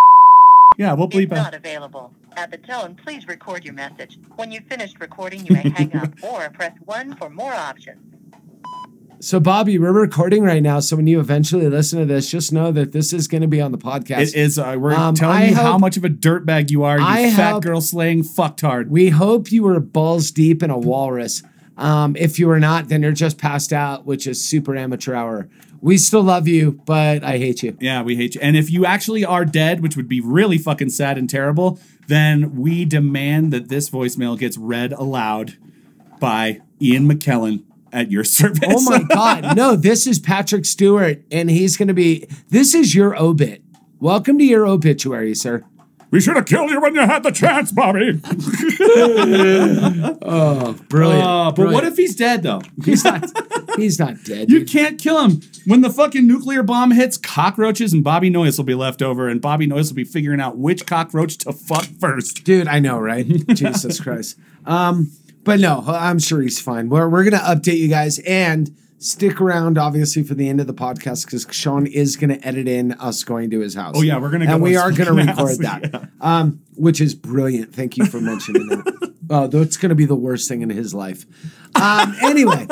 Yeah, 0.78 0.92
we'll 0.94 1.08
bleep 1.08 1.30
not 1.30 1.48
out. 1.48 1.54
available. 1.54 2.14
At 2.36 2.50
the 2.52 2.56
tone, 2.56 2.94
please 3.04 3.26
record 3.26 3.64
your 3.64 3.74
message. 3.74 4.16
When 4.36 4.52
you've 4.52 4.64
finished 4.64 5.00
recording, 5.00 5.44
you 5.44 5.54
may 5.56 5.68
hang 5.70 5.94
up 5.96 6.12
or 6.22 6.48
press 6.50 6.72
1 6.84 7.16
for 7.16 7.28
more 7.28 7.52
options. 7.52 7.98
So, 9.20 9.40
Bobby, 9.40 9.76
we're 9.80 9.90
recording 9.92 10.44
right 10.44 10.62
now. 10.62 10.78
So, 10.78 10.94
when 10.94 11.08
you 11.08 11.18
eventually 11.18 11.68
listen 11.68 11.98
to 11.98 12.04
this, 12.06 12.30
just 12.30 12.52
know 12.52 12.70
that 12.70 12.92
this 12.92 13.12
is 13.12 13.26
going 13.26 13.40
to 13.42 13.48
be 13.48 13.60
on 13.60 13.72
the 13.72 13.78
podcast. 13.78 14.20
It 14.20 14.34
is. 14.36 14.56
Uh, 14.60 14.76
we're 14.78 14.94
Um, 14.94 15.16
telling 15.16 15.36
I 15.38 15.48
you 15.48 15.56
how 15.56 15.76
much 15.78 15.96
of 15.96 16.04
a 16.04 16.08
dirtbag 16.08 16.70
you 16.70 16.84
are. 16.84 17.00
You 17.00 17.04
I 17.04 17.30
fat 17.32 17.54
hope- 17.54 17.64
girl 17.64 17.80
slaying 17.80 18.22
fucktard. 18.22 18.86
We 18.88 19.08
hope 19.08 19.50
you 19.50 19.64
were 19.64 19.80
balls 19.80 20.30
deep 20.30 20.62
in 20.62 20.70
a 20.70 20.78
walrus. 20.78 21.42
Um, 21.76 22.14
if 22.14 22.38
you 22.38 22.46
were 22.46 22.60
not, 22.60 22.88
then 22.88 23.02
you're 23.02 23.10
just 23.10 23.38
passed 23.38 23.72
out, 23.72 24.06
which 24.06 24.28
is 24.28 24.44
super 24.44 24.76
amateur 24.76 25.14
hour. 25.14 25.48
We 25.80 25.96
still 25.98 26.22
love 26.22 26.48
you, 26.48 26.72
but 26.84 27.22
I 27.22 27.38
hate 27.38 27.62
you. 27.62 27.76
Yeah, 27.80 28.02
we 28.02 28.16
hate 28.16 28.34
you. 28.34 28.40
And 28.40 28.56
if 28.56 28.70
you 28.70 28.84
actually 28.84 29.24
are 29.24 29.44
dead, 29.44 29.82
which 29.82 29.96
would 29.96 30.08
be 30.08 30.20
really 30.20 30.58
fucking 30.58 30.90
sad 30.90 31.18
and 31.18 31.30
terrible, 31.30 31.78
then 32.08 32.56
we 32.56 32.84
demand 32.84 33.52
that 33.52 33.68
this 33.68 33.88
voicemail 33.90 34.38
gets 34.38 34.58
read 34.58 34.92
aloud 34.92 35.56
by 36.18 36.60
Ian 36.80 37.08
McKellen 37.08 37.62
at 37.92 38.10
your 38.10 38.24
service. 38.38 38.60
Oh 38.66 38.82
my 38.82 39.02
God. 39.04 39.56
No, 39.56 39.76
this 39.76 40.06
is 40.06 40.18
Patrick 40.18 40.64
Stewart, 40.64 41.22
and 41.30 41.50
he's 41.50 41.76
going 41.76 41.88
to 41.88 41.94
be. 41.94 42.26
This 42.48 42.74
is 42.74 42.94
your 42.94 43.20
obit. 43.20 43.62
Welcome 44.00 44.38
to 44.38 44.44
your 44.44 44.66
obituary, 44.66 45.34
sir. 45.34 45.64
We 46.10 46.20
should 46.20 46.36
have 46.36 46.46
killed 46.46 46.70
you 46.70 46.80
when 46.80 46.94
you 46.94 47.00
had 47.00 47.22
the 47.22 47.30
chance, 47.30 47.72
Bobby. 47.72 48.20
Oh, 50.30 50.74
brilliant. 50.88 51.24
Uh, 51.24 51.44
but 51.50 51.54
brilliant. 51.56 51.74
what 51.74 51.84
if 51.84 51.96
he's 51.96 52.14
dead 52.16 52.42
though? 52.42 52.60
he's 52.84 53.04
not? 53.04 53.24
He's 53.76 53.98
not 53.98 54.22
dead. 54.24 54.50
You 54.50 54.60
dude. 54.60 54.68
can't 54.70 54.98
kill 54.98 55.22
him. 55.24 55.40
When 55.66 55.80
the 55.80 55.90
fucking 55.90 56.26
nuclear 56.26 56.62
bomb 56.62 56.90
hits, 56.90 57.16
cockroaches 57.16 57.92
and 57.92 58.02
Bobby 58.04 58.30
Noyes 58.30 58.58
will 58.58 58.64
be 58.64 58.74
left 58.74 59.00
over, 59.02 59.28
and 59.28 59.40
Bobby 59.40 59.66
Noyes 59.66 59.90
will 59.90 59.96
be 59.96 60.04
figuring 60.04 60.40
out 60.40 60.58
which 60.58 60.86
cockroach 60.86 61.38
to 61.38 61.52
fuck 61.52 61.84
first. 62.00 62.44
dude. 62.44 62.68
I 62.68 62.78
know, 62.80 62.98
right? 62.98 63.26
Jesus 63.54 64.00
Christ. 64.00 64.38
Um, 64.66 65.12
but 65.44 65.60
no, 65.60 65.84
I'm 65.86 66.18
sure 66.18 66.42
he's 66.42 66.60
fine. 66.60 66.88
We're 66.88 67.08
we're 67.08 67.24
gonna 67.24 67.38
update 67.42 67.78
you 67.78 67.88
guys 67.88 68.18
and 68.20 68.74
stick 68.98 69.40
around, 69.40 69.78
obviously, 69.78 70.22
for 70.22 70.34
the 70.34 70.48
end 70.48 70.60
of 70.60 70.66
the 70.66 70.74
podcast 70.74 71.24
because 71.26 71.46
Sean 71.50 71.86
is 71.86 72.16
gonna 72.16 72.38
edit 72.42 72.66
in 72.68 72.92
us 72.92 73.24
going 73.24 73.50
to 73.50 73.60
his 73.60 73.74
house. 73.74 73.94
Oh, 73.96 74.02
yeah, 74.02 74.18
we're 74.18 74.34
and 74.34 74.48
to 74.48 74.58
we 74.58 74.76
are 74.76 74.92
gonna 74.92 75.12
record 75.14 75.36
house, 75.36 75.58
that, 75.58 76.08
um, 76.20 76.60
which 76.76 77.00
is 77.00 77.14
brilliant. 77.14 77.74
Thank 77.74 77.96
you 77.96 78.06
for 78.06 78.20
mentioning 78.20 78.66
that. 78.68 79.12
Oh, 79.30 79.46
that's 79.48 79.76
gonna 79.76 79.94
be 79.94 80.04
the 80.06 80.14
worst 80.16 80.48
thing 80.48 80.62
in 80.62 80.70
his 80.70 80.94
life. 80.94 81.26
Um, 81.74 82.14
anyway. 82.22 82.66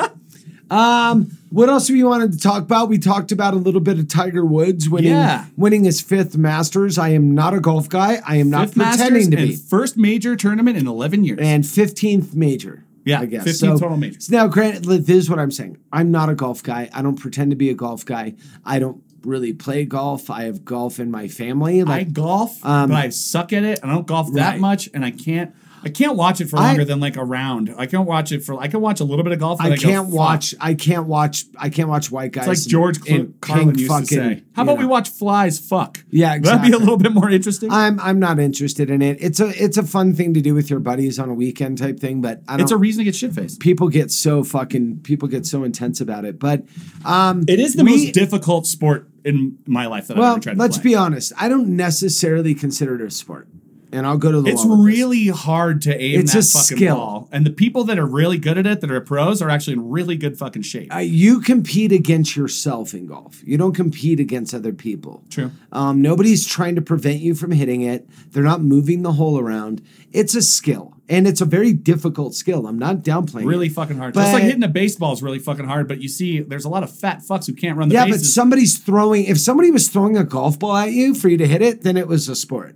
Um, 0.69 1.31
what 1.49 1.69
else 1.69 1.87
do 1.87 1.93
we 1.93 2.03
wanted 2.03 2.33
to 2.33 2.39
talk 2.39 2.61
about? 2.63 2.89
We 2.89 2.97
talked 2.97 3.31
about 3.31 3.53
a 3.53 3.57
little 3.57 3.79
bit 3.79 3.99
of 3.99 4.09
Tiger 4.09 4.43
Woods 4.45 4.89
winning 4.89 5.11
Yeah. 5.11 5.45
winning 5.55 5.85
his 5.85 6.01
fifth 6.01 6.35
Masters. 6.35 6.97
I 6.97 7.09
am 7.09 7.33
not 7.33 7.53
a 7.53 7.61
golf 7.61 7.87
guy. 7.87 8.19
I 8.27 8.35
am 8.35 8.49
not 8.49 8.67
Fifth 8.67 8.75
Masters 8.77 9.07
pretending 9.07 9.31
to 9.31 9.37
and 9.37 9.47
be. 9.47 9.55
first 9.55 9.95
major 9.95 10.35
tournament 10.35 10.75
in 10.77 10.85
11 10.85 11.23
years. 11.23 11.39
and 11.41 11.63
15th 11.63 12.35
major. 12.35 12.83
Yeah, 13.07 13.21
I 13.21 13.25
guess. 13.25 13.45
15th 13.45 13.55
so, 13.55 13.77
total 13.77 13.97
major. 13.97 14.19
so 14.19 14.35
Now, 14.35 14.47
granted, 14.47 14.83
this 14.83 15.09
is 15.17 15.29
what 15.29 15.39
I'm 15.39 15.51
saying. 15.51 15.77
I'm 15.91 16.11
not 16.11 16.29
a 16.29 16.35
golf 16.35 16.61
guy. 16.63 16.89
I 16.93 17.01
don't 17.01 17.19
pretend 17.19 17.51
to 17.51 17.55
be 17.57 17.69
a 17.69 17.73
golf 17.73 18.05
guy. 18.05 18.35
I 18.65 18.79
don't 18.79 19.01
really 19.23 19.53
play 19.53 19.85
golf. 19.85 20.29
I 20.29 20.43
have 20.43 20.63
golf 20.63 20.99
in 20.99 21.11
my 21.11 21.27
family. 21.27 21.81
I 21.81 21.83
Like 21.83 22.13
golf, 22.13 22.63
Um, 22.65 22.89
but 22.89 22.97
I 22.97 23.09
suck 23.09 23.53
at 23.53 23.63
it. 23.63 23.79
I 23.83 23.87
don't 23.87 24.07
golf 24.07 24.31
that 24.33 24.51
Right. 24.51 24.59
much, 24.59 24.89
and 24.93 25.03
I 25.03 25.11
can't. 25.11 25.51
I 25.83 25.89
can't 25.89 26.15
watch 26.17 26.41
it 26.41 26.49
for 26.49 26.57
I- 26.57 26.67
longer 26.69 26.83
than 26.85 26.99
like 26.99 27.15
a 27.17 27.23
round. 27.23 27.73
I 27.77 27.85
can't 27.85 28.07
watch 28.07 28.31
it 28.31 28.43
for. 28.43 28.59
I 28.59 28.67
can 28.67 28.81
watch 28.81 28.99
a 28.99 29.03
little 29.03 29.23
bit 29.23 29.31
of 29.33 29.39
golf. 29.39 29.61
I, 29.61 29.71
I, 29.71 29.77
can't 29.77 30.07
"Fuck." 30.07 30.13
watch. 30.15 30.55
I 30.59 30.73
can't 30.73 31.07
watch. 31.07 31.45
I 31.57 31.69
can't 31.69 31.87
watch 31.87 32.11
white 32.11 32.31
guys. 32.31 32.47
It's 32.47 32.65
like 32.65 32.69
George 32.71 33.01
Cl- 33.01 33.19
in 33.21 33.33
Carlin 33.41 33.77
used 33.77 33.91
to 33.91 34.05
say. 34.05 34.43
How 34.53 34.63
about 34.63 34.79
we 34.79 34.85
watch 34.85 35.09
flies 35.09 35.59
fuck? 35.59 36.03
Yeah, 36.09 36.39
That'd 36.39 36.63
be 36.63 36.71
a 36.75 36.79
little 36.79 36.97
bit 36.97 37.11
more 37.13 37.29
interesting. 37.29 37.71
I'm 37.71 37.99
I'm 37.99 38.19
not 38.19 38.39
interested 38.39 38.89
in 38.89 39.01
it. 39.01 39.17
It's 39.21 39.39
a 39.39 39.49
it's 39.63 39.77
a 39.77 39.83
fun 39.83 40.13
thing 40.13 40.33
to 40.33 40.41
do 40.41 40.53
with 40.53 40.69
your 40.69 40.79
buddies 40.79 41.19
on 41.19 41.29
a 41.29 41.33
weekend 41.33 41.77
type 41.77 41.99
thing, 41.99 42.21
but 42.21 42.41
I 42.47 42.53
don't. 42.57 42.61
it's 42.63 42.71
a 42.71 42.77
reason 42.77 42.99
to 43.01 43.03
get 43.05 43.15
shit 43.15 43.33
faced. 43.33 43.59
people 43.59 43.87
get 43.89 44.11
so 44.11 44.43
fucking 44.43 45.01
people 45.03 45.27
get 45.27 45.45
so 45.45 45.63
intense 45.63 46.01
about 46.01 46.25
it. 46.25 46.39
But 46.39 46.63
um, 47.05 47.43
It 47.47 47.59
is 47.59 47.75
the 47.75 47.83
we- 47.83 48.05
most 48.05 48.13
difficult 48.13 48.65
sport 48.67 49.09
in 49.23 49.57
my 49.67 49.85
life 49.87 50.07
that 50.07 50.13
I've 50.17 50.21
Well, 50.21 50.31
ever 50.33 50.39
tried 50.41 50.53
to 50.53 50.59
let's 50.59 50.77
be 50.77 50.95
honest. 50.95 51.33
I 51.37 51.49
don't 51.49 51.75
necessarily 51.75 52.55
consider 52.55 52.95
it 52.95 53.01
a 53.01 53.11
sport, 53.11 53.47
and 53.91 54.05
I'll 54.05 54.17
go 54.17 54.31
to 54.31 54.41
the 54.41 54.49
It's 54.49 54.65
wall 54.65 54.77
with 54.83 54.87
this. 54.87 54.97
really 54.97 55.27
hard 55.27 55.81
to 55.83 56.01
aim 56.01 56.19
It's 56.21 56.33
that 56.33 56.39
a 56.39 56.47
fucking 56.47 56.77
skill. 56.77 56.95
ball, 56.95 57.29
and 57.31 57.45
the 57.45 57.51
people 57.51 57.83
that 57.85 57.97
are 57.97 58.05
really 58.05 58.37
good 58.37 58.57
at 58.57 58.65
it, 58.67 58.81
that 58.81 58.91
are 58.91 58.99
pros, 59.01 59.41
are 59.41 59.49
actually 59.49 59.73
in 59.73 59.89
really 59.89 60.15
good 60.17 60.37
fucking 60.37 60.63
shape. 60.63 60.93
Uh, 60.93 60.99
you 60.99 61.39
compete 61.41 61.91
against 61.91 62.35
yourself 62.35 62.93
in 62.93 63.05
golf. 63.07 63.41
You 63.45 63.57
don't 63.57 63.73
compete 63.73 64.19
against 64.19 64.53
other 64.53 64.73
people. 64.73 65.23
True. 65.29 65.51
Um, 65.71 66.01
nobody's 66.01 66.45
trying 66.45 66.75
to 66.75 66.81
prevent 66.81 67.19
you 67.21 67.33
from 67.35 67.51
hitting 67.51 67.81
it. 67.81 68.07
They're 68.31 68.43
not 68.43 68.61
moving 68.61 69.03
the 69.03 69.13
hole 69.13 69.39
around. 69.39 69.81
It's 70.11 70.35
a 70.35 70.41
skill, 70.41 70.93
and 71.09 71.27
it's 71.27 71.41
a 71.41 71.45
very 71.45 71.73
difficult 71.73 72.33
skill. 72.35 72.65
I'm 72.67 72.79
not 72.79 72.97
downplaying. 72.97 73.45
Really 73.45 73.67
it. 73.67 73.73
fucking 73.73 73.97
hard. 73.97 74.13
But- 74.13 74.21
Just 74.21 74.33
like 74.33 74.43
hitting 74.43 74.63
a 74.63 74.67
baseball 74.67 75.13
is 75.13 75.21
really 75.23 75.39
fucking 75.39 75.65
hard, 75.65 75.87
but 75.87 76.01
you 76.01 76.09
see, 76.09 76.39
there's 76.41 76.65
a 76.65 76.69
lot 76.69 76.83
of 76.83 76.91
fat 76.91 77.21
fucks 77.21 77.45
who 77.47 77.53
can't 77.53 77.77
run 77.77 77.89
the 77.89 77.95
Yeah, 77.95 78.07
but 78.07 78.19
somebody's 78.21 78.77
throwing. 78.77 79.25
If 79.25 79.39
somebody 79.39 79.69
was 79.71 79.89
throwing 79.89 80.17
a 80.17 80.23
golf 80.23 80.57
ball 80.59 80.75
at 80.75 80.91
you 80.91 81.13
for 81.13 81.29
you 81.29 81.37
to 81.37 81.47
hit 81.47 81.61
it, 81.61 81.83
then 81.83 81.97
it 81.97 82.07
was 82.07 82.27
a 82.29 82.35
sport. 82.35 82.75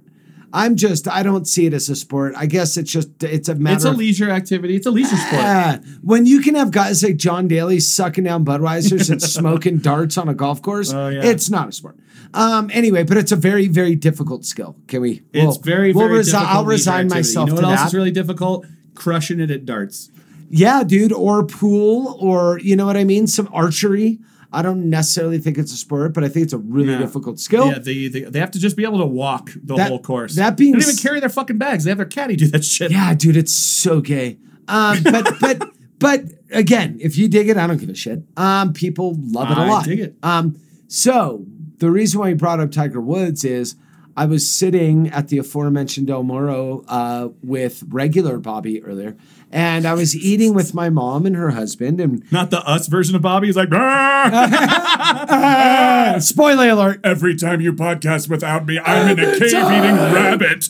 I'm 0.53 0.75
just. 0.75 1.07
I 1.07 1.23
don't 1.23 1.47
see 1.47 1.65
it 1.65 1.73
as 1.73 1.89
a 1.89 1.95
sport. 1.95 2.33
I 2.35 2.45
guess 2.45 2.75
it's 2.77 2.91
just. 2.91 3.23
It's 3.23 3.47
a 3.49 3.55
matter. 3.55 3.75
it's 3.75 3.85
a 3.85 3.89
of, 3.91 3.95
leisure 3.97 4.29
activity. 4.29 4.75
It's 4.75 4.85
a 4.85 4.91
leisure 4.91 5.15
sport. 5.15 5.41
Ah, 5.41 5.79
when 6.01 6.25
you 6.25 6.41
can 6.41 6.55
have 6.55 6.71
guys 6.71 7.01
like 7.03 7.17
John 7.17 7.47
Daly 7.47 7.79
sucking 7.79 8.23
down 8.25 8.43
Budweisers 8.45 9.09
and 9.09 9.21
smoking 9.37 9.77
darts 9.77 10.17
on 10.17 10.27
a 10.29 10.33
golf 10.33 10.61
course, 10.61 10.91
Oh, 10.93 11.07
yeah. 11.09 11.23
it's 11.23 11.49
not 11.49 11.69
a 11.69 11.71
sport. 11.71 11.97
Um, 12.33 12.69
anyway, 12.73 13.03
but 13.03 13.17
it's 13.17 13.31
a 13.31 13.35
very, 13.35 13.67
very 13.67 13.95
difficult 13.95 14.45
skill. 14.45 14.75
Can 14.87 15.01
we? 15.01 15.21
It's 15.33 15.43
we'll- 15.45 15.55
very, 15.59 15.93
we'll 15.93 16.07
very 16.07 16.19
resi- 16.21 16.25
difficult. 16.31 16.47
I'll 16.49 16.65
resign 16.65 17.05
activity. 17.05 17.19
myself 17.19 17.49
You 17.49 17.55
know 17.55 17.61
to 17.61 17.67
what 17.67 17.71
else 17.71 17.79
that. 17.81 17.87
is 17.87 17.93
really 17.93 18.11
difficult? 18.11 18.65
Crushing 18.95 19.39
it 19.39 19.51
at 19.51 19.65
darts. 19.65 20.09
yeah, 20.49 20.83
dude, 20.83 21.13
or 21.13 21.45
pool, 21.45 22.17
or 22.19 22.59
you 22.59 22.75
know 22.75 22.85
what 22.85 22.97
I 22.97 23.03
mean? 23.05 23.25
Some 23.27 23.49
archery. 23.53 24.19
I 24.53 24.61
don't 24.61 24.89
necessarily 24.89 25.37
think 25.39 25.57
it's 25.57 25.71
a 25.71 25.77
sport, 25.77 26.13
but 26.13 26.23
I 26.23 26.29
think 26.29 26.43
it's 26.43 26.53
a 26.53 26.57
really 26.57 26.91
Yeah. 26.91 26.99
difficult 26.99 27.39
skill. 27.39 27.67
Yeah, 27.67 27.79
they, 27.79 28.07
they 28.09 28.21
they 28.23 28.39
have 28.39 28.51
to 28.51 28.59
just 28.59 28.75
be 28.75 28.83
able 28.83 28.99
to 28.99 29.05
walk 29.05 29.51
the 29.63 29.75
That- 29.75 29.87
whole 29.89 29.99
course. 29.99 30.35
that 30.35 30.57
being 30.57 30.73
they 30.73 30.79
don't 30.79 30.89
even 30.89 31.01
carry 31.01 31.19
their 31.21 31.29
fucking 31.29 31.57
bags. 31.57 31.83
They 31.85 31.91
have 31.91 31.97
their 31.97 32.05
caddy 32.05 32.35
do 32.35 32.47
that 32.47 32.65
shit. 32.65 32.91
Yeah, 32.91 33.13
dude, 33.13 33.37
it's 33.37 33.53
so 33.53 34.01
gay. 34.01 34.37
Um, 34.67 35.03
but 35.03 35.35
but 35.41 35.69
but 35.99 36.23
again, 36.51 36.97
if 37.01 37.17
you 37.17 37.27
dig 37.29 37.47
it, 37.49 37.57
I 37.57 37.65
don't 37.67 37.77
give 37.77 37.89
a 37.89 37.95
shit. 37.95 38.23
Um, 38.35 38.73
people 38.73 39.15
love 39.19 39.51
it 39.51 39.57
a 39.57 39.65
lot. 39.65 39.83
I 39.83 39.89
dig 39.89 39.99
it. 39.99 40.15
Um, 40.23 40.57
so 40.87 41.45
the 41.77 41.89
reason 41.89 42.19
why 42.19 42.29
you 42.29 42.35
brought 42.35 42.59
up 42.59 42.71
Tiger 42.71 42.99
Woods 43.01 43.45
is 43.45 43.75
I 44.15 44.25
was 44.25 44.53
sitting 44.53 45.09
at 45.09 45.29
the 45.29 45.37
aforementioned 45.37 46.07
Del 46.07 46.23
Moro 46.23 46.83
uh, 46.87 47.29
with 47.41 47.83
regular 47.87 48.37
Bobby 48.37 48.83
earlier, 48.83 49.15
and 49.51 49.85
I 49.85 49.93
was 49.93 50.15
eating 50.15 50.53
with 50.53 50.73
my 50.73 50.89
mom 50.89 51.25
and 51.25 51.35
her 51.35 51.51
husband, 51.51 51.99
and 52.01 52.29
Not 52.31 52.51
the 52.51 52.59
us 52.61 52.87
version 52.87 53.15
of 53.15 53.21
Bobby. 53.21 53.47
He's 53.47 53.55
like, 53.55 53.69
spoiler 56.21 56.69
alert. 56.69 56.99
every 57.03 57.35
time 57.35 57.61
you 57.61 57.73
podcast 57.73 58.29
without 58.29 58.65
me, 58.65 58.79
I'm 58.79 59.17
in 59.17 59.19
a 59.19 59.39
cave 59.39 59.53
eating 59.53 59.95
rabbit. 59.95 60.69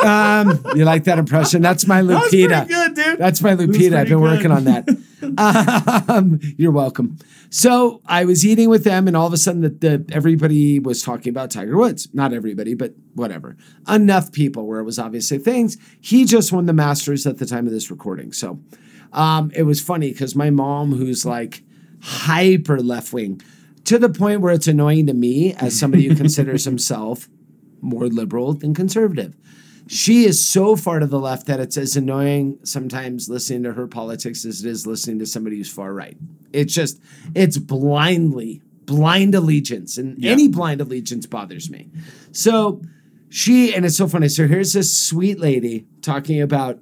Um, 0.00 0.62
you 0.74 0.84
like 0.84 1.04
that 1.04 1.18
impression? 1.18 1.62
That's 1.62 1.86
my 1.86 2.02
That 2.02 2.30
Lupita. 2.30 2.66
pretty 2.66 2.72
good, 2.72 2.94
dude. 2.94 3.18
That's 3.18 3.42
my 3.42 3.54
Lupita. 3.54 3.96
I've 3.96 4.08
been 4.08 4.20
working 4.20 4.50
on 4.50 4.64
that. 4.64 4.88
um, 6.08 6.38
you're 6.56 6.72
welcome. 6.72 7.18
So 7.50 8.00
I 8.06 8.24
was 8.24 8.46
eating 8.46 8.68
with 8.68 8.84
them, 8.84 9.08
and 9.08 9.16
all 9.16 9.26
of 9.26 9.32
a 9.32 9.36
sudden, 9.36 9.62
the, 9.62 9.70
the 9.70 10.04
everybody 10.12 10.78
was 10.78 11.02
talking 11.02 11.30
about 11.30 11.50
Tiger 11.50 11.76
Woods. 11.76 12.08
Not 12.12 12.32
everybody, 12.32 12.74
but 12.74 12.94
whatever. 13.14 13.56
Enough 13.88 14.32
people 14.32 14.66
where 14.66 14.80
it 14.80 14.84
was 14.84 14.98
obviously 14.98 15.38
things. 15.38 15.76
He 16.00 16.24
just 16.24 16.52
won 16.52 16.66
the 16.66 16.72
Masters 16.72 17.26
at 17.26 17.38
the 17.38 17.46
time 17.46 17.66
of 17.66 17.72
this 17.72 17.90
recording. 17.90 18.32
So 18.32 18.60
um, 19.12 19.50
it 19.54 19.62
was 19.62 19.80
funny 19.80 20.12
because 20.12 20.36
my 20.36 20.50
mom, 20.50 20.92
who's 20.92 21.24
like 21.26 21.62
hyper 22.00 22.80
left 22.80 23.12
wing, 23.12 23.40
to 23.88 23.98
the 23.98 24.10
point 24.10 24.42
where 24.42 24.52
it's 24.52 24.68
annoying 24.68 25.06
to 25.06 25.14
me 25.14 25.54
as 25.54 25.80
somebody 25.80 26.06
who 26.06 26.14
considers 26.14 26.64
himself 26.66 27.26
more 27.80 28.06
liberal 28.06 28.52
than 28.52 28.74
conservative. 28.74 29.34
She 29.86 30.26
is 30.26 30.46
so 30.46 30.76
far 30.76 30.98
to 30.98 31.06
the 31.06 31.18
left 31.18 31.46
that 31.46 31.58
it's 31.58 31.78
as 31.78 31.96
annoying 31.96 32.58
sometimes 32.64 33.30
listening 33.30 33.62
to 33.62 33.72
her 33.72 33.86
politics 33.86 34.44
as 34.44 34.62
it 34.62 34.68
is 34.68 34.86
listening 34.86 35.18
to 35.20 35.26
somebody 35.26 35.56
who's 35.56 35.72
far 35.72 35.94
right. 35.94 36.18
It's 36.52 36.74
just, 36.74 37.00
it's 37.34 37.56
blindly, 37.56 38.60
blind 38.84 39.34
allegiance. 39.34 39.96
And 39.96 40.22
any 40.22 40.48
blind 40.48 40.82
allegiance 40.82 41.24
bothers 41.24 41.70
me. 41.70 41.88
So 42.30 42.82
she, 43.30 43.74
and 43.74 43.86
it's 43.86 43.96
so 43.96 44.06
funny. 44.06 44.28
So 44.28 44.46
here's 44.46 44.74
this 44.74 44.94
sweet 44.94 45.40
lady 45.40 45.86
talking 46.02 46.42
about, 46.42 46.78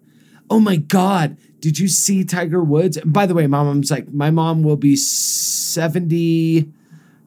oh 0.51 0.59
my 0.59 0.75
God, 0.75 1.37
did 1.61 1.79
you 1.79 1.87
see 1.87 2.25
Tiger 2.25 2.65
Woods? 2.65 2.97
And 2.97 3.13
by 3.13 3.27
the 3.27 3.35
way, 3.35 3.47
my 3.47 3.63
mom's 3.63 3.93
like, 3.93 4.13
my 4.13 4.33
mom 4.33 4.65
will 4.65 4.77
be 4.77 4.97
70 4.97 6.73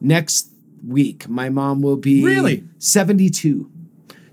next 0.00 0.50
week. 0.86 1.28
My 1.28 1.48
mom 1.48 1.82
will 1.82 1.96
be 1.96 2.24
Really? 2.24 2.64
72. 2.78 3.70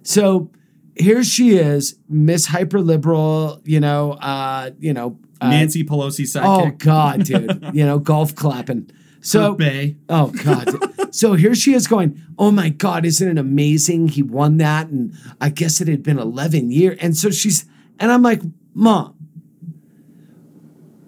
So 0.03 0.49
here 0.95 1.23
she 1.23 1.57
is, 1.57 1.99
Miss 2.07 2.47
Hyper 2.47 2.79
Liberal, 2.79 3.61
you 3.65 3.79
know, 3.79 4.13
uh, 4.13 4.71
you 4.79 4.93
know, 4.93 5.19
uh, 5.41 5.49
Nancy 5.49 5.83
Pelosi 5.83 6.23
sidekick. 6.25 6.73
Oh 6.73 6.75
God, 6.77 7.23
dude, 7.25 7.69
you 7.73 7.85
know, 7.85 7.99
golf 7.99 8.33
clapping. 8.35 8.89
So 9.21 9.55
Bay. 9.55 9.97
Oh 10.09 10.31
God. 10.43 11.13
so 11.13 11.33
here 11.33 11.53
she 11.53 11.73
is 11.73 11.87
going, 11.87 12.21
Oh 12.39 12.51
my 12.51 12.69
God, 12.69 13.05
isn't 13.05 13.27
it 13.27 13.37
amazing? 13.39 14.09
He 14.09 14.23
won 14.23 14.57
that. 14.57 14.87
And 14.87 15.13
I 15.41 15.49
guess 15.49 15.81
it 15.81 15.87
had 15.87 16.03
been 16.03 16.19
11 16.19 16.71
years. 16.71 16.97
And 17.01 17.17
so 17.17 17.29
she's, 17.29 17.65
and 17.99 18.11
I'm 18.11 18.21
like, 18.21 18.41
Mom, 18.73 19.16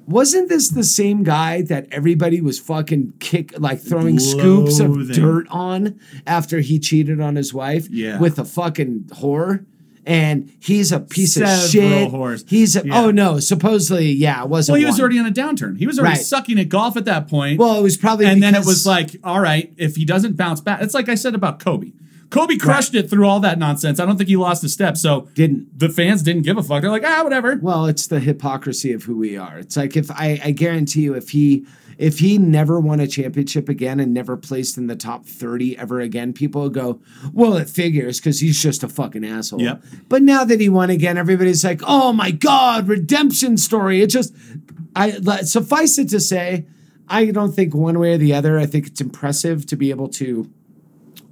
wasn't 0.10 0.50
this 0.50 0.70
the 0.70 0.84
same 0.84 1.24
guy 1.24 1.62
that 1.64 1.88
everybody 1.92 2.42
was 2.42 2.60
fucking 2.60 3.14
kick, 3.20 3.58
like 3.60 3.80
throwing 3.80 4.20
scoops 4.20 4.80
of 4.80 5.12
dirt 5.12 5.48
on 5.50 6.00
after 6.28 6.60
he 6.60 6.80
cheated 6.80 7.22
on 7.22 7.36
his 7.36 7.54
wife 7.54 7.88
Yeah. 7.90 8.20
with 8.20 8.40
a 8.40 8.46
fucking 8.46 9.06
whore? 9.14 9.66
And 10.06 10.52
he's 10.60 10.92
a 10.92 11.00
piece 11.00 11.38
of 11.38 11.48
shit. 11.70 12.10
whores. 12.12 12.44
He's 12.50 12.76
a, 12.76 12.82
oh, 12.82 12.86
Yeah. 12.86 13.02
oh 13.04 13.12
no, 13.12 13.40
supposedly, 13.40 14.12
yeah, 14.12 14.42
it 14.44 14.50
wasn't. 14.50 14.74
Well, 14.74 14.80
he 14.80 14.86
was 14.86 14.96
one. 14.96 15.02
already 15.02 15.20
on 15.20 15.28
a 15.28 15.32
downturn. 15.32 15.78
He 15.78 15.86
was 15.86 16.00
already 16.00 16.16
Right. 16.18 16.26
sucking 16.26 16.58
at 16.58 16.70
golf 16.70 16.98
at 16.98 17.06
that 17.06 17.28
point. 17.28 17.60
Well, 17.60 17.78
it 17.78 17.84
was 17.84 17.96
probably 17.96 18.26
and 18.26 18.42
then 18.42 18.56
it 18.56 18.66
was 18.66 18.88
like, 18.88 19.18
all 19.24 19.40
right, 19.40 19.72
if 19.78 19.98
he 19.98 20.06
doesn't 20.06 20.36
bounce 20.36 20.62
back, 20.62 20.82
it's 20.82 20.96
like 20.96 21.10
I 21.10 21.16
said 21.16 21.36
about 21.36 21.60
Kobe. 21.60 21.92
Kobe 22.30 22.58
crushed 22.58 22.94
it 22.94 23.10
through 23.10 23.28
all 23.28 23.40
that 23.40 23.58
nonsense. 23.58 24.00
I 24.00 24.06
don't 24.06 24.18
think 24.18 24.30
he 24.30 24.36
lost 24.36 24.64
a 24.64 24.70
step. 24.70 24.98
So 24.98 25.28
didn't 25.34 25.78
the 25.78 25.90
fans 25.90 26.22
didn't 26.22 26.44
give 26.44 26.58
a 26.58 26.64
fuck. 26.64 26.82
They're 26.82 26.92
like, 26.92 27.06
ah, 27.06 27.24
whatever. 27.24 27.58
Well, 27.62 27.86
it's 27.88 28.08
the 28.08 28.20
hypocrisy 28.20 28.94
of 28.94 29.04
who 29.04 29.18
we 29.18 29.36
are. 29.36 29.60
It's 29.60 29.76
like 29.76 29.98
if 29.98 30.12
I, 30.12 30.40
I 30.44 30.52
guarantee 30.52 31.02
you, 31.02 31.16
if 31.16 31.30
he 31.30 31.66
if 31.98 32.20
he 32.20 32.38
never 32.38 32.80
won 32.80 33.02
a 33.02 33.08
championship 33.08 33.68
again 33.68 34.00
and 34.00 34.14
never 34.14 34.38
placed 34.38 34.78
in 34.78 34.88
the 34.88 34.96
top 34.96 35.26
30 35.26 35.78
ever 35.78 36.00
again, 36.00 36.32
people 36.32 36.62
would 36.62 36.74
go, 36.74 37.02
Well, 37.34 37.58
it 37.58 37.70
figures 37.70 38.20
because 38.20 38.40
he's 38.40 38.62
just 38.62 38.84
a 38.84 38.88
fucking 38.88 39.26
asshole. 39.26 39.62
Yep. 39.62 39.84
But 40.08 40.22
now 40.22 40.44
that 40.46 40.62
he 40.62 40.70
won 40.70 40.90
again, 40.90 41.18
everybody's 41.18 41.64
like, 41.64 41.82
Oh 41.86 42.14
my 42.14 42.32
God, 42.32 42.88
redemption 42.88 43.58
story. 43.58 44.02
It 44.02 44.08
just 44.08 44.34
I 44.96 45.12
suffice 45.42 45.98
it 45.98 46.10
to 46.10 46.20
say, 46.20 46.66
I 47.08 47.26
don't 47.32 47.54
think 47.54 47.74
one 47.74 47.98
way 48.00 48.14
or 48.14 48.18
the 48.18 48.34
other. 48.34 48.60
I 48.60 48.66
think 48.66 48.88
it's 48.88 49.02
impressive 49.02 49.66
to 49.68 49.76
be 49.76 49.90
able 49.90 50.10
to 50.10 50.50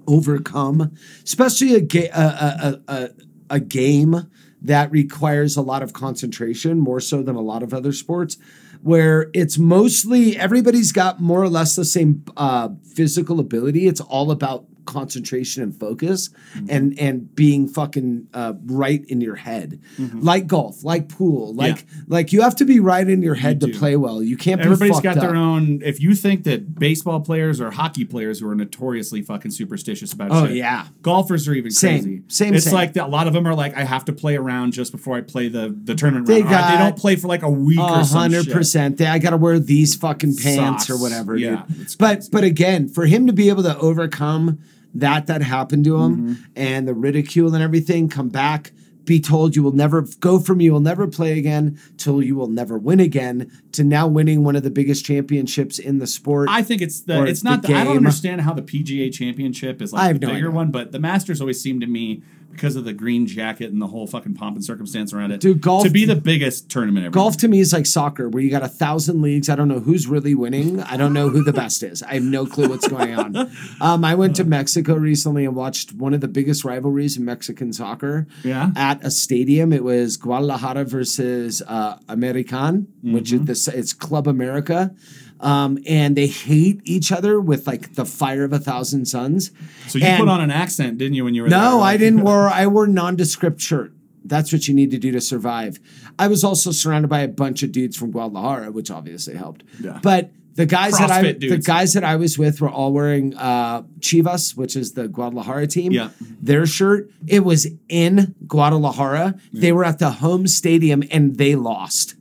overcome, 0.08 0.94
especially 1.24 1.76
a, 1.76 1.82
ga- 1.82 2.10
a, 2.10 2.80
a, 2.88 2.94
a, 2.94 3.10
a, 3.50 3.60
game 3.60 4.30
that 4.62 4.92
requires 4.92 5.56
a 5.56 5.62
lot 5.62 5.84
of 5.84 5.94
concentration, 5.94 6.80
more 6.80 7.00
so 7.00 7.22
than 7.22 7.36
a 7.36 7.42
lot 7.42 7.64
of 7.64 7.74
other 7.74 7.92
sports, 7.92 8.38
where 8.82 9.30
it's 9.34 9.58
mostly 9.58 10.38
everybody's 10.38 10.92
got 10.92 11.20
more 11.20 11.42
or 11.42 11.50
less 11.50 11.76
the 11.76 11.86
same 11.86 12.24
uh, 12.38 12.70
physical 12.96 13.40
ability. 13.40 13.88
It's 13.88 14.02
all 14.02 14.32
about 14.32 14.66
concentration 14.88 15.62
and 15.62 15.80
focus 15.80 16.30
and 16.70 16.98
and 16.98 17.36
being 17.36 17.68
fucking 17.68 18.28
uh, 18.34 18.54
right 18.66 19.06
in 19.08 19.22
your 19.22 19.36
head 19.36 19.80
like 20.16 20.48
golf 20.48 20.84
like 20.84 21.10
pool 21.10 21.54
like 21.54 21.86
like 22.08 22.32
you 22.34 22.42
have 22.42 22.56
to 22.56 22.66
be 22.66 22.80
right 22.80 23.08
in 23.08 23.22
your 23.22 23.36
head 23.36 23.60
to 23.62 23.68
play 23.68 23.96
well 23.96 24.24
you 24.24 24.36
can't 24.38 24.60
be 24.62 24.66
Everybody's 24.68 25.00
got 25.02 25.16
their 25.20 25.36
own. 25.36 25.82
If 25.84 26.00
you 26.02 26.16
think 26.16 26.44
that 26.46 26.76
baseball 26.80 27.20
players 27.22 27.62
or 27.62 27.70
hockey 27.72 28.06
players 28.06 28.40
who 28.40 28.50
are 28.50 28.56
notoriously 28.56 29.22
fucking 29.22 29.52
superstitious 29.52 30.12
about 30.14 30.32
Oh, 30.32 30.48
shit, 30.48 30.56
yeah. 30.58 30.88
golfers 31.02 31.48
are 31.48 31.54
even 31.54 31.72
Same. 31.72 32.04
crazy. 32.04 32.22
Same, 32.28 32.54
It's 32.56 32.66
same. 32.66 32.74
like 32.74 32.94
that. 32.94 33.06
A 33.06 33.08
lot 33.08 33.28
of 33.28 33.34
them 33.34 33.46
are 33.48 33.54
like, 33.56 33.76
I 33.76 33.84
have 33.84 34.06
to 34.06 34.14
play 34.14 34.36
around 34.36 34.74
just 34.74 34.92
before 34.92 35.16
I 35.18 35.22
play 35.22 35.48
the 35.50 35.76
the 35.84 35.96
tournament. 35.96 36.28
They 36.28 36.42
round. 36.42 36.54
Or 36.56 36.72
they 36.72 36.84
don't 36.84 36.98
play 36.98 37.16
for 37.16 37.28
like 37.28 37.44
a 37.44 37.50
week 37.50 37.80
or 37.80 38.00
A 38.00 38.06
some 38.06 38.20
hundred 38.20 38.46
shit. 38.46 38.54
percent. 38.54 39.02
I 39.02 39.20
got 39.20 39.32
to 39.32 39.38
wear 39.38 39.60
these 39.60 39.96
fucking 39.96 40.36
pants 40.38 40.90
or 40.90 40.98
whatever. 40.98 41.36
Yeah. 41.38 41.66
But 42.00 42.28
but 42.32 42.44
again, 42.44 42.88
for 42.90 43.06
him 43.06 43.28
to 43.28 43.34
be 43.34 43.50
able 43.50 43.64
to 43.64 43.78
overcome 43.78 44.60
that 44.96 45.28
that 45.28 45.42
happened 45.42 45.84
to 45.86 45.98
him 45.98 46.18
Mm-hmm. 46.18 46.44
and 46.56 46.88
the 46.88 46.94
ridicule 46.94 47.54
and 47.54 47.64
everything, 47.64 48.10
come 48.10 48.30
back, 48.30 48.72
be 49.06 49.20
told 49.22 49.56
you 49.56 49.64
will 49.64 49.72
never 49.72 50.02
go 50.20 50.38
from 50.38 50.60
you 50.60 50.74
will 50.74 50.82
never 50.82 51.08
play 51.08 51.38
again 51.40 51.80
till 51.98 52.22
you 52.22 52.36
will 52.36 52.50
never 52.50 52.78
win 52.78 53.00
again 53.00 53.50
to 53.72 53.82
now 53.84 54.06
winning 54.06 54.44
one 54.44 54.56
of 54.58 54.64
the 54.64 54.70
biggest 54.70 55.06
championships 55.06 55.80
in 55.80 56.00
the 56.00 56.08
sport. 56.08 56.50
I 56.52 56.62
think 56.62 56.82
it's 56.82 57.02
the 57.02 57.24
it's 57.24 57.42
not 57.44 57.62
the 57.62 57.70
the, 57.70 57.74
I 57.76 57.84
don't 57.86 57.98
understand 57.98 58.42
how 58.42 58.54
the 58.54 58.62
PGA 58.64 59.14
championship 59.14 59.82
is 59.82 59.94
I 59.94 59.98
like 59.98 60.08
have 60.08 60.20
the 60.20 60.28
no 60.28 60.34
bigger 60.34 60.48
idea. 60.48 60.56
one, 60.56 60.72
but 60.72 60.92
the 60.92 61.00
Masters 61.00 61.40
always 61.40 61.62
seem 61.62 61.80
to 61.80 61.88
me 61.88 62.22
because 62.58 62.76
of 62.76 62.84
the 62.84 62.92
green 62.94 63.26
jacket 63.28 63.72
and 63.72 63.82
the 63.82 63.88
whole 63.88 64.06
fucking 64.08 64.34
pomp 64.34 64.56
and 64.58 64.66
circumstance 64.66 65.14
around 65.14 65.32
it. 65.32 65.40
Dude, 65.40 65.62
golf- 65.62 65.86
to 65.86 65.90
be 65.90 66.04
the 66.06 66.16
biggest 66.16 66.70
tournament 66.70 67.06
ever. 67.06 67.14
Golf 67.14 67.38
to 67.38 67.48
me 67.48 67.60
is 67.62 67.72
like 67.72 67.86
soccer, 67.86 68.28
where 68.28 68.44
you 68.44 68.50
got 68.52 68.64
a 68.64 68.68
thousand 68.68 69.22
leagues. 69.22 69.48
I 69.50 69.56
don't 69.56 69.68
know 69.70 69.80
who's 69.80 70.08
really 70.08 70.36
winning. 70.36 70.82
I 70.82 70.98
don't 70.98 71.14
know 71.14 71.30
who 71.30 71.44
the 71.44 71.54
best 71.54 71.84
is. 71.84 72.04
I 72.04 72.16
have 72.16 72.24
no 72.24 72.46
clue 72.46 72.68
what's 72.68 72.88
going 72.88 73.14
on. 73.16 73.36
Um, 73.80 74.04
I 74.04 74.16
went 74.16 74.36
to 74.38 74.44
Mexico 74.44 74.96
recently 74.96 75.46
and 75.46 75.56
watched 75.56 75.94
one 75.94 76.14
of 76.14 76.20
the 76.22 76.28
biggest 76.28 76.66
rivalries 76.66 77.16
in 77.16 77.24
Mexican 77.26 77.72
soccer. 77.74 78.26
Yeah. 78.44 78.72
At 78.76 79.06
a 79.06 79.12
stadium, 79.12 79.72
it 79.72 79.84
was 79.84 80.18
Guadalajara 80.18 80.84
versus 80.86 81.62
uh, 81.68 81.98
American, 82.10 82.88
which 83.04 83.32
Mm-hmm. 83.32 83.52
is 83.52 83.66
the 83.66 83.78
it's 83.78 83.94
Club 83.94 84.28
America. 84.28 84.94
Um, 85.40 85.78
and 85.88 86.16
they 86.16 86.28
hate 86.28 86.82
each 86.84 87.12
other 87.12 87.40
with 87.40 87.68
like 87.68 87.94
the 87.96 88.06
fire 88.06 88.44
of 88.44 88.54
a 88.54 88.60
thousand 88.60 89.06
suns. 89.08 89.52
So 89.88 90.00
you 90.00 90.06
And- 90.06 90.20
put 90.20 90.30
on 90.30 90.42
an 90.42 90.52
accent, 90.52 90.98
didn't 90.98 91.14
you, 91.16 91.24
when 91.26 91.34
you 91.36 91.44
were 91.44 91.50
no, 91.50 91.78
there? 91.78 91.82
I 91.82 91.98
didn't 91.98 92.22
wear. 92.24 92.48
I 92.50 92.66
wore 92.68 92.88
nondescript 92.88 93.62
shirt. 93.62 93.94
That's 94.26 94.52
what 94.52 94.68
you 94.68 94.74
need 94.74 94.92
to 94.92 94.98
do 94.98 95.12
to 95.12 95.22
survive. 95.22 95.80
I 96.20 96.28
was 96.28 96.44
also 96.44 96.72
surrounded 96.72 97.08
by 97.08 97.20
a 97.20 97.28
bunch 97.30 97.64
of 97.64 97.72
dudes 97.72 97.96
from 97.96 98.12
Guadalajara, 98.12 98.72
which 98.72 98.92
obviously 98.92 99.36
helped. 99.36 99.64
Yeah. 99.80 100.00
But 100.04 100.32
the 100.56 100.66
guys 100.66 100.98
that 100.98 101.12
I 101.12 101.22
CrossFit 101.22 101.40
the 101.40 101.58
guys 101.60 101.94
that 101.94 102.04
I 102.04 102.16
was 102.18 102.38
with 102.38 102.60
were 102.60 102.70
all 102.70 102.92
wearing 102.92 103.36
uh, 103.38 103.84
Chivas, 104.00 104.58
which 104.58 104.76
is 104.76 104.94
the 104.94 105.08
Guadalajara 105.08 105.68
team. 105.68 105.92
Yeah. 105.94 106.10
Their 106.42 106.66
shirt. 106.66 107.10
It 107.28 107.46
was 107.46 107.68
in 107.88 108.36
Guadalajara. 108.48 109.36
They 109.54 109.72
were 109.72 109.86
at 109.86 110.00
the 110.00 110.10
home 110.12 110.48
stadium 110.48 111.04
and 111.12 111.38
they 111.38 111.56
lost. 111.56 112.16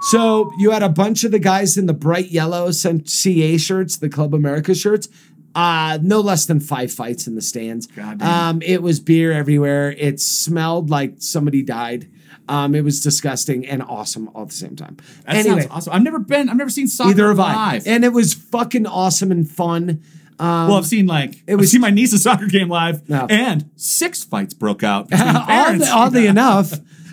So 0.00 0.52
you 0.58 0.70
had 0.70 0.82
a 0.82 0.88
bunch 0.88 1.24
of 1.24 1.32
the 1.32 1.38
guys 1.38 1.76
in 1.76 1.86
the 1.86 1.94
bright 1.94 2.30
yellow 2.30 2.70
CA 2.70 3.56
shirts, 3.58 3.96
the 3.96 4.08
Club 4.08 4.34
America 4.34 4.74
shirts. 4.74 5.08
Uh, 5.54 5.98
no 6.02 6.20
less 6.20 6.46
than 6.46 6.60
five 6.60 6.92
fights 6.92 7.26
in 7.26 7.34
the 7.34 7.42
stands. 7.42 7.88
Um, 8.20 8.62
it 8.62 8.82
was 8.82 9.00
beer 9.00 9.32
everywhere. 9.32 9.90
It 9.90 10.20
smelled 10.20 10.88
like 10.88 11.14
somebody 11.18 11.62
died. 11.62 12.08
Um, 12.48 12.74
it 12.74 12.82
was 12.84 13.00
disgusting 13.00 13.66
and 13.66 13.82
awesome 13.82 14.30
all 14.34 14.42
at 14.42 14.48
the 14.50 14.54
same 14.54 14.76
time. 14.76 14.96
That 15.26 15.36
anyway, 15.36 15.60
sounds 15.62 15.72
awesome. 15.72 15.92
I've 15.94 16.02
never 16.02 16.18
been. 16.18 16.48
I've 16.48 16.56
never 16.56 16.70
seen 16.70 16.86
soccer 16.86 17.10
either 17.10 17.28
have 17.28 17.40
I. 17.40 17.80
And 17.84 18.04
it 18.04 18.12
was 18.12 18.34
fucking 18.34 18.86
awesome 18.86 19.30
and 19.32 19.50
fun. 19.50 20.02
Um, 20.38 20.68
well, 20.68 20.74
I've 20.78 20.86
seen 20.86 21.06
like 21.06 21.42
it 21.46 21.56
was. 21.56 21.66
I've 21.66 21.70
seen 21.72 21.80
my 21.80 21.90
niece's 21.90 22.22
soccer 22.28 22.46
game 22.46 22.68
live, 22.68 23.08
No. 23.08 23.26
and 23.28 23.68
six 23.76 24.22
fights 24.24 24.54
broke 24.54 24.82
out. 24.84 25.08
oddly, 25.12 25.86
oddly 25.88 26.26
enough. 26.28 26.72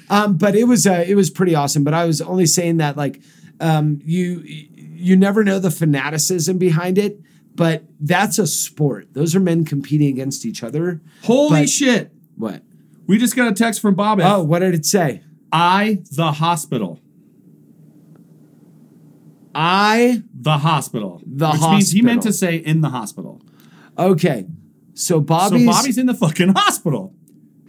Um, 0.10 0.38
but 0.38 0.56
it 0.56 0.66
was 0.66 0.86
uh, 0.88 1.04
it 1.08 1.16
was 1.16 1.30
pretty 1.30 1.56
awesome. 1.56 1.84
But 1.84 1.94
I 1.94 2.06
was 2.06 2.22
only 2.22 2.46
saying 2.46 2.78
that 2.78 2.96
like 2.98 3.22
um, 3.60 4.00
you 4.04 4.42
you 4.44 5.16
never 5.18 5.44
know 5.44 5.60
the 5.60 5.72
fanaticism 5.72 6.58
behind 6.58 6.98
it. 6.98 7.20
But 7.56 7.84
that's 8.02 8.38
a 8.38 8.48
sport. 8.48 9.14
Those 9.14 9.34
are 9.36 9.40
men 9.40 9.64
competing 9.64 10.10
against 10.10 10.46
each 10.46 10.62
other. 10.64 11.02
Holy 11.24 11.62
But- 11.62 11.70
shit! 11.70 12.12
What? 12.36 12.64
We 13.08 13.18
just 13.18 13.36
got 13.36 13.48
a 13.48 13.54
text 13.54 13.82
from 13.82 13.96
Bob. 13.96 14.20
F. 14.20 14.30
Oh, 14.30 14.44
what 14.44 14.60
did 14.60 14.74
it 14.76 14.86
say? 14.86 15.22
I 15.52 16.04
the 16.12 16.34
hospital. 16.34 17.00
I 19.54 20.24
The 20.34 20.58
hospital. 20.58 21.22
The 21.26 21.50
which 21.52 21.62
means 21.62 21.92
he 21.92 22.02
meant 22.02 22.24
to 22.24 22.34
say 22.34 22.56
in 22.58 22.82
the 22.82 22.90
hospital. 22.90 23.42
okay. 23.98 24.46
So 24.94 25.20
Bobby's, 25.20 25.66
so 25.66 25.72
Bobby's 25.72 25.98
in 25.98 26.06
the 26.06 26.14
fucking 26.14 26.50
hospital. 26.56 27.14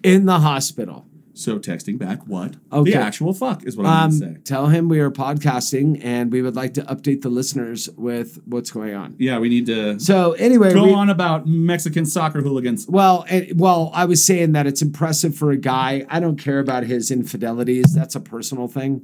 in 0.03 0.27
the 0.27 0.39
hospital. 0.41 1.07
So 1.39 1.59
texting 1.59 1.99
back 1.99 2.27
what 2.27 2.57
Okay. 2.73 2.93
the 2.93 2.97
actual 2.97 3.35
fuck 3.35 3.67
is 3.67 3.77
what 3.77 3.85
I'm 3.85 4.05
Um, 4.11 4.19
going 4.19 4.33
to 4.35 4.39
say. 4.39 4.41
tell 4.45 4.69
him 4.69 4.89
we 4.89 5.01
are 5.01 5.11
podcasting 5.11 6.01
and 6.03 6.33
we 6.33 6.41
would 6.41 6.57
like 6.57 6.73
to 6.75 6.83
update 6.85 7.21
the 7.21 7.29
listeners 7.29 7.91
with 7.95 8.39
what's 8.47 8.71
going 8.71 8.95
on. 8.95 9.17
Yeah, 9.19 9.39
we 9.39 9.51
need 9.51 9.67
to 9.67 10.01
So 10.01 10.33
anyway, 10.33 10.73
go 10.73 10.85
we- 10.87 10.93
on 10.95 11.11
about 11.11 11.47
Mexican 11.47 12.07
soccer 12.07 12.41
hooligans. 12.41 12.87
Well, 12.89 13.27
eh, 13.29 13.53
well, 13.55 13.91
I 13.93 14.07
was 14.07 14.25
saying 14.25 14.53
that 14.53 14.67
it's 14.67 14.81
impressive 14.81 15.35
for 15.35 15.51
a 15.51 15.59
guy. 15.59 16.07
I 16.09 16.21
don't 16.21 16.39
care 16.39 16.59
about 16.59 16.85
his 16.85 17.11
infidelities. 17.11 17.93
That's 17.93 18.15
a 18.15 18.21
personal 18.21 18.67
thing. 18.67 19.03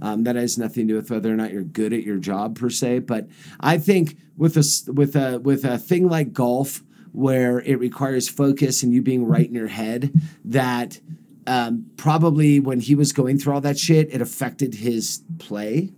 Um, 0.00 0.24
that 0.24 0.36
has 0.36 0.58
nothing 0.58 0.86
to 0.86 0.92
do 0.92 0.96
with 0.98 1.10
whether 1.10 1.32
or 1.32 1.36
not 1.36 1.50
you're 1.50 1.64
good 1.64 1.94
at 1.94 2.02
your 2.04 2.18
job 2.18 2.58
per 2.58 2.68
se. 2.68 3.00
But 3.00 3.26
I 3.58 3.78
think 3.78 4.18
with 4.36 4.56
a 4.58 4.92
with 4.92 5.16
a 5.16 5.40
with 5.42 5.64
a 5.64 5.78
thing 5.78 6.08
like 6.10 6.34
golf, 6.34 6.84
where 7.12 7.60
it 7.62 7.80
requires 7.80 8.28
focus 8.28 8.82
and 8.84 8.92
you 8.92 9.00
being 9.02 9.24
right 9.24 9.48
in 9.48 9.54
your 9.54 9.66
head, 9.66 10.12
that 10.44 11.00
um, 11.50 11.86
probably 11.96 12.60
when 12.60 12.78
he 12.78 12.94
was 12.94 13.12
going 13.12 13.36
through 13.38 13.54
all 13.54 13.60
that 13.62 13.76
shit, 13.76 14.14
it 14.14 14.20
affected 14.22 14.74
his 14.74 15.22
play 15.40 15.90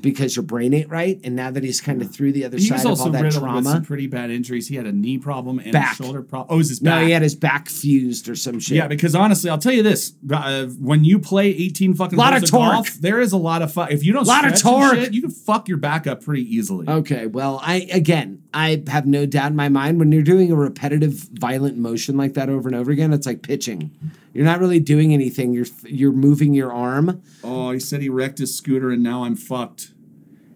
because 0.00 0.36
your 0.36 0.42
brain 0.42 0.72
ain't 0.74 0.88
right. 0.90 1.18
And 1.24 1.34
now 1.36 1.50
that 1.50 1.62
he's 1.64 1.80
kind 1.80 2.00
of 2.02 2.10
through 2.14 2.32
the 2.32 2.44
other 2.44 2.56
He 2.58 2.64
side 2.66 2.80
of 2.86 3.00
all 3.00 3.10
that 3.10 3.22
riddled 3.22 3.42
with 3.42 3.54
some 3.64 3.72
trauma, 3.72 3.80
pretty 3.86 4.06
bad 4.06 4.30
injuries. 4.30 4.68
He 4.68 4.76
had 4.76 4.86
a 4.86 4.92
knee 4.92 5.18
problem 5.18 5.58
and 5.58 5.72
Back. 5.72 5.98
a 5.98 6.02
shoulder 6.02 6.22
problem. 6.22 6.48
Oh, 6.50 6.54
it 6.54 6.58
was 6.58 6.68
his 6.70 6.80
back? 6.80 7.00
no, 7.00 7.06
he 7.06 7.12
had 7.12 7.22
his 7.22 7.34
back 7.34 7.68
fused 7.68 8.28
or 8.28 8.34
some 8.36 8.60
shit. 8.60 8.76
Yeah, 8.76 8.88
because 8.88 9.14
honestly, 9.14 9.48
I'll 9.50 9.58
tell 9.58 9.72
you 9.72 9.82
this: 9.82 10.14
uh, 10.32 10.66
when 10.80 11.04
you 11.04 11.18
play 11.18 11.48
18 11.48 11.94
fucking 11.94 12.18
Lot 12.18 12.32
holes 12.32 12.42
of 12.44 12.50
torque. 12.50 12.72
golf, 12.72 12.94
there 12.94 13.20
is 13.20 13.32
a 13.32 13.38
lot 13.38 13.60
of 13.62 13.72
fu- 13.72 13.82
If 13.82 14.04
you 14.04 14.12
don't 14.12 14.24
a 14.24 14.28
Lot 14.28 14.46
of 14.46 14.58
torque. 14.60 14.94
shit, 14.96 15.12
you 15.14 15.20
can 15.22 15.30
fuck 15.30 15.68
your 15.68 15.78
back 15.78 16.06
up 16.06 16.22
pretty 16.24 16.42
easily. 16.54 16.88
Okay, 16.88 17.26
well, 17.26 17.60
I 17.62 17.88
again, 17.92 18.42
I 18.54 18.82
have 18.88 19.06
no 19.06 19.26
doubt 19.26 19.50
in 19.50 19.56
my 19.56 19.68
mind 19.68 19.98
when 19.98 20.12
you're 20.12 20.22
doing 20.22 20.50
a 20.52 20.56
repetitive, 20.56 21.26
violent 21.32 21.76
motion 21.78 22.16
like 22.16 22.34
that 22.34 22.48
over 22.48 22.68
and 22.68 22.76
over 22.76 22.90
again, 22.90 23.12
it's 23.12 23.26
like 23.26 23.42
pitching. 23.42 23.90
You're 24.34 24.44
not 24.44 24.58
really 24.58 24.80
doing 24.80 25.14
anything. 25.14 25.54
You're 25.54 25.66
you're 25.86 26.12
moving 26.12 26.52
your 26.54 26.72
arm. 26.72 27.22
Oh, 27.42 27.70
he 27.70 27.78
said 27.80 28.02
he 28.02 28.08
wrecked 28.08 28.38
his 28.38 28.54
scooter 28.56 28.90
and 28.90 29.02
now 29.02 29.24
I'm 29.24 29.36
fucked. 29.36 29.92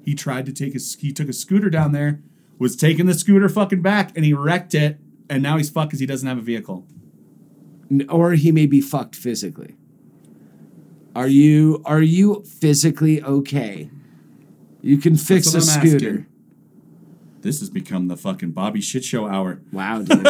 He 0.05 0.15
tried 0.15 0.47
to 0.47 0.53
take 0.53 0.73
his 0.73 0.97
he 0.97 1.13
took 1.13 1.29
a 1.29 1.33
scooter 1.33 1.71
down 1.71 1.93
there, 1.93 2.21
was 2.59 2.75
taking 2.77 3.07
the 3.07 3.15
scooter 3.15 3.49
fucking 3.49 3.81
back, 3.81 4.13
and 4.17 4.25
he 4.25 4.35
wrecked 4.35 4.75
it, 4.75 4.99
and 5.31 5.43
now 5.43 5.57
he's 5.57 5.71
fucked 5.71 5.91
because 5.91 6.01
he 6.01 6.07
doesn't 6.07 6.27
have 6.29 6.39
a 6.39 6.43
vehicle. 6.43 6.87
Or 8.09 8.33
he 8.33 8.53
may 8.53 8.67
be 8.67 8.81
fucked 8.81 9.15
physically. 9.15 9.77
Are 11.15 11.29
you 11.29 11.81
are 11.85 12.03
you 12.03 12.43
physically 12.45 13.23
okay? 13.23 13.91
You 14.83 14.99
can 14.99 15.17
fix 15.17 15.49
a 15.49 15.53
That's 15.53 15.67
what 15.69 15.77
I'm 15.79 15.89
scooter. 15.89 16.09
asking. 16.09 16.27
This 17.49 17.61
has 17.61 17.71
become 17.71 18.09
the 18.09 18.17
fucking 18.19 18.51
Bobby 18.51 18.83
shit 18.83 19.05
show 19.05 19.27
hour. 19.27 19.63
Wow, 19.73 20.03
dude. 20.03 20.23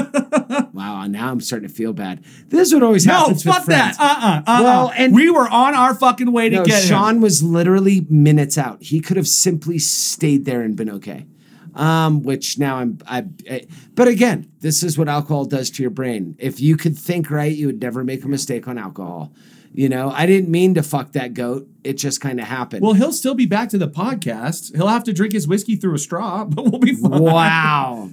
wow, 0.73 1.05
now 1.09 1.33
I'm 1.33 1.41
starting 1.41 1.69
to 1.69 1.75
feel 1.75 1.93
bad. 1.93 2.25
This 2.47 2.69
is 2.69 2.75
what 2.75 2.85
always 2.85 3.05
No, 3.05 3.13
happens 3.15 3.43
fuck 3.43 3.65
that. 3.67 3.97
Uh 3.99 4.05
uh-uh, 4.05 4.43
uh. 4.47 4.63
Well, 4.63 4.93
and- 4.97 5.13
we 5.13 5.29
were 5.29 5.49
on 5.49 5.75
our 5.75 5.97
fucking 5.97 6.31
way 6.31 6.49
to 6.49 6.59
No, 6.59 6.65
get 6.65 6.81
Sean 6.85 7.17
him. 7.17 7.21
was 7.23 7.43
literally 7.43 8.07
minutes 8.09 8.57
out. 8.57 8.85
He 8.85 9.01
could 9.01 9.17
have 9.17 9.27
simply 9.27 9.81
stayed 9.81 10.45
there 10.45 10.63
and 10.63 10.77
been 10.77 10.91
okay. 10.91 11.27
Um, 11.75 12.23
which 12.23 12.57
now 12.57 12.77
I'm, 12.77 12.99
I, 13.07 13.25
I, 13.51 13.67
but 13.97 14.07
again, 14.07 14.53
this 14.61 14.85
is 14.85 14.97
what 14.97 15.09
alcohol 15.09 15.45
does 15.45 15.71
to 15.71 15.83
your 15.83 15.91
brain. 15.91 16.37
If 16.39 16.61
you 16.61 16.77
could 16.77 16.97
think 16.97 17.33
right, 17.33 17.53
you 17.55 17.67
would 17.67 17.81
never 17.83 18.05
make 18.05 18.23
a 18.25 18.29
mistake 18.29 18.69
on 18.69 18.79
alcohol. 18.79 19.33
You 19.73 19.89
know, 19.89 20.11
I 20.11 20.27
didn't 20.27 20.51
mean 20.51 20.75
to 20.75 20.83
fuck 20.83 21.13
that 21.13 21.35
goat. 21.35 21.69
It 21.85 21.95
just 21.95 22.21
kind 22.21 22.41
of 22.41 22.47
happened. 22.47 22.83
Well, 22.83 22.95
he'll 22.95 23.13
still 23.13 23.35
be 23.35 23.47
back 23.47 23.69
to 23.71 23.79
the 23.79 23.89
podcast. 23.89 24.75
He'll 24.75 24.89
have 24.89 25.05
to 25.05 25.13
drink 25.13 25.33
his 25.33 25.47
whiskey 25.47 25.77
through 25.77 25.95
a 25.95 25.99
straw, 25.99 26.45
but 26.49 26.65
we'll 26.65 26.81
be 26.81 26.95
fine. 26.95 27.23
wow. 27.23 28.11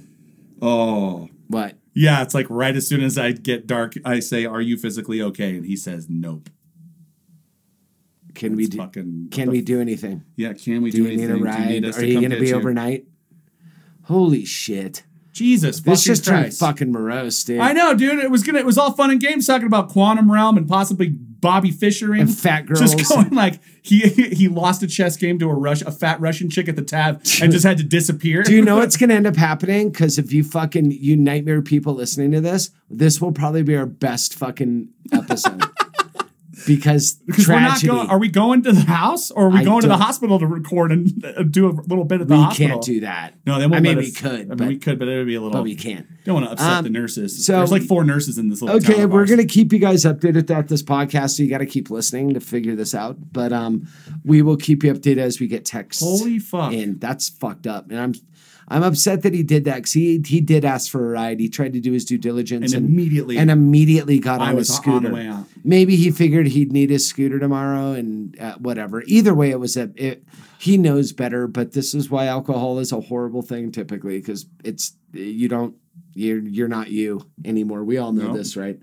Oh. 0.62 1.28
What? 1.48 1.76
Yeah, 1.94 2.22
it's 2.22 2.34
like 2.34 2.46
right 2.50 2.76
as 2.76 2.86
soon 2.86 3.02
as 3.02 3.16
I 3.18 3.32
get 3.32 3.66
dark, 3.66 3.94
I 4.04 4.20
say, 4.20 4.44
"Are 4.44 4.60
you 4.60 4.76
physically 4.76 5.22
okay?" 5.22 5.56
And 5.56 5.64
he 5.64 5.76
says, 5.76 6.08
"Nope." 6.10 6.50
Can 8.34 8.54
we 8.54 8.66
do? 8.66 8.76
fucking- 8.76 9.28
Can 9.30 9.50
we 9.50 9.60
the- 9.60 9.64
do 9.64 9.80
anything? 9.80 10.22
Yeah, 10.36 10.52
can 10.52 10.82
we 10.82 10.90
Do 10.90 10.98
do, 10.98 11.04
you 11.04 11.16
need 11.16 11.24
anything? 11.24 11.30
a 11.30 11.34
Do 11.34 11.38
you 11.38 11.44
ride? 11.46 11.68
need 11.68 11.84
Are 11.86 11.92
to 11.92 12.06
you 12.06 12.20
going 12.20 12.30
to 12.32 12.40
be 12.40 12.48
you? 12.48 12.54
overnight? 12.54 13.06
Holy 14.02 14.44
shit! 14.44 15.04
Jesus, 15.32 15.80
This 15.80 16.00
fucking 16.02 16.14
just 16.14 16.24
turned 16.24 16.54
fucking 16.54 16.92
morose, 16.92 17.42
dude. 17.44 17.60
I 17.60 17.72
know, 17.72 17.94
dude. 17.94 18.18
It 18.22 18.30
was 18.30 18.42
gonna. 18.42 18.58
It 18.58 18.66
was 18.66 18.76
all 18.78 18.92
fun 18.92 19.10
and 19.10 19.20
games 19.20 19.46
talking 19.46 19.66
about 19.66 19.88
quantum 19.88 20.30
realm 20.30 20.56
and 20.58 20.68
possibly 20.68 21.18
Bobby 21.40 21.70
Fishering 21.70 22.22
And 22.22 22.38
fat 22.38 22.66
girl. 22.66 22.76
Just 22.76 23.08
going 23.08 23.30
like 23.30 23.60
he 23.82 24.00
he 24.00 24.48
lost 24.48 24.82
a 24.82 24.86
chess 24.86 25.16
game 25.16 25.38
to 25.38 25.48
a 25.48 25.54
Rush, 25.54 25.82
a 25.82 25.90
fat 25.90 26.20
Russian 26.20 26.50
chick 26.50 26.68
at 26.68 26.76
the 26.76 26.82
Tav, 26.82 27.16
and 27.40 27.52
just 27.52 27.64
had 27.64 27.78
to 27.78 27.84
disappear. 27.84 28.42
Do 28.42 28.54
you 28.54 28.62
know 28.62 28.76
what's 28.76 28.96
going 28.98 29.10
to 29.10 29.16
end 29.16 29.26
up 29.26 29.36
happening? 29.36 29.90
Because 29.90 30.18
if 30.18 30.32
you 30.32 30.44
fucking 30.44 30.90
you 30.90 31.16
nightmare 31.16 31.62
people 31.62 31.94
listening 31.94 32.32
to 32.32 32.40
this, 32.40 32.70
this 32.90 33.20
will 33.20 33.32
probably 33.32 33.62
be 33.62 33.76
our 33.76 33.86
best 33.86 34.34
fucking 34.34 34.88
episode. 35.12 35.62
because 36.66 37.14
Because 37.26 37.48
we're 37.48 37.60
not 37.60 37.82
going. 37.82 38.08
Are 38.10 38.18
we 38.18 38.28
going 38.28 38.62
to 38.64 38.72
the 38.72 38.80
house 38.82 39.30
or 39.30 39.46
are 39.46 39.50
we 39.50 39.58
I 39.60 39.64
going 39.64 39.82
to 39.82 39.88
the 39.88 39.96
hospital 39.96 40.38
to 40.38 40.46
record 40.46 40.92
and 40.92 41.24
uh, 41.24 41.42
do 41.42 41.68
a 41.68 41.72
little 41.72 42.04
bit 42.04 42.20
at 42.20 42.28
the 42.28 42.34
we 42.34 42.40
hospital? 42.42 42.68
can't 42.70 42.82
do 42.82 43.00
that. 43.00 43.34
No, 43.46 43.58
they 43.58 43.66
won't. 43.66 43.76
I 43.76 43.80
mean, 43.80 43.96
we 43.96 44.06
us- 44.08 44.16
could, 44.20 44.30
I 44.32 44.36
mean, 44.38 44.56
but, 44.56 44.68
we 44.68 44.78
could, 44.78 44.98
but 44.98 45.08
it 45.08 45.16
would 45.16 45.26
be 45.26 45.34
a 45.36 45.40
little. 45.40 45.52
but 45.52 45.62
we 45.62 45.74
can't. 45.74 46.06
Don't 46.24 46.34
want 46.34 46.46
to 46.46 46.52
upset 46.52 46.72
Um, 46.72 46.84
the 46.84 46.90
nurses. 46.90 47.46
so- 47.46 47.58
There's 47.58 47.70
like 47.72 47.82
four 47.82 48.04
nurses 48.04 48.36
in 48.38 48.48
this 48.50 48.60
little. 48.60 48.76
Okay, 48.78 49.06
we're 49.06 49.26
gonna 49.26 49.44
keep 49.44 49.72
you 49.72 49.78
guys 49.78 50.04
updated 50.04 50.50
at 50.50 50.68
this 50.68 50.82
podcast, 50.82 51.30
so 51.36 51.42
you 51.42 51.48
got 51.50 51.58
to 51.58 51.66
keep 51.66 51.88
listening 51.90 52.34
to 52.34 52.40
figure 52.40 52.74
this 52.74 52.94
out. 52.94 53.16
But 53.32 53.52
um, 53.52 53.86
we 54.24 54.42
will 54.42 54.56
keep 54.56 54.82
you 54.84 54.92
updated 54.92 55.18
as 55.18 55.40
we 55.40 55.46
get 55.46 55.64
texts. 55.64 56.02
Holy 56.02 56.38
fuck! 56.38 56.72
And 56.72 57.00
that's 57.00 57.28
fucked 57.28 57.66
up. 57.66 57.90
And 57.90 58.00
I'm 58.00 58.14
I'm 58.68 58.82
upset 58.82 59.22
that 59.22 59.32
he 59.32 59.42
did 59.44 59.64
that 59.64 59.76
because 59.76 59.92
he 59.92 60.20
he 60.26 60.40
did 60.40 60.64
ask 60.64 60.90
for 60.90 61.06
a 61.06 61.10
ride. 61.12 61.38
He 61.40 61.48
tried 61.48 61.72
to 61.74 61.80
do 61.80 61.92
his 61.92 62.04
due 62.04 62.18
diligence 62.18 62.72
And 62.72 62.86
immediately- 62.88 63.38
and 63.38 63.50
immediately 63.50 64.18
got 64.18 64.40
I 64.40 64.50
on 64.50 64.56
his 64.56 64.70
on 64.70 64.76
scooter. 64.76 65.08
the 65.08 65.14
way 65.14 65.26
out. 65.28 65.44
Maybe 65.62 65.94
he 65.96 66.10
figured 66.10 66.48
he'd 66.48 66.72
need 66.72 66.90
his 66.90 67.06
scooter 67.06 67.38
tomorrow 67.38 67.92
and 67.92 68.36
uh, 68.40 68.54
whatever. 68.58 69.02
Either 69.06 69.34
way, 69.34 69.50
it 69.50 69.60
was 69.60 69.76
a 69.76 69.90
it. 69.94 70.24
He 70.58 70.78
knows 70.78 71.12
better, 71.12 71.46
but 71.46 71.72
this 71.72 71.94
is 71.94 72.10
why 72.10 72.26
alcohol 72.26 72.78
is 72.80 72.90
a 72.90 73.00
horrible 73.00 73.42
thing 73.42 73.70
typically 73.70 74.18
because 74.18 74.46
it's 74.64 74.94
you 75.12 75.48
don't 75.48 75.76
you're 76.14 76.40
you're 76.40 76.66
not 76.68 76.90
you 76.90 77.24
anymore. 77.44 77.84
We 77.84 77.98
all 77.98 78.12
know 78.12 78.28
No. 78.28 78.36
this, 78.36 78.56
right? 78.56 78.78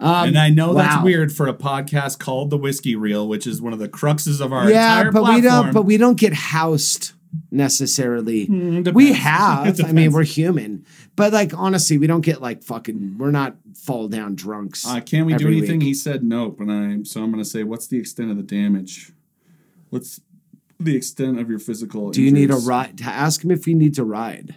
Um, 0.00 0.28
and 0.28 0.38
I 0.38 0.48
know 0.48 0.74
that's 0.74 1.02
weird 1.02 1.32
for 1.32 1.48
a 1.48 1.52
podcast 1.54 2.20
called 2.20 2.50
The 2.50 2.56
Whiskey 2.56 2.94
Reel, 2.94 3.26
which 3.26 3.48
is 3.48 3.60
one 3.60 3.72
of 3.72 3.80
the 3.80 3.88
cruxes 3.88 4.40
of 4.40 4.52
our 4.52 4.70
yeah, 4.70 5.02
but 5.04 5.10
platform. 5.10 5.34
we 5.34 5.40
don't. 5.40 5.74
But 5.74 5.82
we 5.82 5.96
don't 5.96 6.16
get 6.18 6.32
housed 6.32 7.12
necessarily. 7.50 8.46
depends. 8.46 8.92
we 8.94 9.12
have. 9.12 9.80
I 9.84 9.92
mean, 9.92 10.12
we're 10.12 10.24
human, 10.24 10.84
but 11.16 11.32
like 11.32 11.52
honestly, 11.54 11.98
we 11.98 12.06
don't 12.06 12.22
get 12.22 12.40
like 12.40 12.62
fucking. 12.62 13.16
We're 13.18 13.30
not 13.30 13.56
fall 13.74 14.08
down 14.08 14.34
drunks. 14.34 14.86
Uh, 14.86 15.00
can 15.00 15.26
we 15.26 15.34
do 15.34 15.48
anything? 15.48 15.78
week. 15.78 15.88
He 15.88 15.94
said 15.94 16.22
nope, 16.22 16.60
and 16.60 16.70
I 16.70 17.02
so 17.04 17.22
I'm 17.22 17.30
going 17.30 17.42
to 17.42 17.48
say, 17.48 17.62
what's 17.62 17.86
the 17.86 17.98
extent 17.98 18.30
of 18.30 18.36
the 18.36 18.42
damage? 18.42 19.12
What's 19.90 20.20
the 20.78 20.96
extent 20.96 21.40
of 21.40 21.48
your 21.48 21.58
physical? 21.58 22.10
Do 22.10 22.22
you 22.22 22.30
need 22.30 22.50
a 22.50 22.56
ride? 22.56 22.98
To 22.98 23.04
ask 23.04 23.44
him 23.44 23.50
if 23.50 23.64
he 23.64 23.74
needs 23.74 23.98
a 23.98 24.04
ride. 24.04 24.56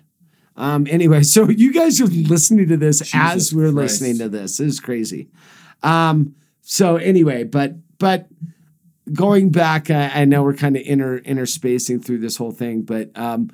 Um. 0.56 0.88
Anyway, 0.90 1.24
so 1.36 1.50
you 1.50 1.74
guys 1.74 2.02
are 2.02 2.08
listening 2.08 2.68
to 2.70 2.78
this 2.78 3.12
as 3.14 3.54
we're 3.54 3.72
Christ. 3.72 4.02
listening 4.02 4.18
to 4.20 4.30
this. 4.30 4.58
This 4.58 4.68
is 4.68 4.80
crazy. 4.80 5.30
Um. 5.84 6.36
So 6.62 6.98
anyway, 6.98 7.44
but 7.44 7.76
but 7.98 8.28
going 9.14 9.50
back, 9.50 9.90
I, 9.90 10.10
I 10.22 10.26
know 10.26 10.44
we're 10.44 10.54
kind 10.54 10.76
of 10.76 10.84
inter 10.86 11.20
interspacing 11.22 12.04
through 12.04 12.20
this 12.20 12.38
whole 12.38 12.52
thing, 12.52 12.82
but 12.82 13.10
um, 13.18 13.50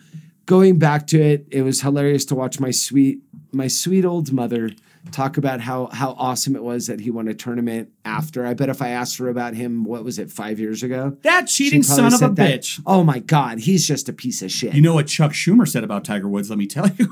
going 0.46 0.78
back 0.80 1.08
to 1.08 1.22
it, 1.22 1.48
it 1.52 1.62
was 1.62 1.82
hilarious 1.82 2.26
to 2.26 2.36
watch 2.36 2.60
my 2.60 2.72
sweet 2.72 3.20
my 3.52 3.68
sweet 3.68 4.04
old 4.06 4.32
mother 4.34 4.70
talk 5.12 5.38
about 5.38 5.62
how 5.62 5.88
how 5.88 6.12
awesome 6.18 6.56
it 6.56 6.62
was 6.64 6.88
that 6.88 7.00
he 7.00 7.10
won 7.10 7.28
a 7.28 7.34
tournament 7.34 7.90
after. 8.04 8.46
I 8.46 8.54
bet 8.54 8.70
if 8.70 8.82
I 8.82 8.90
asked 8.90 9.18
her 9.20 9.30
about 9.30 9.54
him, 9.54 9.84
what 9.86 10.04
was 10.04 10.20
it, 10.20 10.30
five 10.32 10.60
years 10.60 10.84
ago? 10.84 11.18
That 11.22 11.48
cheating 11.48 11.82
son 11.84 12.14
of 12.14 12.22
a 12.22 12.30
that- 12.34 12.36
bitch. 12.62 12.82
Oh 12.86 13.04
my 13.04 13.20
god, 13.20 13.60
he's 13.60 13.88
just 13.88 14.10
a 14.10 14.14
piece 14.14 14.42
of 14.42 14.52
shit. 14.52 14.74
You 14.74 14.82
know 14.82 14.94
what 14.94 15.08
Chuck 15.08 15.32
Schumer 15.32 15.68
said 15.68 15.84
about 15.84 16.04
Tiger 16.04 16.28
Woods? 16.28 16.50
Let 16.50 16.60
me 16.60 16.68
tell 16.68 16.90
you. 16.90 17.08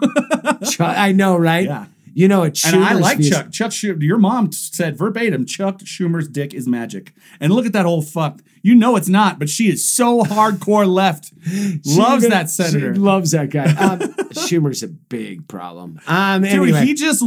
Chuck, 0.70 0.98
I 0.98 1.12
know, 1.14 1.38
right? 1.38 1.66
Yeah. 1.66 1.86
You 2.18 2.30
know 2.30 2.40
what? 2.40 2.58
and 2.66 2.78
I 2.84 2.94
like 2.94 3.18
views- 3.18 3.30
Chuck. 3.30 3.52
Chuck 3.52 3.72
Schumer. 3.72 4.02
Your 4.02 4.18
mom 4.18 4.52
said 4.54 4.98
verbatim, 4.98 5.46
Chuck 5.46 5.80
Schumer's 5.80 6.30
dick 6.30 6.54
is 6.54 6.66
magic. 6.66 7.12
And 7.42 7.52
look 7.54 7.66
at 7.66 7.74
that 7.74 7.86
whole 7.86 8.02
fuck. 8.02 8.40
You 8.64 8.74
know 8.74 8.96
it's 8.96 9.10
not, 9.10 9.38
but 9.38 9.50
she 9.50 9.68
is 9.68 9.88
so 9.88 10.24
hardcore 10.24 10.88
left. 10.88 11.34
Loves 11.86 12.28
that 12.28 12.50
she 12.50 12.64
senator. 12.64 12.96
loves 12.96 13.32
that 13.32 13.50
guy. 13.50 13.66
Um, 13.86 14.00
Schumer's 14.32 14.82
a 14.82 14.88
big 14.88 15.48
problem. 15.50 16.00
Um, 16.08 16.42
Dude, 16.44 16.52
anyway, 16.52 16.86
he 16.86 16.94
just 16.94 17.22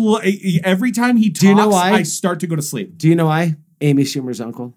every 0.64 0.90
time 0.92 1.16
he 1.18 1.28
talks, 1.30 1.40
Do 1.40 1.48
you 1.48 1.54
know 1.54 1.68
why? 1.68 1.92
I 1.92 2.02
start 2.02 2.40
to 2.40 2.46
go 2.46 2.56
to 2.56 2.62
sleep. 2.62 2.96
do 2.98 3.08
you 3.08 3.14
know 3.14 3.26
why? 3.26 3.56
Amy 3.82 4.04
Schumer's 4.04 4.40
uncle. 4.40 4.74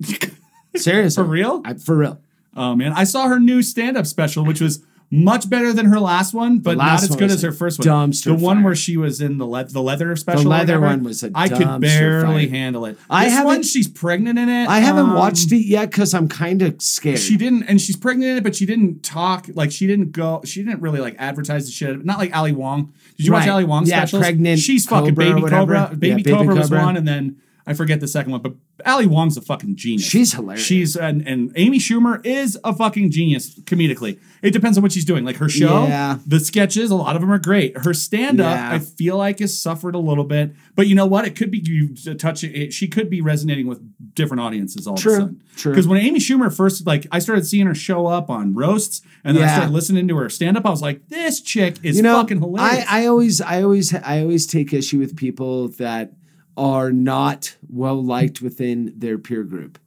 Seriously, 0.76 1.22
For 1.22 1.28
real? 1.28 1.62
I, 1.64 1.74
for 1.74 1.96
real. 1.96 2.20
Oh 2.56 2.74
man, 2.74 2.92
I 2.92 3.04
saw 3.04 3.28
her 3.28 3.38
new 3.38 3.62
stand-up 3.62 4.06
special, 4.06 4.44
which 4.44 4.60
was 4.60 4.84
much 5.14 5.50
better 5.50 5.74
than 5.74 5.84
her 5.86 6.00
last 6.00 6.32
one, 6.32 6.58
but 6.58 6.78
not 6.78 7.02
as 7.02 7.14
good 7.14 7.30
as 7.30 7.42
her 7.42 7.52
first 7.52 7.78
one. 7.78 7.86
dumpster 8.10 8.24
the 8.24 8.34
one 8.34 8.56
fire. 8.56 8.64
where 8.64 8.74
she 8.74 8.96
was 8.96 9.20
in 9.20 9.36
the 9.36 9.46
le- 9.46 9.64
the 9.66 9.82
leather 9.82 10.16
special. 10.16 10.44
The 10.44 10.48
leather 10.48 10.80
one 10.80 11.04
was 11.04 11.22
a 11.22 11.30
I 11.34 11.48
could 11.50 11.80
barely 11.82 12.46
fire. 12.46 12.50
handle 12.56 12.86
it. 12.86 12.96
I 13.10 13.24
this 13.26 13.34
haven't- 13.34 13.46
one, 13.46 13.62
she's 13.62 13.86
pregnant 13.88 14.38
in 14.38 14.48
it. 14.48 14.66
I 14.68 14.80
haven't 14.80 15.10
um, 15.10 15.14
watched 15.14 15.52
it 15.52 15.66
yet 15.66 15.90
because 15.90 16.14
I'm 16.14 16.28
kind 16.28 16.62
of 16.62 16.80
scared. 16.80 17.18
She 17.18 17.36
didn't, 17.36 17.64
and 17.64 17.78
she's 17.78 17.94
pregnant 17.96 18.30
in 18.30 18.36
it, 18.38 18.42
but 18.42 18.56
she 18.56 18.64
didn't 18.64 19.02
talk. 19.02 19.48
Like 19.52 19.70
she 19.70 19.86
didn't 19.86 20.12
go. 20.12 20.40
She 20.46 20.64
didn't 20.64 20.80
really 20.80 21.00
like 21.00 21.16
advertise 21.18 21.66
the 21.66 21.72
shit. 21.72 22.02
Not 22.06 22.18
like 22.18 22.34
Ali 22.34 22.52
Wong. 22.52 22.94
Did 23.18 23.26
you 23.26 23.32
watch 23.32 23.46
Ali 23.46 23.64
Wong's 23.64 23.90
Yeah, 23.90 23.98
specials? 24.00 24.22
Pregnant 24.22 24.58
She's 24.60 24.86
fucking 24.86 25.14
Cobra 25.14 25.34
baby 25.34 25.48
cobra. 25.50 25.90
Baby, 25.92 26.08
Yeah, 26.08 26.14
Baby 26.16 26.30
cobra, 26.30 26.54
was 26.56 26.70
one, 26.70 26.96
and 26.96 27.06
then 27.06 27.36
I 27.66 27.74
forget 27.74 28.00
the 28.00 28.08
second 28.08 28.32
one. 28.32 28.42
But 28.42 28.54
Ali 28.84 29.06
Wong's 29.06 29.36
a 29.36 29.40
fucking 29.40 29.76
genius. 29.76 30.02
She's 30.08 30.32
hilarious. 30.32 30.64
She's 30.64 30.96
and, 30.96 31.26
and 31.26 31.52
Amy 31.56 31.78
Schumer 31.78 32.24
is 32.26 32.58
a 32.64 32.74
fucking 32.74 33.10
genius 33.10 33.54
comedically. 33.60 34.18
It 34.42 34.50
depends 34.50 34.76
on 34.76 34.82
what 34.82 34.90
she's 34.90 35.04
doing. 35.04 35.24
Like 35.24 35.36
her 35.36 35.48
show, 35.48 35.86
Yeah. 35.86 36.18
the 36.26 36.40
sketches, 36.40 36.90
a 36.90 36.96
lot 36.96 37.14
of 37.14 37.22
them 37.22 37.30
are 37.30 37.38
great. 37.38 37.76
Her 37.78 37.94
stand 37.94 38.40
up, 38.40 38.56
Yeah. 38.56 38.72
I 38.72 38.78
feel 38.80 39.16
like, 39.16 39.38
has 39.38 39.56
suffered 39.56 39.94
a 39.94 39.98
little 40.00 40.24
bit. 40.24 40.52
But 40.74 40.88
you 40.88 40.96
know 40.96 41.06
what? 41.06 41.24
It 41.26 41.36
could 41.36 41.50
be 41.52 41.58
you 41.58 41.94
touch 42.16 42.42
It, 42.42 42.72
she 42.72 42.88
could 42.88 43.08
be 43.08 43.20
resonating 43.20 43.68
with 43.68 43.80
different 44.14 44.40
audiences 44.40 44.86
all 44.88 44.96
True, 44.96 45.12
of 45.12 45.18
a 45.18 45.20
sudden. 45.22 45.42
true. 45.56 45.72
Because 45.72 45.86
when 45.86 46.00
Amy 46.00 46.18
Schumer 46.18 46.52
first, 46.54 46.84
like, 46.86 47.06
I 47.12 47.20
started 47.20 47.46
seeing 47.46 47.66
her 47.66 47.74
show 47.76 48.06
up 48.08 48.28
on 48.30 48.54
roasts, 48.54 49.02
and 49.22 49.36
then 49.36 49.44
I 49.44 49.52
started 49.52 49.72
listening 49.72 50.08
to 50.08 50.16
her 50.16 50.28
stand 50.28 50.56
up. 50.56 50.66
I 50.66 50.70
was 50.70 50.82
like, 50.82 51.06
this 51.08 51.40
chick 51.40 51.76
is 51.84 51.96
you 51.96 52.02
know, 52.02 52.16
fucking 52.16 52.40
hilarious. 52.40 52.84
I, 52.88 53.02
I 53.02 53.06
always, 53.06 53.40
I 53.40 53.62
always, 53.62 53.94
I 53.94 54.20
always 54.22 54.46
take 54.48 54.72
issue 54.72 54.98
with 54.98 55.16
people 55.16 55.68
that 55.68 56.12
are 56.56 56.92
not 56.92 57.56
well 57.68 58.02
liked 58.02 58.42
within 58.42 58.92
their 58.96 59.18
peer 59.18 59.42
group. 59.42 59.78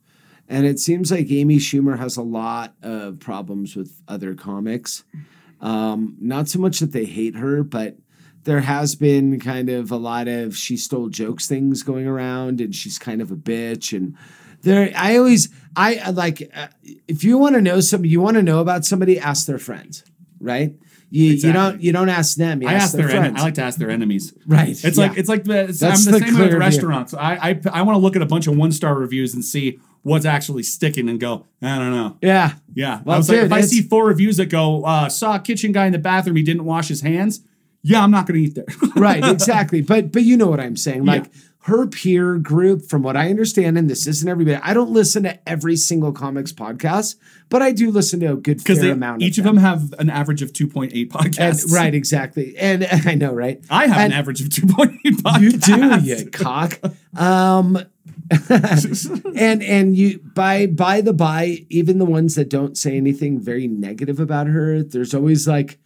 And 0.47 0.65
it 0.65 0.79
seems 0.79 1.11
like 1.11 1.31
Amy 1.31 1.57
Schumer 1.57 1.97
has 1.97 2.17
a 2.17 2.21
lot 2.21 2.75
of 2.81 3.19
problems 3.19 3.75
with 3.75 4.01
other 4.07 4.35
comics. 4.35 5.03
Um, 5.59 6.15
not 6.19 6.47
so 6.47 6.59
much 6.59 6.79
that 6.79 6.91
they 6.91 7.05
hate 7.05 7.35
her, 7.35 7.63
but 7.63 7.97
there 8.43 8.61
has 8.61 8.95
been 8.95 9.39
kind 9.39 9.69
of 9.69 9.91
a 9.91 9.97
lot 9.97 10.27
of 10.27 10.55
she 10.55 10.77
stole 10.77 11.09
jokes 11.09 11.47
things 11.47 11.81
going 11.81 12.07
around, 12.07 12.61
and 12.61 12.75
she's 12.75 12.99
kind 12.99 13.21
of 13.21 13.31
a 13.31 13.35
bitch. 13.35 13.95
And 13.95 14.15
there, 14.61 14.91
I 14.95 15.17
always, 15.17 15.49
I 15.75 16.11
like, 16.11 16.51
uh, 16.55 16.67
if 17.07 17.23
you 17.23 17.37
want 17.39 17.55
to 17.55 17.61
know 17.61 17.79
somebody, 17.79 18.09
you 18.09 18.21
want 18.21 18.35
to 18.35 18.43
know 18.43 18.59
about 18.59 18.85
somebody, 18.85 19.19
ask 19.19 19.47
their 19.47 19.57
friends, 19.57 20.03
right? 20.39 20.75
You, 21.09 21.31
you 21.33 21.53
don't 21.53 21.81
you 21.81 21.91
don't 21.93 22.09
ask 22.09 22.35
them. 22.35 22.61
You 22.61 22.67
I 22.67 22.73
ask 22.73 22.95
their. 22.95 23.09
En- 23.09 23.37
I 23.37 23.41
like 23.41 23.53
to 23.55 23.61
ask 23.61 23.77
their 23.77 23.89
enemies. 23.89 24.33
Right, 24.45 24.69
It's 24.69 24.83
yeah. 24.97 25.07
like 25.07 25.17
it's 25.17 25.29
like 25.29 25.43
the. 25.45 25.65
It's, 25.69 25.81
I'm 25.83 25.91
the, 25.91 26.11
the 26.11 26.19
same 26.19 26.29
clear 26.33 26.39
with 26.43 26.49
view. 26.51 26.59
restaurants. 26.59 27.13
I 27.13 27.35
I, 27.35 27.61
I 27.71 27.81
want 27.83 27.95
to 27.95 27.99
look 27.99 28.15
at 28.15 28.21
a 28.21 28.25
bunch 28.25 28.47
of 28.47 28.57
one 28.57 28.71
star 28.71 28.95
reviews 28.95 29.33
and 29.33 29.43
see 29.45 29.79
what's 30.01 30.25
actually 30.25 30.63
sticking 30.63 31.07
and 31.09 31.19
go. 31.19 31.45
I 31.61 31.77
don't 31.77 31.91
know. 31.91 32.17
yeah. 32.21 32.53
Yeah. 32.73 33.01
Well, 33.05 33.15
I 33.15 33.17
was 33.17 33.29
like, 33.29 33.37
if 33.39 33.51
I 33.51 33.61
see 33.61 33.81
four 33.81 34.05
reviews 34.05 34.37
that 34.37 34.47
go, 34.47 34.83
uh, 34.83 35.09
saw 35.09 35.35
a 35.35 35.39
kitchen 35.39 35.71
guy 35.71 35.85
in 35.87 35.93
the 35.93 35.99
bathroom, 35.99 36.35
he 36.35 36.43
didn't 36.43 36.65
wash 36.65 36.87
his 36.89 37.01
hands. 37.01 37.41
Yeah, 37.81 38.03
I'm 38.03 38.11
not 38.11 38.25
going 38.27 38.39
to 38.39 38.47
eat 38.49 38.55
there. 38.55 38.65
right 38.95 39.23
exactly 39.31 39.81
but 39.81 40.11
but 40.11 40.23
you 40.23 40.35
know 40.37 40.47
what 40.47 40.59
i'm 40.59 40.75
saying 40.75 41.05
like 41.05 41.25
her 41.67 41.87
peer 41.87 42.37
group 42.37 42.83
from 42.87 43.01
what 43.01 43.17
i 43.17 43.29
understand 43.29 43.75
and 43.77 43.89
this 43.89 44.05
isn't 44.05 44.29
everybody 44.29 44.55
i 44.61 44.71
don't 44.73 44.91
listen 44.91 45.23
to 45.23 45.49
every 45.49 45.75
single 45.75 46.11
comics 46.11 46.51
podcast 46.53 47.15
but 47.49 47.61
i 47.61 47.71
do 47.71 47.89
listen 47.89 48.19
to 48.19 48.27
a 48.27 48.35
good 48.35 48.61
fair 48.61 48.75
Because 48.75 48.83
amount 48.89 49.23
each 49.23 49.37
of 49.39 49.45
of 49.45 49.53
them 49.55 49.57
have 49.63 49.93
an 49.97 50.09
average 50.11 50.41
of 50.43 50.53
2.8 50.53 51.07
podcasts. 51.09 51.63
and, 51.63 51.71
right 51.73 51.93
exactly 51.95 52.55
and 52.57 52.85
i 53.05 53.15
know 53.15 53.33
right 53.33 53.59
I 53.69 53.87
have 53.87 53.97
And 53.97 54.13
an 54.13 54.19
average 54.19 54.41
of 54.41 54.49
2.8 54.49 54.99
podcasts. 55.21 55.41
you 55.41 55.51
do 55.53 56.23
you 56.23 56.29
cock 56.29 56.79
um 57.19 57.79
and 59.35 59.61
and 59.63 59.95
you 59.95 60.19
by 60.33 60.65
by 60.65 61.01
the 61.01 61.13
by 61.13 61.65
even 61.69 61.99
the 61.99 62.05
ones 62.05 62.33
that 62.35 62.49
don't 62.49 62.75
say 62.77 62.97
anything 62.97 63.39
very 63.39 63.67
negative 63.67 64.19
about 64.19 64.47
her 64.47 64.81
there's 64.83 65.13
always 65.13 65.47
like 65.47 65.77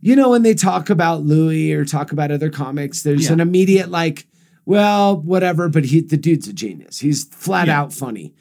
you 0.00 0.14
know 0.14 0.30
when 0.30 0.42
they 0.42 0.54
talk 0.54 0.90
about 0.90 1.22
louis 1.24 1.72
or 1.72 1.84
talk 1.84 2.12
about 2.12 2.30
other 2.30 2.50
comics 2.50 3.02
there's 3.02 3.26
Yeah. 3.26 3.32
an 3.32 3.40
immediate 3.40 3.90
like 3.90 4.27
well 4.68 5.16
whatever 5.16 5.68
but 5.68 5.86
he 5.86 6.00
the 6.00 6.16
dude's 6.16 6.46
a 6.46 6.52
genius. 6.52 7.00
He's 7.00 7.24
flat 7.24 7.68
Yeah. 7.68 7.80
out 7.80 7.92
funny. 7.92 8.34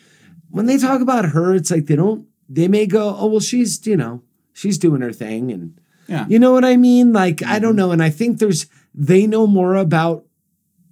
When 0.50 0.66
they 0.66 0.78
talk 0.78 1.00
about 1.02 1.26
her 1.36 1.56
it's 1.56 1.72
like 1.72 1.86
they 1.88 1.96
don't 1.96 2.28
they 2.50 2.68
may 2.68 2.86
go 2.86 3.16
oh 3.18 3.28
well 3.28 3.40
she's 3.40 3.86
you 3.88 3.96
know 3.96 4.22
she's 4.54 4.78
doing 4.78 5.02
her 5.02 5.14
thing 5.14 5.52
and 5.52 5.80
Yeah. 6.08 6.26
you 6.28 6.40
know 6.40 6.52
what 6.52 6.66
i 6.66 6.76
mean? 6.76 7.14
Like 7.14 7.42
i 7.44 7.60
don't 7.60 7.72
mm-hmm. 7.72 7.78
know 7.78 7.92
and 7.92 8.04
i 8.04 8.10
think 8.10 8.40
there's 8.40 8.68
they 8.94 9.26
know 9.26 9.48
more 9.48 9.76
about 9.76 10.26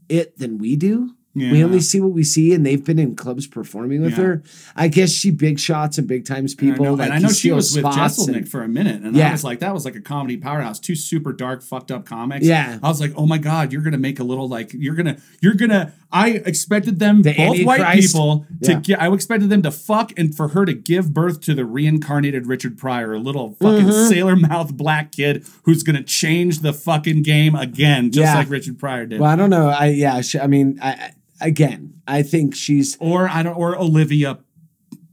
it 0.07 0.37
than 0.37 0.57
we 0.57 0.75
do 0.75 1.15
we 1.35 1.63
only 1.63 1.81
see 1.81 1.99
what 1.99 2.13
we 2.13 2.23
see, 2.23 2.53
and 2.53 2.65
they've 2.65 2.83
been 2.83 2.97
in 2.97 3.15
clubs 3.15 3.45
performing 3.45 4.01
with 4.01 4.11
Yeah. 4.17 4.23
her. 4.23 4.43
I 4.75 4.87
guess 4.87 5.11
she 5.11 5.31
big 5.31 5.59
shots 5.59 5.97
and 5.97 6.07
big 6.07 6.25
times 6.25 6.55
And 6.57 6.69
I 6.69 6.71
people. 6.71 6.85
know, 6.85 6.93
like 6.93 7.05
and 7.09 7.13
I 7.13 7.19
know 7.19 7.29
she 7.29 7.51
was 7.51 7.75
with 7.75 7.83
Jeselnik 7.85 8.37
and- 8.37 8.49
for 8.49 8.63
a 8.63 8.67
minute, 8.69 9.01
and 9.03 9.15
I 9.15 9.19
Yeah. 9.19 9.31
was 9.33 9.43
like, 9.43 9.59
that 9.59 9.73
was 9.73 9.83
like 9.85 9.95
a 9.95 10.01
comedy 10.01 10.37
powerhouse. 10.37 10.79
Two 10.79 10.95
super 10.95 11.33
dark, 11.33 11.61
fucked 11.61 11.91
up 11.91 12.05
comics. 12.05 12.45
Yeah. 12.45 12.79
I 12.81 12.87
was 12.87 13.01
like, 13.01 13.11
oh 13.17 13.25
my 13.25 13.37
god, 13.37 13.73
you're 13.73 13.81
gonna 13.81 13.97
make 13.97 14.19
a 14.19 14.23
little 14.23 14.47
like 14.47 14.71
you're 14.73 14.95
gonna 14.95 15.17
you're 15.41 15.53
gonna. 15.55 15.93
I 16.11 16.29
expected 16.29 16.99
them 16.99 17.23
The 17.23 17.33
both 17.33 17.61
white 17.65 17.99
people 17.99 18.45
to 18.63 18.71
Yeah. 18.73 18.79
get. 18.79 19.01
I 19.01 19.11
expected 19.13 19.49
them 19.49 19.61
to 19.63 19.71
fuck 19.71 20.13
and 20.15 20.33
for 20.33 20.49
her 20.49 20.63
to 20.65 20.73
give 20.73 21.13
birth 21.13 21.41
to 21.41 21.53
the 21.53 21.65
reincarnated 21.65 22.47
Richard 22.47 22.77
Pryor, 22.77 23.13
a 23.13 23.19
little 23.19 23.57
fucking 23.59 23.87
Mhm. 23.87 24.07
sailor 24.09 24.35
mouth 24.37 24.77
black 24.77 25.11
kid 25.11 25.43
who's 25.63 25.83
gonna 25.83 26.03
change 26.03 26.59
the 26.59 26.71
fucking 26.71 27.23
game 27.23 27.55
again, 27.55 28.11
just 28.11 28.23
Yeah. 28.23 28.35
like 28.35 28.49
Richard 28.49 28.79
Pryor 28.79 29.05
did. 29.07 29.19
Well, 29.19 29.29
I 29.29 29.35
don't 29.35 29.49
know. 29.49 29.67
I 29.67 29.87
yeah. 29.87 30.21
I 30.41 30.47
mean, 30.47 30.79
I, 30.81 30.89
I 30.91 31.11
again, 31.41 32.01
I 32.07 32.23
think 32.23 32.55
she's. 32.55 32.97
or 32.99 33.27
I 33.29 33.43
don't. 33.43 33.55
Or 33.55 33.77
Olivia. 33.77 34.39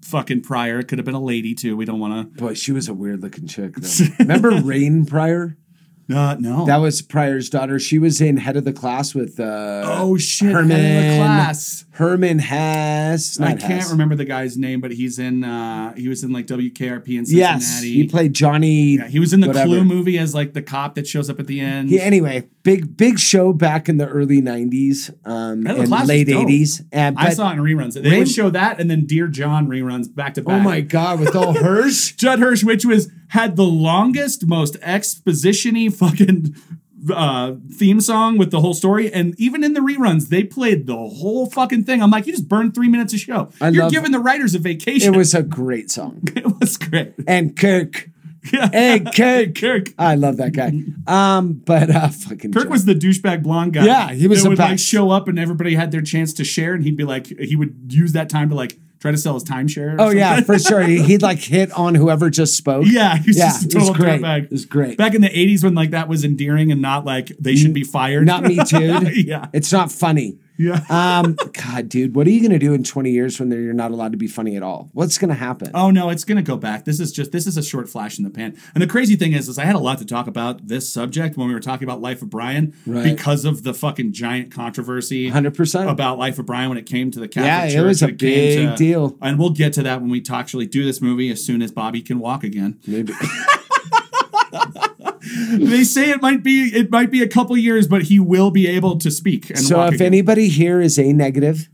Fucking 0.05 0.43
Pryor. 0.43 0.81
It 0.81 0.89
could 0.89 0.99
have 0.99 1.07
been 1.07 1.15
a 1.15 1.23
lady 1.23 1.55
too. 1.55 1.77
We 1.77 1.85
don't 1.85 2.01
want 2.01 2.35
to. 2.35 2.39
Boy, 2.39 2.55
she 2.55 2.73
was 2.73 2.89
a 2.89 2.93
weird 2.95 3.23
looking 3.23 3.47
chick. 3.47 3.75
Though. 3.77 4.05
Remember 4.19 4.51
Rain 4.51 5.07
Pryor? 5.07 5.57
Uh, 6.13 6.37
no. 6.39 6.67
That 6.67 6.79
was 6.79 7.01
Pryor's 7.03 7.49
daughter. 7.49 7.79
She 7.79 7.99
was 7.99 8.21
in 8.21 8.37
Head 8.37 8.57
of 8.57 8.65
the 8.65 8.73
Class 8.73 9.15
with 9.15 9.39
uh, 9.41 9.83
oh 9.87 10.17
shit. 10.19 10.53
Herman 10.53 10.71
Head 10.79 11.05
of 11.05 11.13
the 11.13 11.19
class. 11.19 11.85
Herman 11.93 12.39
Hess. 12.39 13.39
I 13.41 13.51
can't 13.51 13.63
Hess. 13.63 13.91
remember 13.91 14.15
the 14.15 14.25
guy's 14.25 14.57
name, 14.59 14.81
but 14.81 14.93
he's 14.93 15.19
in. 15.19 15.45
uh 15.45 15.95
He 15.95 16.09
was 16.09 16.23
in 16.25 16.33
like 16.33 16.47
WKRP 16.47 17.09
in 17.09 17.27
Cincinnati. 17.27 17.37
Yes, 17.37 17.83
he 17.83 18.07
played 18.09 18.35
Johnny. 18.35 18.97
Yeah, 18.97 19.09
he 19.09 19.19
was 19.21 19.33
in 19.33 19.41
the 19.41 19.47
whatever. 19.49 19.69
Clue 19.69 19.85
movie 19.85 20.19
as 20.19 20.35
like 20.35 20.53
the 20.55 20.63
cop 20.63 20.95
that 20.97 21.07
shows 21.07 21.31
up 21.31 21.39
at 21.39 21.47
the 21.47 21.61
end. 21.61 21.91
He, 21.91 22.01
anyway, 22.01 22.49
big 22.63 22.97
big 22.97 23.19
show 23.19 23.53
back 23.53 23.89
in 23.89 23.97
the 23.99 24.07
early 24.09 24.41
'90s 24.43 25.15
um, 25.27 25.65
Head 25.65 25.79
of 25.79 25.89
the 25.91 25.95
and 25.97 26.09
late 26.09 26.27
dope. 26.29 26.49
'80s. 26.49 26.85
And 26.93 27.19
I 27.19 27.31
saw 27.31 27.51
it 27.51 27.55
in 27.55 27.61
reruns. 27.61 28.01
They 28.03 28.19
would 28.19 28.29
show 28.31 28.51
that 28.51 28.81
and 28.81 28.91
then 28.91 29.07
Dear 29.07 29.29
John 29.29 29.67
reruns 29.69 30.13
back 30.15 30.35
to 30.35 30.43
back. 30.43 30.55
Oh 30.55 30.61
my 30.61 30.81
god, 30.81 31.21
with 31.21 31.37
all 31.37 31.53
hers. 31.63 32.13
Judd 32.13 32.39
Hirsch, 32.41 32.65
which 32.65 32.85
was 32.85 33.11
had 33.33 33.57
the 33.57 33.65
longest, 33.65 34.47
most 34.47 34.79
expositiony 34.81 35.91
fucking 35.93 36.55
uh 37.13 37.55
theme 37.79 37.99
song 37.99 38.37
with 38.37 38.51
the 38.51 38.61
whole 38.61 38.75
story. 38.75 39.11
And 39.11 39.35
even 39.41 39.65
in 39.65 39.73
the 39.73 39.81
reruns, 39.81 40.29
they 40.29 40.45
played 40.45 40.87
the 40.87 40.97
whole 40.97 41.49
fucking 41.51 41.85
thing. 41.85 42.03
I'm 42.03 42.11
like, 42.11 42.27
you 42.27 42.33
just 42.35 42.47
burned 42.47 42.75
three 42.75 42.89
minutes 42.89 43.15
of 43.15 43.21
show. 43.21 43.51
I 43.59 43.71
You're 43.71 43.89
giving 43.89 44.13
the 44.13 44.21
writers 44.21 44.55
a 44.55 44.59
vacation. 44.59 45.15
It 45.15 45.17
was 45.17 45.35
a 45.35 45.43
great 45.43 45.91
song. 45.91 46.23
it 46.37 46.61
was 46.61 46.77
great. 46.77 47.15
And 47.27 47.57
Kirk. 47.57 48.11
Yeah. 48.53 48.69
Hey, 48.71 49.01
Kirk. 49.17 49.55
Kirk. 49.55 49.87
I 49.99 50.15
love 50.15 50.37
that 50.37 50.53
guy. 50.53 50.73
Um, 51.07 51.55
but 51.55 51.89
uh 51.89 52.09
fucking 52.09 52.53
Kirk 52.53 52.65
Joe. 52.65 52.69
was 52.69 52.85
the 52.85 52.95
douchebag 52.95 53.43
blonde 53.43 53.73
guy. 53.73 53.87
Yeah, 53.87 54.13
he 54.13 54.29
was 54.29 54.43
that 54.43 54.51
would 54.51 54.59
like 54.59 54.79
show 54.79 55.11
up 55.11 55.27
and 55.27 55.39
everybody 55.39 55.75
had 55.75 55.91
their 55.91 56.03
chance 56.03 56.35
to 56.35 56.45
share, 56.45 56.75
and 56.75 56.85
he'd 56.85 56.99
be 56.99 57.05
like, 57.05 57.29
he 57.29 57.57
would 57.57 57.75
use 57.89 58.13
that 58.13 58.29
time 58.29 58.51
to 58.51 58.55
like 58.55 58.77
try 59.03 59.11
to 59.11 59.19
sell 59.19 59.35
his 59.35 59.45
timeshare. 59.45 59.97
Oh 59.99 60.11
yeah, 60.11 60.41
for 60.41 60.59
sure. 60.59 60.81
He- 60.83 61.03
He'd 61.03 61.21
like 61.23 61.41
hit 61.41 61.71
on 61.73 61.95
whoever 61.95 62.31
just 62.31 62.57
spoke. 62.57 62.87
Yeah, 62.87 63.17
he's 63.19 63.37
yeah, 63.37 63.49
just 63.49 63.65
a 63.65 63.69
it 63.69 63.75
was 63.75 63.89
total 63.89 63.95
great. 64.05 64.21
dirtbag. 64.23 64.45
It 64.45 64.51
was 64.53 64.65
great. 64.65 64.97
Back 64.97 65.15
in 65.15 65.21
the 65.21 65.29
'80s, 65.29 65.63
when 65.65 65.75
like 65.75 65.91
that 65.91 66.09
was 66.09 66.25
endearing 66.25 66.73
and 66.73 66.81
not 66.81 67.05
like 67.05 67.37
they 67.39 67.57
should 67.57 67.75
be 67.75 67.83
fired. 67.85 68.25
Not 68.27 68.45
me 68.45 68.59
too. 68.67 69.11
yeah, 69.13 69.49
It's 69.53 69.73
not 69.73 69.91
funny. 69.93 70.39
Yeah. 70.59 70.85
Um, 70.91 71.37
God, 71.53 71.89
dude, 71.89 72.15
what 72.15 72.27
are 72.27 72.31
you 72.31 72.43
gonna 72.43 72.59
do 72.59 72.75
in 72.75 72.85
20 72.85 73.11
years 73.11 73.41
when 73.41 73.51
you're 73.51 73.73
not 73.73 73.91
allowed 73.91 74.13
to 74.13 74.19
be 74.19 74.27
funny 74.27 74.57
at 74.57 74.63
all? 74.63 74.91
What's 74.93 75.17
gonna 75.19 75.35
happen? 75.35 75.71
Oh 75.75 75.91
no, 75.91 76.11
it's 76.11 76.25
gonna 76.25 76.43
go 76.43 76.57
back. 76.57 76.85
This 76.85 77.01
is 77.01 77.11
just 77.13 77.33
this 77.33 77.47
is 77.47 77.57
a 77.57 77.63
short 77.63 77.89
flash 77.89 78.19
in 78.19 78.25
the 78.25 78.31
pan. 78.31 78.57
And 78.75 78.83
the 78.83 78.87
crazy 78.87 79.17
thing 79.17 79.33
is, 79.33 79.49
is 79.49 79.59
I 79.59 79.65
had 79.65 79.75
a 79.75 79.79
lot 79.81 79.99
to 79.99 80.05
talk 80.05 80.27
about 80.27 80.69
this 80.69 80.89
subject 80.93 81.37
when 81.39 81.49
we 81.49 81.55
were 81.55 81.61
talking 81.61 81.85
about 81.89 82.01
Life 82.03 82.21
of 82.23 82.29
Brian 82.31 82.75
Right. 82.87 83.05
because 83.05 83.45
of 83.47 83.63
the 83.63 83.73
fucking 83.73 84.13
giant 84.13 84.51
controversy 84.53 85.31
100%. 85.31 85.89
about 85.91 86.19
Life 86.19 86.39
of 86.39 86.47
Brian 86.47 86.69
when 86.69 86.79
it 86.79 86.87
came 86.87 87.11
to 87.11 87.19
the 87.21 87.29
Catholic 87.29 87.47
Yeah, 87.47 87.65
it 87.65 87.73
Church. 87.73 87.87
was 87.87 88.03
a 88.03 88.07
when 88.07 88.17
came 88.19 88.69
big 88.69 88.77
deal. 88.77 89.17
And 89.23 89.39
we'll 89.39 89.51
get 89.51 89.73
to 89.75 89.83
that 89.85 90.01
when 90.03 90.11
we 90.11 90.21
talk, 90.21 90.43
actually 90.43 90.67
do 90.67 90.85
this 90.85 91.01
movie 91.01 91.31
as 91.31 91.41
soon 91.45 91.63
as 91.63 91.71
Bobby 91.71 92.03
can 92.03 92.19
walk 92.19 92.43
again. 92.43 92.79
Maybe. 92.87 93.13
they 95.53 95.85
say 95.85 96.11
it 96.11 96.21
might 96.23 96.43
be 96.43 96.71
it 96.75 96.91
might 96.91 97.11
be 97.11 97.23
a 97.23 97.29
couple 97.29 97.57
years, 97.57 97.87
but 97.89 98.03
he 98.03 98.19
will 98.19 98.51
be 98.51 98.67
able 98.67 98.99
to 98.99 99.11
speak. 99.11 99.51
And 99.51 99.59
so 99.61 99.83
if 99.87 99.95
again. 99.95 100.07
anybody 100.07 100.49
here 100.49 100.81
is 100.81 100.99
a 100.99 101.13
negative, 101.13 101.69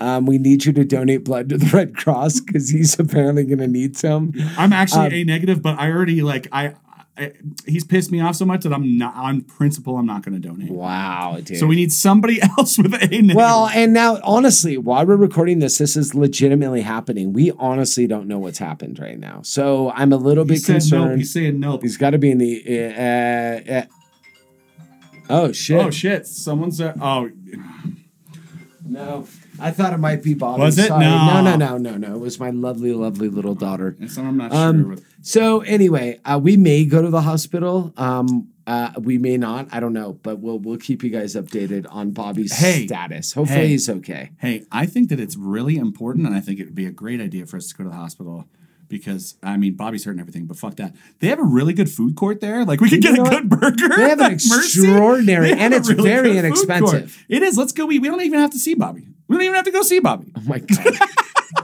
um, 0.00 0.26
we 0.26 0.38
need 0.38 0.64
you 0.64 0.72
to 0.72 0.84
donate 0.84 1.24
blood 1.24 1.48
to 1.50 1.58
the 1.58 1.66
Red 1.72 1.96
Cross 1.96 2.40
because 2.40 2.68
he's 2.70 2.98
apparently 2.98 3.44
gonna 3.44 3.66
need 3.68 3.96
some. 3.96 4.32
I'm 4.56 4.72
actually 4.72 5.06
Um, 5.06 5.12
a 5.12 5.24
negative, 5.24 5.62
but 5.62 5.78
I 5.78 5.90
already 5.90 6.22
like 6.22 6.48
I, 6.52 6.74
I 7.16 7.32
he's 7.66 7.84
pissed 7.84 8.10
me 8.10 8.20
off 8.20 8.36
so 8.36 8.44
much 8.44 8.62
that 8.62 8.72
I'm 8.72 8.98
not 8.98 9.14
on 9.14 9.42
principle. 9.42 9.96
I'm 9.96 10.06
not 10.06 10.24
going 10.24 10.40
to 10.40 10.48
donate. 10.48 10.70
Wow, 10.70 11.38
dude. 11.42 11.58
So 11.58 11.66
we 11.66 11.76
need 11.76 11.92
somebody 11.92 12.40
else 12.58 12.76
with 12.76 12.94
a 12.94 13.06
name. 13.06 13.36
Well, 13.36 13.68
and 13.68 13.92
now 13.92 14.18
honestly, 14.24 14.76
while 14.78 15.06
we're 15.06 15.16
recording 15.16 15.60
this, 15.60 15.78
this 15.78 15.96
is 15.96 16.14
legitimately 16.14 16.80
happening. 16.80 17.32
We 17.32 17.52
honestly 17.52 18.06
don't 18.06 18.26
know 18.26 18.38
what's 18.38 18.58
happened 18.58 18.98
right 18.98 19.18
now. 19.18 19.42
So 19.42 19.92
I'm 19.92 20.12
a 20.12 20.16
little 20.16 20.44
he 20.44 20.50
bit 20.54 20.60
said 20.62 20.72
nope. 20.72 20.80
concerned. 20.80 21.18
He's 21.18 21.32
saying 21.32 21.60
nope. 21.60 21.82
He's 21.82 21.96
got 21.96 22.10
to 22.10 22.18
be 22.18 22.32
in 22.32 22.38
the. 22.38 22.62
Uh, 22.68 23.72
uh, 23.72 23.86
oh 25.30 25.52
shit! 25.52 25.80
Oh 25.80 25.90
shit! 25.90 26.26
Someone's 26.26 26.80
uh, 26.80 26.94
oh 27.00 27.30
No, 28.84 29.26
I 29.60 29.70
thought 29.70 29.92
it 29.92 29.98
might 29.98 30.22
be 30.22 30.34
Bobby. 30.34 30.62
Was 30.62 30.78
it? 30.78 30.88
Sorry. 30.88 31.04
No. 31.04 31.40
no, 31.42 31.56
no, 31.56 31.56
no, 31.56 31.78
no, 31.78 31.96
no. 31.96 32.14
It 32.16 32.20
was 32.20 32.40
my 32.40 32.50
lovely, 32.50 32.92
lovely 32.92 33.28
little 33.28 33.54
daughter. 33.54 33.96
and 34.00 34.10
some 34.10 34.26
I'm 34.26 34.36
not 34.36 34.52
Um, 34.52 34.80
sure. 34.82 34.88
With. 34.90 35.04
So 35.22 35.60
anyway, 35.60 36.18
uh, 36.24 36.40
we 36.42 36.56
may 36.56 36.84
go 36.84 37.00
to 37.02 37.08
the 37.10 37.22
hospital. 37.22 37.92
Um, 37.96 38.48
uh, 38.66 38.90
we 38.98 39.18
may 39.18 39.36
not. 39.36 39.68
I 39.72 39.78
don't 39.80 39.92
know, 39.92 40.18
but 40.22 40.38
we'll 40.40 40.58
we'll 40.58 40.78
keep 40.78 41.02
you 41.04 41.10
guys 41.10 41.34
updated 41.34 41.86
on 41.90 42.10
Bobby's 42.12 42.52
Hey. 42.58 42.86
status. 42.86 43.32
Hopefully, 43.32 43.60
Hey. 43.60 43.68
he's 43.68 43.88
okay. 43.88 44.30
Hey, 44.38 44.64
I 44.72 44.86
think 44.86 45.08
that 45.10 45.20
it's 45.20 45.36
really 45.36 45.76
important, 45.76 46.26
and 46.26 46.34
I 46.34 46.40
think 46.40 46.58
it 46.60 46.64
would 46.64 46.74
be 46.74 46.86
a 46.86 46.90
great 46.90 47.20
idea 47.20 47.44
for 47.46 47.56
us 47.58 47.68
to 47.68 47.74
go 47.74 47.84
to 47.84 47.90
the 47.90 47.96
hospital. 47.96 48.46
Because 48.88 49.36
I 49.42 49.56
mean, 49.56 49.74
Bobby's 49.74 50.04
hurt 50.04 50.12
and 50.12 50.20
everything, 50.20 50.44
but 50.46 50.58
fuck 50.58 50.76
that. 50.76 50.94
They 51.18 51.28
have 51.28 51.38
a 51.40 51.44
really 51.44 51.72
good 51.72 51.90
food 51.90 52.16
court 52.16 52.40
there. 52.40 52.64
Like 52.64 52.80
we 52.80 52.90
could 52.90 53.02
You 53.04 53.10
get 53.14 53.18
a 53.18 53.22
know 53.24 53.30
good 53.30 53.48
burger. 53.48 53.88
They 53.96 54.08
have 54.10 54.20
an 54.20 54.32
extraordinary- 54.32 55.48
have 55.50 55.58
and 55.58 55.74
a 55.74 55.76
it's 55.78 55.88
very 55.90 56.36
inexpensive. 56.38 57.24
It 57.28 57.42
is. 57.42 57.56
Let's 57.56 57.72
go 57.72 57.90
eat. 57.90 58.00
We 58.02 58.08
don't 58.08 58.20
even 58.20 58.38
have 58.40 58.50
to 58.50 58.58
see 58.58 58.74
Bobby. 58.74 59.06
We 59.28 59.36
don't 59.36 59.42
even 59.44 59.54
have 59.54 59.64
to 59.64 59.70
go 59.70 59.82
see 59.82 60.00
Bobby. 60.00 60.30
Oh 60.36 60.40
my 60.46 60.58
god, 60.58 60.98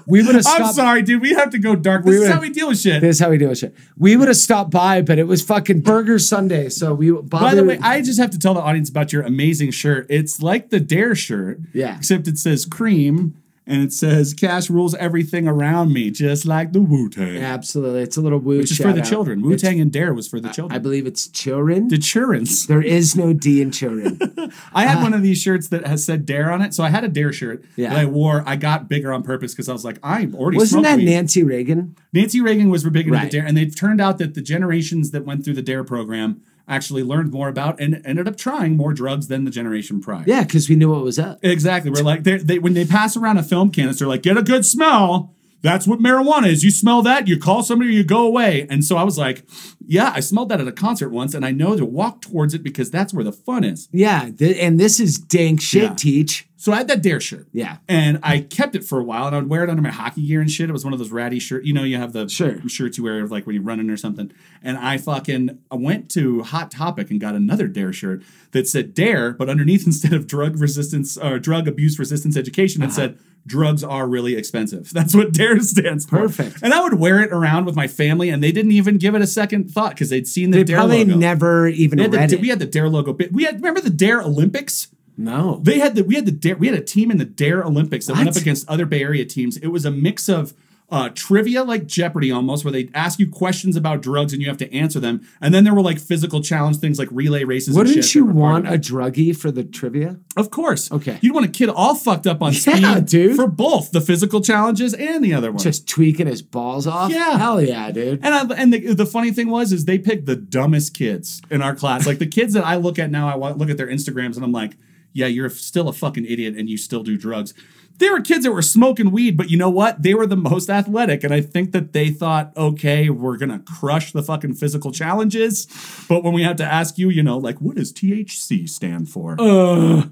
we 0.06 0.22
would 0.24 0.34
have 0.34 0.44
stopped. 0.44 0.60
I'm 0.60 0.72
sorry, 0.72 1.02
dude. 1.02 1.20
We 1.20 1.34
have 1.34 1.50
to 1.50 1.58
go 1.58 1.74
dark. 1.76 2.04
This 2.04 2.18
We 2.20 2.24
is 2.26 2.32
how 2.32 2.40
we 2.40 2.50
deal 2.50 2.68
with 2.68 2.78
shit. 2.80 3.00
This 3.00 3.16
is 3.16 3.20
how 3.20 3.30
we 3.30 3.38
do 3.38 3.50
it. 3.50 3.74
We 3.98 4.16
would 4.16 4.28
have 4.28 4.36
stopped 4.36 4.70
by, 4.70 5.02
but 5.02 5.18
it 5.18 5.24
was 5.24 5.42
fucking 5.42 5.80
Burger 5.80 6.18
Sunday, 6.18 6.68
so 6.68 6.94
we. 6.94 7.10
Bobby, 7.10 7.28
By 7.28 7.54
the 7.54 7.64
way, 7.64 7.78
I 7.82 8.00
just 8.02 8.18
have 8.18 8.30
to 8.30 8.38
tell 8.38 8.54
the 8.54 8.60
audience 8.60 8.88
about 8.88 9.12
your 9.12 9.22
amazing 9.22 9.72
shirt. 9.72 10.06
It's 10.08 10.40
like 10.42 10.70
the 10.70 10.80
Dare 10.80 11.14
shirt, 11.14 11.60
Yeah. 11.74 11.96
except 11.96 12.28
it 12.28 12.38
says 12.38 12.64
cream 12.64 13.34
and 13.70 13.82
it 13.82 13.92
says 13.92 14.34
"Cash 14.34 14.68
rules 14.68 14.94
everything 14.96 15.46
around 15.48 15.92
me," 15.92 16.10
just 16.10 16.44
like 16.44 16.72
the 16.72 16.80
Wu 16.80 17.08
Tang. 17.08 17.38
Absolutely, 17.38 18.02
it's 18.02 18.16
a 18.16 18.20
little 18.20 18.38
woo. 18.38 18.58
Which 18.58 18.70
is 18.72 18.76
for 18.78 18.92
the 18.92 19.00
out. 19.00 19.06
children. 19.06 19.40
Wu 19.42 19.56
Tang 19.56 19.80
and 19.80 19.90
Dare 19.92 20.12
was 20.12 20.28
for 20.28 20.40
the 20.40 20.48
children. 20.48 20.72
I 20.72 20.74
children. 20.76 20.82
believe 20.82 21.06
it's 21.06 21.28
children. 21.28 21.88
the 21.88 21.98
children's. 21.98 22.66
There 22.66 22.82
is 22.82 23.16
no 23.16 23.32
D 23.32 23.62
in 23.62 23.70
children. 23.70 24.18
I 24.74 24.84
had 24.84 24.98
uh, 24.98 25.02
one 25.02 25.14
of 25.14 25.22
these 25.22 25.40
shirts 25.40 25.68
that 25.68 25.86
has 25.86 26.04
said 26.04 26.26
Dare 26.26 26.50
on 26.50 26.60
it, 26.62 26.74
so 26.74 26.82
I 26.84 26.90
had 26.90 27.04
a 27.04 27.08
Dare 27.08 27.32
shirt 27.32 27.64
Yeah. 27.76 27.90
that 27.90 27.98
I 27.98 28.04
wore. 28.04 28.42
I 28.46 28.56
got 28.56 28.88
bigger 28.88 29.12
on 29.12 29.22
purpose 29.22 29.52
because 29.54 29.68
I 29.68 29.72
was 29.72 29.84
like, 29.84 29.98
I'm 30.02 30.34
already 30.34 30.58
Wasn't 30.58 30.82
that 30.82 30.98
weed. 30.98 31.04
Nancy 31.06 31.42
Reagan? 31.42 31.96
Nancy 32.12 32.40
Reagan 32.40 32.70
was 32.70 32.82
big 32.84 33.06
into 33.06 33.12
Right. 33.12 33.30
the 33.30 33.38
Dare, 33.38 33.46
and 33.46 33.56
it 33.58 33.76
turned 33.76 34.00
out 34.00 34.18
that 34.18 34.34
the 34.34 34.42
generations 34.42 35.12
that 35.12 35.24
went 35.24 35.44
through 35.44 35.54
the 35.54 35.62
Dare 35.62 35.84
program 35.84 36.42
actually 36.70 37.02
learned 37.02 37.32
more 37.32 37.48
about 37.48 37.78
and 37.80 38.00
ended 38.06 38.26
up 38.26 38.36
trying 38.36 38.76
more 38.76 38.94
drugs 38.94 39.28
than 39.28 39.44
the 39.44 39.50
generation 39.50 40.00
prior. 40.00 40.24
Yeah, 40.26 40.44
because 40.44 40.68
we 40.70 40.76
knew 40.76 40.90
what 40.90 41.02
was 41.04 41.18
up. 41.18 41.40
Exactly. 41.42 41.90
We're 41.90 42.02
like, 42.02 42.22
they, 42.22 42.38
they, 42.38 42.58
when 42.58 42.72
they 42.74 42.86
pass 42.86 43.16
around 43.16 43.36
a 43.36 43.42
film 43.42 43.70
canister, 43.70 44.06
like, 44.06 44.22
get 44.22 44.38
a 44.38 44.42
good 44.42 44.64
smell. 44.64 45.34
That's 45.62 45.86
what 45.86 45.98
marijuana 45.98 46.46
is. 46.48 46.64
You 46.64 46.70
smell 46.70 47.02
that, 47.02 47.28
you 47.28 47.38
call 47.38 47.62
somebody, 47.62 47.92
you 47.92 48.02
go 48.02 48.24
away. 48.26 48.66
And 48.70 48.82
so 48.82 48.96
I 48.96 49.02
was 49.02 49.18
like, 49.18 49.44
yeah, 49.84 50.10
I 50.14 50.20
smelled 50.20 50.48
that 50.48 50.58
at 50.60 50.66
a 50.66 50.72
concert 50.72 51.10
once, 51.10 51.34
and 51.34 51.44
I 51.44 51.50
know 51.50 51.76
to 51.76 51.84
walk 51.84 52.22
towards 52.22 52.54
it 52.54 52.62
because 52.62 52.90
that's 52.90 53.12
where 53.12 53.24
the 53.24 53.32
fun 53.32 53.62
is. 53.64 53.86
Yeah, 53.92 54.30
th- 54.30 54.56
and 54.58 54.80
this 54.80 54.98
is 54.98 55.18
dank 55.18 55.60
shit, 55.60 55.82
Yeah. 55.82 55.94
Teach. 55.94 56.48
So 56.62 56.72
I 56.74 56.76
had 56.76 56.88
that 56.88 57.00
Dare 57.02 57.20
shirt. 57.20 57.46
Yeah. 57.54 57.78
And 57.88 58.18
I 58.22 58.40
kept 58.40 58.76
it 58.76 58.84
for 58.84 58.98
a 58.98 59.02
while, 59.02 59.26
and 59.26 59.34
I 59.34 59.38
would 59.38 59.48
wear 59.48 59.64
it 59.64 59.70
under 59.70 59.80
my 59.80 59.88
hockey 59.90 60.26
gear 60.26 60.42
and 60.42 60.50
shit. 60.50 60.68
It 60.68 60.72
was 60.74 60.84
one 60.84 60.92
of 60.92 60.98
those 60.98 61.10
ratty 61.10 61.38
shirts. 61.38 61.66
You 61.66 61.72
know, 61.72 61.84
you 61.84 61.96
have 61.96 62.12
the 62.12 62.28
Sure. 62.28 62.60
shirts 62.68 62.98
you 62.98 63.04
wear 63.04 63.26
like 63.26 63.46
when 63.46 63.54
you're 63.54 63.64
running 63.64 63.88
or 63.88 63.96
something. 63.96 64.30
And 64.62 64.76
I 64.76 64.98
fucking 64.98 65.58
I 65.70 65.76
went 65.76 66.10
to 66.10 66.42
Hot 66.42 66.70
Topic 66.70 67.10
and 67.10 67.18
got 67.18 67.34
another 67.34 67.66
Dare 67.66 67.94
shirt 67.94 68.22
that 68.52 68.68
said 68.68 68.92
Dare, 68.92 69.32
but 69.32 69.48
underneath 69.48 69.86
instead 69.86 70.12
of 70.12 70.26
drug 70.26 70.60
resistance 70.60 71.16
or 71.16 71.38
drug 71.38 71.66
abuse 71.66 71.98
resistance 71.98 72.36
education, 72.36 72.82
Uh-huh. 72.82 72.90
it 72.90 72.94
said 72.94 73.18
drugs 73.46 73.82
are 73.82 74.06
really 74.06 74.36
expensive. 74.36 74.90
That's 74.92 75.14
what 75.14 75.32
Dare 75.32 75.60
stands 75.60 76.04
for. 76.04 76.18
Perfect. 76.18 76.58
And 76.62 76.74
I 76.74 76.82
would 76.82 76.94
wear 77.00 77.20
it 77.22 77.32
around 77.32 77.64
with 77.64 77.74
my 77.74 77.86
family, 77.88 78.28
and 78.28 78.42
they 78.42 78.52
didn't 78.52 78.72
even 78.72 78.98
give 78.98 79.14
it 79.14 79.22
a 79.22 79.26
second 79.26 79.70
thought 79.70 79.92
because 79.92 80.10
they'd 80.10 80.28
seen 80.28 80.50
the 80.50 80.58
They 80.58 80.64
Dare 80.64 80.76
probably 80.76 81.04
logo. 81.06 81.16
never 81.18 81.68
even 81.68 81.98
had 81.98 82.10
the- 82.10 82.18
read 82.18 82.32
it. 82.34 82.40
we 82.42 82.48
had 82.48 82.58
the 82.58 82.66
Dare 82.66 82.90
logo. 82.90 83.16
We 83.32 83.44
had 83.44 83.54
remember 83.54 83.80
the 83.80 83.88
Dare 83.88 84.20
Olympics. 84.20 84.88
No. 85.20 85.60
They 85.62 85.78
had 85.78 85.94
the 85.94 86.04
we 86.04 86.14
had 86.14 86.26
the 86.26 86.32
Dare, 86.32 86.56
we 86.56 86.66
had 86.68 86.76
a 86.78 86.82
team 86.82 87.10
in 87.10 87.18
the 87.18 87.24
Dare 87.24 87.62
Olympics 87.62 88.06
that 88.06 88.16
went 88.16 88.28
up 88.28 88.36
against 88.36 88.68
other 88.68 88.86
Bay 88.86 89.02
Area 89.02 89.24
teams. 89.24 89.56
It 89.58 89.68
was 89.68 89.84
a 89.84 89.90
mix 89.90 90.28
of 90.28 90.54
uh, 90.92 91.08
trivia 91.14 91.62
like 91.62 91.86
Jeopardy 91.86 92.32
almost, 92.32 92.64
where 92.64 92.72
they 92.72 92.88
ask 92.94 93.20
you 93.20 93.28
questions 93.30 93.76
about 93.76 94.02
drugs 94.02 94.32
and 94.32 94.42
you 94.42 94.48
have 94.48 94.56
to 94.58 94.74
answer 94.74 94.98
them. 94.98 95.20
And 95.40 95.54
then 95.54 95.62
there 95.62 95.72
were 95.72 95.82
like 95.82 96.00
physical 96.00 96.42
challenge 96.42 96.78
things 96.78 96.98
like 96.98 97.06
relay 97.12 97.44
races. 97.44 97.68
and 97.68 97.76
Wouldn't 97.76 98.04
shit 98.04 98.14
you 98.16 98.26
that 98.26 98.32
were 98.34 98.40
part 98.40 98.64
want 98.64 98.74
a 98.74 98.78
druggie 98.78 99.36
for 99.36 99.52
the 99.52 99.62
trivia? 99.62 100.18
Of 100.36 100.50
course. 100.50 100.90
Okay. 100.90 101.18
You'd 101.20 101.32
want 101.32 101.46
a 101.46 101.50
kid 101.50 101.68
all 101.68 101.94
fucked 101.94 102.26
up 102.26 102.42
on 102.42 102.52
Yeah, 102.52 102.58
speed 102.96 103.06
dude. 103.06 103.36
for 103.36 103.46
both 103.46 103.92
the 103.92 104.00
physical 104.00 104.40
challenges 104.40 104.92
and 104.94 105.22
the 105.24 105.32
other 105.32 105.52
one. 105.52 105.62
Just 105.62 105.88
tweaking 105.88 106.26
his 106.26 106.42
balls 106.42 106.88
off? 106.88 107.12
Yeah. 107.12 107.38
Hell 107.38 107.62
yeah, 107.62 107.92
dude. 107.92 108.24
And 108.24 108.34
I, 108.34 108.54
and 108.56 108.72
the, 108.74 108.92
the 108.94 109.06
funny 109.06 109.30
thing 109.30 109.48
was 109.48 109.70
is 109.72 109.84
they 109.84 109.98
picked 109.98 110.26
the 110.26 110.34
dumbest 110.36 110.94
kids 110.94 111.40
in 111.50 111.62
our 111.62 111.76
class. 111.76 112.04
Like 112.04 112.18
the 112.18 112.26
kids 112.26 112.54
that 112.54 112.64
I 112.66 112.74
look 112.76 112.98
at 112.98 113.12
now, 113.12 113.28
I 113.28 113.52
look 113.52 113.70
at 113.70 113.76
their 113.76 113.86
Instagrams 113.86 114.34
and 114.34 114.44
I'm 114.44 114.50
like, 114.52 114.72
yeah, 115.12 115.26
you're 115.26 115.50
still 115.50 115.88
a 115.88 115.92
fucking 115.92 116.24
idiot 116.24 116.56
and 116.56 116.68
you 116.68 116.76
still 116.76 117.02
do 117.02 117.16
drugs. 117.16 117.54
There 117.98 118.12
were 118.12 118.22
kids 118.22 118.44
that 118.44 118.52
were 118.52 118.62
smoking 118.62 119.10
weed, 119.10 119.36
but 119.36 119.50
you 119.50 119.58
know 119.58 119.68
what? 119.68 120.02
They 120.02 120.14
were 120.14 120.26
the 120.26 120.36
most 120.36 120.70
athletic, 120.70 121.22
and 121.22 121.34
I 121.34 121.42
think 121.42 121.72
that 121.72 121.92
they 121.92 122.08
thought, 122.08 122.50
okay, 122.56 123.10
we're 123.10 123.36
gonna 123.36 123.58
crush 123.58 124.12
the 124.12 124.22
fucking 124.22 124.54
physical 124.54 124.90
challenges. 124.90 125.66
But 126.08 126.24
when 126.24 126.32
we 126.32 126.42
have 126.42 126.56
to 126.56 126.64
ask 126.64 126.96
you, 126.96 127.10
you 127.10 127.22
know, 127.22 127.36
like, 127.36 127.60
what 127.60 127.76
does 127.76 127.92
THC 127.92 128.66
stand 128.68 129.10
for? 129.10 129.36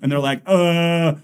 and 0.03 0.12
they're 0.12 0.19
like, 0.19 0.43
uh, 0.45 1.15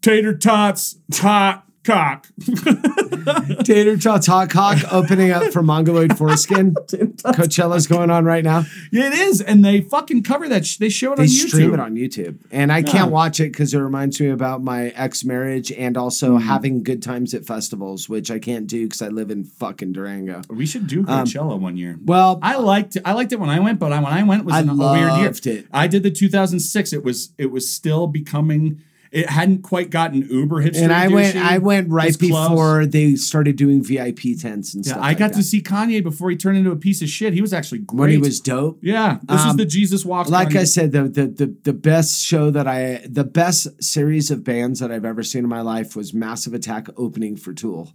tater 0.00 0.36
tots, 0.38 0.96
tot 1.10 1.66
cock. 1.84 2.28
Tater 3.64 3.96
Tots 3.96 4.26
Hot 4.26 4.50
Cock 4.50 4.78
opening 4.92 5.30
up 5.30 5.52
for 5.52 5.62
Mongoloid 5.62 6.10
Foreskin. 6.18 6.74
Coachella's 7.34 7.86
going 7.86 8.10
on 8.10 8.24
right 8.24 8.44
now. 8.44 8.64
Yeah, 8.90 9.08
it 9.08 9.14
is, 9.14 9.40
and 9.40 9.64
they 9.64 9.80
fucking 9.80 10.22
cover 10.22 10.48
that. 10.48 10.66
Sh- 10.66 10.76
they 10.78 10.88
show 10.88 11.12
it 11.12 11.16
They 11.16 11.22
on 11.24 11.28
YouTube. 11.28 11.42
They 11.42 11.48
stream 11.48 11.74
it 11.74 11.80
on 11.80 11.94
YouTube. 11.94 12.38
And 12.50 12.72
I 12.72 12.82
can't 12.82 13.10
watch 13.10 13.40
it 13.40 13.52
because 13.52 13.74
it 13.74 13.78
reminds 13.78 14.20
me 14.20 14.28
about 14.28 14.62
my 14.62 14.88
ex 14.88 15.24
marriage 15.24 15.70
and 15.72 15.96
also 15.96 16.22
Mm-hmm. 16.32 16.48
having 16.48 16.82
good 16.82 17.02
times 17.02 17.34
at 17.34 17.44
festivals, 17.44 18.08
which 18.08 18.30
I 18.30 18.38
can't 18.38 18.66
do 18.66 18.84
because 18.86 19.02
I 19.02 19.08
live 19.08 19.30
in 19.30 19.44
fucking 19.44 19.92
Durango. 19.92 20.42
We 20.48 20.64
should 20.66 20.86
do 20.86 21.02
Coachella 21.02 21.58
one 21.60 21.76
year. 21.76 21.98
Well, 22.02 22.38
I 22.42 22.56
liked 22.56 22.96
it. 22.96 23.02
I 23.04 23.12
liked 23.12 23.32
it 23.32 23.40
when 23.40 23.50
I 23.50 23.60
went, 23.60 23.78
but 23.78 23.90
when 23.90 24.04
I 24.06 24.22
went 24.22 24.40
it 24.42 24.46
was 24.46 24.54
I 24.54 24.60
a 24.60 24.64
weird 24.74 25.44
year. 25.44 25.56
it. 25.58 25.66
I 25.72 25.86
did 25.88 26.02
the 26.04 26.10
2006. 26.10 26.92
It 26.92 27.04
was 27.04 27.32
it 27.38 27.50
was 27.50 27.70
still 27.70 28.06
becoming. 28.06 28.82
It 29.12 29.28
hadn't 29.28 29.60
quite 29.60 29.90
gotten 29.90 30.26
uber 30.30 30.62
hipster. 30.64 30.80
and 30.84 30.90
I 30.90 31.08
went. 31.08 31.36
I 31.36 31.58
went 31.58 31.90
right 31.90 32.04
It 32.08 32.18
was 32.20 32.30
close. 32.30 32.48
before 32.48 32.86
they 32.86 33.14
started 33.14 33.56
doing 33.56 33.84
VIP 33.84 34.34
tents 34.40 34.72
and 34.72 34.86
Yeah, 34.86 34.92
stuff. 34.94 35.04
I 35.04 35.12
got 35.12 35.34
to 35.34 35.42
see 35.42 35.60
Kanye 35.60 36.02
before 36.02 36.30
he 36.30 36.36
turned 36.36 36.56
into 36.56 36.70
a 36.70 36.76
piece 36.76 37.02
of 37.02 37.10
shit. 37.10 37.34
He 37.34 37.42
was 37.42 37.52
actually 37.52 37.80
great. 37.80 38.00
when 38.00 38.10
he 38.10 38.16
was 38.16 38.40
dope. 38.40 38.78
Yeah, 38.80 39.18
this 39.28 39.42
Um, 39.42 39.58
the 39.58 39.66
Jesus 39.66 40.06
walks. 40.06 40.30
Like 40.30 40.48
Kanye. 40.48 40.60
I 40.60 40.64
said, 40.64 40.92
the, 40.92 41.02
the 41.02 41.26
the 41.26 41.54
the 41.62 41.72
best 41.74 42.22
show 42.24 42.50
that 42.52 42.66
I 42.66 43.02
the 43.06 43.24
best 43.24 43.84
series 43.84 44.30
of 44.30 44.44
bands 44.44 44.80
that 44.80 44.90
I've 44.90 45.04
ever 45.04 45.22
seen 45.22 45.44
in 45.44 45.50
my 45.50 45.60
life 45.60 45.94
was 45.94 46.14
Massive 46.14 46.54
Attack 46.54 46.88
opening 46.96 47.36
for 47.36 47.52
Tool, 47.52 47.90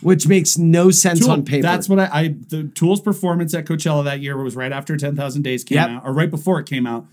which 0.00 0.28
makes 0.28 0.56
no 0.58 0.90
sense 0.92 1.18
Tool, 1.20 1.32
on 1.32 1.44
paper. 1.44 1.62
That's 1.62 1.88
what 1.88 1.98
I, 1.98 2.08
I 2.12 2.34
the 2.50 2.70
Tool's 2.72 3.00
performance 3.00 3.52
at 3.52 3.64
Coachella 3.66 4.04
that 4.04 4.20
year 4.20 4.40
was 4.40 4.54
right 4.54 4.70
after 4.70 4.96
10,000 4.96 5.42
Days 5.42 5.64
came 5.64 5.76
Yep. 5.76 5.88
out, 5.90 6.02
or 6.06 6.12
right 6.12 6.30
before 6.30 6.60
it 6.60 6.66
came 6.66 6.86
out. 6.86 7.06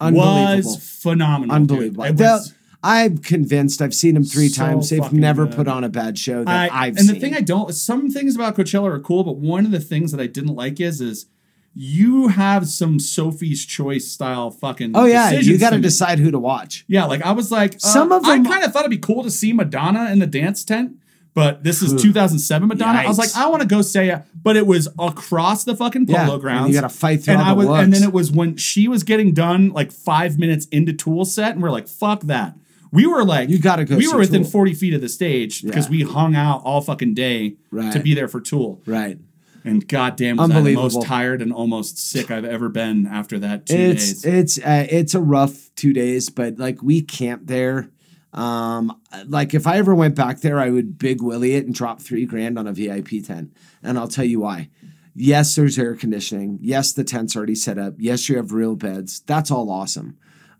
Unbelievable. 0.00 0.70
Was 0.72 1.00
phenomenal. 1.02 1.54
unbelievable. 1.54 2.04
Was- 2.14 2.54
I'm 2.84 3.18
convinced. 3.18 3.80
I've 3.82 3.94
seen 3.94 4.14
them 4.14 4.24
three 4.24 4.48
So 4.48 4.62
times. 4.64 4.90
They've 4.90 5.12
never 5.12 5.46
good. 5.46 5.56
put 5.56 5.68
on 5.68 5.82
a 5.84 5.88
bad 5.88 6.18
show 6.18 6.44
that 6.44 6.70
I, 6.72 6.86
have 6.86 6.96
and 6.96 7.06
seen. 7.06 7.14
the 7.14 7.20
thing 7.20 7.34
I 7.34 7.40
don't 7.40 7.72
some 7.74 8.10
things 8.10 8.34
about 8.36 8.54
Coachella 8.56 8.88
are 8.90 9.00
cool, 9.00 9.24
but 9.24 9.36
one 9.36 9.64
of 9.64 9.70
the 9.72 9.80
things 9.80 10.12
that 10.12 10.20
I 10.20 10.26
didn't 10.26 10.54
like 10.54 10.80
is 10.80 11.00
is 11.00 11.26
you 11.74 12.28
have 12.28 12.68
some 12.68 13.00
Sophie's 13.00 13.64
Choice 13.66 14.06
style 14.08 14.50
fucking. 14.50 14.92
oh 14.94 15.06
yeah, 15.06 15.30
you 15.32 15.58
got 15.58 15.70
to 15.70 15.78
decide 15.80 16.18
who 16.20 16.30
to 16.30 16.38
watch. 16.38 16.84
Yeah, 16.86 17.06
like 17.06 17.22
I 17.22 17.32
was 17.32 17.50
like, 17.50 17.76
uh, 17.76 17.78
Some 17.78 18.12
of 18.12 18.22
them- 18.22 18.46
I 18.46 18.48
kind 18.48 18.62
of 18.64 18.72
thought 18.72 18.80
it'd 18.80 18.90
be 18.90 18.98
cool 18.98 19.24
to 19.24 19.30
see 19.30 19.52
Madonna 19.52 20.10
in 20.12 20.20
the 20.20 20.26
dance 20.28 20.62
tent, 20.62 20.92
but 21.34 21.64
this 21.64 21.82
is 21.82 22.00
2007 22.00 22.68
Madonna. 22.68 23.00
I 23.00 23.08
was 23.08 23.18
like, 23.18 23.30
Yikes. 23.30 23.36
I 23.38 23.46
want 23.48 23.62
to 23.62 23.66
go 23.68 23.82
say 23.82 24.10
it, 24.10 24.22
but 24.40 24.56
it 24.56 24.68
was 24.68 24.86
across 25.00 25.64
the 25.64 25.74
fucking 25.74 26.06
Yeah, 26.06 26.24
polo 26.26 26.34
and 26.34 26.42
grounds. 26.42 26.68
you 26.68 26.74
gotta 26.80 26.88
fight 26.94 27.24
through 27.24 27.34
and 27.34 27.42
all 27.42 27.48
I 27.48 27.62
the 27.64 27.68
was, 27.70 27.80
and 27.82 27.92
then 27.92 28.02
it 28.04 28.12
was 28.12 28.30
when 28.30 28.56
she 28.56 28.86
was 28.86 29.02
getting 29.02 29.32
done, 29.32 29.70
like 29.70 29.90
five 29.90 30.38
minutes 30.38 30.66
into 30.66 30.92
Tool 30.92 31.24
set, 31.24 31.54
and 31.54 31.62
we're 31.62 31.70
like, 31.72 31.88
fuck 31.88 32.20
that. 32.22 32.54
We 32.94 33.06
were 33.06 33.24
like, 33.24 33.48
You 33.50 33.58
gotta 33.58 33.84
go 33.84 33.96
We 33.96 34.08
were 34.08 34.18
within 34.18 34.42
Tool. 34.42 34.50
40 34.50 34.74
feet 34.74 34.94
of 34.94 35.00
the 35.00 35.08
stage 35.08 35.62
because 35.62 35.86
Yeah. 35.86 35.90
we 35.90 36.02
hung 36.02 36.34
out 36.34 36.62
all 36.64 36.80
fucking 36.80 37.14
day 37.14 37.56
Right. 37.70 37.92
to 37.92 37.98
be 38.00 38.14
there 38.14 38.28
for 38.28 38.40
Tool. 38.40 38.80
Right. 38.86 39.18
And 39.64 39.86
goddamn, 39.88 40.36
was 40.36 40.50
I 40.50 40.60
the 40.60 40.74
most 40.74 41.02
tired 41.02 41.40
and 41.42 41.52
almost 41.52 41.98
sick 41.98 42.30
I've 42.30 42.44
ever 42.44 42.68
been 42.68 43.06
after 43.06 43.38
that 43.40 43.66
two 43.66 43.74
It's 43.74 44.22
days. 44.22 44.24
it's 44.24 44.58
uh, 44.58 44.86
it's 44.90 45.14
a 45.14 45.20
rough 45.20 45.70
two 45.74 45.92
days, 45.92 46.28
but 46.30 46.58
like 46.58 46.82
we 46.82 47.00
camped 47.02 47.46
there. 47.48 47.88
Um, 48.34 48.96
like 49.26 49.54
if 49.54 49.66
I 49.66 49.78
ever 49.78 49.94
went 49.94 50.16
back 50.16 50.40
there, 50.40 50.58
I 50.58 50.68
would 50.70 50.98
big 50.98 51.22
willy 51.22 51.54
it 51.54 51.64
and 51.66 51.74
drop 51.74 52.00
three 52.00 52.26
grand 52.26 52.58
on 52.58 52.66
a 52.66 52.72
VIP 52.72 53.20
tent, 53.24 53.52
and 53.82 53.96
I'll 53.98 54.08
tell 54.08 54.24
you 54.24 54.40
why. 54.40 54.68
Yes, 55.14 55.54
there's 55.54 55.78
air 55.78 55.94
conditioning. 55.94 56.58
Yes, 56.60 56.92
the 56.92 57.04
tent's 57.04 57.36
already 57.36 57.54
set 57.54 57.78
up. 57.78 57.94
Yes, 57.98 58.28
you 58.28 58.36
have 58.36 58.52
real 58.52 58.74
beds. 58.76 59.22
That's 59.26 59.50
all 59.50 59.70
awesome. 59.70 60.16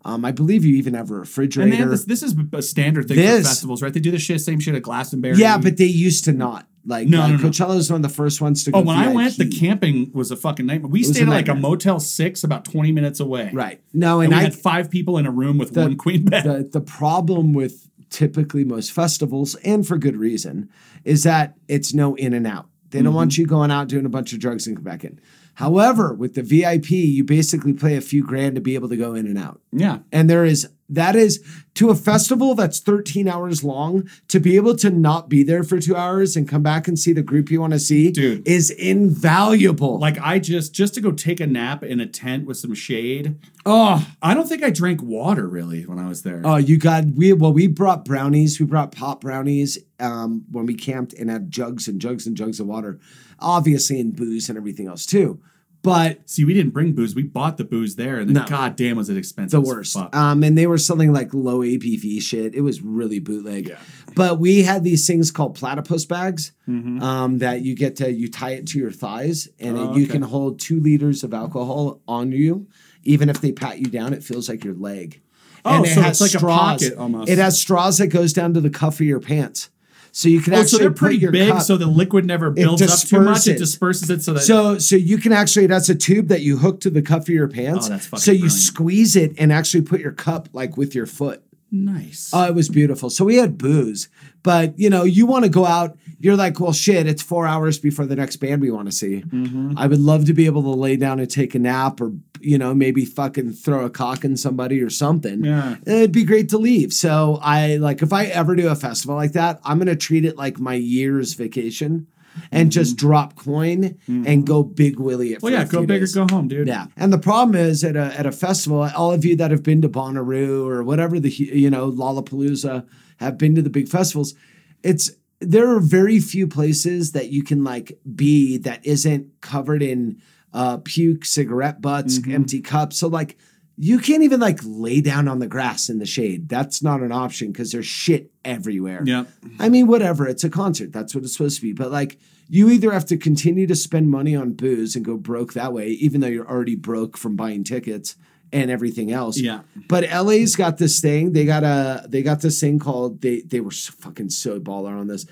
Um, 0.06 0.24
I 0.24 0.32
believe 0.32 0.64
you 0.66 0.76
even 0.76 0.92
have 0.94 1.10
a 1.10 1.14
refrigerator. 1.14 1.74
have 1.76 1.88
this, 1.90 2.04
this 2.04 2.22
is 2.22 2.34
a 2.52 2.60
standard 2.62 3.08
thing 3.08 3.16
This- 3.16 3.42
for 3.44 3.48
festivals, 3.48 3.82
right? 3.82 3.92
They 3.92 4.00
do 4.00 4.10
the 4.10 4.18
shit, 4.18 4.40
same 4.40 4.60
shit 4.60 4.74
at 4.74 4.82
Glastonbury. 4.82 5.36
yeah, 5.38 5.56
but 5.56 5.76
they 5.78 5.86
used 5.86 6.24
to 6.24 6.32
not. 6.32 6.68
Like, 6.86 7.08
No, 7.08 7.20
like 7.20 7.30
no, 7.30 7.36
no. 7.38 7.42
Coachella 7.48 7.76
was 7.76 7.90
one 7.90 8.04
of 8.04 8.10
the 8.10 8.14
first 8.14 8.42
ones 8.42 8.62
to 8.64 8.70
go. 8.70 8.80
Oh, 8.80 8.82
when 8.82 8.98
I 8.98 9.08
went, 9.08 9.38
the 9.38 9.48
camping 9.48 10.10
was 10.12 10.30
a 10.30 10.36
fucking 10.36 10.66
nightmare. 10.66 10.90
We 10.90 11.02
stayed 11.02 11.22
at 11.22 11.28
like 11.28 11.48
a. 11.48 11.54
Motel 11.54 11.98
Six, 11.98 12.44
about 12.44 12.66
twenty 12.66 12.92
minutes 12.92 13.20
away. 13.20 13.48
right. 13.54 13.80
No, 13.94 14.20
and, 14.20 14.30
and, 14.30 14.38
we 14.38 14.40
I 14.40 14.44
had 14.44 14.54
five 14.54 14.90
people 14.90 15.16
in 15.16 15.24
a 15.24 15.30
room 15.30 15.56
with 15.56 15.72
the- 15.72 15.80
one 15.80 15.96
queen 15.96 16.26
bed. 16.26 16.44
the 16.44 16.68
the 16.70 16.82
problem 16.82 17.54
with 17.54 17.88
typically 18.10 18.64
most 18.64 18.92
festivals, 18.92 19.54
and 19.64 19.86
for 19.86 19.96
good 19.96 20.16
reason, 20.16 20.68
is 21.04 21.22
that 21.22 21.56
it's 21.68 21.94
no 21.94 22.14
in 22.16 22.34
and 22.34 22.46
out. 22.46 22.66
They 22.90 22.98
don't 22.98 23.06
Mm-hmm. 23.08 23.16
want 23.16 23.38
you 23.38 23.46
going 23.46 23.70
out 23.70 23.88
doing 23.88 24.04
a 24.04 24.10
bunch 24.10 24.34
of 24.34 24.38
drugs 24.38 24.66
and 24.66 24.76
come 24.76 24.84
back 24.84 25.04
in. 25.04 25.18
However, 25.54 26.12
with 26.14 26.34
the 26.34 26.42
VIP, 26.42 26.90
you 26.90 27.24
basically 27.24 27.72
play 27.72 27.96
a 27.96 28.00
few 28.00 28.24
grand 28.24 28.54
to 28.56 28.60
be 28.60 28.74
able 28.74 28.88
to 28.88 28.96
go 28.96 29.14
in 29.14 29.26
and 29.26 29.38
out. 29.38 29.60
yeah, 29.72 29.98
And 30.12 30.28
there 30.28 30.44
is 30.44 30.68
that 30.90 31.16
is 31.16 31.42
to 31.74 31.88
a 31.88 31.94
festival 31.94 32.54
that's 32.54 32.78
13 32.78 33.26
hours 33.26 33.64
long 33.64 34.06
to 34.28 34.38
be 34.38 34.54
able 34.56 34.76
to 34.76 34.90
not 34.90 35.30
be 35.30 35.42
there 35.42 35.64
for 35.64 35.80
two 35.80 35.96
hours 35.96 36.36
and 36.36 36.46
come 36.46 36.62
back 36.62 36.86
and 36.86 36.98
see 36.98 37.12
the 37.14 37.22
group 37.22 37.50
you 37.50 37.58
want 37.58 37.72
to 37.72 37.78
see 37.78 38.10
Dude. 38.10 38.46
is 38.46 38.70
invaluable. 39.18 39.98
like 39.98 40.18
I 40.20 40.38
just 40.38 40.74
just 40.74 40.94
to 40.94 41.00
go 41.00 41.10
take 41.10 41.40
a 41.40 41.46
nap 41.46 41.82
in 41.82 42.00
a 42.00 42.06
tent 42.06 42.46
with 42.46 42.58
some 42.58 42.74
shade. 42.74 43.36
oh, 43.64 44.06
I 44.20 44.34
don't 44.34 44.48
think 44.48 44.62
I 44.62 44.70
drank 44.70 45.02
water 45.02 45.48
really 45.48 45.86
when 45.86 45.98
I 45.98 46.06
was 46.08 46.22
there. 46.22 46.42
Oh, 46.44 46.56
you 46.56 46.76
got 46.78 47.06
we 47.06 47.32
well, 47.32 47.52
we 47.52 47.66
brought 47.66 48.04
brownies. 48.04 48.60
We 48.60 48.66
brought 48.66 48.92
pop 48.92 49.22
brownies 49.22 49.78
um, 50.00 50.44
when 50.50 50.66
we 50.66 50.74
camped 50.74 51.14
and 51.14 51.30
had 51.30 51.50
jugs 51.50 51.88
and 51.88 52.00
jugs 52.00 52.26
and 52.26 52.36
jugs 52.36 52.60
of 52.60 52.66
water, 52.66 52.98
obviously 53.44 54.00
in 54.00 54.10
booze 54.12 54.48
and 54.48 54.58
everything 54.58 54.88
else 54.88 55.06
too. 55.06 55.40
But 55.82 56.30
See, 56.30 56.44
we 56.46 56.54
didn't 56.54 56.72
bring 56.72 56.94
booze. 56.94 57.14
We 57.14 57.24
bought 57.24 57.58
the 57.58 57.64
booze 57.64 57.96
there, 57.96 58.16
and 58.18 58.26
then 58.28 58.42
No. 58.42 58.48
god 58.48 58.74
damn 58.74 58.96
was 58.96 59.10
it 59.10 59.18
expensive. 59.18 59.62
the 59.62 59.68
worst. 59.68 59.94
Um, 60.14 60.42
and 60.42 60.56
they 60.56 60.66
were 60.66 60.78
selling 60.78 61.12
like 61.12 61.34
low 61.34 61.58
ABV 61.58 62.22
shit. 62.22 62.54
It 62.54 62.62
was 62.62 62.80
really 62.80 63.18
bootleg. 63.20 63.68
Yeah. 63.68 63.76
But 64.16 64.40
we 64.40 64.62
had 64.62 64.82
these 64.82 65.06
things 65.06 65.30
called 65.30 65.56
platypus 65.56 66.06
bags 66.06 66.52
um, 66.66 67.38
that 67.38 67.60
you 67.60 67.76
get 67.76 67.96
to 67.96 68.10
you 68.10 68.30
tie 68.30 68.52
it 68.52 68.66
to 68.68 68.78
your 68.78 68.92
thighs, 68.92 69.46
and 69.60 69.76
Mm-hmm. 69.76 69.86
Oh, 69.88 69.92
it, 69.92 69.96
you 69.98 70.02
okay. 70.04 70.12
can 70.12 70.22
hold 70.22 70.58
two 70.58 70.80
liters 70.80 71.22
of 71.22 71.34
alcohol 71.34 72.00
on 72.08 72.32
you. 72.32 72.66
Even 73.02 73.28
if 73.28 73.42
they 73.42 73.52
pat 73.52 73.78
you 73.78 73.86
down, 73.86 74.14
it 74.14 74.24
feels 74.24 74.48
like 74.48 74.64
your 74.64 74.74
leg. 74.74 75.20
Oh, 75.66 75.76
and 75.76 75.84
it 75.86 75.94
so 75.94 76.00
has 76.00 76.20
it's 76.22 76.34
like 76.34 76.42
a 76.42 76.46
pocket 76.46 76.94
almost. 76.96 77.30
It 77.30 77.36
has 77.36 77.60
straws 77.60 77.98
that 77.98 78.06
goes 78.06 78.32
down 78.32 78.54
to 78.54 78.60
the 78.62 78.70
cuff 78.70 78.94
of 79.00 79.06
your 79.06 79.20
pants, 79.20 79.68
so 80.16 80.28
you 80.28 80.40
can 80.40 80.54
Oh, 80.54 80.58
actually 80.60 80.68
so 80.70 80.78
they're 80.78 80.90
put 80.90 80.98
pretty 80.98 81.16
your 81.18 81.32
big, 81.32 81.50
cup- 81.50 81.62
so 81.62 81.76
the 81.76 81.86
liquid 81.86 82.24
never 82.24 82.50
builds 82.50 82.80
up 82.82 82.98
too 83.08 83.20
much. 83.20 83.48
It 83.48 83.58
disperses. 83.58 84.08
disperses 84.08 84.10
it 84.10 84.22
so 84.22 84.32
that 84.34 84.40
So 84.42 84.78
so 84.78 84.94
you 84.96 85.18
can 85.18 85.32
actually 85.32 85.66
that's 85.66 85.88
a 85.88 85.94
tube 85.94 86.28
that 86.28 86.42
you 86.42 86.56
hook 86.58 86.80
to 86.82 86.90
the 86.90 87.02
cuff 87.02 87.22
of 87.22 87.28
your 87.30 87.48
pants. 87.48 87.86
Oh, 87.86 87.90
that's 87.90 88.06
fucking 88.06 88.20
so 88.22 88.30
you 88.30 88.38
brilliant. 88.40 88.60
squeeze 88.62 89.16
it 89.16 89.32
and 89.38 89.52
actually 89.52 89.82
put 89.82 90.00
your 90.00 90.12
cup 90.12 90.48
like 90.52 90.76
with 90.76 90.94
your 90.94 91.06
foot. 91.06 91.42
nice. 91.72 92.30
Oh, 92.32 92.44
it 92.46 92.54
was 92.54 92.68
beautiful. 92.68 93.10
So 93.10 93.24
we 93.24 93.36
had 93.36 93.58
booze, 93.58 94.08
but 94.44 94.78
you 94.78 94.88
know, 94.88 95.02
you 95.02 95.26
want 95.26 95.44
to 95.44 95.50
go 95.50 95.66
out. 95.66 95.98
You're 96.20 96.36
like, 96.36 96.60
well, 96.60 96.72
shit. 96.72 97.06
It's 97.08 97.20
four 97.22 97.46
hours 97.46 97.78
before 97.78 98.06
the 98.06 98.14
next 98.16 98.36
band 98.36 98.62
we 98.62 98.70
want 98.70 98.86
to 98.86 98.92
see. 98.92 99.22
Mm-hmm. 99.26 99.74
I 99.76 99.86
would 99.88 100.00
love 100.00 100.24
to 100.26 100.32
be 100.32 100.46
able 100.46 100.62
to 100.62 100.70
lay 100.70 100.96
down 100.96 101.18
and 101.20 101.28
take 101.28 101.54
a 101.54 101.58
nap, 101.58 102.00
or 102.00 102.12
you 102.44 102.58
know, 102.58 102.74
maybe 102.74 103.04
fucking 103.04 103.52
throw 103.52 103.84
a 103.84 103.90
cock 103.90 104.24
in 104.24 104.36
somebody 104.36 104.80
or 104.82 104.90
something. 104.90 105.44
Yeah. 105.44 105.76
it'd 105.86 106.12
be 106.12 106.24
great 106.24 106.48
to 106.50 106.58
leave. 106.58 106.92
So 106.92 107.38
I 107.42 107.76
like 107.76 108.02
if 108.02 108.12
I 108.12 108.26
ever 108.26 108.54
do 108.54 108.68
a 108.68 108.74
festival 108.74 109.16
like 109.16 109.32
that, 109.32 109.60
I'm 109.64 109.78
gonna 109.78 109.96
treat 109.96 110.24
it 110.24 110.36
like 110.36 110.58
my 110.58 110.74
year's 110.74 111.34
vacation. 111.34 112.06
And 112.50 112.72
just 112.72 112.96
drop 112.96 113.36
coin 113.36 113.96
and 114.08 114.44
go 114.44 114.64
big 114.64 114.98
willy. 114.98 115.34
It 115.34 115.36
Mm-hmm. 115.36 115.44
well, 115.44 115.52
yeah, 115.52 115.64
go 115.66 115.86
big 115.86 116.00
days. 116.00 116.16
or 116.16 116.26
go 116.26 116.34
home, 116.34 116.48
dude. 116.48 116.66
Yeah, 116.66 116.86
and 116.96 117.12
the 117.12 117.18
problem 117.18 117.54
is 117.54 117.84
at 117.84 117.94
a 117.94 118.06
at 118.18 118.26
a 118.26 118.32
festival, 118.32 118.82
all 118.96 119.12
of 119.12 119.24
you 119.24 119.36
that 119.36 119.52
have 119.52 119.62
been 119.62 119.80
to 119.82 119.88
Bonnaroo 119.88 120.66
or 120.66 120.82
whatever 120.82 121.20
the 121.20 121.30
you 121.30 121.70
know 121.70 121.92
Lollapalooza 121.92 122.84
have 123.18 123.38
been 123.38 123.54
to 123.54 123.62
the 123.62 123.70
big 123.70 123.88
festivals. 123.88 124.34
It's 124.82 125.12
there 125.40 125.68
are 125.76 125.78
very 125.78 126.18
few 126.18 126.48
places 126.48 127.12
that 127.12 127.28
you 127.30 127.44
can 127.44 127.62
like 127.62 127.98
be 128.16 128.56
that 128.58 128.84
isn't 128.84 129.40
covered 129.40 129.80
in 129.82 130.20
uh, 130.54 130.78
puke, 130.78 131.26
cigarette 131.26 131.82
butts, 131.82 132.18
Mm-hmm. 132.18 132.32
empty 132.34 132.60
cups. 132.62 132.98
So 132.98 133.08
like 133.08 133.36
you 133.76 133.98
can't 133.98 134.22
even 134.22 134.38
like 134.38 134.60
lay 134.64 135.00
down 135.00 135.26
on 135.26 135.40
the 135.40 135.48
grass 135.48 135.88
in 135.88 135.98
the 135.98 136.06
shade. 136.06 136.48
That's 136.48 136.80
not 136.80 137.00
an 137.00 137.10
option 137.10 137.50
because 137.52 137.72
there's 137.72 137.86
shit 137.86 138.30
everywhere. 138.44 139.02
Yeah. 139.04 139.24
I 139.58 139.68
mean, 139.68 139.88
whatever. 139.88 140.28
It's 140.28 140.44
a 140.44 140.48
concert. 140.48 140.92
That's 140.92 141.12
what 141.12 141.24
it's 141.24 141.32
supposed 141.32 141.56
to 141.56 141.62
be. 141.62 141.72
But 141.72 141.90
like, 141.90 142.18
you 142.48 142.70
either 142.70 142.92
have 142.92 143.06
to 143.06 143.16
continue 143.16 143.66
to 143.66 143.74
spend 143.74 144.10
money 144.10 144.36
on 144.36 144.52
booze 144.52 144.94
and 144.94 145.04
go 145.04 145.16
broke 145.16 145.54
that 145.54 145.72
way, 145.72 145.88
even 145.88 146.20
though 146.20 146.28
you're 146.28 146.48
already 146.48 146.76
broke 146.76 147.16
from 147.16 147.34
buying 147.34 147.64
tickets 147.64 148.14
and 148.52 148.70
everything 148.70 149.10
else. 149.10 149.40
Yeah. 149.40 149.62
But 149.88 150.04
LA's 150.08 150.54
got 150.54 150.78
this 150.78 151.00
thing. 151.00 151.32
They 151.32 151.44
got 151.44 151.64
a. 151.64 152.06
They 152.08 152.22
got 152.22 152.42
this 152.42 152.60
thing 152.60 152.78
called. 152.78 153.22
They 153.22 153.40
they 153.40 153.58
were 153.58 153.72
so 153.72 153.92
fucking 153.98 154.30
so 154.30 154.60
baller 154.60 154.96
on 154.96 155.08
this. 155.08 155.26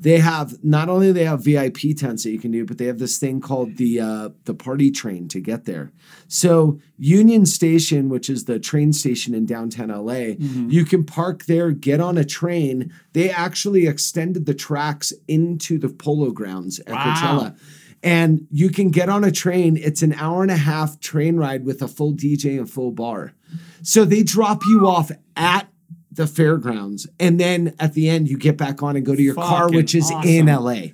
They 0.00 0.18
have 0.18 0.62
not 0.62 0.88
only 0.88 1.10
they 1.12 1.24
have 1.24 1.42
VIP 1.44 1.96
tents 1.96 2.22
that 2.24 2.30
you 2.30 2.38
can 2.38 2.50
do, 2.50 2.64
but 2.64 2.78
they 2.78 2.84
have 2.86 2.98
this 2.98 3.18
thing 3.18 3.40
called 3.40 3.76
the 3.76 4.00
uh, 4.00 4.28
the 4.44 4.54
party 4.54 4.90
train 4.90 5.26
to 5.28 5.40
get 5.40 5.64
there. 5.64 5.90
So 6.28 6.78
Union 6.98 7.46
Station, 7.46 8.08
which 8.08 8.30
is 8.30 8.44
the 8.44 8.58
train 8.60 8.92
station 8.92 9.34
in 9.34 9.46
downtown 9.46 9.88
LA, 9.88 10.36
you 10.68 10.84
can 10.84 11.04
park 11.04 11.46
there, 11.46 11.72
get 11.72 12.00
on 12.00 12.16
a 12.18 12.24
train. 12.24 12.92
They 13.12 13.30
actually 13.30 13.86
extended 13.86 14.46
the 14.46 14.54
tracks 14.54 15.12
into 15.26 15.78
the 15.78 15.88
polo 15.88 16.30
grounds 16.30 16.78
at 16.80 16.94
Wow. 16.94 17.04
Coachella. 17.14 17.58
And 18.00 18.46
you 18.52 18.70
can 18.70 18.90
get 18.90 19.08
on 19.08 19.24
a 19.24 19.32
train. 19.32 19.76
It's 19.76 20.02
an 20.02 20.12
hour 20.14 20.42
and 20.42 20.52
a 20.52 20.56
half 20.56 21.00
train 21.00 21.36
ride 21.36 21.64
with 21.64 21.82
a 21.82 21.88
full 21.88 22.14
DJ 22.14 22.56
and 22.56 22.70
full 22.70 22.92
bar. 22.92 23.32
So 23.82 24.04
they 24.04 24.22
drop 24.22 24.62
you 24.66 24.86
off 24.86 25.10
at 25.34 25.68
the 26.18 26.26
fairgrounds. 26.26 27.06
And 27.18 27.40
then 27.40 27.74
at 27.80 27.94
the 27.94 28.08
end, 28.10 28.28
you 28.28 28.36
get 28.36 28.56
back 28.58 28.82
on 28.82 28.96
and 28.96 29.06
go 29.06 29.14
to 29.14 29.22
your 29.22 29.34
car, 29.34 29.70
which 29.70 29.94
is 29.94 30.10
in 30.24 30.46
LA. 30.46 30.88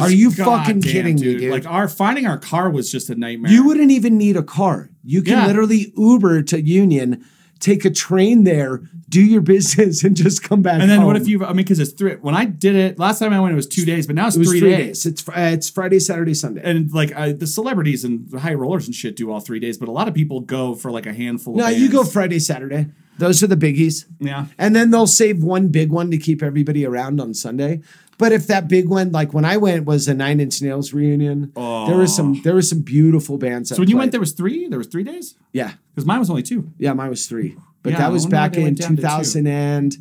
Are 0.00 0.10
you 0.10 0.34
God 0.34 0.64
fucking 0.66 0.80
damn, 0.80 0.92
kidding 0.92 1.14
me, 1.14 1.38
dude? 1.38 1.50
Like 1.52 1.64
our 1.66 1.88
finding 1.88 2.26
our 2.26 2.36
car 2.38 2.68
was 2.68 2.90
just 2.90 3.08
a 3.08 3.14
nightmare. 3.14 3.50
You 3.52 3.64
wouldn't 3.64 3.92
even 3.92 4.18
need 4.18 4.36
a 4.36 4.42
car. 4.42 4.90
You 5.04 5.22
can 5.22 5.34
Yeah. 5.34 5.46
literally 5.46 5.92
Uber 5.96 6.42
to 6.42 6.60
Union, 6.60 7.24
take 7.60 7.84
a 7.84 7.90
train 7.90 8.42
there, 8.42 8.82
do 9.08 9.22
your 9.22 9.40
business, 9.40 10.02
and 10.04 10.16
just 10.16 10.42
come 10.42 10.60
back. 10.60 10.80
and 10.80 10.90
then 10.90 11.04
what 11.06 11.14
if 11.16 11.28
you? 11.28 11.44
I 11.44 11.48
mean, 11.50 11.58
because 11.58 11.78
it's 11.78 11.92
three. 11.92 12.16
When 12.16 12.34
I 12.34 12.44
did 12.46 12.74
it 12.74 12.98
last 12.98 13.20
time 13.20 13.32
I 13.32 13.38
went, 13.38 13.52
it 13.52 13.56
was 13.56 13.68
two 13.68 13.84
days, 13.84 14.08
but 14.08 14.16
now 14.16 14.26
it's, 14.26 14.34
It 14.36 14.44
three, 14.44 14.58
three 14.58 14.70
days. 14.70 15.04
days. 15.04 15.06
It's 15.06 15.28
uh, 15.28 15.32
it's 15.36 15.70
Friday, 15.70 16.00
Saturday, 16.00 16.34
Sunday. 16.34 16.62
And 16.64 16.92
like 16.92 17.12
uh, 17.14 17.32
the 17.32 17.46
celebrities 17.46 18.04
and 18.04 18.28
the 18.28 18.40
high 18.40 18.54
rollers 18.54 18.86
and 18.86 18.94
shit 18.94 19.14
do 19.14 19.30
all 19.30 19.38
three 19.38 19.60
days, 19.60 19.78
but 19.78 19.88
a 19.88 19.92
lot 19.92 20.08
of 20.08 20.14
people 20.14 20.40
go 20.40 20.74
for 20.74 20.90
like 20.90 21.06
a 21.06 21.12
handful. 21.14 21.54
no, 21.54 21.68
you 21.68 21.88
go. 21.88 22.02
Friday, 22.02 22.40
Saturday. 22.40 22.86
Those 23.18 23.42
are 23.42 23.46
the 23.46 23.56
biggies. 23.56 24.04
Yeah. 24.20 24.46
And 24.58 24.76
then 24.76 24.90
they'll 24.90 25.06
save 25.06 25.42
one 25.42 25.68
big 25.68 25.90
one 25.90 26.10
to 26.10 26.18
keep 26.18 26.42
everybody 26.42 26.84
around 26.84 27.20
on 27.20 27.34
Sunday. 27.34 27.80
But 28.18 28.32
if 28.32 28.46
that 28.46 28.68
big 28.68 28.88
one, 28.88 29.12
like 29.12 29.34
when 29.34 29.44
I 29.44 29.58
went, 29.58 29.84
was 29.84 30.08
a 30.08 30.14
Nine 30.14 30.40
Inch 30.40 30.62
Nails 30.62 30.92
reunion, 30.92 31.52
there 31.54 31.96
was 31.96 32.14
some 32.14 32.36
oh. 32.36 32.40
there 32.42 32.54
was 32.54 32.68
some 32.68 32.80
beautiful 32.80 33.36
bands. 33.36 33.68
So 33.68 33.76
when 33.76 33.88
you 33.88 33.98
went, 33.98 34.10
there 34.10 34.20
was 34.20 34.32
three. 34.32 34.68
There 34.68 34.78
was 34.78 34.86
three 34.86 35.04
days. 35.04 35.34
yeah, 35.52 35.72
Because 35.94 36.06
mine 36.06 36.18
was 36.18 36.30
only 36.30 36.42
two. 36.42 36.72
yeah, 36.78 36.94
mine 36.94 37.10
was 37.10 37.26
three, 37.26 37.56
but 37.82 37.92
Yeah, 37.92 37.98
that 37.98 38.12
was 38.12 38.24
back 38.24 38.56
in 38.56 38.62
went 38.62 38.78
down 38.78 38.90
to 38.90 38.96
two. 38.96 39.02
2000 39.02 39.46
and 39.46 39.96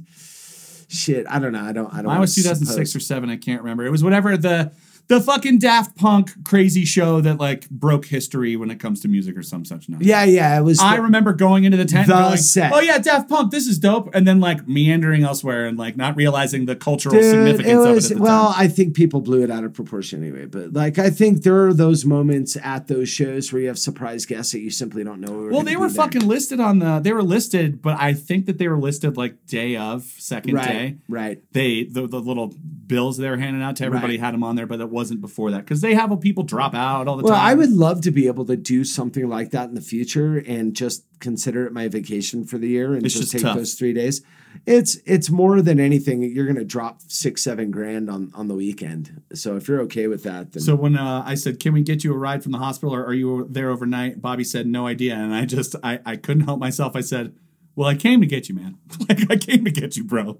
shit. 0.87 1.25
I 1.29 1.39
don't 1.39 1.51
know. 1.51 1.63
I 1.63 1.73
don't. 1.73 1.93
I 1.93 1.97
don't. 1.97 2.05
Mine 2.05 2.21
was 2.21 2.35
2006 2.35 2.73
suppose. 2.73 2.95
or 2.95 2.99
seven. 3.01 3.29
I 3.29 3.35
can't 3.35 3.61
remember. 3.61 3.85
It 3.85 3.91
was 3.91 4.03
whatever 4.03 4.37
the 4.37 4.71
the 5.07 5.21
fucking 5.21 5.59
Daft 5.59 5.95
Punk 5.95 6.43
crazy 6.43 6.85
show 6.85 7.21
that 7.21 7.39
like 7.39 7.69
broke 7.69 8.05
history 8.05 8.55
when 8.55 8.71
it 8.71 8.79
comes 8.79 9.01
to 9.01 9.07
music 9.07 9.37
or 9.37 9.43
some 9.43 9.65
such 9.65 9.87
nonsense. 9.87 10.07
Yeah, 10.07 10.23
yeah. 10.23 10.57
It 10.57 10.63
was. 10.63 10.79
I 10.79 10.95
remember 10.95 11.33
going 11.33 11.63
into 11.63 11.77
the 11.77 11.85
tent, 11.85 12.07
The 12.07 12.15
and 12.15 12.25
going, 12.25 12.37
set. 12.37 12.73
"Oh 12.73 12.79
yeah, 12.79 12.97
Daft 12.97 13.29
Punk, 13.29 13.51
this 13.51 13.67
is 13.67 13.77
dope," 13.77 14.13
and 14.15 14.27
then 14.27 14.39
like 14.39 14.67
meandering 14.67 15.23
elsewhere 15.23 15.67
and 15.67 15.77
like 15.77 15.95
not 15.95 16.15
realizing 16.15 16.65
the 16.65 16.75
cultural 16.75 17.15
Dude, 17.15 17.23
significance 17.23 17.67
it 17.67 17.89
of 17.89 17.95
was, 17.95 18.11
it 18.11 18.13
at 18.13 18.17
the 18.17 18.23
well, 18.23 18.51
time. 18.51 18.61
I 18.63 18.67
think 18.67 18.95
people 18.95 19.21
blew 19.21 19.43
it 19.43 19.51
out 19.51 19.63
of 19.63 19.73
proportion 19.73 20.23
anyway. 20.23 20.45
But 20.45 20.73
like, 20.73 20.97
I 20.97 21.09
think 21.09 21.43
there 21.43 21.67
are 21.67 21.73
those 21.73 22.05
moments 22.05 22.57
at 22.63 22.87
those 22.87 23.09
shows 23.09 23.53
where 23.53 23.61
you 23.61 23.67
have 23.67 23.79
surprise 23.79 24.25
guests 24.25 24.51
that 24.53 24.59
you 24.59 24.71
simply 24.71 25.03
don't 25.03 25.21
know. 25.21 25.49
Well, 25.51 25.63
they 25.63 25.75
were 25.75 25.87
there. 25.87 26.03
fucking 26.03 26.27
listed 26.27 26.59
on 26.59 26.79
the. 26.79 26.99
They 26.99 27.13
were 27.13 27.23
listed, 27.23 27.81
but 27.81 27.99
I 27.99 28.13
think 28.13 28.47
that 28.47 28.57
they 28.57 28.67
were 28.67 28.79
listed 28.79 29.17
like 29.17 29.45
day 29.45 29.75
of 29.75 30.03
second 30.17 30.55
right, 30.55 30.67
day. 30.67 30.97
right. 31.07 31.41
They 31.51 31.83
the, 31.83 32.07
the 32.07 32.19
little 32.19 32.53
bills 32.87 33.17
they 33.17 33.29
were 33.29 33.37
handing 33.37 33.61
out 33.63 33.75
to 33.77 33.85
everybody 33.85 34.13
Right. 34.13 34.19
had 34.19 34.33
them 34.33 34.43
on 34.43 34.55
there, 34.55 34.65
but 34.67 34.79
it 34.81 34.89
wasn't 34.89 35.21
before 35.21 35.51
that 35.51 35.59
because 35.65 35.81
they 35.81 35.93
have 35.95 36.11
people 36.21 36.43
drop 36.43 36.73
out 36.75 37.07
all 37.07 37.17
the 37.17 37.23
Well, 37.23 37.33
time. 37.33 37.41
Well, 37.41 37.51
I 37.51 37.53
would 37.55 37.71
love 37.71 38.01
to 38.01 38.11
be 38.11 38.27
able 38.27 38.45
to 38.45 38.55
do 38.55 38.83
something 38.83 39.27
like 39.27 39.51
that 39.51 39.69
in 39.69 39.75
the 39.75 39.81
future 39.81 40.37
and 40.37 40.73
just 40.75 41.05
consider 41.19 41.65
it 41.65 41.73
my 41.73 41.87
vacation 41.87 42.43
for 42.45 42.57
the 42.57 42.67
year 42.67 42.93
and 42.93 43.05
It's 43.05 43.15
just, 43.15 43.31
take 43.31 43.41
tough. 43.41 43.57
those 43.57 43.73
three 43.73 43.93
days. 43.93 44.21
It's 44.65 44.97
it's 45.05 45.29
more 45.29 45.61
than 45.61 45.81
anything. 45.81 46.23
You're 46.23 46.45
gonna 46.47 46.63
drop 46.63 47.01
six, 47.07 47.43
seven 47.43 47.71
grand 47.71 48.09
on 48.09 48.31
on 48.33 48.47
the 48.47 48.55
weekend. 48.55 49.21
So 49.33 49.57
if 49.57 49.67
you're 49.67 49.81
okay 49.81 50.07
with 50.07 50.23
that, 50.23 50.53
then 50.53 50.63
So 50.63 50.75
when 50.75 50.95
uh, 50.97 51.23
I 51.25 51.35
said, 51.35 51.59
"Can 51.59 51.73
we 51.73 51.81
get 51.81 52.05
you 52.05 52.13
a 52.13 52.17
ride 52.17 52.41
from 52.41 52.53
the 52.53 52.57
hospital, 52.59 52.95
or 52.95 53.03
are 53.05 53.13
you 53.13 53.47
there 53.49 53.69
overnight?" 53.69 54.21
Bobby 54.21 54.45
said, 54.45 54.65
"No 54.65 54.87
idea," 54.87 55.15
and 55.15 55.33
I 55.35 55.43
just 55.43 55.75
I 55.83 55.99
I 56.05 56.15
couldn't 56.15 56.43
help 56.45 56.59
myself. 56.61 56.95
I 56.95 57.01
said, 57.01 57.33
"Well, 57.75 57.89
I 57.89 57.95
came 57.95 58.21
to 58.21 58.27
get 58.27 58.47
you, 58.47 58.55
man. 58.55 58.77
like 59.09 59.29
I 59.29 59.35
came 59.35 59.65
to 59.65 59.71
get 59.71 59.97
you, 59.97 60.05
bro. 60.05 60.39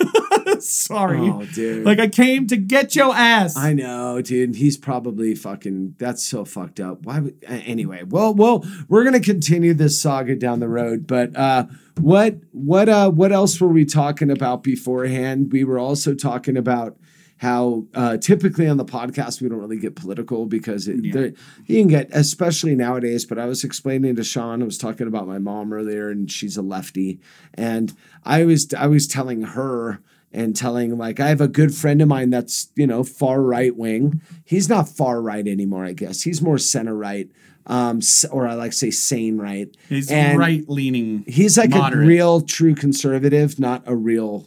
Sorry, 0.60 1.18
Oh, 1.28 1.44
dude. 1.44 1.84
Like 1.84 1.98
I 1.98 2.08
came 2.08 2.46
to 2.48 2.56
get 2.56 2.94
your 2.94 3.14
ass. 3.14 3.56
I 3.56 3.72
know, 3.72 4.20
dude. 4.22 4.56
He's 4.56 4.76
probably 4.76 5.34
fucking. 5.34 5.96
That's 5.98 6.24
so 6.24 6.44
fucked 6.44 6.80
up. 6.80 7.02
Why? 7.02 7.20
Would, 7.20 7.44
anyway, 7.48 8.02
well, 8.04 8.34
well, 8.34 8.64
we're 8.88 9.04
gonna 9.04 9.20
continue 9.20 9.74
this 9.74 10.00
saga 10.00 10.36
down 10.36 10.60
the 10.60 10.68
road. 10.68 11.06
But 11.06 11.36
uh, 11.36 11.66
what, 12.00 12.36
what, 12.52 12.88
uh, 12.88 13.10
what 13.10 13.32
else 13.32 13.60
were 13.60 13.68
we 13.68 13.84
talking 13.84 14.30
about 14.30 14.62
beforehand? 14.62 15.52
We 15.52 15.64
were 15.64 15.78
also 15.78 16.14
talking 16.14 16.56
about 16.56 16.96
how 17.38 17.84
uh, 17.94 18.16
typically 18.16 18.66
on 18.66 18.78
the 18.78 18.84
podcast 18.84 19.42
we 19.42 19.48
don't 19.50 19.58
really 19.58 19.78
get 19.78 19.94
political 19.94 20.46
because 20.46 20.88
it, 20.88 21.12
there- 21.12 21.32
you 21.66 21.80
can 21.82 21.88
get, 21.88 22.08
especially 22.12 22.74
nowadays. 22.74 23.26
But 23.26 23.38
I 23.38 23.44
was 23.46 23.62
explaining 23.62 24.16
to 24.16 24.24
Sean, 24.24 24.62
I 24.62 24.64
was 24.64 24.78
talking 24.78 25.06
about 25.06 25.26
my 25.26 25.38
mom 25.38 25.70
earlier, 25.72 26.08
and 26.08 26.30
she's 26.30 26.56
a 26.56 26.62
lefty, 26.62 27.20
and 27.54 27.92
I 28.24 28.44
was, 28.44 28.72
I 28.72 28.86
was 28.86 29.06
telling 29.06 29.42
her 29.42 30.00
and 30.36 30.54
telling 30.54 30.96
like 30.98 31.18
I 31.18 31.28
have 31.28 31.40
a 31.40 31.48
good 31.48 31.74
friend 31.74 32.00
of 32.02 32.08
mine 32.08 32.30
that's 32.30 32.68
you 32.76 32.86
know 32.86 33.02
far 33.02 33.42
right 33.42 33.74
wing. 33.74 34.20
He's 34.44 34.68
not 34.68 34.88
far 34.88 35.20
right 35.20 35.46
anymore, 35.46 35.84
I 35.84 35.94
guess. 35.94 36.22
He's 36.22 36.42
more 36.42 36.58
center 36.58 36.94
right, 36.94 37.28
um, 37.66 38.00
or 38.30 38.46
I 38.46 38.54
like 38.54 38.72
to 38.72 38.76
say 38.76 38.90
sane 38.90 39.38
right. 39.38 39.74
He's 39.88 40.10
right 40.12 40.68
leaning. 40.68 41.24
He's 41.26 41.58
like 41.58 41.70
moderate. 41.70 42.04
a 42.04 42.06
real 42.06 42.42
true 42.42 42.74
conservative, 42.74 43.58
not 43.58 43.82
a 43.86 43.96
real 43.96 44.46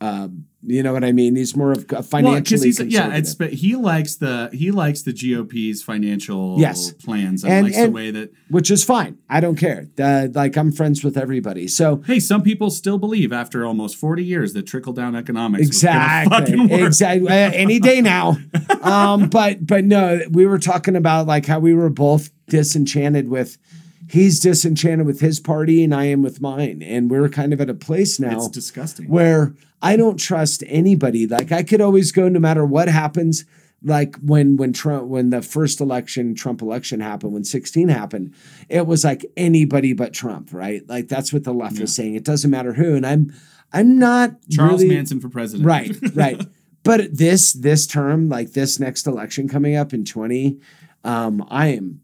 Um, 0.00 0.46
you 0.66 0.82
know 0.82 0.92
what 0.92 1.04
I 1.04 1.12
mean? 1.12 1.36
He's 1.36 1.56
more 1.56 1.70
of 1.70 1.84
a 1.90 1.94
Well, 1.94 2.02
financially. 2.02 2.66
he's 2.66 2.80
yeah, 2.80 3.14
it's 3.14 3.34
but 3.34 3.52
he 3.52 3.76
likes 3.76 4.16
the 4.16 4.50
he 4.52 4.70
likes 4.72 5.02
the 5.02 5.12
GOP's 5.12 5.82
financial 5.82 6.56
Yes. 6.58 6.90
plans 6.92 7.44
and, 7.44 7.52
And- 7.52 7.66
likes 7.66 7.76
and- 7.76 7.86
the 7.88 7.92
way 7.92 8.10
that 8.10 8.32
which 8.50 8.70
is 8.70 8.82
fine. 8.82 9.18
I 9.30 9.38
don't 9.40 9.54
care. 9.56 9.86
Uh, 9.98 10.26
like 10.34 10.56
I'm 10.56 10.72
friends 10.72 11.04
with 11.04 11.16
everybody. 11.16 11.68
So 11.68 12.02
hey, 12.06 12.18
some 12.18 12.42
people 12.42 12.70
still 12.70 12.98
believe 12.98 13.32
after 13.32 13.64
almost 13.64 13.96
forty 13.96 14.24
years 14.24 14.52
that 14.54 14.64
trickle 14.66 14.92
down 14.92 15.14
economics 15.14 15.66
exactly, 15.66 16.56
exactly. 16.74 17.28
Uh, 17.28 17.50
any 17.52 17.78
day 17.78 18.00
now. 18.00 18.36
um, 18.82 19.28
but 19.28 19.64
but 19.66 19.84
no, 19.84 20.20
we 20.30 20.44
were 20.46 20.58
talking 20.58 20.96
about 20.96 21.26
like 21.26 21.46
how 21.46 21.60
we 21.60 21.72
were 21.74 21.90
both 21.90 22.30
disenchanted 22.48 23.28
with. 23.28 23.58
He's 24.10 24.40
disenchanted 24.40 25.06
with 25.06 25.20
his 25.20 25.38
party, 25.38 25.84
and 25.84 25.94
I 25.94 26.04
am 26.04 26.22
with 26.22 26.40
mine, 26.40 26.82
and 26.82 27.10
we're 27.10 27.28
kind 27.28 27.52
of 27.52 27.60
at 27.60 27.68
a 27.68 27.74
place 27.74 28.18
now. 28.18 28.38
It's 28.38 28.48
disgusting. 28.48 29.08
where 29.08 29.54
I 29.82 29.96
don't 29.96 30.18
trust 30.18 30.64
anybody. 30.66 31.26
Like 31.26 31.52
I 31.52 31.62
could 31.62 31.80
always 31.80 32.12
go 32.12 32.28
no 32.28 32.40
matter 32.40 32.64
what 32.64 32.88
happens. 32.88 33.44
Like 33.82 34.16
when 34.16 34.56
when 34.56 34.72
Trump 34.72 35.06
when 35.06 35.30
the 35.30 35.42
first 35.42 35.80
election 35.80 36.34
Trump 36.34 36.62
election 36.62 37.00
happened 37.00 37.32
when 37.32 37.44
16 37.44 37.88
happened, 37.88 38.34
it 38.68 38.86
was 38.86 39.04
like 39.04 39.24
anybody 39.36 39.92
but 39.92 40.12
Trump, 40.12 40.52
right? 40.52 40.82
Like 40.88 41.08
that's 41.08 41.32
what 41.32 41.44
the 41.44 41.52
left 41.52 41.78
was 41.78 41.94
saying. 41.94 42.14
It 42.14 42.24
doesn't 42.24 42.50
matter 42.50 42.72
who. 42.72 42.96
And 42.96 43.06
I'm 43.06 43.32
I'm 43.72 43.98
not 43.98 44.32
Charles 44.50 44.82
really, 44.82 44.94
Manson 44.94 45.20
for 45.20 45.28
president. 45.28 45.66
Right, 45.66 45.94
right. 46.14 46.40
but 46.82 47.16
this 47.16 47.52
this 47.52 47.86
term, 47.86 48.28
like 48.28 48.52
this 48.52 48.80
next 48.80 49.06
election 49.06 49.48
coming 49.48 49.76
up 49.76 49.92
in 49.92 50.04
20, 50.04 50.58
um, 51.04 51.46
I 51.48 51.68
am 51.68 52.00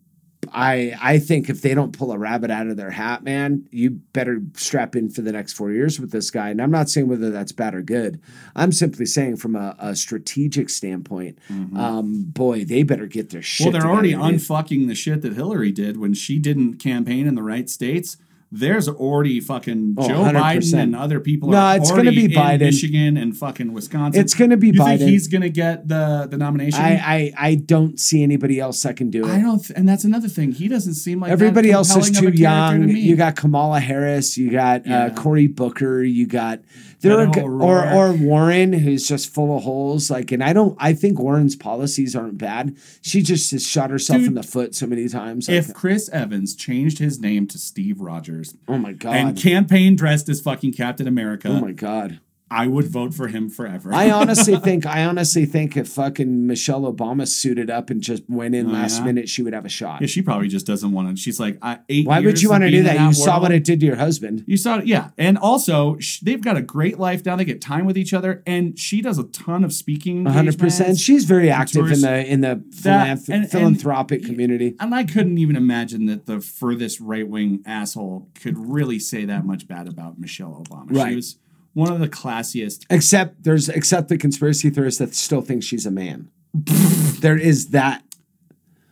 I 0.52 0.96
I 1.00 1.18
think 1.18 1.48
if 1.48 1.62
they 1.62 1.74
don't 1.74 1.96
pull 1.96 2.12
a 2.12 2.18
rabbit 2.18 2.50
out 2.50 2.66
of 2.66 2.76
their 2.76 2.90
hat, 2.90 3.22
man, 3.22 3.66
you 3.70 3.90
better 3.90 4.42
strap 4.54 4.96
in 4.96 5.10
for 5.10 5.22
the 5.22 5.32
next 5.32 5.54
four 5.54 5.70
years 5.70 6.00
with 6.00 6.10
this 6.10 6.30
guy. 6.30 6.50
And 6.50 6.60
I'm 6.60 6.70
not 6.70 6.88
saying 6.88 7.08
whether 7.08 7.30
that's 7.30 7.52
bad 7.52 7.74
or 7.74 7.82
good. 7.82 8.20
I'm 8.56 8.72
simply 8.72 9.06
saying 9.06 9.36
from 9.36 9.56
a, 9.56 9.76
a 9.78 9.96
strategic 9.96 10.70
standpoint, 10.70 11.38
um, 11.78 12.24
boy, 12.24 12.64
they 12.64 12.82
better 12.82 13.06
get 13.06 13.30
their 13.30 13.42
shit. 13.42 13.66
Mm-hmm. 13.66 13.72
Well, 13.72 13.82
they're 13.82 13.90
already 13.90 14.12
unfucking 14.12 14.88
the 14.88 14.94
shit 14.94 15.22
that 15.22 15.34
Hillary 15.34 15.72
did 15.72 15.96
when 15.98 16.14
she 16.14 16.38
didn't 16.38 16.78
campaign 16.78 17.26
in 17.26 17.34
the 17.34 17.42
right 17.42 17.68
states. 17.70 18.16
There's 18.56 18.88
already 18.88 19.40
fucking 19.40 19.96
Oh, 19.98 20.06
Joe 20.08 20.22
100%. 20.22 20.32
Biden 20.34 20.78
and 20.78 20.96
other 20.96 21.18
people. 21.18 21.48
No, 21.50 21.56
are 21.58 21.76
it's 21.76 21.90
gonna 21.90 22.02
already 22.04 22.28
be 22.28 22.34
Biden. 22.36 22.60
Michigan 22.60 23.16
and 23.16 23.36
fucking 23.36 23.72
Wisconsin. 23.72 24.20
It's 24.20 24.32
gonna 24.34 24.56
be 24.56 24.68
you 24.68 24.74
Think 24.74 25.00
Biden. 25.00 25.08
he's 25.08 25.26
gonna 25.28 25.48
get 25.48 25.88
the 25.88 26.28
the 26.30 26.38
nomination. 26.38 26.80
I, 26.80 26.92
I 26.94 27.32
I 27.48 27.54
don't 27.56 27.98
see 27.98 28.22
anybody 28.22 28.60
else 28.60 28.80
that 28.82 28.96
can 28.96 29.10
do 29.10 29.26
it. 29.26 29.30
I 29.32 29.40
don't, 29.40 29.58
th- 29.58 29.76
and 29.76 29.88
that's 29.88 30.04
another 30.04 30.28
thing. 30.28 30.52
He 30.52 30.68
doesn't 30.68 30.94
seem 30.94 31.18
like 31.20 31.32
Everybody 31.32 31.70
else 31.72 31.94
is 31.96 32.10
too 32.16 32.30
young. 32.30 32.86
to. 32.86 32.92
You 32.94 33.16
got 33.16 33.34
Kamala 33.36 33.80
Harris. 33.80 34.38
You 34.38 34.50
got 34.52 34.86
Yeah. 34.86 35.06
uh, 35.06 35.14
Cory 35.14 35.48
Booker. 35.48 36.02
You 36.04 36.26
got 36.28 36.60
there 37.00 37.18
are, 37.20 37.38
or 37.60 37.92
or 37.92 38.12
Warren, 38.14 38.72
who's 38.72 39.06
just 39.06 39.34
full 39.34 39.56
of 39.56 39.64
holes. 39.64 40.10
Like, 40.10 40.30
and 40.32 40.42
I 40.44 40.52
don't. 40.52 40.76
I 40.78 40.92
think 40.94 41.18
Warren's 41.18 41.56
policies 41.56 42.14
aren't 42.14 42.38
bad. 42.38 42.76
She 43.02 43.20
just 43.22 43.50
has 43.50 43.66
shot 43.66 43.90
herself 43.90 44.22
in 44.22 44.34
the 44.34 44.42
foot 44.42 44.74
so 44.74 44.86
many 44.86 45.08
times. 45.08 45.48
Like, 45.48 45.56
if 45.58 45.74
Chris 45.74 46.08
Evans 46.10 46.54
changed 46.54 46.98
his 46.98 47.20
name 47.20 47.46
to 47.48 47.58
Steve 47.58 48.00
Rogers 48.00 48.43
oh 48.68 48.78
my 48.78 48.92
god. 48.92 49.14
and 49.14 49.36
campaign 49.36 49.96
dressed 49.96 50.28
as 50.28 50.40
fucking 50.40 50.72
Captain 50.72 51.06
America, 51.06 51.48
oh 51.48 51.60
my 51.60 51.72
god. 51.72 52.20
I 52.54 52.66
would 52.68 52.86
vote 52.88 53.12
for 53.14 53.28
him 53.28 53.48
forever. 53.50 53.92
I 53.92 54.10
honestly 54.10 54.56
think. 54.66 54.86
I 54.86 55.04
honestly 55.04 55.44
think 55.46 55.76
if 55.76 55.88
fucking 55.88 56.46
Michelle 56.46 56.82
Obama 56.82 57.26
suited 57.26 57.68
up 57.70 57.90
and 57.90 58.00
just 58.00 58.22
went 58.28 58.54
in 58.54 58.68
Oh, 58.68 58.72
last 58.72 58.98
yeah? 59.00 59.04
minute, 59.06 59.28
she 59.28 59.42
would 59.42 59.52
have 59.52 59.64
a 59.64 59.68
shot. 59.68 60.00
yeah, 60.00 60.06
she 60.06 60.22
probably 60.22 60.48
just 60.48 60.66
doesn't 60.66 60.92
want 60.92 61.08
to. 61.08 61.16
She's 61.20 61.40
like, 61.40 61.58
I, 61.62 61.80
eight. 61.88 62.06
Why 62.06 62.20
would 62.20 62.40
you 62.40 62.50
want 62.50 62.62
to 62.62 62.70
do 62.70 62.82
that? 62.84 63.00
You 63.00 63.12
saw 63.12 63.40
what 63.40 63.50
it 63.52 63.64
did 63.64 63.80
to 63.80 63.86
your 63.86 63.96
husband. 63.96 64.44
You 64.46 64.56
saw 64.56 64.78
it, 64.78 64.86
yeah. 64.86 65.10
And 65.18 65.36
also, 65.38 65.98
sh- 65.98 66.20
they've 66.20 66.40
got 66.40 66.56
a 66.56 66.62
great 66.62 66.98
life 66.98 67.24
now. 67.26 67.36
They 67.36 67.44
get 67.44 67.60
time 67.60 67.86
with 67.86 67.98
each 67.98 68.14
other, 68.14 68.42
and 68.46 68.78
she 68.78 69.00
does 69.02 69.18
a 69.18 69.24
ton 69.24 69.64
of 69.64 69.72
speaking. 69.72 70.24
hundred 70.26 70.58
percent. 70.58 70.98
She's 70.98 71.24
very 71.24 71.50
active 71.50 71.90
in 71.90 72.00
the 72.00 72.24
in 72.26 72.40
the 72.40 72.62
That- 72.82 73.18
philanth- 73.18 73.28
and- 73.28 73.42
and- 73.44 73.50
philanthropic 73.50 74.24
community. 74.24 74.76
And 74.78 74.94
I 74.94 75.04
couldn't 75.04 75.38
even 75.38 75.56
imagine 75.56 76.06
that 76.06 76.26
the 76.26 76.40
furthest 76.40 77.00
right 77.00 77.26
wing 77.28 77.62
asshole 77.66 78.28
could 78.40 78.56
really 78.58 78.98
say 78.98 79.24
that 79.24 79.44
much 79.44 79.66
bad 79.66 79.88
about 79.88 80.18
Michelle 80.18 80.64
Obama. 80.68 80.86
Right. 80.96 81.10
She 81.10 81.16
was 81.16 81.38
one 81.74 81.92
of 81.92 82.00
the 82.00 82.08
classiest. 82.08 82.86
Except 82.88 83.42
there's 83.44 83.68
except 83.68 84.08
the 84.08 84.16
conspiracy 84.16 84.70
theorists 84.70 84.98
that 84.98 85.14
still 85.14 85.42
think 85.42 85.62
she's 85.62 85.84
a 85.84 85.90
man. 85.90 86.30
there 86.54 87.36
is 87.36 87.68
that. 87.70 88.02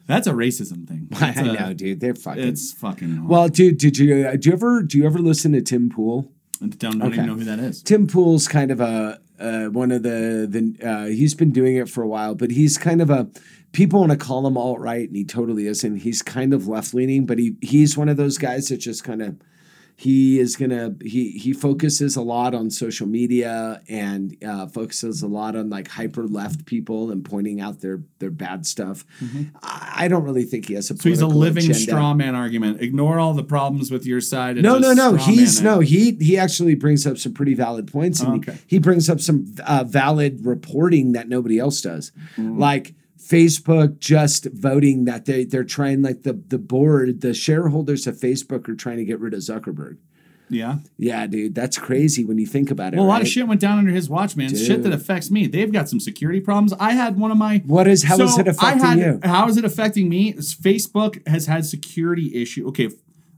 That's 0.07 0.27
a 0.27 0.33
racism 0.33 0.87
thing. 0.87 1.09
I 1.15 1.31
That's 1.33 1.39
a- 1.39 1.53
know, 1.53 1.73
dude. 1.73 2.01
They're 2.01 2.15
fucking. 2.15 2.43
It's 2.47 2.73
fucking. 2.73 3.27
well, 3.27 3.49
dude, 3.49 3.79
did 3.79 3.97
you 3.99 4.27
uh, 4.27 4.37
do 4.37 4.51
you 4.51 4.53
ever 4.53 4.83
do 4.83 4.99
you 4.99 5.07
ever 5.07 5.21
listen 5.21 5.53
to 5.53 5.63
Tim 5.63 5.89
Pool? 5.89 6.31
I 6.61 6.67
don't, 6.67 6.79
don't 6.79 7.03
okay. 7.03 7.15
even 7.15 7.27
know 7.27 7.35
who 7.35 7.45
that 7.45 7.59
is. 7.59 7.83
Tim 7.83 8.07
Pool's 8.07 8.47
kind 8.47 8.71
of 8.71 8.81
a 8.81 9.21
uh, 9.41 9.67
one 9.67 9.91
of 9.91 10.03
the 10.03 10.47
the 10.49 10.87
uh, 10.89 11.07
he's 11.07 11.35
been 11.35 11.53
doing 11.53 11.77
it 11.77 11.89
for 11.89 12.03
a 12.03 12.09
while, 12.09 12.35
but 12.35 12.51
he's 12.51 12.79
kind 12.79 13.01
of 13.01 13.11
a 13.11 13.29
people 13.73 14.01
want 14.01 14.13
to 14.13 14.19
call 14.19 14.47
him 14.47 14.57
alt 14.57 14.79
right, 14.81 15.07
and 15.07 15.17
he 15.17 15.25
totally 15.25 15.67
isn't. 15.67 15.99
He's 15.99 16.23
kind 16.23 16.53
of 16.53 16.69
left 16.69 16.95
leaning, 16.95 17.27
but 17.27 17.39
he 17.39 17.57
he's 17.63 17.97
one 17.97 18.09
of 18.09 18.17
those 18.17 18.39
guys 18.39 18.69
that 18.69 18.79
just 18.79 19.05
kind 19.05 19.23
of 19.23 19.37
he 19.97 20.41
is 20.41 20.57
gonna 20.57 20.95
he 21.03 21.31
he 21.33 21.53
focuses 21.53 22.17
a 22.17 22.23
lot 22.23 22.55
on 22.55 22.71
social 22.71 23.07
media 23.07 23.81
and 23.89 24.37
uh, 24.45 24.67
focuses 24.67 25.23
a 25.23 25.29
lot 25.29 25.55
on 25.55 25.71
like 25.71 25.87
hyper 25.89 26.27
left 26.27 26.67
people 26.67 27.11
and 27.11 27.25
pointing 27.25 27.61
out 27.61 27.81
their 27.81 28.03
their 28.19 28.31
bad 28.31 28.67
stuff. 28.67 29.05
I, 29.63 29.93
I 30.05 30.09
don't 30.09 30.25
really 30.25 30.45
think 30.45 30.67
he 30.67 30.75
has 30.75 30.91
a 30.91 30.95
Mm-hmm. 30.95 31.03
So 31.03 31.09
he's 31.09 31.21
a 31.21 31.27
living 31.27 31.65
agenda. 31.65 31.79
straw 31.79 32.15
man 32.15 32.35
argument. 32.35 32.81
Ignore 32.81 33.19
all 33.21 33.35
the 33.35 33.45
problems 33.45 33.91
with 33.91 34.05
your 34.07 34.21
side. 34.21 34.57
And 34.57 34.63
No, 34.65 34.79
no, 34.79 34.93
no. 34.93 35.15
He's 35.17 35.61
no. 35.63 35.81
He 35.81 36.13
he 36.21 36.37
actually 36.39 36.75
brings 36.75 37.07
up 37.07 37.19
some 37.19 37.33
pretty 37.35 37.55
valid 37.55 37.91
points, 37.91 38.21
and 38.21 38.29
Oh, 38.29 38.33
he- 38.35 38.39
okay. 38.41 38.59
he, 38.67 38.79
brings 38.79 39.09
up 39.09 39.21
some 39.21 39.55
uh, 39.67 39.85
valid 39.87 40.45
reporting 40.45 41.13
that 41.13 41.29
nobody 41.29 41.59
else 41.59 41.81
does. 41.81 42.13
Mm. 42.37 42.59
Like 42.59 42.95
Facebook 43.29 43.99
just 43.99 44.47
voting 44.53 45.05
that 45.05 45.25
they 45.27 45.45
they're 45.45 45.65
trying 45.65 46.03
like 46.03 46.23
the 46.23 46.33
the 46.49 46.59
board, 46.59 47.21
the 47.21 47.35
shareholders 47.35 48.07
of 48.07 48.17
Facebook 48.17 48.69
are 48.69 48.75
trying 48.75 48.99
to 48.99 49.05
get 49.05 49.21
rid 49.21 49.35
of 49.35 49.41
Zuckerberg. 49.41 49.99
Yeah. 50.49 50.79
Yeah, 50.99 51.27
dude, 51.27 51.55
that's 51.55 51.79
crazy 51.79 52.25
when 52.27 52.37
you 52.37 52.45
think 52.47 52.71
about 52.71 52.93
it. 52.93 52.99
Well, 52.99 53.07
a 53.07 53.09
lot 53.09 53.23
of 53.23 53.29
shit 53.29 53.49
went 53.49 53.61
down 53.63 53.79
under 53.79 53.91
his 53.91 54.11
watch, 54.11 54.37
man. 54.37 54.55
Shit 54.55 54.83
that 54.83 54.93
affects 54.93 55.31
me. 55.31 55.47
They've 55.47 55.73
got 55.73 55.89
some 55.89 55.99
security 55.99 56.41
problems. 56.41 56.75
I 56.79 56.93
had 56.93 57.19
one 57.19 57.31
of 57.31 57.39
my. 57.39 57.63
What 57.65 57.89
is- 57.89 58.03
how 58.05 58.21
is 58.21 58.37
it 58.37 58.47
I 58.47 58.51
affecting 58.51 58.81
had- 58.87 58.99
you? 58.99 59.21
How 59.25 59.49
is 59.49 59.57
it 59.57 59.65
affecting 59.65 60.11
me? 60.11 60.35
Facebook 60.35 61.27
has 61.27 61.47
had 61.47 61.65
security 61.65 62.35
issue. 62.43 62.69
Okay, 62.69 62.91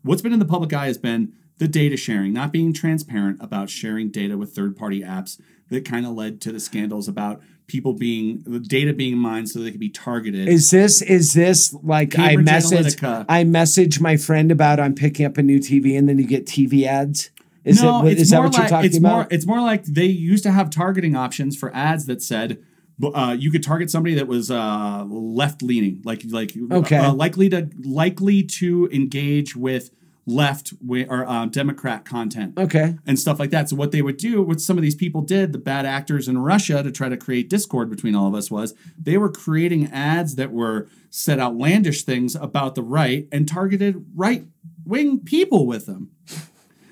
what's 0.02 0.22
been 0.22 0.32
in 0.32 0.40
the 0.40 0.44
public 0.44 0.72
eye 0.72 0.86
has 0.86 0.98
been 0.98 1.32
the 1.58 1.68
data 1.68 1.96
sharing, 1.96 2.32
not 2.32 2.50
being 2.52 2.72
transparent 2.72 3.38
about 3.40 3.70
sharing 3.70 4.10
data 4.10 4.36
with 4.36 4.52
third-party 4.52 5.02
apps. 5.02 5.40
That 5.70 5.84
kind 5.84 6.04
of 6.04 6.12
led 6.14 6.40
to 6.42 6.52
the 6.52 6.60
scandals 6.60 7.06
about 7.08 7.40
people 7.66 7.94
being 7.94 8.42
the 8.46 8.58
data 8.60 8.92
being 8.92 9.16
mined 9.16 9.48
so 9.48 9.60
they 9.60 9.70
could 9.70 9.80
be 9.80 9.88
targeted. 9.88 10.48
Is 10.48 10.70
this 10.70 11.02
is 11.02 11.32
this 11.32 11.74
like 11.82 12.10
Cambridge 12.12 12.48
I 12.48 12.52
message 12.52 12.96
Analytica. 12.96 13.26
I 13.28 13.44
message 13.44 14.00
my 14.00 14.16
friend 14.16 14.50
about 14.52 14.80
I'm 14.80 14.94
picking 14.94 15.24
up 15.26 15.38
a 15.38 15.42
new 15.42 15.58
TV 15.58 15.96
and 15.98 16.08
then 16.08 16.18
you 16.18 16.26
get 16.26 16.46
TV 16.46 16.84
ads? 16.86 17.30
Is 17.64 17.82
no, 17.82 18.04
it's 18.06 18.30
that 18.30 18.36
more 18.36 18.44
what 18.44 18.52
you're 18.54 18.62
like 18.64 18.70
talking 18.70 18.86
it's 18.86 18.98
about? 18.98 19.12
more 19.12 19.26
it's 19.30 19.46
more 19.46 19.60
like 19.60 19.84
they 19.84 20.04
used 20.04 20.42
to 20.44 20.52
have 20.52 20.68
targeting 20.70 21.16
options 21.16 21.56
for 21.56 21.74
ads 21.74 22.06
that 22.06 22.20
said 22.22 22.58
uh, 23.02 23.34
you 23.38 23.50
could 23.50 23.62
target 23.62 23.90
somebody 23.90 24.14
that 24.14 24.28
was 24.28 24.50
uh, 24.50 25.04
left 25.08 25.62
leaning, 25.62 26.00
like 26.04 26.22
like 26.28 26.54
Okay. 26.70 26.96
uh, 26.96 27.12
likely 27.12 27.48
to 27.48 27.68
likely 27.82 28.42
to 28.42 28.88
engage 28.92 29.56
with 29.56 29.90
left 30.26 30.78
wi- 30.80 31.06
or 31.08 31.26
uh, 31.28 31.46
Democrat 31.46 32.04
content. 32.04 32.58
Okay. 32.58 32.96
And 33.06 33.18
stuff 33.18 33.38
like 33.38 33.50
that. 33.50 33.68
So 33.68 33.76
what 33.76 33.92
they 33.92 34.00
would 34.02 34.16
do, 34.16 34.40
what 34.42 34.60
some 34.60 34.78
of 34.78 34.82
these 34.82 34.94
people 34.94 35.20
did, 35.20 35.52
the 35.52 35.58
bad 35.58 35.84
actors 35.84 36.28
in 36.28 36.38
Russia 36.38 36.82
to 36.82 36.90
try 36.90 37.08
to 37.08 37.16
create 37.16 37.50
discord 37.50 37.90
between 37.90 38.14
all 38.14 38.26
of 38.26 38.34
us 38.34 38.50
was 38.50 38.74
they 38.98 39.18
were 39.18 39.30
creating 39.30 39.90
ads 39.92 40.36
that 40.36 40.50
were 40.52 40.88
said 41.10 41.38
outlandish 41.38 42.04
things 42.04 42.34
about 42.34 42.74
the 42.74 42.82
right 42.82 43.28
and 43.30 43.46
targeted 43.46 44.04
right 44.14 44.44
wing 44.86 45.18
people 45.20 45.66
with 45.66 45.86
them 45.86 46.10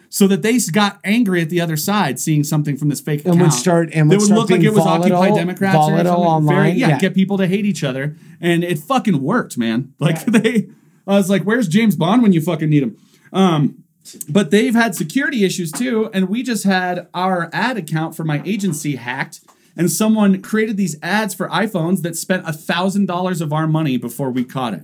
so 0.09 0.27
that 0.29 0.43
they 0.43 0.59
got 0.71 1.01
angry 1.05 1.41
at 1.41 1.49
the 1.49 1.61
other 1.61 1.77
side 1.77 2.21
seeing 2.21 2.45
something 2.45 2.77
from 2.77 2.89
this 2.91 3.01
fake 3.01 3.25
And 3.25 3.41
would 3.41 3.53
start- 3.53 3.89
and 3.95 4.09
would 4.11 4.17
would 4.19 4.27
start 4.27 4.41
look 4.41 4.51
like 4.51 4.61
it 4.61 4.69
was 4.71 4.85
volatile- 4.85 5.17
Occupy 5.17 5.37
Democrats 5.39 5.75
or 5.75 5.91
volatile. 5.91 6.13
Very- 6.17 6.27
online, 6.29 6.77
yeah, 6.77 6.89
yeah. 6.89 6.99
get 6.99 7.15
people 7.15 7.39
to 7.39 7.47
hate 7.47 7.65
each 7.65 7.83
other, 7.83 8.17
and 8.41 8.63
it 8.63 8.79
fucking 8.79 9.23
worked, 9.23 9.57
man. 9.57 9.95
Like 9.99 10.23
they, 10.27 10.69
I 11.07 11.17
was 11.17 11.31
like, 11.31 11.43
"Where's 11.45 11.67
James 11.67 11.97
Bond 11.97 12.23
when 12.23 12.33
you 12.35 12.41
fucking 12.43 12.69
need 12.69 12.83
him?" 12.83 12.97
Um, 13.33 13.85
but 14.29 14.51
they've 14.51 14.75
had 14.75 14.95
security 14.95 15.45
issues 15.45 15.71
too, 15.71 16.11
and 16.13 16.29
we 16.29 16.43
just 16.43 16.65
had 16.65 17.09
our 17.15 17.49
ad 17.53 17.77
account 17.77 18.17
for 18.17 18.25
my 18.25 18.43
agency 18.45 18.97
hacked. 18.97 19.41
And 19.77 19.91
someone 19.91 20.43
created 20.43 20.77
these 20.77 20.99
ads 21.03 21.33
for 21.35 21.49
iPhones 21.49 22.03
that 22.03 22.17
spent 22.17 22.47
a 22.47 22.53
thousand 22.53 23.07
dollars 23.07 23.41
of 23.41 23.53
our 23.53 23.67
money 23.67 23.97
before 23.97 24.31
we 24.31 24.45
caught 24.45 24.75
it. 24.75 24.83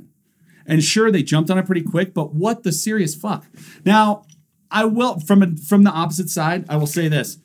And 0.66 0.82
sure, 0.82 1.10
they 1.10 1.22
jumped 1.22 1.50
on 1.50 1.58
it 1.58 1.66
pretty 1.66 1.82
quick, 1.82 2.14
but 2.14 2.34
what 2.34 2.62
the 2.62 2.72
serious 2.72 3.14
fuck? 3.14 3.44
Now, 3.84 4.24
I 4.70 4.84
will 4.84 5.18
from 5.20 5.42
a, 5.42 5.56
from 5.56 5.84
the 5.84 5.90
opposite 5.90 6.30
side, 6.30 6.64
I 6.68 6.76
will 6.76 6.86
say 6.86 7.08
this: 7.08 7.38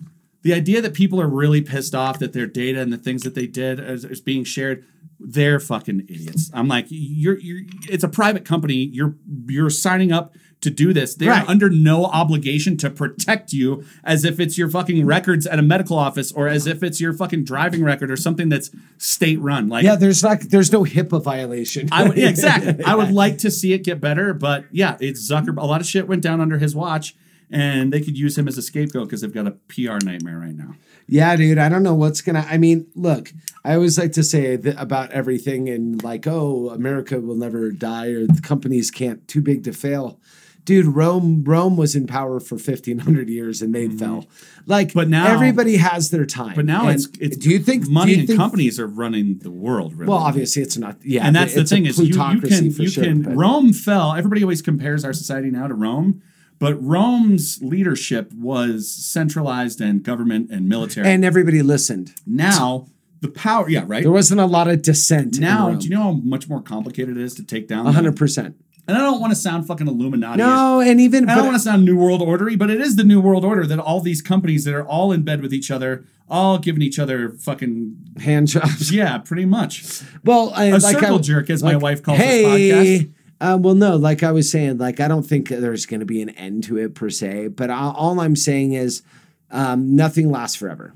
the 0.43 0.53
idea 0.53 0.81
that 0.81 0.93
people 0.93 1.19
are 1.19 1.27
really 1.27 1.61
pissed 1.61 1.95
off 1.95 2.19
that 2.19 2.33
their 2.33 2.47
data 2.47 2.79
and 2.79 2.93
the 2.93 2.97
things 2.97 3.23
that 3.23 3.33
they 3.33 3.47
did 3.47 3.79
is, 3.79 4.05
is 4.05 4.21
being 4.21 4.43
shared, 4.43 4.85
they're 5.19 5.59
fucking 5.59 6.01
idiots. 6.09 6.51
I'm 6.53 6.67
like, 6.67 6.85
you're 6.89 7.39
you're. 7.39 7.61
It's 7.89 8.03
a 8.03 8.09
private 8.09 8.45
company. 8.45 8.75
You're 8.75 9.15
you're 9.47 9.69
signing 9.69 10.11
up 10.11 10.35
to 10.63 10.69
do 10.69 10.91
this. 10.93 11.15
They're 11.15 11.29
Right. 11.29 11.47
under 11.47 11.69
no 11.69 12.05
obligation 12.05 12.75
to 12.77 12.89
protect 12.89 13.53
you 13.53 13.83
as 14.03 14.25
if 14.25 14.39
it's 14.39 14.57
your 14.57 14.69
fucking 14.69 15.05
records 15.05 15.45
at 15.45 15.59
a 15.59 15.61
medical 15.61 15.97
office 15.97 16.31
or 16.31 16.47
as 16.47 16.65
if 16.67 16.81
it's 16.83 16.99
your 16.99 17.13
fucking 17.13 17.43
driving 17.43 17.83
record 17.83 18.09
or 18.11 18.17
something 18.17 18.49
that's 18.49 18.71
state 18.97 19.39
run. 19.39 19.69
Like 19.69 19.83
Yeah, 19.83 19.95
there's 19.95 20.23
not 20.23 20.41
there's 20.49 20.71
no 20.71 20.83
HIPAA 20.83 21.23
violation. 21.23 21.89
I 21.91 22.07
would, 22.07 22.17
yeah, 22.17 22.29
exactly. 22.35 22.83
I 22.83 22.95
would 22.95 23.11
like 23.11 23.37
to 23.39 23.51
see 23.51 23.73
it 23.73 23.83
get 23.83 24.01
better, 24.01 24.33
but 24.33 24.65
yeah, 24.71 24.97
it's 24.99 25.29
Zucker. 25.29 25.55
A 25.57 25.65
lot 25.65 25.81
of 25.81 25.87
shit 25.87 26.07
went 26.07 26.23
down 26.23 26.41
under 26.41 26.57
his 26.57 26.75
watch, 26.75 27.15
and 27.51 27.93
they 27.93 28.01
could 28.01 28.17
use 28.17 28.37
him 28.37 28.47
as 28.47 28.57
a 28.57 28.61
scapegoat 28.61 29.07
because 29.07 29.21
they've 29.21 29.33
got 29.33 29.45
a 29.47 29.51
PR 29.51 30.03
nightmare 30.03 30.39
right 30.39 30.55
now. 30.55 30.75
Yeah, 31.07 31.35
dude. 31.35 31.57
I 31.57 31.67
don't 31.69 31.83
know 31.83 31.93
what's 31.93 32.21
gonna. 32.21 32.45
I 32.49 32.57
mean, 32.57 32.87
look. 32.95 33.31
I 33.65 33.75
always 33.75 33.97
like 33.97 34.11
to 34.13 34.23
say 34.23 34.55
that 34.55 34.81
about 34.81 35.11
everything 35.11 35.69
and 35.69 36.01
like, 36.03 36.25
oh, 36.27 36.69
America 36.69 37.19
will 37.21 37.35
never 37.35 37.71
die 37.71 38.07
or 38.07 38.25
the 38.27 38.41
companies 38.41 38.89
can't 38.91 39.25
too 39.27 39.41
big 39.41 39.63
to 39.65 39.73
fail. 39.73 40.19
Dude, 40.65 40.85
Rome 40.85 41.43
Rome 41.43 41.75
was 41.75 41.93
in 41.95 42.07
power 42.07 42.39
for 42.39 42.57
fifteen 42.57 42.99
hundred 42.99 43.27
years 43.29 43.61
and 43.61 43.75
they 43.75 43.89
fell. 43.89 44.25
Like, 44.65 44.89
Mm-hmm. 44.89 44.99
But 44.99 45.09
now- 45.09 45.27
everybody 45.33 45.75
has 45.77 46.09
their 46.09 46.25
time. 46.25 46.55
But 46.55 46.65
now 46.65 46.87
And 46.87 46.95
it's 46.95 47.07
it's. 47.19 47.35
Do 47.37 47.49
you 47.49 47.59
think 47.59 47.89
money 47.89 48.13
you 48.13 48.19
and 48.19 48.27
think, 48.27 48.39
companies 48.39 48.79
are 48.79 48.87
running 48.87 49.39
the 49.39 49.51
world? 49.51 49.93
Really. 49.93 50.09
Well, 50.09 50.19
obviously, 50.19 50.61
it's 50.61 50.77
not. 50.77 50.97
Yeah, 51.03 51.25
and 51.27 51.35
that's 51.35 51.53
the 51.53 51.65
thing 51.65 51.85
is 51.85 51.97
you, 51.99 52.05
you 52.05 52.41
can 52.41 52.65
you 52.71 52.87
sure, 52.87 53.03
can 53.03 53.21
but- 53.23 53.35
Rome 53.35 53.73
fell. 53.73 54.13
Everybody 54.13 54.41
always 54.43 54.61
compares 54.61 55.03
our 55.03 55.11
society 55.13 55.51
now 55.51 55.67
to 55.67 55.73
Rome, 55.73 56.21
but 56.59 56.81
Rome's 56.81 57.59
leadership 57.61 58.31
was 58.33 58.89
centralized 58.89 59.81
and 59.81 60.01
government 60.01 60.49
and 60.49 60.69
military. 60.69 61.07
and 61.07 61.25
everybody 61.25 61.61
listened. 61.61 62.13
now 62.25 62.87
the 63.19 63.29
power, 63.29 63.69
yeah, 63.69 63.85
right. 63.87 64.03
There 64.03 64.11
wasn't 64.11 64.41
a 64.41 64.45
lot 64.45 64.67
of 64.67 64.81
dissent. 64.81 65.39
Now, 65.39 65.71
do 65.75 65.85
you 65.87 65.95
know 65.95 66.03
how 66.03 66.11
much 66.11 66.49
more 66.49 66.61
complicated 66.61 67.15
it 67.17 67.23
is 67.23 67.33
to 67.35 67.43
take 67.43 67.69
down? 67.69 67.85
Hundred 67.85 68.17
percent. 68.17 68.57
And 68.85 68.97
I 68.97 68.99
don't 68.99 69.21
want 69.21 69.31
to 69.31 69.35
sound 69.35 69.65
fucking 69.65 69.87
Illuminati. 69.87 70.37
No, 70.39 70.81
and 70.81 70.99
even 70.99 71.29
I 71.29 71.35
don't 71.35 71.45
want 71.45 71.55
to 71.55 71.63
sound 71.63 71.85
New 71.85 71.95
World 71.97 72.21
Ordery, 72.21 72.57
but 72.57 72.69
it 72.69 72.81
is 72.81 72.97
the 72.97 73.05
New 73.05 73.21
World 73.21 73.45
Order 73.45 73.65
that 73.67 73.79
all 73.79 74.01
these 74.01 74.21
companies 74.21 74.65
that 74.65 74.73
are 74.73 74.85
all 74.85 75.13
in 75.13 75.23
bed 75.23 75.41
with 75.41 75.53
each 75.53 75.71
other, 75.71 76.03
all 76.29 76.57
giving 76.57 76.81
each 76.81 76.99
other 76.99 77.29
fucking 77.29 77.95
hand 78.19 78.47
jobs. 78.49 78.91
Yeah, 78.91 79.19
pretty 79.19 79.45
much. 79.45 80.01
Well, 80.25 80.51
I, 80.53 80.65
A 80.65 80.71
like 80.79 80.97
circle 80.97 81.19
I, 81.19 81.21
jerk, 81.21 81.49
as 81.49 81.63
my 81.63 81.77
wife 81.77 82.03
calls 82.03 82.17
this 82.17 82.27
hey, 82.27 82.99
podcast. 82.99 83.13
Uh, 83.39 83.57
well, 83.57 83.75
no, 83.75 83.95
like 83.95 84.21
I 84.21 84.31
was 84.33 84.51
saying, 84.51 84.77
like 84.79 84.99
I 84.99 85.07
don't 85.07 85.23
think 85.23 85.47
there's 85.47 85.85
going 85.85 85.99
to 86.01 86.05
be 86.05 86.21
an 86.21 86.29
end 86.31 86.65
to 86.65 86.77
it 86.77 86.93
per 86.93 87.09
se. 87.09 87.49
But 87.49 87.69
I, 87.69 87.91
all 87.95 88.19
I'm 88.19 88.35
saying 88.35 88.73
is, 88.73 89.01
um, 89.49 89.95
nothing 89.95 90.29
lasts 90.29 90.57
forever, 90.57 90.93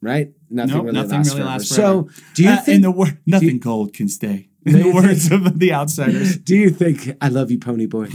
right? 0.00 0.30
Nothing 0.50 0.74
Nope, 0.76 0.84
really 0.84 0.94
nothing 0.96 1.10
lasts 1.18 1.32
really 1.34 1.42
forever. 1.42 1.58
lasts 1.58 1.74
forever. 1.74 2.08
So, 2.14 2.22
do 2.34 2.42
you 2.44 2.50
Uh, 2.50 2.56
think 2.58 2.76
in 2.76 2.82
the 2.82 2.90
wor- 2.92 3.18
nothing 3.26 3.58
gold 3.58 3.92
can 3.92 4.06
stay? 4.08 4.48
In 4.66 4.72
the 4.82 4.90
words 4.92 5.30
of 5.30 5.58
the 5.58 5.72
outsiders. 5.72 6.36
Do 6.50 6.56
you 6.56 6.70
think 6.70 7.16
I 7.20 7.28
love 7.28 7.50
you, 7.50 7.58
Pony 7.58 7.86
Boy? 7.86 8.08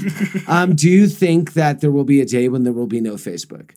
um, 0.47 0.75
do 0.75 0.89
you 0.89 1.07
think 1.07 1.53
that 1.53 1.79
there 1.81 1.91
will 1.91 2.03
be 2.03 2.21
a 2.21 2.25
day 2.25 2.49
when 2.49 2.63
there 2.63 2.73
will 2.73 2.87
be 2.87 3.01
no 3.01 3.13
Facebook? 3.15 3.71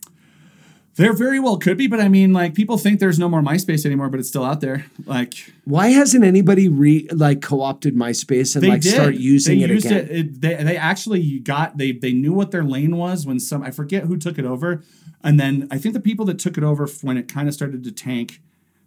There 0.95 1.11
very 1.13 1.39
well 1.39 1.57
could 1.57 1.77
be, 1.77 1.87
but 1.87 1.99
I 1.99 2.07
mean, 2.07 2.33
like 2.33 2.53
people 2.53 2.77
think 2.77 2.99
there's 2.99 3.17
no 3.17 3.27
more 3.27 3.41
MySpace 3.41 3.83
anymore, 3.83 4.09
but 4.09 4.19
it's 4.19 4.29
still 4.29 4.45
out 4.45 4.61
there. 4.61 4.85
Like 5.05 5.33
Why 5.65 5.87
hasn't 5.89 6.23
anybody 6.23 6.67
re 6.67 7.07
like 7.11 7.41
co-opted 7.41 7.95
MySpace 7.95 8.55
and 8.55 8.67
like 8.67 8.81
did 8.81 8.93
start 8.93 9.15
using 9.15 9.57
they 9.59 9.65
it 9.65 9.69
used 9.71 9.85
again? 9.87 10.05
It, 10.05 10.11
it- 10.11 10.41
they 10.41 10.55
they 10.63 10.77
actually 10.77 11.39
got 11.39 11.77
they 11.77 11.93
they 11.93 12.13
knew 12.13 12.33
what 12.33 12.51
their 12.51 12.63
lane 12.63 12.95
was 12.97 13.25
when 13.25 13.39
some 13.39 13.63
I 13.63 13.71
forget 13.71 14.03
who 14.03 14.17
took 14.17 14.37
it 14.37 14.45
over, 14.45 14.83
and 15.23 15.39
then 15.39 15.67
I 15.71 15.79
think 15.79 15.93
the 15.93 15.99
people 15.99 16.25
that 16.25 16.37
took 16.37 16.57
it 16.59 16.63
over 16.63 16.87
when 17.01 17.17
it 17.17 17.27
kind 17.27 17.47
of 17.47 17.55
started 17.55 17.83
to 17.83 17.91
tank 17.91 18.39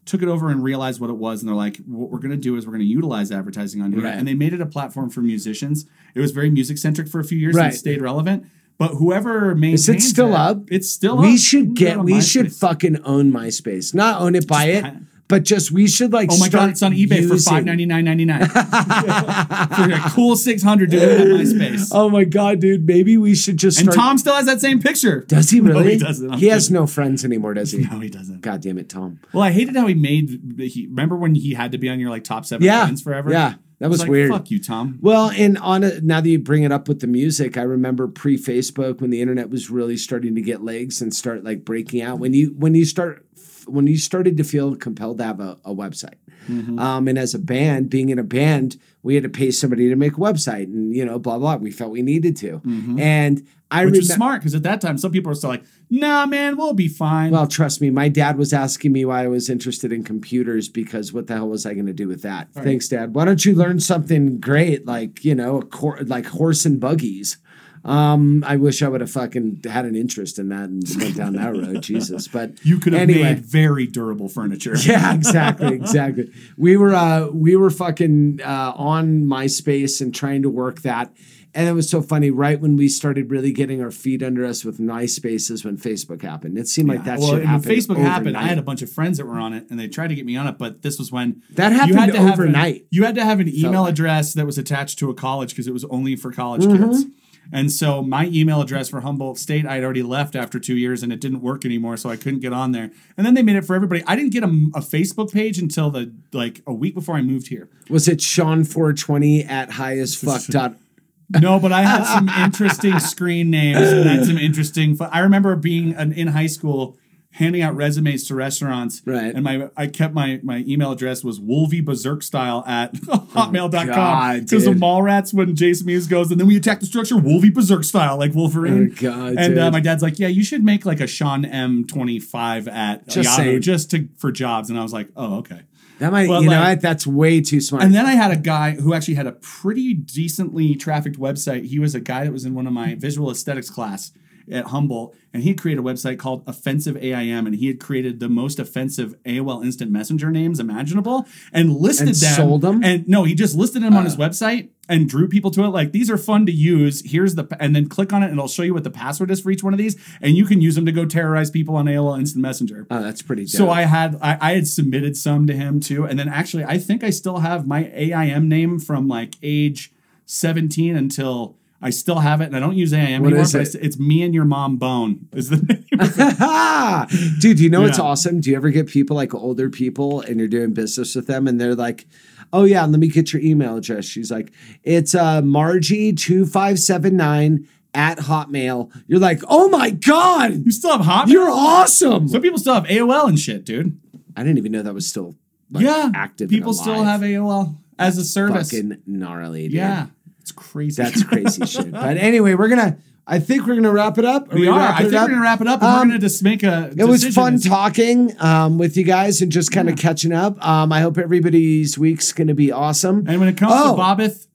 took 0.07 0.23
it 0.23 0.29
over 0.29 0.49
and 0.51 0.63
realized 0.63 1.01
what 1.01 1.11
it 1.11 1.17
was, 1.19 1.43
and 1.43 1.49
they're 1.49 1.55
like, 1.57 1.77
what 1.87 2.11
we're 2.11 2.19
gonna 2.21 2.37
do 2.37 2.57
is 2.57 2.67
we're 2.67 2.73
gonna 2.73 2.85
utilize 2.85 3.31
advertising 3.31 3.83
on 3.83 3.93
here, 3.93 4.03
Right. 4.03 4.15
and 4.15 4.27
they 4.27 4.35
made 4.35 4.53
it 4.55 4.61
a 4.61 4.67
platform 4.67 5.11
for 5.11 5.21
musicians. 5.21 5.85
It 6.15 6.21
was 6.21 6.31
very 6.31 6.49
music 6.51 6.79
centric 6.79 7.09
for 7.09 7.21
a 7.21 7.25
few 7.25 7.39
years 7.39 7.55
Right. 7.55 7.67
and 7.67 7.75
it 7.75 7.77
stayed 7.77 8.01
relevant. 8.01 8.47
But 8.79 8.93
whoever 8.95 9.55
maintains 9.55 9.89
Is 9.89 9.95
it 9.97 10.03
still 10.03 10.35
up? 10.35 10.65
It's 10.71 10.91
still 10.91 11.17
we 11.17 11.35
up. 11.35 11.39
should 11.39 11.75
get 11.75 12.03
we 12.05 12.21
should 12.21 12.53
fucking 12.55 12.99
own 13.05 13.33
MySpace. 13.33 13.95
Not 13.95 14.21
own 14.21 14.35
it, 14.35 14.47
buy 14.47 14.67
it, 14.67 14.85
but 15.29 15.43
just 15.45 15.71
we 15.73 15.87
should 15.89 16.13
like 16.13 16.29
Oh 16.33 16.39
my 16.39 16.49
god, 16.49 16.71
it's 16.71 16.83
on 16.83 16.93
eBay 16.93 17.27
for 17.27 17.35
using- 17.35 17.53
five 17.53 17.65
ninety 17.65 17.87
nine 17.87 18.05
ninety 18.05 18.25
nine. 18.25 18.47
For 18.49 19.91
a 19.93 20.01
cool 20.11 20.37
six 20.37 20.63
hundred 20.63 20.91
dude 20.91 21.03
live 21.03 21.21
on 21.21 21.27
MySpace. 21.41 21.89
Oh 21.93 22.09
my 22.09 22.25
god, 22.25 22.61
dude, 22.61 22.87
maybe 22.87 23.17
we 23.17 23.35
should 23.35 23.57
just 23.57 23.81
And 23.81 23.93
Tom 23.93 24.19
still 24.19 24.35
has 24.35 24.47
that 24.47 24.61
same 24.61 24.81
picture. 24.81 25.21
Does 25.23 25.51
he 25.51 25.61
No, 25.67 25.73
really? 25.73 25.93
he 25.93 25.99
doesn't. 25.99 26.31
I'm 26.33 26.39
He 26.39 26.47
has 26.49 26.71
no 26.71 26.87
friends 26.87 27.25
anymore, 27.25 27.55
does 27.55 27.73
he? 27.73 27.79
No, 27.85 28.01
he 28.01 28.09
doesn't. 28.09 28.41
God 28.41 28.61
damn 28.63 28.79
it, 28.79 28.89
Tom. 28.89 29.21
Well, 29.33 29.43
I 29.43 29.51
hated 29.51 29.77
how 29.77 29.87
he 29.87 29.95
made. 29.95 30.41
He 30.59 30.87
remember 30.87 31.17
when 31.17 31.35
he 31.35 31.55
had 31.55 31.73
to 31.73 31.79
be 31.79 31.89
on 31.89 31.99
your 32.01 32.11
like 32.11 32.25
top 32.25 32.45
seven 32.47 32.65
Yeah, 32.65 32.85
friends 32.85 33.03
forever. 33.03 33.31
yeah, 33.31 33.55
that 33.79 33.87
I 33.87 33.89
was 33.89 34.01
like, 34.01 34.09
weird. 34.09 34.31
Fuck 34.31 34.51
you, 34.51 34.63
Tom. 34.63 34.99
Well, 35.03 35.31
and 35.31 35.59
on 35.59 35.85
a, 35.85 36.01
now 36.01 36.21
that 36.21 36.29
you 36.29 36.39
bring 36.39 36.63
it 36.63 36.73
up 36.73 36.89
with 36.89 37.01
the 37.01 37.07
music, 37.07 37.57
I 37.59 37.63
remember 37.63 38.07
pre 38.09 38.39
Facebook 38.39 39.01
when 39.01 39.11
the 39.11 39.21
internet 39.21 39.51
was 39.51 39.71
really 39.71 39.97
starting 39.97 40.35
to 40.37 40.41
get 40.43 40.63
legs 40.63 41.01
and 41.03 41.15
start 41.15 41.45
like 41.45 41.65
breaking 41.65 42.03
out. 42.03 42.19
When 42.19 42.33
you 42.33 42.55
when 42.57 42.75
you 42.75 42.85
start 42.85 43.27
when 43.67 43.87
you 43.87 43.97
started 43.99 44.37
to 44.37 44.45
feel 44.45 44.75
compelled 44.77 45.19
to 45.19 45.25
have 45.25 45.41
a, 45.41 45.59
a 45.65 45.75
website, 45.75 46.15
Mm-hmm. 46.49 46.79
um, 46.79 47.09
and 47.09 47.19
as 47.19 47.35
a 47.35 47.41
band, 47.41 47.91
being 47.91 48.09
in 48.09 48.21
a 48.21 48.23
band, 48.23 48.79
we 49.03 49.15
had 49.17 49.25
to 49.25 49.29
pay 49.29 49.51
somebody 49.51 49.89
to 49.89 49.97
make 49.97 50.13
a 50.13 50.21
website, 50.21 50.65
and 50.67 50.95
you 50.95 51.05
know, 51.05 51.19
blah 51.19 51.39
blah. 51.39 51.57
We 51.57 51.73
felt 51.73 51.91
we 51.91 52.03
needed 52.03 52.37
to, 52.37 52.61
and 52.99 53.45
I 53.69 53.85
Mm-hmm. 53.85 53.95
Is 53.97 54.13
smart 54.15 54.43
because 54.43 54.55
at 54.55 54.63
that 54.63 54.81
time 54.81 54.97
some 54.97 55.11
people 55.11 55.31
were 55.31 55.35
still 55.35 55.51
like, 55.51 55.65
"Nah, 55.91 56.25
man, 56.27 56.57
we'll 56.57 56.73
be 56.73 56.87
fine." 56.87 57.33
Well, 57.33 57.49
trust 57.49 57.81
me, 57.81 57.91
my 57.91 58.09
dad 58.09 58.39
was 58.39 58.53
asking 58.53 58.93
me 58.93 59.05
why 59.05 59.25
I 59.25 59.27
was 59.27 59.51
interested 59.51 59.93
in 59.93 60.05
computers 60.05 60.69
because 60.69 61.13
what 61.13 61.27
the 61.27 61.35
hell 61.35 61.49
was 61.49 61.67
I 61.67 61.75
going 61.75 61.87
to 61.87 61.93
do 61.93 62.07
with 62.07 62.23
that? 62.23 62.53
Thanks, 62.53 62.87
Dad. 62.87 63.13
Why 63.13 63.25
don't 63.25 63.45
you 63.45 63.55
learn 63.57 63.81
something 63.81 64.39
great 64.39 64.87
like 64.87 65.25
you 65.25 65.35
know, 65.35 65.59
a 65.59 65.65
cor- 65.65 65.99
like 66.05 66.27
horse 66.27 66.65
and 66.65 66.79
buggies? 66.79 67.39
Um, 67.85 68.43
I 68.47 68.57
wish 68.57 68.83
I 68.83 68.89
would 68.89 69.01
have 69.01 69.11
fucking 69.11 69.61
had 69.65 69.85
an 69.85 69.95
interest 69.95 70.39
in 70.39 70.49
that 70.49 70.69
and 70.69 70.83
went 71.01 71.17
down 71.17 71.35
that 71.35 71.53
road. 71.53 71.83
Jesus, 71.83 72.27
but 72.29 72.65
you 72.65 72.79
could 72.79 72.93
have 72.95 73.03
anyway. 73.03 73.35
made 73.35 73.39
very 73.41 73.87
durable 73.87 74.29
furniture. 74.29 74.75
Yeah, 74.87 75.15
exactly, 75.15 75.75
exactly. 75.75 76.33
We 76.57 76.77
were 76.77 76.95
uh 76.95 77.29
we 77.29 77.55
were 77.57 77.71
fucking 77.71 78.41
uh 78.45 78.73
on 78.77 79.25
MySpace 79.27 80.01
and 80.01 80.15
trying 80.15 80.43
to 80.43 80.51
work 80.51 80.83
that. 80.83 81.13
And 81.55 81.67
it 81.67 81.73
was 81.73 81.89
so 81.89 82.03
funny, 82.03 82.31
right 82.31 82.61
when 82.61 82.77
we 82.77 82.87
started 82.87 83.31
really 83.31 83.51
getting 83.51 83.81
our 83.83 83.91
feet 83.91 84.23
under 84.23 84.45
us 84.45 84.63
with 84.63 84.79
MySpace 84.79 85.51
is 85.51 85.65
when 85.65 85.79
Facebook 85.79 86.21
happened. 86.21 86.59
It 86.59 86.69
seemed 86.69 86.89
like 86.91 87.05
that 87.05 87.19
well, 87.19 87.29
shit 87.31 87.35
and 87.39 87.45
when 87.45 87.61
happened. 87.63 87.75
Facebook 87.77 87.97
happened, 87.97 88.37
I 88.37 88.43
had 88.43 88.59
a 88.59 88.63
bunch 88.63 88.83
of 88.83 88.93
friends 88.93 89.17
that 89.17 89.25
were 89.27 89.39
on 89.39 89.55
it, 89.55 89.67
and 89.71 89.81
they 89.81 89.89
tried 89.89 90.09
to 90.09 90.15
get 90.15 90.27
me 90.27 90.37
on 90.37 90.47
it. 90.49 90.59
But 90.59 90.83
this 90.83 90.99
was 90.99 91.11
when 91.11 91.43
That 91.53 91.71
you 91.73 91.79
happened 91.79 91.99
had 91.99 92.13
to 92.13 92.19
have 92.19 92.27
an- 92.27 92.33
overnight. 92.33 92.87
you 92.91 93.05
had 93.05 93.15
to 93.15 93.25
have 93.25 93.41
an 93.41 93.49
email 93.49 93.83
like. 93.85 93.93
address 93.93 94.35
that 94.35 94.45
was 94.45 94.59
attached 94.59 94.99
to 94.99 95.09
a 95.09 95.15
college 95.15 95.51
because 95.51 95.67
it 95.67 95.73
was 95.73 95.85
only 95.87 96.15
for 96.15 96.31
college 96.31 96.63
Mm-hmm. 96.63 96.91
kids. 96.93 97.05
And 97.53 97.71
so 97.71 98.03
my 98.03 98.27
email 98.27 98.61
address 98.61 98.89
for 98.89 99.01
Humboldt 99.01 99.39
State, 99.39 99.67
I 99.67 99.77
had 99.77 99.85
already 99.85 100.03
left 100.03 100.35
after 100.37 100.59
two 100.59 100.77
years, 100.77 101.03
and 101.03 101.13
it 101.13 101.21
didn't 101.21 101.41
work 101.41 101.65
anymore, 101.65 101.97
so 101.97 102.11
I 102.11 102.17
couldn't 102.17 102.41
get 102.41 102.53
on 102.53 102.73
there. 102.73 102.91
And 103.17 103.27
then 103.27 103.35
they 103.35 103.43
made 103.43 103.57
it 103.57 103.65
for 103.65 103.75
everybody. 103.75 104.03
I 104.07 104.17
didn't 104.17 104.33
get 104.33 104.43
a, 104.43 104.49
a 104.75 104.81
Facebook 104.81 105.33
page 105.33 105.59
until 105.59 105.91
the 105.91 106.13
like 106.33 106.63
a 106.67 106.73
week 106.73 106.95
before 106.95 107.17
I 107.17 107.23
moved 107.23 107.49
here. 107.49 107.69
Was 107.89 108.09
it 108.09 108.21
Sean 108.21 108.65
420 108.65 109.45
at 109.45 109.73
high 109.73 109.99
as 109.99 110.15
fuck 110.15 110.45
dot? 110.47 110.77
No, 111.29 111.59
but 111.59 111.73
I 111.73 111.83
had 111.83 112.05
some 112.05 112.29
interesting 112.29 113.01
screen 113.01 113.51
names 113.51 113.81
and 113.81 114.09
had 114.09 114.27
some 114.27 114.39
interesting. 114.39 114.97
I 115.01 115.19
remember 115.19 115.57
being 115.57 115.93
an, 115.95 116.13
in 116.13 116.29
high 116.29 116.47
school 116.47 116.97
handing 117.37 117.61
out 117.61 117.77
resumes 117.77 118.27
to 118.27 118.35
restaurants. 118.35 119.03
Right. 119.05 119.35
And 119.35 119.45
my 119.45 119.69
I 119.77 119.87
kept 119.89 120.15
my 120.15 120.41
my 120.43 120.65
email 120.67 120.91
address 120.93 121.23
was 121.23 121.39
Wolvie 121.39 121.81
Berserk 121.83 122.23
style 122.23 122.65
at 122.67 122.95
hotmail.com. 122.95 124.41
Because 124.41 124.65
the 124.65 124.73
dude. 124.73 124.81
Mallrats 124.83 125.35
when 125.35 125.55
Jason 125.55 125.87
Mewes 125.87 126.07
goes, 126.07 126.31
and 126.31 126.41
then 126.41 126.47
we 126.47 126.57
attack 126.57 126.81
the 126.81 126.87
structure, 126.87 127.17
Wolvie 127.17 127.51
Berserk 127.51 127.85
style, 127.85 128.17
like 128.19 128.35
Wolverine. 128.35 128.91
Oh, 128.93 129.01
God, 129.03 129.35
and 129.39 129.59
uh, 129.59 129.71
my 129.71 129.81
dad's 129.81 130.03
like, 130.03 130.19
Yeah, 130.19 130.29
you 130.29 130.43
should 130.43 130.65
make 130.65 130.87
like 130.87 131.01
a 131.01 131.07
Sean 131.07 131.45
M25 131.45 132.69
at 132.69 133.07
Just 133.09 133.39
Yahoo 133.39 133.51
saying. 133.51 133.61
just 133.63 133.91
to 133.93 134.09
for 134.17 134.33
jobs. 134.33 134.71
And 134.71 134.79
I 134.79 134.83
was 134.83 134.93
like, 134.93 135.09
Oh, 135.17 135.39
okay. 135.39 135.61
That 135.99 136.13
might, 136.13 136.29
Well, 136.29 136.43
you 136.43 136.51
know, 136.51 136.59
like- 136.61 136.77
what? 136.77 136.81
that's 136.83 137.07
way 137.07 137.41
too 137.41 137.61
smart. 137.61 137.83
And 137.83 137.95
then 137.95 138.05
I 138.05 138.13
had 138.13 138.31
a 138.31 138.37
guy 138.37 138.73
who 138.73 138.93
actually 138.93 139.15
had 139.15 139.27
a 139.27 139.33
pretty 139.33 139.95
decently 139.95 140.75
trafficked 140.75 141.19
website. 141.19 141.65
He 141.67 141.79
was 141.79 141.95
a 141.95 142.01
guy 142.01 142.25
that 142.25 142.33
was 142.33 142.45
in 142.45 142.55
one 142.55 142.67
of 142.67 142.73
my 142.75 142.95
visual 142.97 143.31
aesthetics 143.31 143.71
class 143.71 144.13
at 144.51 144.67
Humboldt, 144.67 145.15
and 145.33 145.43
he 145.43 145.55
created 145.55 145.81
a 145.81 145.85
website 145.85 146.19
called 146.19 146.43
Offensive 146.47 146.97
AIM, 146.97 147.47
and 147.47 147.57
he 147.57 147.67
had 147.67 147.81
created 147.81 148.21
the 148.21 148.29
most 148.29 148.59
offensive 148.59 149.15
AOL 149.25 149.65
Instant 149.65 149.91
Messenger 149.91 150.31
names 150.31 150.61
imaginable 150.61 151.27
and 151.53 151.75
listed 151.75 152.09
And 152.09 152.17
them. 152.17 152.35
sold 152.35 152.65
'em? 152.65 152.83
And 152.85 153.09
no, 153.09 153.25
he 153.25 153.35
just 153.35 153.55
listed 153.57 153.83
them 153.83 153.95
on 153.95 154.05
his 154.05 154.15
uh. 154.15 154.19
website 154.19 154.69
and 154.89 155.09
drew 155.09 155.27
people 155.27 155.51
to 155.51 155.65
it. 155.65 155.69
Like 155.69 155.93
these 155.93 156.09
are 156.11 156.17
fun 156.17 156.47
to 156.47 156.53
use. 156.53 157.03
Here's 157.05 157.35
the 157.35 157.47
and 157.59 157.75
then 157.75 157.89
click 157.89 158.13
on 158.13 158.23
it, 158.23 158.27
and 158.27 158.35
it'll 158.35 158.47
show 158.49 158.63
you 158.63 158.73
what 158.75 158.85
the 158.85 158.91
password 158.91 159.31
is 159.31 159.41
for 159.41 159.51
each 159.51 159.63
one 159.65 159.75
of 159.75 159.79
these, 159.79 159.97
and 160.21 160.37
you 160.37 160.45
can 160.47 160.61
use 160.61 160.75
them 160.77 160.87
to 160.87 160.93
go 160.93 161.05
terrorize 161.05 161.51
people 161.51 161.75
on 161.77 161.87
AOL 161.87 162.19
Instant 162.19 162.43
Messenger. 162.43 162.87
oh, 162.91 163.03
that's 163.03 163.23
pretty 163.23 163.43
dope. 163.43 163.51
So 163.51 163.69
I 163.71 163.83
had 163.83 164.17
I, 164.23 164.39
I 164.41 164.53
had 164.55 164.69
submitted 164.69 165.17
some 165.17 165.47
to 165.49 165.55
him 165.55 165.81
too, 165.81 166.05
and 166.05 166.19
then 166.19 166.29
actually 166.29 166.65
I 166.65 166.79
think 166.79 167.03
I 167.03 167.11
still 167.11 167.39
have 167.39 167.67
my 167.67 167.91
AIM 167.93 168.49
name 168.49 168.79
from 168.79 169.09
like 169.09 169.35
age 169.43 169.93
seventeen 170.25 170.97
until 170.97 171.57
I 171.83 171.91
still 171.91 172.21
have 172.21 172.41
it, 172.41 172.47
and 172.47 172.57
I 172.57 172.61
don't 172.61 172.77
use 172.77 172.93
AIM 172.95 173.21
What 173.23 173.29
anymore. 173.29 173.43
is 173.45 173.55
it? 173.55 173.61
It's, 173.63 173.75
it's 173.75 173.99
me 173.99 174.23
and 174.23 174.33
your 174.35 174.47
mom 174.47 174.77
bone 174.79 175.29
is 175.33 175.51
the 175.51 175.57
name. 175.59 175.85
Dude, 177.41 177.61
you 177.61 177.69
know 177.69 177.83
what's 177.83 177.99
Yeah. 177.99 178.05
awesome? 178.05 178.41
Do 178.41 178.49
you 178.51 178.57
ever 178.57 178.71
get 178.71 178.87
people 178.87 179.15
like 179.15 179.35
older 179.35 179.69
people 179.69 180.23
and 180.23 180.39
you're 180.39 180.49
doing 180.49 180.73
business 180.73 181.15
with 181.15 181.27
them 181.27 181.47
and 181.47 181.61
they're 181.61 181.75
like, 181.75 182.07
oh 182.53 182.65
yeah, 182.65 182.85
let 182.87 182.99
me 182.99 183.09
get 183.09 183.31
your 183.33 183.43
email 183.43 183.77
address. 183.77 184.05
She's 184.07 184.31
like, 184.31 184.53
it's 184.85 185.15
uh, 185.15 185.43
Margie2579 185.43 187.67
at 187.95 188.19
Hotmail. 188.19 188.91
You're 189.07 189.21
like, 189.21 189.41
oh 189.49 189.69
my 189.69 189.91
god, 189.91 190.65
You 190.65 190.71
still 190.73 190.99
have 190.99 191.29
Hotmail? 191.29 191.33
you're 191.33 191.51
awesome. 191.51 192.29
Some 192.29 192.43
people 192.43 192.59
still 192.59 192.75
have 192.75 192.85
AOL 192.85 193.29
and 193.29 193.39
shit, 193.39 193.65
dude. 193.65 193.99
I 194.37 194.43
didn't 194.43 194.59
even 194.59 194.73
know 194.73 194.83
that 194.83 194.95
was 194.95 195.07
still 195.07 195.35
like, 195.71 195.85
yeah. 195.85 196.11
active. 196.15 196.51
People 196.51 196.73
still 196.75 197.03
have 197.03 197.21
AOL 197.23 197.77
as 197.99 198.19
a 198.19 198.25
service. 198.25 198.71
fucking 198.71 199.01
gnarly. 199.07 199.63
Dude. 199.65 199.73
yeah. 199.73 200.07
It's 200.47 200.53
crazy. 200.53 201.03
That's 201.03 201.25
crazy 201.25 201.67
shit. 201.67 201.91
But 201.91 202.19
anyway, 202.19 202.55
we're 202.55 202.69
gonna. 202.69 202.99
I 203.27 203.41
think 203.41 203.67
we're 203.67 203.75
gonna 203.75 203.91
wrap 203.91 204.17
it 204.19 204.25
up. 204.25 204.53
we 204.55 204.69
are. 204.69 204.79
I 204.79 204.99
think 205.01 205.13
we're 205.13 205.27
gonna 205.29 205.41
wrap 205.41 205.61
it 205.61 205.67
up 205.67 205.83
and 205.83 205.91
Um, 205.91 205.99
we're 205.99 206.05
gonna 206.13 206.19
just 206.21 206.41
make 206.45 206.63
a 206.63 206.93
It 206.97 207.03
was 207.05 207.27
fun 207.35 207.59
talking 207.59 208.33
um, 208.41 208.79
with 208.79 208.97
you 208.97 209.03
guys 209.03 209.43
and 209.43 209.51
just 209.51 209.73
kind 209.73 209.89
of 209.89 209.99
catching 209.99 210.33
up. 210.33 210.65
Um, 210.65 210.93
I 210.93 211.01
hope 211.01 211.19
everybody's 211.19 211.99
week's 211.99 212.33
going 212.33 212.47
to 212.47 212.55
be 212.55 212.71
awesome. 212.71 213.25
And 213.27 213.41
when 213.41 213.49
it 213.49 213.57
comes 213.57 213.73
Oh. 213.75 213.97
to 213.97 214.01
Bobbeth, 214.01 214.47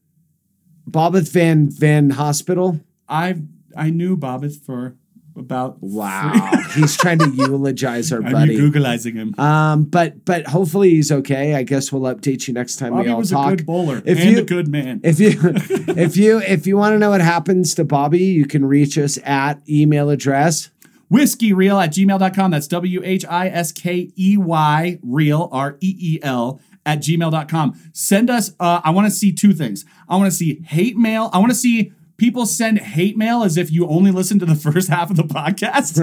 Bobbeth 0.90 1.30
Van 1.34 1.70
Van 1.70 2.12
Hospital. 2.12 2.80
I 3.10 3.42
I 3.76 3.90
knew 3.90 4.16
Bobbeth 4.16 4.62
for 4.66 4.96
about 5.36 5.78
Wow, 5.82 6.52
he's 6.76 6.96
trying 6.98 7.20
to 7.20 7.30
eulogize 7.30 8.12
our 8.12 8.22
I'm 8.24 8.32
buddy. 8.32 8.58
googleizing 8.58 9.14
him. 9.16 9.34
Um, 9.40 9.86
but 9.86 10.24
but 10.26 10.48
hopefully 10.48 10.90
he's 10.92 11.12
okay. 11.12 11.56
I 11.56 11.64
guess 11.64 11.92
we'll 11.92 12.14
update 12.14 12.48
you 12.48 12.54
next 12.54 12.76
time 12.78 12.92
Bobby 12.92 13.06
we 13.08 13.12
all 13.14 13.20
was 13.20 13.32
talk. 13.32 13.54
a 13.54 13.56
good 13.56 13.66
bowler 13.66 14.02
If 14.06 14.20
and 14.20 14.32
you- 14.32 14.40
a 14.40 14.44
good 14.44 14.68
man. 14.68 15.02
If 15.04 15.20
you 15.20 15.32
if 15.44 16.18
you 16.18 16.40
if 16.40 16.68
you 16.68 16.78
want 16.78 16.94
to 16.94 17.00
know 17.00 17.10
what 17.12 17.22
happens 17.22 17.74
to 17.76 17.84
Bobby, 17.86 18.20
you 18.20 18.46
can 18.46 18.66
reach 18.66 18.98
us 18.98 19.18
at 19.24 19.62
email 19.70 20.10
address. 20.10 20.70
whiskeyreal 21.12 21.84
at 21.84 21.92
gmail.com. 21.92 22.52
That's 22.52 22.68
W 22.68 23.02
H 23.04 23.26
I 23.30 23.48
S 23.50 23.72
K 23.72 24.12
E 24.18 24.38
Y 24.38 25.00
real, 25.04 25.50
R 25.52 25.78
E 25.82 25.96
E 26.00 26.20
L, 26.24 26.60
at 26.86 27.00
gmail.com. 27.00 27.80
Send 27.94 28.30
us, 28.30 28.52
uh, 28.60 28.82
I 28.84 28.90
want 28.92 29.08
to 29.08 29.12
see 29.12 29.32
two 29.32 29.54
things. 29.54 29.86
I 30.10 30.16
want 30.18 30.32
to 30.32 30.36
see 30.36 30.62
hate 30.66 30.98
mail. 30.98 31.30
I 31.34 31.40
want 31.40 31.52
to 31.52 31.58
see 31.58 31.92
people 32.22 32.46
send 32.46 32.78
hate 32.78 33.18
mail 33.18 33.42
as 33.42 33.58
if 33.58 33.72
you 33.72 33.88
only 33.88 34.12
listen 34.12 34.38
to 34.38 34.46
the 34.46 34.54
first 34.72 34.90
half 34.90 35.10
of 35.10 35.18
the 35.18 35.24
podcast, 35.24 35.96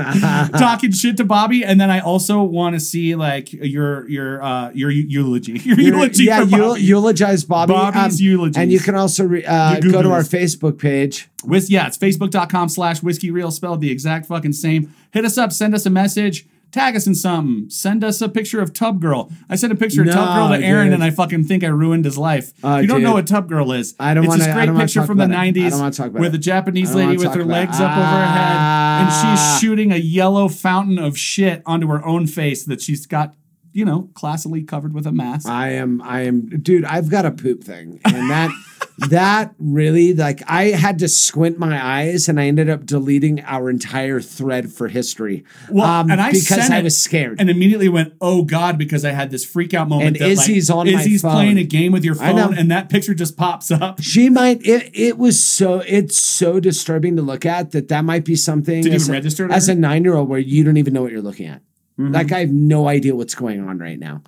talking 0.59 0.91
shit 0.91 1.17
to 1.17 1.25
Bobby. 1.25 1.65
And 1.65 1.81
then 1.81 1.91
I 1.91 2.01
also 2.01 2.43
want 2.43 2.75
to 2.75 2.81
see 2.81 3.15
like 3.15 3.53
your, 3.53 4.09
your, 4.09 4.43
uh, 4.43 4.73
your 4.73 4.91
eulogy, 4.91 5.53
your 5.65 5.79
eulogy. 5.79 6.25
yeah, 6.25 6.45
Bobby. 6.45 6.83
eulogize 6.83 7.45
Bobby. 7.45 7.73
Um, 7.73 7.93
Bobby's 7.93 8.21
eulogies. 8.21 8.57
And 8.57 8.73
you 8.73 8.81
can 8.81 8.97
also 8.97 9.27
re- 9.27 9.45
uh, 9.45 9.79
go 9.79 10.03
to 10.03 10.11
our 10.11 10.23
Facebook 10.23 10.81
page. 10.81 11.29
With 11.45 11.71
yeah, 11.71 11.87
it's 11.87 11.97
facebook.com 11.97 12.69
slash 12.69 13.01
whiskey 13.01 13.31
real 13.31 13.53
spelled 13.53 13.81
the 13.81 13.93
exact 13.93 14.27
fucking 14.27 14.55
same. 14.55 14.93
Hit 15.13 15.25
us 15.25 15.39
up, 15.39 15.53
send 15.53 15.73
us 15.73 15.87
a 15.87 15.91
message, 15.91 16.49
tag 16.73 16.97
us 16.97 17.07
in 17.07 17.15
something, 17.15 17.71
send 17.71 18.05
us 18.05 18.21
a 18.21 18.29
picture 18.29 18.61
of 18.61 18.73
Tub 18.73 19.01
Girl. 19.01 19.31
I 19.49 19.57
sent 19.57 19.73
a 19.73 19.77
picture 19.77 20.03
of 20.03 20.09
Tub 20.11 20.37
Girl 20.37 20.59
to 20.59 20.65
Aaron 20.65 20.87
dude. 20.89 20.95
and 20.95 21.05
I 21.05 21.11
fucking 21.11 21.45
think 21.45 21.65
I 21.65 21.69
ruined 21.69 22.05
his 22.05 22.19
life. 22.19 22.53
Oh, 22.63 22.79
you 22.79 22.87
don't 22.87 23.03
know 23.03 23.13
what 23.15 23.27
Tub 23.27 23.49
Girl 23.49 23.73
is. 23.73 23.95
I 23.99 24.15
don't 24.15 24.25
It's 24.25 24.29
wanna- 24.31 24.45
this 24.45 24.55
great 24.55 24.77
picture 24.77 25.05
from 25.05 25.19
the 25.19 25.25
it. 25.25 25.29
90s 25.29 25.71
don't 25.71 25.81
wanna 25.81 25.93
talk 25.93 26.07
about 26.09 26.21
where 26.21 26.29
it. 26.29 26.33
the 26.33 26.39
Japanese 26.39 26.95
lady 26.95 27.17
with 27.17 27.27
her 27.35 27.41
about 27.41 27.41
it. 27.41 27.47
legs 27.47 27.81
up 27.81 27.91
over 27.97 28.07
her 28.07 28.27
head 28.27 28.57
and 29.01 29.09
Ah. 29.11 29.37
she's 29.53 29.61
shooting 29.61 29.93
a 29.93 29.97
yellow 29.97 30.49
fountain 30.49 30.99
of 30.99 31.17
shit 31.19 31.63
onto 31.67 31.87
her 31.89 32.05
own 32.05 32.27
face 32.27 32.65
that 32.65 32.81
she's 32.83 33.07
got, 33.07 33.35
you 33.79 33.85
know, 33.85 34.11
classily 34.15 34.67
covered 34.67 34.93
with 34.93 35.07
a 35.07 35.13
mask. 35.13 35.49
I 35.49 35.69
am 35.71 36.03
I 36.03 36.23
am 36.23 36.49
dude, 36.49 36.85
I've 36.85 37.09
got 37.09 37.25
a 37.25 37.31
poop 37.31 37.63
thing. 37.63 38.01
And 38.05 38.29
that 38.29 38.51
that 39.09 39.55
really 39.61 40.15
like 40.15 40.43
I 40.49 40.71
had 40.71 40.99
to 40.99 41.09
squint 41.09 41.61
my 41.61 41.81
eyes 41.81 42.29
and 42.29 42.41
I 42.41 42.47
ended 42.47 42.69
up 42.69 42.85
deleting 42.85 43.41
our 43.45 43.71
entire 43.71 44.21
thread 44.21 44.73
for 44.73 44.89
history. 44.89 45.45
Well, 45.71 45.87
um, 45.87 46.11
and 46.11 46.21
I 46.21 46.33
because 46.33 46.69
I 46.71 46.83
was 46.83 47.01
scared. 47.01 47.41
and 47.41 47.49
immediately 47.49 47.89
went, 47.89 48.15
"Oh 48.21 48.43
God!" 48.43 48.79
Because 48.79 49.05
I 49.05 49.13
had 49.13 49.31
this 49.31 49.45
freak 49.45 49.73
out 49.75 49.89
moment. 49.89 50.17
And 50.17 50.17
that, 50.17 50.29
Izzy's 50.29 50.71
like, 50.71 50.79
on 50.79 50.93
my 50.93 51.01
Izzy's 51.01 51.23
phone. 51.23 51.31
playing 51.31 51.59
a 51.59 51.65
game 51.65 51.93
with 51.93 52.05
your 52.05 52.17
phone, 52.17 52.59
and 52.59 52.69
that 52.73 52.89
picture 52.89 53.15
just 53.15 53.37
pops 53.37 53.71
up. 53.71 54.01
she 54.03 54.29
might 54.29 54.61
it 54.67 54.91
it 54.93 55.19
was 55.19 55.41
so 55.41 55.85
it's 55.87 56.19
so 56.19 56.59
disturbing 56.59 57.15
to 57.15 57.23
look 57.23 57.47
at 57.47 57.71
that 57.71 57.87
that 57.87 58.05
might 58.05 58.25
be 58.25 58.35
something 58.35 58.83
Did 58.83 58.93
as, 58.93 59.05
even 59.05 59.15
a, 59.15 59.19
register 59.19 59.53
as 59.53 59.69
a 59.69 59.75
9-year-old 59.75 60.29
where 60.29 60.41
you 60.41 60.65
don't 60.65 60.79
even 60.79 60.93
know 60.93 61.03
what 61.03 61.13
you're 61.13 61.23
looking 61.23 61.47
at. 61.47 61.63
Mm-hmm. 61.99 62.13
Like 62.13 62.33
I 62.33 62.41
have 62.41 62.53
no 62.53 62.87
idea 62.89 63.15
what's 63.17 63.35
going 63.35 63.61
on 63.67 63.79
right 63.79 63.99
now, 63.99 64.23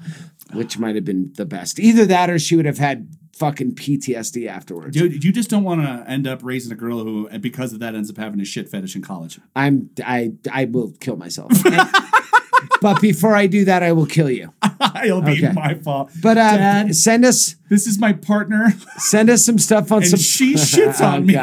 which 0.52 0.78
might 0.78 0.96
have 0.96 1.04
been 1.04 1.32
the 1.34 1.46
best. 1.46 1.78
Either 1.78 2.04
that 2.06 2.28
or 2.28 2.38
she 2.38 2.56
would 2.56 2.66
have 2.66 2.78
had 2.78 3.08
fucking 3.36 3.74
PTSD 3.74 4.46
afterwards. 4.48 4.96
Dude, 4.96 5.22
you 5.24 5.32
just 5.32 5.48
don't 5.48 5.62
want 5.64 5.80
to 5.82 6.04
end 6.10 6.26
up 6.26 6.40
raising 6.42 6.72
a 6.72 6.74
girl 6.74 6.98
who, 6.98 7.28
because 7.38 7.72
of 7.72 7.78
that, 7.80 7.94
ends 7.94 8.10
up 8.10 8.16
having 8.16 8.40
a 8.40 8.44
shit 8.44 8.68
fetish 8.68 8.96
in 8.96 9.02
college. 9.02 9.38
I'm 9.54 9.90
I 10.04 10.32
I 10.52 10.64
will 10.66 10.92
kill 11.00 11.16
myself. 11.16 11.50
And- 11.64 11.90
but 12.82 13.00
before 13.00 13.34
I 13.36 13.46
do 13.46 13.64
that, 13.66 13.82
I 13.82 13.92
will 13.92 14.06
kill 14.06 14.28
you. 14.30 14.52
It'll 15.04 15.22
be 15.22 15.32
Okay. 15.44 15.52
my 15.52 15.74
fault. 15.74 16.10
But 16.20 16.36
uh, 16.38 16.56
Dad, 16.56 16.96
send 16.96 17.24
us 17.24 17.54
this 17.70 17.86
is 17.86 17.98
my 17.98 18.12
partner, 18.12 18.72
send 18.98 19.30
us 19.30 19.44
some 19.44 19.58
stuff 19.58 19.92
on 19.92 19.98
and 20.02 20.08
some. 20.10 20.18
she 20.20 20.54
shits 20.56 21.00
Oh, 21.00 21.06
on 21.06 21.24
me. 21.26 21.34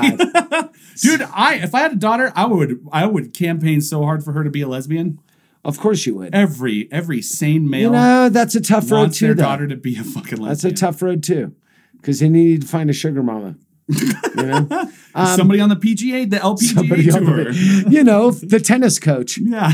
Dude, 1.01 1.21
I 1.33 1.55
if 1.55 1.73
I 1.73 1.79
had 1.79 1.93
a 1.93 1.95
daughter, 1.95 2.31
I 2.35 2.45
would 2.45 2.85
I 2.91 3.05
would 3.05 3.33
campaign 3.33 3.81
so 3.81 4.03
hard 4.03 4.23
for 4.23 4.33
her 4.33 4.43
to 4.43 4.49
be 4.51 4.61
a 4.61 4.67
lesbian. 4.67 5.19
Of 5.67 5.77
course 5.79 6.05
you 6.07 6.15
would. 6.15 6.33
Every 6.33 6.87
every 6.91 7.21
sane 7.21 7.69
male 7.69 7.81
You 7.81 7.91
know 7.91 8.29
that's 8.29 8.55
a 8.55 8.61
tough 8.61 8.89
road 8.89 9.13
too. 9.13 9.25
their 9.27 9.35
Though. 9.35 9.43
daughter 9.43 9.67
to 9.67 9.75
be 9.75 9.97
a 9.97 10.03
fucking 10.03 10.39
lesbian. 10.39 10.47
That's 10.47 10.63
a 10.63 10.71
tough 10.71 11.01
road 11.03 11.21
too, 11.23 11.53
because 11.97 12.21
then 12.21 12.33
you 12.33 12.43
need 12.51 12.61
to 12.61 12.67
find 12.67 12.89
a 12.89 12.93
sugar 12.93 13.21
mama. 13.21 13.55
You 14.37 14.43
know, 14.45 14.91
Somebody 15.25 15.59
on 15.59 15.69
the 15.69 15.75
PGA, 15.75 16.29
the 16.29 16.37
LPGA 16.37 17.11
tour. 17.25 17.43
the- 17.51 17.85
you 17.89 18.03
know 18.03 18.31
the 18.31 18.59
tennis 18.59 18.99
coach. 18.99 19.37
yeah, 19.37 19.73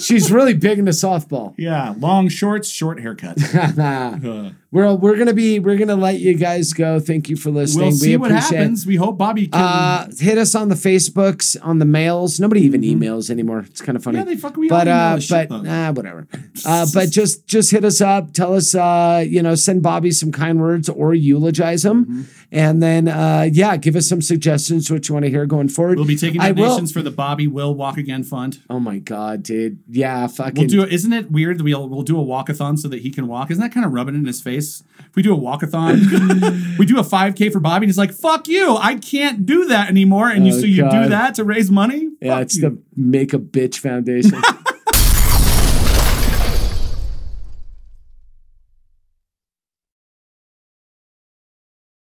She's 0.00 0.30
really 0.30 0.54
big 0.54 0.78
into 0.78 0.92
softball. 0.92 1.54
yeah. 1.56 1.94
Long 1.98 2.28
shorts, 2.28 2.68
short 2.70 3.00
haircut. 3.00 3.38
Uh, 3.78 4.50
We're 4.70 4.92
we're 4.94 5.16
gonna 5.16 5.32
be 5.34 5.60
we're 5.60 5.76
gonna 5.76 5.94
let 5.94 6.18
you 6.18 6.34
guys 6.34 6.72
go. 6.72 6.98
Thank 6.98 7.28
you 7.28 7.36
for 7.36 7.50
listening. 7.50 7.86
we'll 7.88 7.92
see 7.96 8.10
we 8.10 8.16
what 8.16 8.32
it. 8.32 8.34
happens. 8.38 8.84
We 8.86 8.96
hope 8.96 9.16
Bobby 9.18 9.46
can. 9.46 9.60
Uh, 9.60 10.08
hit 10.18 10.36
us 10.36 10.56
on 10.56 10.68
the 10.68 10.74
Facebooks, 10.74 11.56
on 11.62 11.78
the 11.78 11.84
mails. 11.84 12.40
Nobody 12.40 12.62
even 12.62 12.80
emails 12.82 13.30
anymore. 13.30 13.60
It's 13.60 13.80
kind 13.80 13.94
of 13.94 14.02
funny. 14.02 14.18
Mm-hmm. 14.18 14.28
Yeah, 14.28 14.34
they 14.34 14.40
fuck- 14.40 14.56
we 14.56 14.68
But 14.68 14.88
uh, 14.88 15.18
but 15.30 15.48
nah, 15.50 15.92
whatever. 15.92 16.26
Uh, 16.66 16.86
but 16.92 17.10
just 17.10 17.46
just 17.46 17.70
hit 17.70 17.84
us 17.84 18.00
up. 18.00 18.32
Tell 18.32 18.52
us, 18.54 18.74
uh, 18.74 19.24
you 19.24 19.42
know, 19.42 19.54
send 19.54 19.82
Bobby 19.84 20.10
some 20.10 20.32
kind 20.32 20.60
words 20.60 20.88
or 20.88 21.14
eulogize 21.14 21.84
him, 21.84 22.04
Mm-hmm. 22.06 22.22
and 22.50 22.82
then 22.82 23.06
uh, 23.06 23.48
yeah, 23.52 23.76
give 23.76 23.94
us 23.94 24.08
some 24.08 24.22
suggestions 24.22 24.83
what 24.92 25.08
you 25.08 25.14
want 25.14 25.24
to 25.24 25.30
hear 25.30 25.46
going 25.46 25.68
forward. 25.68 25.96
we'll 25.98 26.06
be 26.06 26.16
taking 26.16 26.40
donations 26.40 26.92
for 26.92 27.00
the 27.02 27.10
Bobby 27.10 27.46
Will 27.46 27.74
Walk 27.74 27.96
Again 27.96 28.22
Fund. 28.24 28.60
Oh 28.68 28.78
my 28.80 28.98
god, 28.98 29.42
dude! 29.42 29.78
Yeah, 29.88 30.26
fucking. 30.26 30.54
We'll 30.56 30.66
do 30.68 30.82
it. 30.82 30.92
Isn't 30.92 31.12
it 31.12 31.30
weird 31.30 31.58
that 31.58 31.64
we'll 31.64 31.88
we'll 31.88 32.02
do 32.02 32.20
a 32.20 32.24
walkathon 32.24 32.78
so 32.78 32.88
that 32.88 33.00
he 33.00 33.10
can 33.10 33.26
walk? 33.26 33.50
Isn't 33.50 33.62
that 33.62 33.72
kind 33.72 33.86
of 33.86 33.92
rubbing 33.92 34.14
in 34.14 34.24
his 34.26 34.40
face? 34.42 34.82
If 34.98 35.16
we 35.16 35.22
do 35.22 35.34
a 35.34 35.38
walkathon, 35.38 36.76
we 36.78 36.86
do 36.86 36.98
a 36.98 37.02
5K 37.02 37.52
for 37.52 37.60
Bobby, 37.60 37.84
and 37.84 37.88
he's 37.90 37.98
like, 37.98 38.12
"Fuck 38.12 38.48
you! 38.48 38.76
I 38.76 38.96
can't 38.96 39.46
do 39.46 39.66
that 39.66 39.88
anymore." 39.88 40.28
And 40.28 40.46
you 40.46 40.54
Oh, 40.54 40.60
so 40.60 40.66
you 40.66 40.82
do 40.90 41.08
that 41.08 41.34
to 41.36 41.44
raise 41.44 41.70
money? 41.70 42.10
yeah, 42.20 42.34
Fuck 42.34 42.42
it's 42.42 42.56
you. 42.56 42.62
the 42.62 42.78
Make 42.96 43.32
a 43.32 43.38
Bitch 43.38 43.78
Foundation. 43.78 44.40